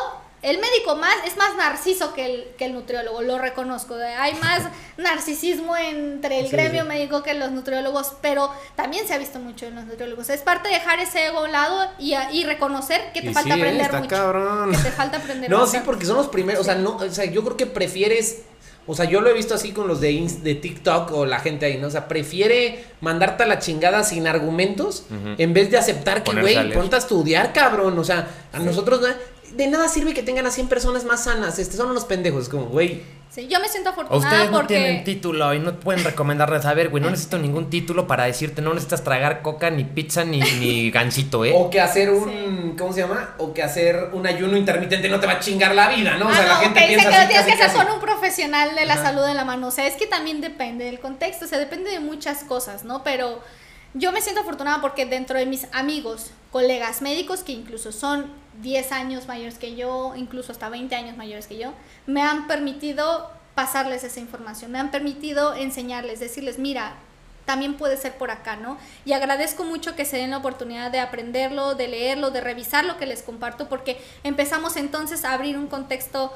El 0.42 0.58
médico 0.60 0.96
más 0.96 1.14
es 1.28 1.36
más 1.36 1.56
narciso 1.58 2.14
que 2.14 2.26
el, 2.26 2.48
que 2.58 2.66
el 2.66 2.74
nutriólogo, 2.74 3.22
lo 3.22 3.38
reconozco. 3.38 3.96
Hay 3.96 4.34
más 4.36 4.64
narcisismo 4.98 5.76
entre 5.76 6.40
el 6.40 6.46
Sí, 6.46 6.52
gremio 6.54 6.84
sí. 6.84 6.88
médico 6.88 7.24
que 7.24 7.34
los 7.34 7.52
nutriólogos, 7.52 8.14
pero 8.22 8.50
también 8.76 9.08
se 9.08 9.14
ha 9.14 9.18
visto 9.18 9.40
mucho 9.40 9.66
en 9.66 9.76
los 9.76 9.86
nutriólogos. 9.86 10.30
Es 10.30 10.42
parte 10.42 10.70
de 10.70 10.76
dejar 10.76 11.00
ese 11.00 11.26
ego 11.28 11.40
a 11.40 11.44
un 11.44 11.52
lado 11.52 11.90
y, 12.00 12.14
a- 12.14 12.32
y 12.32 12.46
reconocer 12.46 13.02
que 13.14 13.22
te 13.22 13.32
Y 13.32 13.34
falta 13.34 13.54
sí, 13.56 13.60
aprender 13.60 13.86
está 13.86 13.98
mucho. 14.00 14.10
cabrón. 14.10 14.72
Que 14.72 14.78
te 14.78 14.92
falta 14.92 15.18
aprender 15.18 15.50
No, 15.50 15.60
mucho. 15.60 15.72
sí, 15.72 15.78
porque 15.84 16.06
son 16.06 16.18
los 16.18 16.28
primeros, 16.28 16.62
o 16.62 16.64
sea, 16.64 16.76
no, 16.76 16.96
o 16.98 17.10
sea, 17.10 17.26
yo 17.26 17.44
creo 17.44 17.58
que 17.58 17.66
prefieres, 17.66 18.44
o 18.88 18.96
sea, 18.96 19.06
yo 19.06 19.22
lo 19.22 19.30
he 19.30 19.34
visto 19.34 19.56
así 19.56 19.72
con 19.74 19.88
los 19.88 20.00
de, 20.00 20.12
Ins- 20.12 20.40
de 20.42 20.56
TikTok 20.56 21.12
o 21.12 21.26
la 21.26 21.40
gente 21.40 21.66
ahí, 21.66 21.78
¿no? 21.78 21.88
O 21.88 21.92
sea, 21.92 22.08
prefiere 22.08 22.86
mandarte 23.02 23.44
a 23.44 23.46
la 23.46 23.60
chingada 23.60 24.04
sin 24.04 24.28
argumentos 24.28 25.04
en 25.38 25.54
vez 25.54 25.70
de 25.70 25.78
aceptar 25.78 26.24
que, 26.24 26.32
güey, 26.40 26.74
ponte 26.74 26.96
a 26.96 27.00
estudiar, 27.00 27.52
cabrón, 27.54 27.98
o 28.00 28.04
sea, 28.04 28.28
a 28.54 28.60
nosotros, 28.60 29.02
¿no? 29.02 29.08
De 29.56 29.68
nada 29.68 29.88
sirve 29.88 30.14
que 30.14 30.24
tengan 30.24 30.46
a 30.46 30.52
100 30.52 30.68
personas 30.68 31.06
más 31.06 31.24
sanas. 31.26 31.60
Este, 31.60 31.78
son 31.78 31.92
unos 31.92 32.06
pendejos. 32.06 32.44
Es 32.44 32.50
como, 32.50 32.66
güey. 32.66 33.02
Sí, 33.30 33.48
yo 33.48 33.60
me 33.60 33.70
siento 33.70 33.92
O 33.92 33.94
afortunada 33.94 34.28
ustedes 34.28 34.50
no 34.52 34.58
porque 34.58 34.74
tienen 34.74 35.04
título 35.04 35.54
y 35.54 35.60
no 35.60 35.80
pueden 35.80 36.04
recomendarles, 36.04 36.66
a 36.66 36.74
ver, 36.74 36.90
güey, 36.90 37.04
no 37.04 37.12
necesito 37.12 37.38
ningún 37.38 37.70
título 37.70 38.08
para 38.08 38.24
decirte, 38.26 38.64
no 38.64 38.74
necesitas 38.74 39.04
tragar 39.04 39.44
coca, 39.44 39.70
ni 39.70 39.84
pizza, 39.84 40.24
ni, 40.24 40.40
ni 40.40 40.90
gansito, 40.92 41.46
¿eh? 41.46 41.54
O 41.56 41.70
que 41.70 41.80
hacer 41.80 42.10
un. 42.10 42.76
¿Cómo 42.76 42.92
se 42.92 43.02
llama? 43.02 43.36
O 43.38 43.54
que 43.54 43.62
hacer 43.62 44.10
un 44.14 44.26
ayuno 44.26 44.58
intermitente 44.58 45.10
no 45.10 45.20
te 45.20 45.28
va 45.28 45.34
a 45.34 45.40
chingar 45.40 45.76
la 45.76 45.90
vida, 45.90 46.18
¿no? 46.18 46.28
O 46.28 46.32
sea, 46.34 46.42
Ah, 46.44 46.48
la 46.48 46.54
no, 46.56 46.60
gente 46.62 46.80
ok, 46.80 46.88
piensa 46.88 47.06
que 47.10 47.16
lo 47.16 47.22
así, 47.22 47.28
tienes 47.28 47.46
que 47.46 47.64
hacer 47.64 47.86
con 47.86 47.94
un 47.94 48.00
profesional 48.02 48.76
de 48.76 48.86
la 48.88 48.94
Ajá. 48.96 49.04
salud 49.04 49.28
en 49.28 49.36
la 49.38 49.46
mano. 49.46 49.68
O 49.68 49.72
sea, 49.72 49.86
es 49.86 49.94
que 49.96 50.08
también 50.08 50.42
depende 50.42 50.86
del 50.86 51.00
contexto, 51.00 51.46
o 51.46 51.48
sea, 51.48 51.60
depende 51.60 51.92
de 51.92 52.00
muchas 52.00 52.44
cosas, 52.44 52.84
¿no? 52.84 53.04
Pero 53.04 53.40
yo 53.94 54.12
me 54.12 54.22
siento 54.22 54.42
afortunada 54.42 54.82
porque 54.82 55.06
dentro 55.06 55.38
de 55.38 55.46
mis 55.46 55.68
amigos, 55.74 56.32
colegas 56.52 57.02
médicos, 57.02 57.44
que 57.44 57.52
incluso 57.52 57.92
son 57.92 58.32
10 58.62 58.92
años 58.92 59.28
mayores 59.28 59.58
que 59.58 59.76
yo, 59.76 60.14
incluso 60.16 60.52
hasta 60.52 60.70
20 60.70 60.96
años 60.96 61.18
mayores 61.18 61.48
que 61.48 61.58
yo, 61.58 61.74
me 62.06 62.22
han 62.22 62.48
permitido 62.48 63.32
pasarles 63.56 64.04
esa 64.04 64.20
información, 64.20 64.72
me 64.72 64.80
han 64.80 64.92
permitido 64.92 65.56
enseñarles, 65.56 66.20
decirles, 66.20 66.60
mira, 66.60 66.96
también 67.50 67.78
puede 67.78 67.98
ser 67.98 68.16
por 68.16 68.30
acá, 68.30 68.58
¿no? 68.58 68.78
Y 69.06 69.14
agradezco 69.14 69.64
mucho 69.64 69.96
que 69.96 70.06
se 70.06 70.18
den 70.18 70.30
la 70.30 70.38
oportunidad 70.38 70.92
de 70.92 71.00
aprenderlo, 71.00 71.74
de 71.74 71.88
leerlo, 71.88 72.30
de 72.30 72.42
revisar 72.42 72.86
lo 72.86 72.98
que 72.98 73.08
les 73.08 73.24
comparto, 73.24 73.68
porque 73.68 74.00
empezamos 74.24 74.76
entonces 74.76 75.26
a 75.26 75.34
abrir 75.34 75.58
un 75.58 75.66
contexto 75.66 76.32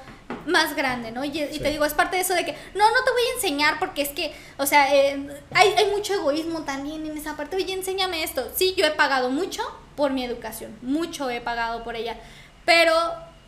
más 0.48 0.76
grande, 0.76 1.12
¿no? 1.12 1.24
Y, 1.24 1.30
y 1.30 1.60
te 1.60 1.70
digo, 1.70 1.86
es 1.86 1.94
parte 1.94 2.16
de 2.16 2.24
eso 2.24 2.34
de 2.34 2.44
que, 2.46 2.54
no, 2.74 2.90
no 2.90 3.04
te 3.06 3.12
voy 3.12 3.22
a 3.32 3.36
enseñar 3.36 3.78
porque 3.78 4.02
es 4.02 4.10
que, 4.10 4.34
o 4.58 4.66
sea, 4.66 4.92
eh, 4.92 5.24
hay, 5.54 5.76
hay 5.78 5.92
mucho 5.92 6.16
egoísmo 6.16 6.64
también 6.64 7.06
en 7.06 7.16
esa 7.16 7.38
parte, 7.38 7.58
oye, 7.58 7.74
enséñame 7.74 8.24
esto. 8.24 8.50
Sí, 8.56 8.74
yo 8.76 8.84
he 8.84 8.92
pagado 8.92 9.30
mucho 9.30 9.62
por 9.96 10.14
mi 10.14 10.26
educación, 10.26 10.76
mucho 10.82 11.30
he 11.30 11.42
pagado 11.42 11.84
por 11.84 11.96
ella, 11.96 12.18
pero 12.66 12.96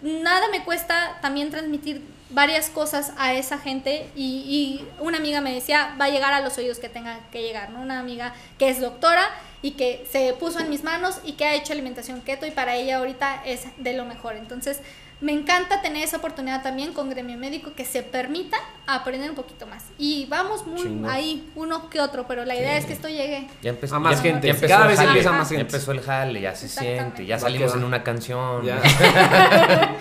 nada 0.03 0.49
me 0.49 0.63
cuesta 0.63 1.17
también 1.19 1.49
transmitir 1.49 2.05
varias 2.29 2.69
cosas 2.69 3.13
a 3.17 3.33
esa 3.33 3.59
gente 3.59 4.09
y, 4.15 4.23
y 4.47 4.87
una 4.99 5.17
amiga 5.17 5.41
me 5.41 5.53
decía, 5.53 5.95
va 5.99 6.05
a 6.05 6.09
llegar 6.09 6.33
a 6.33 6.41
los 6.41 6.57
oídos 6.57 6.79
que 6.79 6.89
tenga 6.89 7.19
que 7.31 7.41
llegar, 7.41 7.69
¿no? 7.69 7.81
Una 7.81 7.99
amiga 7.99 8.33
que 8.57 8.69
es 8.69 8.81
doctora 8.81 9.29
y 9.61 9.71
que 9.71 10.05
se 10.11 10.33
puso 10.33 10.59
en 10.59 10.69
mis 10.69 10.83
manos 10.83 11.19
y 11.23 11.33
que 11.33 11.45
ha 11.45 11.55
hecho 11.55 11.73
alimentación 11.73 12.21
keto 12.21 12.45
y 12.45 12.51
para 12.51 12.75
ella 12.75 12.97
ahorita 12.97 13.43
es 13.45 13.65
de 13.77 13.93
lo 13.93 14.05
mejor. 14.05 14.35
Entonces, 14.35 14.79
me 15.21 15.31
encanta 15.31 15.81
tener 15.81 16.03
esa 16.03 16.17
oportunidad 16.17 16.61
también 16.61 16.93
con 16.93 17.09
gremio 17.09 17.37
médico 17.37 17.71
que 17.75 17.85
se 17.85 18.03
permita 18.03 18.57
aprender 18.85 19.29
un 19.29 19.35
poquito 19.35 19.65
más. 19.65 19.83
Y 19.97 20.25
vamos 20.27 20.67
muy 20.67 21.01
ahí, 21.09 21.49
uno 21.55 21.89
que 21.89 21.99
otro, 22.01 22.25
pero 22.27 22.45
la 22.45 22.53
idea 22.55 22.77
es 22.77 22.85
que 22.85 22.93
esto 22.93 23.07
llegue. 23.07 23.47
Ya 23.63 23.69
empezó, 23.71 23.95
A 23.95 23.99
más 23.99 24.17
ya- 24.17 24.21
gente. 24.23 24.47
ya 24.47 24.53
empezó 24.53 24.67
Cada 24.73 24.83
el 24.83 24.89
vez 24.89 24.97
jale, 24.97 25.09
empieza 25.09 25.31
más 25.31 25.49
Ya 25.49 25.57
gente. 25.57 25.75
empezó 25.75 25.91
el 25.93 26.01
jale, 26.01 26.41
ya 26.41 26.55
se 26.55 26.67
siente, 26.67 27.25
ya 27.25 27.39
salimos 27.39 27.73
en 27.75 27.83
una 27.83 28.03
canción. 28.03 28.63
Ya. 28.65 28.79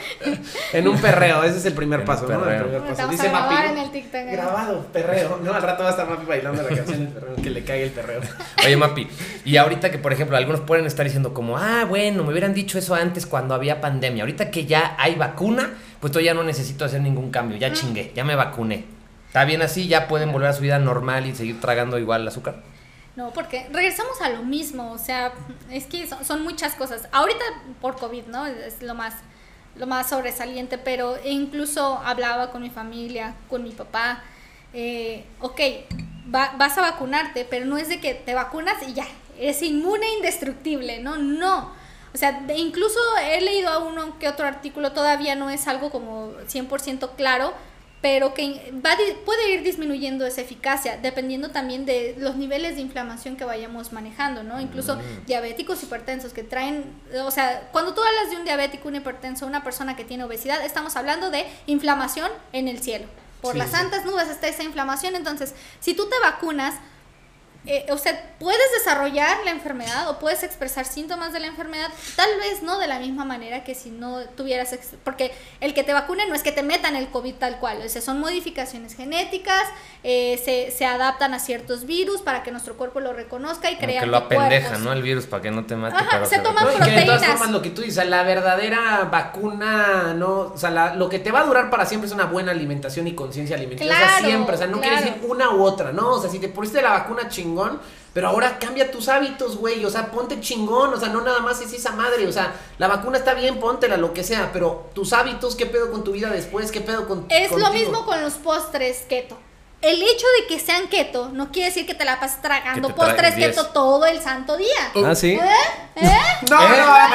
en 0.73 0.89
un 0.89 1.01
perreo, 1.01 1.43
ese 1.45 1.59
es 1.59 1.65
el 1.67 1.75
primer 1.75 2.01
En 2.01 2.07
paso, 2.07 2.27
¿no? 2.29 2.49
El 2.51 2.63
primer 2.65 2.83
paso. 2.83 3.09
Dice 3.09 3.29
Mapi. 3.31 3.55
en 3.71 3.79
el 3.79 3.91
TikTok. 3.91 4.15
¿eh? 4.21 4.29
Grabado, 4.33 4.87
perreo. 4.93 5.41
No, 5.43 5.53
al 5.55 5.63
rato 5.63 5.83
va 5.83 5.91
a 5.91 5.93
estar 5.93 6.09
Mapi 6.09 6.27
bailando 6.27 6.63
la 6.63 6.69
canción 6.69 7.07
perreo. 7.07 7.37
Que 7.37 7.51
le 7.51 7.65
caiga 7.65 7.85
el 7.85 7.91
perreo. 7.93 8.21
Oye, 8.65 8.77
Mapi, 8.77 9.09
y 9.45 9.57
ahorita 9.57 9.91
que, 9.91 9.99
por 9.99 10.13
ejemplo, 10.13 10.37
algunos 10.37 10.61
pueden 10.61 10.87
estar 10.87 11.05
diciendo 11.05 11.33
como, 11.35 11.57
ah, 11.57 11.85
bueno, 11.89 12.25
me 12.25 12.31
hubieran 12.33 12.55
dicho 12.55 12.79
eso 12.79 12.95
antes 12.95 13.27
cuando 13.27 13.55
había 13.55 13.81
pandemia. 13.81 14.23
Ahorita 14.25 14.51
que 14.51 14.67
ya 14.67 14.97
hay 15.05 15.15
vacuna, 15.17 15.71
pues 16.01 16.13
yo 16.13 16.21
ya 16.21 16.35
no 16.35 16.43
necesito 16.43 16.85
hacer 16.85 17.01
ningún 17.01 17.31
cambio, 17.31 17.57
ya 17.57 17.73
chingué, 17.73 18.13
ya 18.15 18.25
me 18.25 18.35
vacuné. 18.37 18.85
¿Está 19.29 19.45
bien 19.45 19.63
así? 19.63 19.89
¿Ya 19.89 20.07
pueden 20.09 20.33
volver 20.33 20.49
a 20.51 20.53
su 20.53 20.63
vida 20.63 20.79
normal 20.79 21.27
y 21.27 21.35
seguir 21.35 21.61
tragando 21.61 21.99
igual 21.99 22.23
el 22.23 22.29
azúcar? 22.29 22.63
No, 23.17 23.31
porque 23.33 23.69
regresamos 23.73 24.21
a 24.23 24.29
lo 24.31 24.43
mismo, 24.43 24.93
o 24.93 24.99
sea, 24.99 25.33
es 25.71 25.85
que 25.87 26.07
son, 26.07 26.25
son 26.25 26.43
muchas 26.43 26.75
cosas. 26.75 27.09
Ahorita 27.13 27.45
por 27.81 27.97
COVID, 27.97 28.27
¿no? 28.27 28.47
Es 28.47 28.83
lo 28.83 28.95
más, 28.95 29.15
lo 29.77 29.87
más 29.87 30.09
sobresaliente, 30.09 30.79
pero 30.79 31.17
incluso 31.25 31.99
hablaba 32.05 32.51
con 32.51 32.63
mi 32.63 32.71
familia, 32.71 33.35
con 33.49 33.63
mi 33.63 33.71
papá, 33.71 34.23
eh, 34.73 35.25
ok, 35.41 35.61
va- 36.35 36.55
vas 36.59 36.77
a 36.79 36.81
vacunarte, 36.83 37.45
pero 37.49 37.67
no 37.67 37.77
es 37.77 37.89
de 37.89 38.01
que 38.01 38.15
te 38.15 38.35
vacunas 38.35 38.77
y 38.89 38.95
ya, 38.95 39.07
eres 39.39 39.63
inmune 39.63 40.07
e 40.07 40.17
indestructible, 40.17 41.01
¿no? 41.01 41.17
No. 41.17 41.84
O 42.15 42.19
sea, 42.19 42.33
de- 42.33 42.57
incluso 42.57 42.99
he 43.23 43.41
leído 43.41 43.69
a 43.71 43.79
uno 43.79 44.19
que 44.19 44.29
otro 44.29 44.47
artículo, 44.47 44.93
todavía 44.93 45.35
no 45.35 45.51
es 45.51 45.67
algo 45.67 45.91
como 45.91 46.31
100% 46.47 47.11
claro, 47.17 47.53
pero 48.01 48.35
que 48.35 48.71
va 48.85 48.97
puede 49.25 49.51
ir 49.53 49.63
disminuyendo 49.63 50.27
esa 50.27 50.43
eficacia, 50.43 50.99
dependiendo 50.99 51.51
también 51.51 51.87
de 51.87 52.15
los 52.19 52.37
niveles 52.37 52.77
de 52.77 52.83
inflamación 52.83 53.35
que 53.37 53.45
vayamos 53.47 53.93
manejando, 53.95 54.43
¿no? 54.43 54.61
Incluso 54.61 54.99
diabéticos 55.27 55.83
hipertensos 55.83 56.35
que 56.35 56.43
traen, 56.43 56.85
o 57.25 57.31
sea, 57.31 57.69
cuando 57.73 57.95
tú 57.95 58.03
hablas 58.03 58.31
de 58.31 58.37
un 58.37 58.45
diabético, 58.45 58.89
un 58.89 58.97
hipertenso, 58.97 59.47
una 59.47 59.65
persona 59.65 59.97
que 59.97 60.05
tiene 60.05 60.23
obesidad, 60.25 60.63
estamos 60.65 60.97
hablando 60.97 61.31
de 61.31 61.47
inflamación 61.67 62.31
en 62.53 62.69
el 62.69 62.83
cielo. 62.83 63.07
Por 63.41 63.55
Sí, 63.55 63.59
las 63.59 63.71
santas 63.71 64.05
nubes 64.05 64.29
está 64.29 64.49
esa 64.49 64.63
inflamación, 64.65 65.17
entonces, 65.17 65.55
si 65.81 65.95
tú 65.95 66.07
te 66.09 66.17
vacunas, 66.23 66.75
eh, 67.67 67.87
o 67.91 67.97
sea, 67.99 68.35
puedes 68.39 68.61
desarrollar 68.79 69.39
la 69.45 69.51
enfermedad 69.51 70.09
o 70.11 70.19
puedes 70.19 70.43
expresar 70.43 70.85
síntomas 70.85 71.33
de 71.33 71.41
la 71.41 71.47
enfermedad, 71.47 71.89
tal 72.17 72.29
vez 72.39 72.63
no 72.63 72.79
de 72.79 72.87
la 72.87 72.99
misma 72.99 73.25
manera 73.25 73.65
que 73.65 73.75
si 73.75 73.91
no 73.91 74.21
tuvieras, 74.37 74.77
porque 75.03 75.33
el 75.61 75.73
que 75.75 75.83
te 75.83 75.93
vacune 75.95 76.27
no 76.29 76.35
es 76.35 76.43
que 76.43 76.53
te 76.53 76.63
metan 76.63 76.95
el 76.97 77.09
COVID 77.09 77.35
tal 77.37 77.59
cual, 77.61 77.81
o 77.85 77.89
sea, 77.89 78.03
son 78.03 78.21
modificaciones 78.21 78.95
genéticas, 78.95 79.63
eh, 80.03 80.41
se, 80.45 80.71
se 80.77 80.85
adaptan 80.85 81.33
a 81.33 81.39
ciertos 81.39 81.87
virus 81.87 82.21
para 82.21 82.43
que 82.43 82.51
nuestro 82.51 82.77
cuerpo 82.77 83.01
lo 83.01 83.13
reconozca 83.15 83.71
y 83.71 83.77
crea 83.77 84.01
que 84.01 84.07
lo 84.07 84.19
apendeja, 84.19 84.77
¿no? 84.79 84.93
El 84.93 85.03
virus 85.03 85.25
para 85.27 85.43
que 85.43 85.51
no 85.51 85.65
te 85.65 85.75
mate. 85.77 85.97
Ajá, 85.97 86.09
pero 86.13 86.27
se 86.27 86.39
toma 86.41 86.61
No, 86.61 86.67
recupera. 86.69 86.91
y 86.91 86.95
que 86.95 87.01
de 87.01 87.07
todas 87.07 87.19
proteínas. 87.21 87.39
formas 87.39 87.51
lo 87.57 87.63
que 87.63 87.71
tú 87.71 87.83
dices, 87.83 88.07
la 88.07 88.23
verdadera 88.25 89.09
vacuna, 89.11 90.15
no, 90.15 90.53
o 90.53 90.57
sea, 90.57 90.71
la- 90.71 90.95
lo 90.95 91.09
que 91.09 91.19
te 91.19 91.31
va 91.31 91.41
a 91.41 91.45
durar 91.45 91.71
para 91.71 91.87
siempre 91.87 92.07
es 92.09 92.15
una 92.15 92.25
buena 92.27 92.51
alimentación 92.53 93.07
y 93.07 93.15
conciencia 93.15 93.57
alimentaria. 93.57 93.93
o 93.95 93.97
sea, 93.97 94.19
siempre, 94.21 94.55
o 94.55 94.59
sea, 94.59 94.67
no 94.67 94.81
quiere 94.81 94.97
claro. 94.99 95.13
decir 95.15 95.31
una 95.31 95.51
u 95.51 95.63
otra, 95.63 95.93
¿no? 95.93 96.11
O 96.11 96.21
sea, 96.21 96.31
si 96.31 96.39
te 96.39 96.49
pusiste 96.49 96.83
la 96.83 96.91
vacuna 96.91 97.29
chingón, 97.55 97.81
pero 98.13 98.29
ahora 98.29 98.59
cambia 98.59 98.91
tus 98.91 99.09
hábitos, 99.09 99.57
güey, 99.57 99.85
o 99.85 99.91
sea, 99.91 100.11
ponte 100.11 100.41
chingón, 100.41 100.93
o 100.93 100.99
sea, 100.99 101.09
no 101.09 101.21
nada 101.21 101.41
más 101.41 101.61
es 101.61 101.73
esa 101.73 101.93
madre, 101.93 102.27
o 102.27 102.33
sea, 102.33 102.55
la 102.79 102.89
vacuna 102.89 103.19
está 103.19 103.35
bien, 103.35 103.61
póntela, 103.61 103.97
lo 103.97 104.13
que 104.13 104.25
sea, 104.25 104.51
pero 104.53 104.91
tus 104.95 105.13
hábitos, 105.13 105.55
¿qué 105.57 105.67
pedo 105.67 105.91
con 105.91 106.05
tu 106.05 106.13
vida 106.13 106.31
después? 106.31 106.71
¿Qué 106.71 106.81
pedo 106.81 107.07
con 107.07 107.27
Es 107.29 107.53
lo 107.53 107.71
mismo 107.71 108.05
con 108.05 108.21
los 108.23 108.35
postres 108.35 109.05
keto. 109.09 109.39
El 109.81 110.01
hecho 110.03 110.27
de 110.41 110.47
que 110.47 110.59
sean 110.59 110.89
keto 110.89 111.29
no 111.29 111.53
quiere 111.53 111.69
decir 111.69 111.87
que 111.87 111.95
te 111.95 112.07
la 112.07 112.19
pases 112.19 112.41
tragando 112.41 112.89
Que 112.89 112.95
postres 112.95 113.37
10. 113.37 113.51
keto 113.51 113.67
todo 113.67 114.07
el 114.07 114.19
santo 114.23 114.57
día. 114.57 114.93
Ah, 115.05 115.15
sí. 115.15 115.33
¿Eh? 115.33 115.41
¿Eh? 115.97 116.19
No, 116.51 116.59
no, 116.59 116.77
no, 116.77 117.09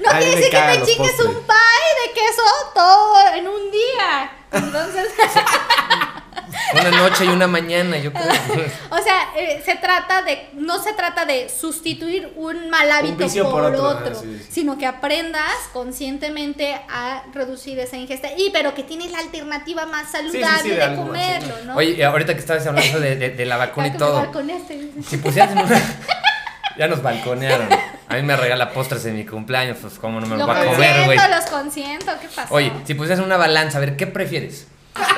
No 0.00 0.10
quiere 0.18 0.36
decir 0.36 0.50
que 0.50 0.58
te 0.58 0.82
chingues 0.86 1.12
postres. 1.12 1.26
un 1.26 1.42
pie 1.42 2.06
de 2.06 2.12
queso 2.14 2.42
todo 2.74 3.34
en 3.34 3.48
un 3.48 3.70
día. 3.70 4.32
Entonces, 4.52 5.08
Una 6.74 6.90
noche 6.90 7.24
y 7.24 7.28
una 7.28 7.46
mañana, 7.46 7.96
yo 7.98 8.12
creo. 8.12 8.24
o 8.90 8.98
sea, 8.98 9.30
eh, 9.36 9.62
se 9.64 9.76
trata 9.76 10.22
de, 10.22 10.48
no 10.54 10.82
se 10.82 10.92
trata 10.92 11.24
de 11.24 11.48
sustituir 11.48 12.32
un 12.36 12.70
mal 12.70 12.90
hábito 12.90 13.26
por, 13.28 13.50
por 13.50 13.64
otro, 13.64 13.82
otro. 13.88 14.12
Ah, 14.16 14.20
sí, 14.22 14.38
sí. 14.42 14.46
sino 14.50 14.78
que 14.78 14.86
aprendas 14.86 15.52
conscientemente 15.72 16.74
a 16.88 17.22
reducir 17.32 17.78
esa 17.78 17.96
ingesta. 17.96 18.28
Y 18.36 18.50
pero 18.52 18.74
que 18.74 18.82
tienes 18.82 19.10
la 19.12 19.18
alternativa 19.18 19.86
más 19.86 20.10
saludable 20.10 20.62
sí, 20.62 20.68
de 20.70 20.76
de, 20.76 20.82
algo 20.82 21.02
más, 21.02 21.08
comerlo, 21.08 21.54
¿no? 21.66 21.76
Oye, 21.76 21.90
y 21.92 22.02
ahorita 22.02 22.34
que 22.34 22.40
estabas 22.40 22.66
hablando 22.66 22.88
eso 22.88 23.00
de, 23.00 23.16
de- 23.16 23.30
de 23.30 23.46
la 23.46 23.56
vacuna 23.56 23.86
y 23.88 23.90
me 23.90 23.98
todo. 23.98 24.32
Si 25.08 25.16
pusieras 25.18 25.52
en 25.52 25.58
una... 25.58 25.80
Ya 26.76 26.88
nos 26.88 27.02
balconearon. 27.02 27.68
A 28.08 28.16
mí 28.16 28.22
me 28.22 28.36
regala 28.36 28.72
postres 28.72 29.04
en 29.06 29.14
mi 29.16 29.24
cumpleaños, 29.24 29.76
pues 29.80 29.94
cómo 29.94 30.20
no 30.20 30.26
me 30.26 30.36
Lo 30.36 30.44
va 30.44 30.60
a 30.60 30.64
comer, 30.64 31.04
güey. 31.04 31.16
los 31.30 31.44
consiento, 31.46 32.10
¿qué 32.20 32.26
pasa? 32.26 32.48
Oye, 32.50 32.72
si 32.84 32.94
pusieras 32.94 33.24
una 33.24 33.36
balanza, 33.36 33.78
a 33.78 33.80
ver, 33.80 33.96
¿qué 33.96 34.08
prefieres? 34.08 34.66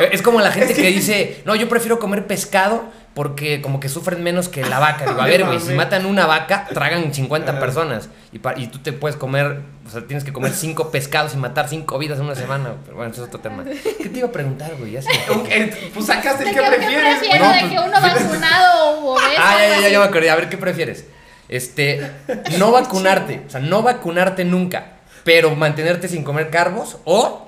Eh, 0.01 0.11
Es 0.13 0.23
como 0.23 0.41
la 0.41 0.51
gente 0.53 0.75
que 0.75 0.89
dice, 0.89 1.43
no, 1.45 1.55
yo 1.55 1.69
prefiero 1.69 1.99
comer 1.99 2.27
pescado 2.27 2.85
porque 3.15 3.63
como 3.63 3.81
que 3.81 3.89
sufren 3.89 4.23
menos 4.23 4.49
que 4.51 4.63
la 4.65 4.79
vaca. 4.79 5.07
Digo, 5.07 5.21
a 5.23 5.27
ver, 5.27 5.45
güey, 5.45 5.59
si 5.61 5.73
matan 5.73 6.05
una 6.07 6.27
vaca, 6.27 6.67
tragan 6.73 7.13
50 7.15 7.59
personas. 7.59 8.09
Y, 8.33 8.39
pa- 8.41 8.53
y 8.59 8.67
tú 8.67 8.79
te 8.81 8.93
puedes 8.93 9.17
comer, 9.17 9.61
o 9.87 9.91
sea, 9.91 10.03
tienes 10.07 10.23
que 10.25 10.33
comer 10.35 10.53
5 10.55 10.91
pescados 10.91 11.33
y 11.35 11.39
matar 11.39 11.69
5 11.69 11.99
vidas 11.99 12.19
en 12.19 12.27
una 12.27 12.35
semana. 12.35 12.75
Pero 12.85 12.97
bueno, 12.97 13.13
eso 13.13 13.23
es 13.23 13.29
otro 13.29 13.41
tema. 13.41 13.65
¿Qué 13.65 14.09
te 14.11 14.19
iba 14.19 14.29
a 14.29 14.33
preguntar, 14.33 14.73
güey? 14.79 14.93
Ya 14.93 15.03
se 15.03 15.09
me. 15.09 15.17
Eh, 15.55 15.91
Pues 15.95 16.07
sacaste 16.07 16.45
¿De 16.45 16.51
el 16.51 16.57
qué, 16.57 16.63
que 16.63 16.71
qué 16.71 16.77
prefieres, 16.77 17.19
güey. 17.19 17.31
prefiero? 17.31 17.45
No, 17.47 17.53
¿De 17.53 17.61
pues- 17.61 17.73
que 17.73 17.79
uno 17.79 18.01
vacunado 18.01 18.91
o 19.01 19.13
obeso? 19.15 19.31
Ah, 19.39 19.57
ya, 19.61 19.81
ya, 19.81 19.89
ya 19.89 19.99
me 19.99 20.05
acordé. 20.05 20.31
A 20.31 20.37
ver, 20.37 20.49
¿qué 20.51 20.59
prefieres? 20.59 21.07
Este, 21.49 22.11
no 22.59 22.73
vacunarte, 22.73 23.45
o 23.47 23.51
sea, 23.51 23.61
no 23.61 23.81
vacunarte 23.83 24.45
nunca, 24.45 24.95
pero 25.23 25.55
mantenerte 25.55 26.09
sin 26.09 26.25
comer 26.25 26.51
carbos 26.51 26.99
o 27.05 27.46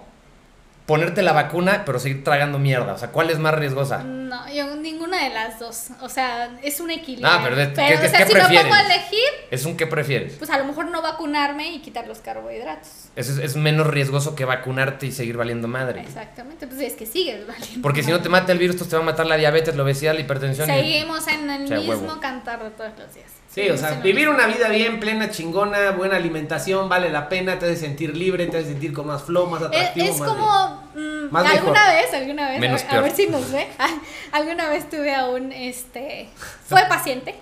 ponerte 0.89 1.21
la 1.23 1.33
vacuna 1.35 1.83
pero 1.85 1.99
seguir 2.01 2.25
tragando 2.25 2.59
mierda. 2.59 2.95
O 2.95 2.99
sea, 2.99 3.11
¿cuál 3.11 3.29
es 3.31 3.39
más 3.39 3.55
riesgosa? 3.55 4.03
No, 4.03 4.51
yo 4.53 4.75
ninguna 4.77 5.23
de 5.23 5.29
las 5.31 5.59
dos. 5.59 5.89
O 6.01 6.09
sea, 6.09 6.51
es 6.63 6.81
un 6.81 6.91
equilibrio. 6.91 7.29
Ah, 7.29 7.41
pero 7.45 7.57
de- 7.57 7.73
¿qué- 7.75 7.95
o 7.95 7.99
sea, 8.09 8.19
qué 8.21 8.27
si 8.27 8.33
prefieres? 8.33 8.63
pongo 8.63 8.75
a 8.75 8.81
elegir, 8.87 9.29
Es 9.51 9.65
un 9.67 9.77
qué 9.77 9.87
prefieres. 9.87 10.33
pues 10.39 10.51
a 10.51 10.57
lo 10.59 10.65
mejor 10.65 10.91
no 10.91 11.03
vacunarme 11.03 11.73
y 11.75 11.81
quitar 11.81 12.09
los 12.09 12.19
carbohidratos. 12.21 12.89
Eso 13.17 13.33
es, 13.33 13.39
es 13.39 13.57
menos 13.57 13.87
riesgoso 13.87 14.35
que 14.35 14.47
vacunarte 14.47 15.05
y 15.07 15.13
seguir 15.13 15.37
valiendo 15.37 15.69
madre. 15.69 16.01
Exactamente, 16.01 16.67
pues 16.67 16.81
es 16.81 16.95
que 16.95 17.05
sigues 17.07 17.47
valiendo. 17.47 17.83
Porque 17.83 18.03
si 18.03 18.11
no 18.11 18.21
te 18.21 18.31
mata 18.31 18.51
el 18.53 18.59
virus, 18.59 18.77
te 18.89 18.97
va 18.97 19.03
a 19.03 19.05
matar 19.05 19.27
la 19.27 19.37
diabetes, 19.37 19.77
la 19.77 19.83
obesidad, 19.83 20.15
la 20.15 20.21
hipertensión. 20.21 20.69
y- 20.71 20.73
Seguimos 20.73 21.29
en 21.29 21.51
el 21.51 21.65
O 21.65 21.69
sea, 21.69 21.77
mismo 21.79 21.93
huevo. 22.09 22.21
cantar 22.21 22.65
de 22.65 22.71
todos 22.71 22.93
los 22.99 23.15
días. 23.15 23.31
Sí, 23.51 23.69
o 23.71 23.77
sea, 23.77 23.93
vivir 23.95 24.29
una 24.29 24.47
vida 24.47 24.69
bien, 24.69 25.01
plena, 25.01 25.31
chingona, 25.31 25.91
buena 25.93 26.17
alimentación, 26.17 26.89
vale 26.89 27.09
la 27.11 27.29
pena, 27.29 27.59
te 27.59 27.67
hace 27.67 27.77
sentir 27.77 28.15
libre, 28.17 28.47
te 28.47 28.59
hace 28.59 28.69
sentir 28.69 28.93
con 28.93 29.07
más 29.07 29.23
flow, 29.23 29.47
más 29.47 29.63
Es, 29.63 29.67
atractivo. 29.69 30.07
es 30.07 30.19
más 30.21 30.29
como 30.29 30.83
mm, 30.95 31.31
Más 31.33 31.47
alguna 31.47 31.73
mejor. 31.85 31.95
vez, 31.95 32.15
alguna 32.15 32.49
vez, 32.51 32.61
Menos 32.61 32.83
a, 32.85 32.89
peor. 32.89 33.03
ver 33.05 33.13
si 33.17 33.27
nos 33.27 33.51
ve. 33.51 33.67
alguna 34.33 34.69
vez 34.69 34.89
tuve 34.91 35.15
a 35.15 35.27
un 35.29 35.51
este 35.53 36.29
fue 36.67 36.85
paciente. 36.89 37.35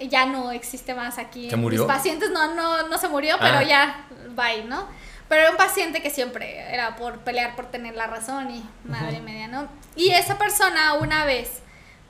Ya 0.00 0.24
no 0.24 0.50
existe 0.52 0.94
más 0.94 1.18
aquí. 1.18 1.50
¿Se 1.50 1.56
murió? 1.56 1.80
Mis 1.84 1.92
pacientes 1.94 2.30
no 2.30 2.54
no 2.54 2.88
no 2.88 2.98
se 2.98 3.08
murió, 3.08 3.34
Ah. 3.36 3.40
pero 3.42 3.62
ya 3.68 4.06
bye, 4.34 4.64
¿no? 4.64 4.88
Pero 5.28 5.42
era 5.42 5.50
un 5.50 5.58
paciente 5.58 6.00
que 6.02 6.08
siempre 6.10 6.72
era 6.72 6.96
por 6.96 7.18
pelear 7.18 7.54
por 7.54 7.66
tener 7.66 7.94
la 7.94 8.06
razón 8.06 8.50
y 8.50 8.64
madre 8.84 9.20
media, 9.20 9.46
¿no? 9.48 9.68
Y 9.94 10.10
esa 10.10 10.38
persona 10.38 10.94
una 10.94 11.24
vez 11.26 11.60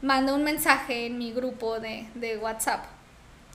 mandó 0.01 0.35
un 0.37 0.45
mensaje 0.45 1.07
en 1.07 1.19
mi 1.19 1.33
grupo 1.33 1.81
de, 1.81 2.07
de 2.15 2.39
WhatsApp, 2.39 2.85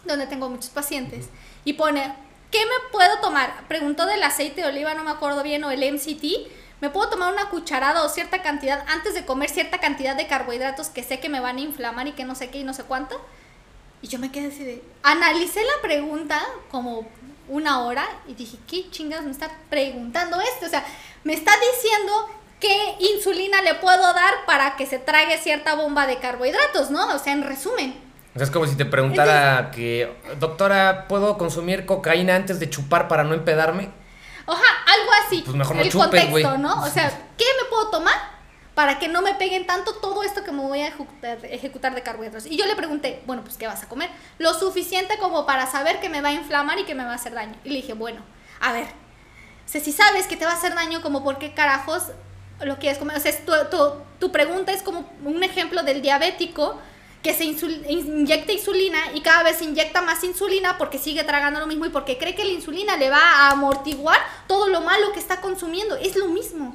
donde 0.05 0.27
tengo 0.27 0.49
muchos 0.49 0.69
pacientes, 0.69 1.29
y 1.63 1.73
pone, 1.73 2.15
¿qué 2.51 2.59
me 2.59 2.89
puedo 2.91 3.19
tomar? 3.19 3.67
Preguntó 3.67 4.05
del 4.05 4.23
aceite 4.23 4.61
de 4.61 4.67
oliva, 4.67 4.93
no 4.93 5.03
me 5.03 5.11
acuerdo 5.11 5.43
bien, 5.43 5.63
o 5.63 5.71
el 5.71 5.93
MCT. 5.93 6.23
¿Me 6.81 6.89
puedo 6.89 7.09
tomar 7.09 7.33
una 7.33 7.49
cucharada 7.49 8.03
o 8.03 8.09
cierta 8.09 8.41
cantidad 8.41 8.83
antes 8.87 9.13
de 9.13 9.25
comer 9.25 9.49
cierta 9.49 9.79
cantidad 9.79 10.15
de 10.15 10.27
carbohidratos 10.27 10.89
que 10.89 11.03
sé 11.03 11.19
que 11.19 11.29
me 11.29 11.39
van 11.39 11.57
a 11.57 11.61
inflamar 11.61 12.07
y 12.07 12.11
que 12.11 12.25
no 12.25 12.35
sé 12.35 12.49
qué 12.49 12.59
y 12.59 12.63
no 12.63 12.73
sé 12.73 12.83
cuánto? 12.83 13.19
Y 14.01 14.07
yo 14.07 14.19
me 14.19 14.31
quedé 14.31 14.47
así 14.47 14.63
de... 14.63 14.83
Analicé 15.01 15.61
la 15.63 15.81
pregunta 15.81 16.39
como 16.69 17.07
una 17.47 17.83
hora 17.83 18.05
y 18.27 18.33
dije, 18.33 18.57
¿qué 18.67 18.89
chingas 18.91 19.23
me 19.23 19.31
está 19.31 19.49
preguntando 19.69 20.39
esto? 20.41 20.65
O 20.65 20.69
sea, 20.69 20.85
me 21.23 21.33
está 21.33 21.51
diciendo 21.71 22.29
qué 22.59 22.95
insulina 22.99 23.61
le 23.61 23.75
puedo 23.75 24.13
dar 24.13 24.45
para 24.45 24.75
que 24.75 24.85
se 24.85 24.99
trague 24.99 25.37
cierta 25.37 25.75
bomba 25.75 26.07
de 26.07 26.19
carbohidratos, 26.19 26.91
¿no? 26.91 27.07
O 27.15 27.19
sea, 27.19 27.33
en 27.33 27.43
resumen. 27.43 28.04
O 28.35 28.37
sea, 28.37 28.43
es 28.43 28.51
como 28.51 28.67
si 28.67 28.75
te 28.75 28.83
preguntara 28.83 29.71
que, 29.71 30.13
doctora, 30.41 31.07
¿puedo 31.07 31.37
consumir 31.37 31.85
cocaína 31.85 32.35
antes 32.35 32.59
de 32.59 32.69
chupar 32.69 33.07
para 33.07 33.23
no 33.23 33.33
empedarme? 33.33 33.89
Oja, 34.45 34.61
algo 34.61 35.11
así. 35.25 35.41
Pues 35.45 35.55
mejor 35.55 35.77
no 35.77 35.81
el 35.81 35.89
chupes, 35.89 36.25
contexto. 36.25 36.57
¿no? 36.57 36.83
O 36.83 36.87
sea, 36.87 37.09
¿qué 37.37 37.45
me 37.63 37.69
puedo 37.69 37.89
tomar 37.91 38.13
para 38.73 38.99
que 38.99 39.07
no 39.07 39.21
me 39.21 39.35
peguen 39.35 39.65
tanto 39.65 39.93
todo 39.95 40.21
esto 40.21 40.43
que 40.43 40.51
me 40.51 40.61
voy 40.61 40.81
a 40.81 40.87
ejecutar, 40.87 41.39
ejecutar 41.45 41.95
de 41.95 42.03
carbohidratos? 42.03 42.45
Y 42.45 42.57
yo 42.57 42.65
le 42.65 42.75
pregunté, 42.75 43.23
bueno, 43.25 43.41
pues 43.41 43.55
¿qué 43.55 43.67
vas 43.67 43.83
a 43.83 43.87
comer? 43.87 44.09
Lo 44.37 44.53
suficiente 44.53 45.17
como 45.17 45.45
para 45.45 45.65
saber 45.65 46.01
que 46.01 46.09
me 46.09 46.19
va 46.19 46.27
a 46.29 46.33
inflamar 46.33 46.77
y 46.77 46.83
que 46.83 46.93
me 46.93 47.05
va 47.05 47.13
a 47.13 47.15
hacer 47.15 47.33
daño. 47.33 47.55
Y 47.63 47.69
le 47.69 47.75
dije, 47.77 47.93
bueno, 47.93 48.21
a 48.59 48.73
ver, 48.73 48.83
o 48.83 49.67
sea, 49.69 49.79
si 49.79 49.93
sabes 49.93 50.27
que 50.27 50.35
te 50.35 50.43
va 50.43 50.51
a 50.51 50.55
hacer 50.55 50.75
daño, 50.75 51.01
como 51.01 51.23
por 51.23 51.37
qué 51.37 51.53
carajos 51.53 52.03
lo 52.59 52.79
quieres 52.79 52.97
comer. 52.97 53.15
O 53.15 53.19
sea, 53.21 53.31
es 53.31 53.45
tu, 53.45 53.53
tu, 53.71 53.93
tu 54.19 54.31
pregunta 54.33 54.73
es 54.73 54.83
como 54.83 55.09
un 55.23 55.41
ejemplo 55.41 55.83
del 55.83 56.01
diabético 56.01 56.77
que 57.25 57.33
se 57.33 57.43
insul- 57.43 57.81
inyecta 57.89 58.51
insulina 58.53 58.99
y 59.15 59.21
cada 59.21 59.41
vez 59.41 59.57
se 59.57 59.63
inyecta 59.63 60.01
más 60.03 60.23
insulina 60.23 60.77
porque 60.77 60.99
sigue 60.99 61.23
tragando 61.23 61.59
lo 61.59 61.65
mismo 61.65 61.85
y 61.87 61.89
porque 61.89 62.19
cree 62.19 62.35
que 62.35 62.43
la 62.45 62.51
insulina 62.51 62.95
le 62.97 63.09
va 63.09 63.19
a 63.19 63.49
amortiguar 63.51 64.19
todo 64.47 64.67
lo 64.69 64.81
malo 64.81 65.11
que 65.11 65.19
está 65.19 65.41
consumiendo. 65.41 65.95
Es 65.95 66.15
lo 66.15 66.27
mismo. 66.27 66.71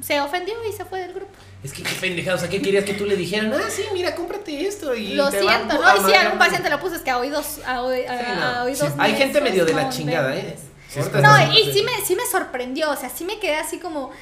Se 0.00 0.20
ofendió 0.20 0.54
y 0.68 0.72
se 0.72 0.84
fue 0.84 1.00
del 1.00 1.12
grupo. 1.12 1.32
Es 1.64 1.72
que 1.72 1.82
qué 1.82 1.92
pendejada, 2.00 2.36
o 2.36 2.38
sea, 2.38 2.48
¿qué 2.48 2.62
querías 2.62 2.84
que 2.84 2.94
tú 2.94 3.04
le 3.04 3.16
dijeran? 3.16 3.52
Ah, 3.52 3.68
sí, 3.68 3.82
mira, 3.92 4.14
cómprate 4.14 4.64
esto 4.68 4.94
y 4.94 5.14
lo 5.14 5.28
te 5.28 5.40
siento, 5.40 5.74
¿no? 5.74 5.96
Y 5.96 5.98
si 6.08 6.14
algún 6.14 6.38
paciente 6.38 6.70
lo 6.70 6.78
puso 6.78 6.94
es 6.94 7.02
que 7.02 7.10
a 7.10 7.18
oídos, 7.18 7.58
a, 7.66 7.82
oí- 7.82 8.06
a- 8.06 8.16
Sí, 8.76 8.84
a 8.96 9.02
Hay 9.02 9.16
gente 9.16 9.40
medio 9.40 9.64
de 9.64 9.74
la 9.74 9.88
chingada, 9.88 10.36
¿eh? 10.36 10.56
No, 11.20 11.52
y 11.52 11.72
sí 11.72 11.82
me, 11.82 11.92
sí 12.06 12.14
me 12.14 12.24
sorprendió, 12.26 12.90
o 12.92 12.96
sea, 12.96 13.10
sí 13.10 13.24
me 13.24 13.40
quedé 13.40 13.56
así 13.56 13.78
como, 13.80 14.12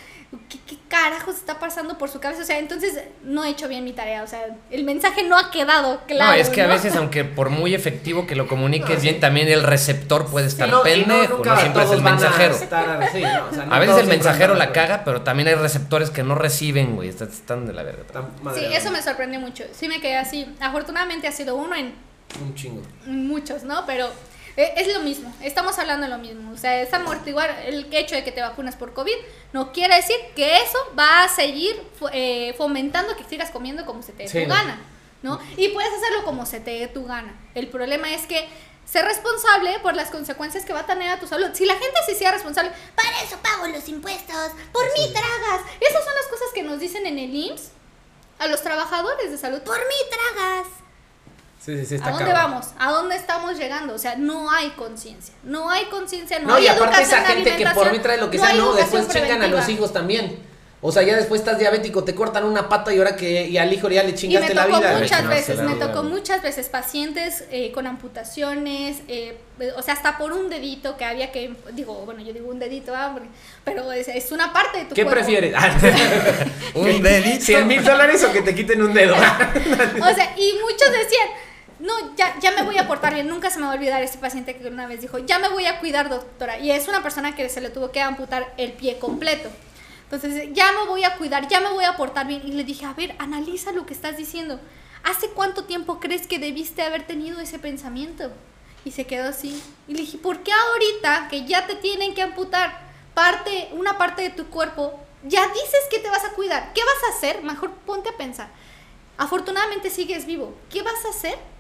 ¿qué, 0.49 0.59
qué 0.67 0.77
carajos 0.89 1.37
está 1.37 1.59
pasando 1.59 1.99
por 1.99 2.09
su 2.09 2.21
cabeza? 2.21 2.43
O 2.43 2.45
sea, 2.45 2.59
entonces 2.59 3.01
no 3.25 3.45
he 3.45 3.51
hecho 3.51 3.69
bien 3.69 3.85
mi 3.85 3.93
tarea, 3.93 4.23
o 4.23 4.27
sea, 4.27 4.45
el 4.71 4.85
mensaje 4.85 5.23
no 5.25 5.37
ha 5.37 5.51
quedado 5.51 6.01
claro. 6.07 6.33
no, 6.33 6.39
es 6.39 6.49
que 6.49 6.63
a 6.63 6.67
veces, 6.67 6.95
aunque 6.97 7.25
por 7.25 7.51
muy 7.51 7.75
efectivo 7.75 8.27
que 8.27 8.35
lo 8.37 8.47
comuniques 8.47 9.03
bien, 9.03 9.21
también 9.21 9.49
el 9.49 9.63
receptor 9.63 10.27
puede 10.27 10.47
estar 10.47 10.69
y 10.69 10.71
no, 10.71 10.83
pendejo, 10.83 11.37
nunca 11.37 11.55
no, 11.55 11.61
siempre 11.61 11.83
es 11.85 11.91
el 11.91 11.99
a 12.01 12.03
mensajero. 12.03 12.55
estar- 12.55 13.11
sí, 13.13 13.21
no, 13.23 13.47
o 13.51 13.55
sea, 13.55 13.67
no 13.67 13.75
A 13.75 13.79
veces 13.79 13.99
el 13.99 14.07
mensajero 14.07 14.55
la 14.55 14.73
caga, 14.73 15.03
pero 15.05 15.23
también 15.23 15.49
hay 15.49 15.55
receptores 15.55 16.11
que 16.11 16.23
no 16.23 16.35
reciben, 16.35 16.95
güey. 16.97 17.09
Están, 17.09 17.29
están 17.29 17.67
de 17.67 17.73
la 17.73 17.83
verga. 17.83 18.05
Sí, 18.55 18.65
eso 18.65 18.87
madre. 18.87 18.91
me 18.91 19.03
sorprendió 19.03 19.41
mucho, 19.41 19.65
sí 19.73 19.89
me 19.89 20.01
quedé 20.01 20.17
así. 20.17 20.47
Afortunadamente 20.61 21.27
ha 21.29 21.33
sido 21.33 21.57
uno 21.57 21.75
en 21.75 21.95
Un 22.43 22.55
chingo. 22.55 22.83
muchos, 23.07 23.63
¿no? 23.65 23.85
Pero 23.87 24.09
es 24.57 24.93
lo 24.93 25.01
mismo, 25.01 25.33
estamos 25.43 25.79
hablando 25.79 26.07
de 26.07 26.13
lo 26.13 26.19
mismo. 26.19 26.53
O 26.53 26.57
sea, 26.57 26.81
es 26.81 26.93
amortiguar 26.95 27.51
el 27.67 27.87
hecho 27.93 28.15
de 28.15 28.25
que 28.25 28.33
te 28.33 28.41
vacunas 28.41 28.75
por 28.77 28.93
COVID. 28.95 29.15
No 29.53 29.73
quiere 29.73 29.97
decir 29.97 30.17
que 30.35 30.59
eso 30.63 30.79
va 30.99 31.25
a 31.25 31.29
seguir 31.29 31.81
eh, 32.13 32.55
fomentando 32.57 33.17
que 33.17 33.25
sigas 33.25 33.51
comiendo 33.51 33.85
como 33.85 34.03
se 34.03 34.13
te 34.13 34.25
dé 34.25 34.29
Sí, 34.29 34.43
tu 34.43 34.49
no. 34.49 34.55
gana, 34.55 34.81
¿no? 35.23 35.39
Y 35.57 35.69
puedes 35.69 35.93
hacerlo 35.93 36.25
como 36.25 36.47
se 36.47 36.61
te 36.61 36.71
dé 36.71 36.89
tu 36.89 37.05
gana. 37.05 37.35
El 37.55 37.69
problema 37.69 38.11
es 38.13 38.27
que 38.27 38.49
ser 38.87 39.05
responsable 39.05 39.79
por 39.81 39.95
las 39.97 40.11
consecuencias 40.11 40.65
que 40.65 40.73
va 40.73 40.81
a 40.81 40.87
tener 40.87 41.11
a 41.11 41.19
tu 41.21 41.27
salud. 41.27 41.49
Si 41.53 41.67
la 41.67 41.75
gente 41.75 41.97
se 42.07 42.13
hiciera 42.13 42.33
responsable, 42.33 42.71
para 42.95 43.21
eso 43.23 43.37
pago 43.43 43.67
los 43.67 43.89
impuestos, 43.89 44.53
por 44.73 44.85
mí 44.93 45.13
tragas. 45.13 45.63
Esas 45.81 46.05
son 46.05 46.15
las 46.15 46.27
cosas 46.31 46.49
que 46.55 46.63
nos 46.63 46.79
dicen 46.81 47.05
en 47.07 47.19
el 47.19 47.35
IMSS 47.35 47.71
a 48.39 48.47
los 48.47 48.63
trabajadores 48.63 49.31
de 49.31 49.39
salud. 49.39 49.61
Por 49.63 49.79
mí 49.79 49.95
tragas. 50.11 50.67
Sí, 51.65 51.77
sí, 51.79 51.87
sí, 51.87 51.95
¿A 51.97 52.11
dónde 52.11 52.25
cabrón. 52.27 52.51
vamos? 52.53 52.67
¿A 52.79 52.93
dónde 52.93 53.17
estamos 53.17 53.59
llegando? 53.59 53.95
O 53.95 53.99
sea, 53.99 54.15
no 54.17 54.51
hay 54.51 54.71
conciencia. 54.71 55.35
No 55.43 55.69
hay 55.71 55.87
conciencia, 55.87 56.39
no, 56.39 56.49
No, 56.49 56.55
hay 56.55 56.65
y 56.65 56.69
aparte 56.69 57.03
esa 57.03 57.23
gente 57.25 57.57
que 57.57 57.67
por 57.71 57.91
mí 57.91 57.99
trae 57.99 58.19
lo 58.19 58.31
que 58.31 58.39
sea, 58.39 58.49
hay 58.49 58.59
no, 58.59 58.73
después 58.75 59.09
chingan 59.09 59.43
a 59.43 59.49
los 59.49 59.69
hijos 59.69 59.93
también. 59.93 60.55
O 60.83 60.93
sea, 60.93 61.03
ya 61.03 61.17
después 61.17 61.41
estás 61.41 61.59
diabético, 61.59 62.05
te 62.05 62.15
cortan 62.15 62.45
una 62.45 62.69
pata 62.69 62.95
y 62.95 62.99
ahora 62.99 63.17
que 63.17 63.47
y 63.49 63.57
al 63.57 63.73
hijo 63.73 63.89
ya 63.89 64.03
le 64.03 64.11
Y 64.11 64.13
me 64.13 64.19
chingaste 64.19 64.55
la 64.55 64.67
tocó 64.67 64.79
vida. 64.79 64.99
muchas 64.99 65.25
No, 65.25 65.31
veces, 65.31 65.57
la 65.57 65.63
me 65.65 65.75
tocó 65.75 66.03
muchas 66.05 66.43
veces 66.43 66.69
pacientes 66.69 67.45
eh, 67.51 67.73
con 67.73 67.87
amputaciones, 67.87 68.99
eh, 69.09 69.39
o 69.75 69.83
sea, 69.83 69.95
hasta 69.95 70.19
por 70.19 70.33
un 70.33 70.51
dedito 70.51 70.97
que 70.99 71.05
había 71.07 71.33
que, 71.33 71.57
digo, 71.73 71.95
bueno, 72.05 72.21
yo 72.23 72.33
digo 72.35 72.51
un 72.51 72.59
dedito, 72.59 72.93
ah, 72.95 73.11
porque- 73.15 73.29
pero 73.65 73.91
es, 73.91 74.07
es 74.07 74.31
una 74.31 74.53
parte 74.53 74.79
de 74.79 74.85
tu 74.85 74.95
¿Qué 74.95 75.05
cuerpo. 75.05 75.23
prefieres? 75.23 75.55
Un 76.75 77.03
dedito. 77.03 77.45
100 77.45 77.67
mil 77.67 77.83
dólares 77.83 78.23
o 78.25 78.33
que 78.33 78.43
te 78.43 78.55
quiten 78.55 78.83
un 78.83 78.93
dedo. 78.93 79.15
O 79.17 80.15
sea, 80.15 80.35
y 80.37 80.53
muchos 80.63 80.93
decían, 80.93 81.29
no, 81.87 82.17
ya, 82.17 82.39
ya 82.41 82.51
me 82.53 82.63
voy 82.63 82.77
a 82.79 82.87
portar 82.87 83.15
bien. 83.15 83.29
Nunca 83.29 83.51
se 83.51 83.59
me 83.59 83.67
va 83.67 83.73
a 83.73 83.75
olvidar 83.75 84.03
ese 84.03 84.19
paciente 84.19 84.57
que 84.57 84.67
una 84.67 84.87
vez 84.87 85.01
dijo, 85.01 85.19
ya 85.19 85.39
me 85.39 85.49
voy 85.49 85.67
a 85.67 85.79
cuidar, 85.79 86.09
doctora. 86.09 86.59
Y 86.59 86.71
es 86.71 86.89
una 86.89 87.03
persona 87.03 87.35
que 87.35 87.49
se 87.49 87.61
le 87.61 87.71
tuvo 87.71 87.93
que 87.93 88.01
amputar 88.01 88.53
el 88.57 88.73
pie 88.73 88.99
completo. 88.99 89.49
Entonces, 90.05 90.51
ya 90.53 90.73
me 90.73 90.87
voy 90.87 91.05
a 91.05 91.17
cuidar, 91.17 91.49
ya 91.49 91.61
me 91.61 91.71
voy 91.71 91.85
a 91.85 91.97
portar 91.97 92.27
bien. 92.27 92.43
Y 92.45 92.53
le 92.53 92.65
dije, 92.65 92.85
a 92.85 92.93
ver, 92.93 93.15
analiza 93.19 93.73
lo 93.73 93.87
que 93.87 93.95
estás 93.95 94.17
diciendo. 94.17 94.61
¿Hace 95.05 95.29
cuánto 95.31 95.65
tiempo 95.65 96.01
crees 96.01 96.27
que 96.27 96.39
debiste 96.39 96.83
haber 96.83 97.07
tenido 97.07 97.41
ese 97.41 97.59
pensamiento? 97.59 98.31
Y 98.85 98.93
se 98.93 99.07
quedó 99.07 99.29
así. 99.29 99.63
Y 99.87 99.95
le 99.95 100.01
dije, 100.01 100.19
¿por 100.19 100.43
qué 100.43 100.53
ahorita 100.53 101.29
que 101.31 101.45
ya 101.45 101.67
te 101.67 101.77
tienen 101.77 102.15
que 102.15 102.23
amputar 102.23 102.81
parte, 103.15 103.69
una 103.73 103.99
parte 103.99 104.23
de 104.23 104.31
tu 104.31 104.47
cuerpo, 104.47 104.99
ya 105.25 105.47
dices 105.49 105.81
que 105.91 105.99
te 105.99 106.11
vas 106.11 106.25
a 106.25 106.31
cuidar? 106.31 106.73
¿Qué 106.73 106.83
vas 106.85 107.05
a 107.05 107.17
hacer? 107.17 107.43
Mejor 107.43 107.71
ponte 107.87 108.09
a 108.09 108.17
pensar. 108.17 108.49
Afortunadamente 109.19 109.91
sigues 109.91 110.27
vivo. 110.27 110.55
¿Qué 110.71 110.83
vas 110.83 111.05
a 111.05 111.11
hacer 111.11 111.56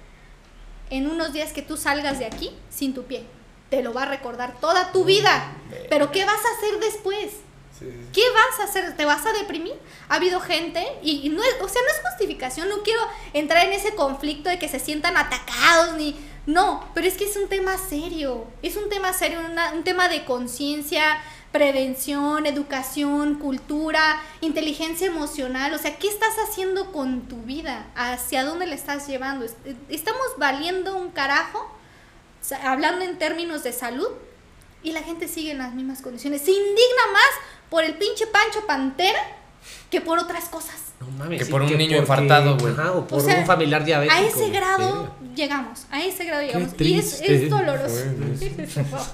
en 0.90 1.08
unos 1.08 1.32
días 1.32 1.52
que 1.52 1.62
tú 1.62 1.76
salgas 1.76 2.18
de 2.18 2.26
aquí 2.26 2.50
sin 2.70 2.94
tu 2.94 3.04
pie? 3.04 3.24
Te 3.70 3.82
lo 3.82 3.92
va 3.92 4.02
a 4.04 4.06
recordar 4.06 4.60
toda 4.60 4.92
tu 4.92 5.04
vida. 5.04 5.52
Pero 5.90 6.10
¿qué 6.12 6.24
vas 6.24 6.36
a 6.38 6.56
hacer 6.58 6.78
después? 6.80 7.32
¿Qué 8.12 8.22
vas 8.32 8.60
a 8.60 8.64
hacer? 8.70 8.96
¿Te 8.96 9.04
vas 9.04 9.26
a 9.26 9.32
deprimir? 9.32 9.74
Ha 10.08 10.14
habido 10.14 10.40
gente, 10.40 10.82
y, 11.02 11.26
y 11.26 11.28
no 11.28 11.42
es, 11.42 11.56
o 11.60 11.68
sea, 11.68 11.82
no 11.82 11.88
es 11.88 12.10
justificación, 12.10 12.68
no 12.70 12.82
quiero 12.82 13.02
entrar 13.34 13.66
en 13.66 13.72
ese 13.72 13.94
conflicto 13.94 14.48
de 14.48 14.58
que 14.58 14.68
se 14.68 14.78
sientan 14.78 15.16
atacados, 15.16 15.94
ni. 15.96 16.16
No, 16.46 16.88
pero 16.94 17.06
es 17.08 17.18
que 17.18 17.24
es 17.24 17.36
un 17.36 17.48
tema 17.48 17.76
serio. 17.76 18.46
Es 18.62 18.76
un 18.76 18.88
tema 18.88 19.12
serio, 19.12 19.40
una- 19.40 19.72
un 19.72 19.82
tema 19.84 20.08
de 20.08 20.24
conciencia, 20.24 21.20
prevención, 21.56 22.44
educación, 22.44 23.36
cultura, 23.36 24.20
inteligencia 24.42 25.06
emocional. 25.06 25.72
O 25.72 25.78
sea, 25.78 25.96
¿qué 25.98 26.06
estás 26.06 26.34
haciendo 26.46 26.92
con 26.92 27.22
tu 27.28 27.36
vida? 27.44 27.86
¿Hacia 27.94 28.44
dónde 28.44 28.66
le 28.66 28.74
estás 28.74 29.06
llevando? 29.08 29.46
Est- 29.46 29.56
¿Estamos 29.88 30.26
valiendo 30.36 30.96
un 30.96 31.10
carajo? 31.12 31.66
Hablando 32.62 33.06
en 33.06 33.16
términos 33.18 33.62
de 33.62 33.72
salud, 33.72 34.08
y 34.82 34.92
la 34.92 35.02
gente 35.02 35.28
sigue 35.28 35.50
en 35.52 35.58
las 35.58 35.72
mismas 35.72 36.02
condiciones. 36.02 36.42
Se 36.42 36.50
indigna 36.50 37.04
más 37.12 37.30
por 37.70 37.84
el 37.84 37.94
pinche 37.96 38.26
Pancho 38.26 38.66
Pantera 38.66 39.18
que 39.90 40.00
por 40.00 40.18
otras 40.18 40.44
cosas. 40.46 40.74
No 41.00 41.06
mames, 41.18 41.38
Que 41.40 41.44
sí, 41.44 41.50
por 41.50 41.60
un 41.60 41.68
niño 41.68 41.78
porque- 41.78 41.96
infartado, 41.98 42.56
güey. 42.56 42.72
Ajá, 42.72 42.92
o 42.92 43.06
por 43.06 43.18
O 43.18 43.22
sea, 43.22 43.38
un 43.38 43.46
familiar 43.46 43.84
diabético. 43.84 44.16
A 44.18 44.22
ese 44.26 44.48
grado 44.50 45.14
llegamos, 45.34 45.84
a 45.90 46.02
ese 46.02 46.24
grado 46.24 46.42
llegamos. 46.42 46.70
y 46.78 46.98
es, 46.98 47.20
es 47.20 47.50
doloroso. 47.50 47.94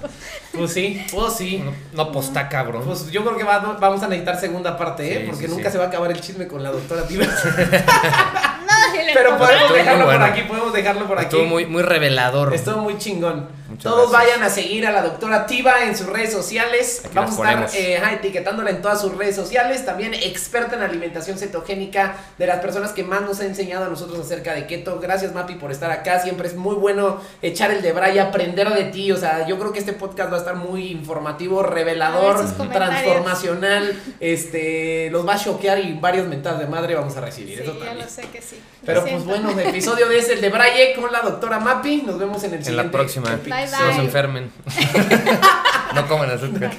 Pues 0.53 0.71
sí, 0.71 1.03
pues 1.11 1.33
sí. 1.33 1.63
No, 1.93 2.05
no, 2.05 2.11
pues 2.11 2.27
está 2.27 2.47
cabrón. 2.47 2.83
Pues 2.85 3.09
yo 3.11 3.23
creo 3.23 3.35
que 3.37 3.43
va- 3.43 3.59
vamos 3.59 4.01
a 4.03 4.07
necesitar 4.07 4.39
segunda 4.39 4.77
parte, 4.77 5.11
¿eh? 5.13 5.19
Sí, 5.21 5.27
Porque 5.29 5.45
sí, 5.47 5.51
nunca 5.51 5.65
sí. 5.69 5.73
se 5.73 5.77
va 5.79 5.85
a 5.85 5.87
acabar 5.87 6.11
el 6.11 6.21
chisme 6.21 6.47
con 6.47 6.61
la 6.63 6.71
doctora 6.71 7.07
Tiber. 7.07 7.27
Nadie 8.67 9.05
le 9.05 9.13
Pero 9.13 9.37
podemos 9.37 9.73
dejarlo 9.73 10.05
por 10.05 10.21
aquí, 10.21 10.41
podemos 10.43 10.73
dejarlo 10.73 11.07
por 11.07 11.17
aquí. 11.17 11.25
Estuvo 11.25 11.45
muy, 11.45 11.65
muy 11.65 11.81
revelador. 11.83 12.53
Estuvo 12.53 12.77
muy 12.81 12.97
chingón. 12.97 13.47
Muchas 13.73 13.91
Todos 13.91 14.11
gracias. 14.11 14.31
vayan 14.33 14.43
a 14.47 14.49
seguir 14.53 14.85
a 14.87 14.91
la 14.91 15.01
doctora 15.01 15.45
Tiva 15.45 15.83
en 15.83 15.97
sus 15.97 16.07
redes 16.07 16.31
sociales. 16.31 17.01
Aquí 17.05 17.15
Vamos 17.15 17.39
a 17.39 17.63
estar 17.63 17.69
eh, 17.75 18.01
etiquetándola 18.13 18.69
en 18.69 18.81
todas 18.81 19.01
sus 19.01 19.15
redes 19.17 19.35
sociales. 19.35 19.85
También 19.85 20.13
experta 20.13 20.75
en 20.75 20.83
alimentación 20.83 21.37
cetogénica, 21.37 22.15
de 22.37 22.47
las 22.47 22.59
personas 22.59 22.91
que 22.91 23.03
más 23.03 23.21
nos 23.21 23.39
ha 23.39 23.45
enseñado 23.45 23.85
a 23.85 23.89
nosotros 23.89 24.19
acerca 24.19 24.53
de 24.53 24.67
keto. 24.67 24.99
Gracias, 24.99 25.33
Mapi, 25.33 25.55
por 25.55 25.71
estar 25.71 25.91
acá. 25.91 26.19
Siempre 26.19 26.47
es 26.47 26.55
muy 26.55 26.75
bueno 26.75 27.19
echar 27.41 27.71
el 27.71 27.81
de 27.81 27.91
Braya, 27.91 28.23
aprender 28.25 28.69
de 28.69 28.85
ti. 28.85 29.11
O 29.11 29.17
sea, 29.17 29.45
yo 29.47 29.57
creo 29.59 29.73
que 29.73 29.79
este 29.79 29.93
podcast 29.93 30.31
va 30.31 30.35
a 30.37 30.39
estar 30.39 30.55
muy 30.55 30.87
informativo, 30.91 31.63
revelador, 31.63 32.37
transformacional. 32.71 33.95
Este, 34.19 35.09
los 35.11 35.27
va 35.27 35.33
a 35.35 35.39
choquear 35.39 35.79
y 35.79 35.93
varias 35.93 36.25
mentadas 36.27 36.59
de 36.59 36.67
madre 36.67 36.95
vamos 36.95 37.15
a 37.17 37.21
recibir. 37.21 37.57
Sí, 37.57 37.63
Eso 37.63 37.73
ya 37.73 37.85
también. 37.85 37.97
lo 38.05 38.09
sé 38.09 38.21
que 38.31 38.41
sí. 38.41 38.59
Pero 38.85 39.01
pues 39.03 39.23
bueno, 39.25 39.49
el 39.51 39.59
episodio 39.59 40.07
de 40.09 40.17
ese, 40.19 40.33
el 40.33 40.41
de 40.41 40.49
Braille 40.49 40.93
con 40.99 41.11
la 41.11 41.21
doctora 41.21 41.59
Mapi. 41.59 42.03
Nos 42.05 42.19
vemos 42.19 42.43
en 42.43 42.51
el 42.51 42.57
En 42.59 42.65
siguiente. 42.65 42.83
la 42.85 42.91
próxima. 42.91 43.39
Bye, 43.71 43.71
No 43.71 43.77
se 43.91 43.97
bye. 43.97 44.05
enfermen. 44.05 44.51
no 45.95 46.07
coman 46.07 46.29
azúcar. 46.31 46.71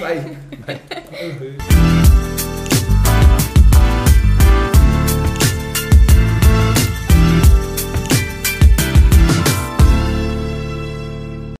Bye. 0.00 0.38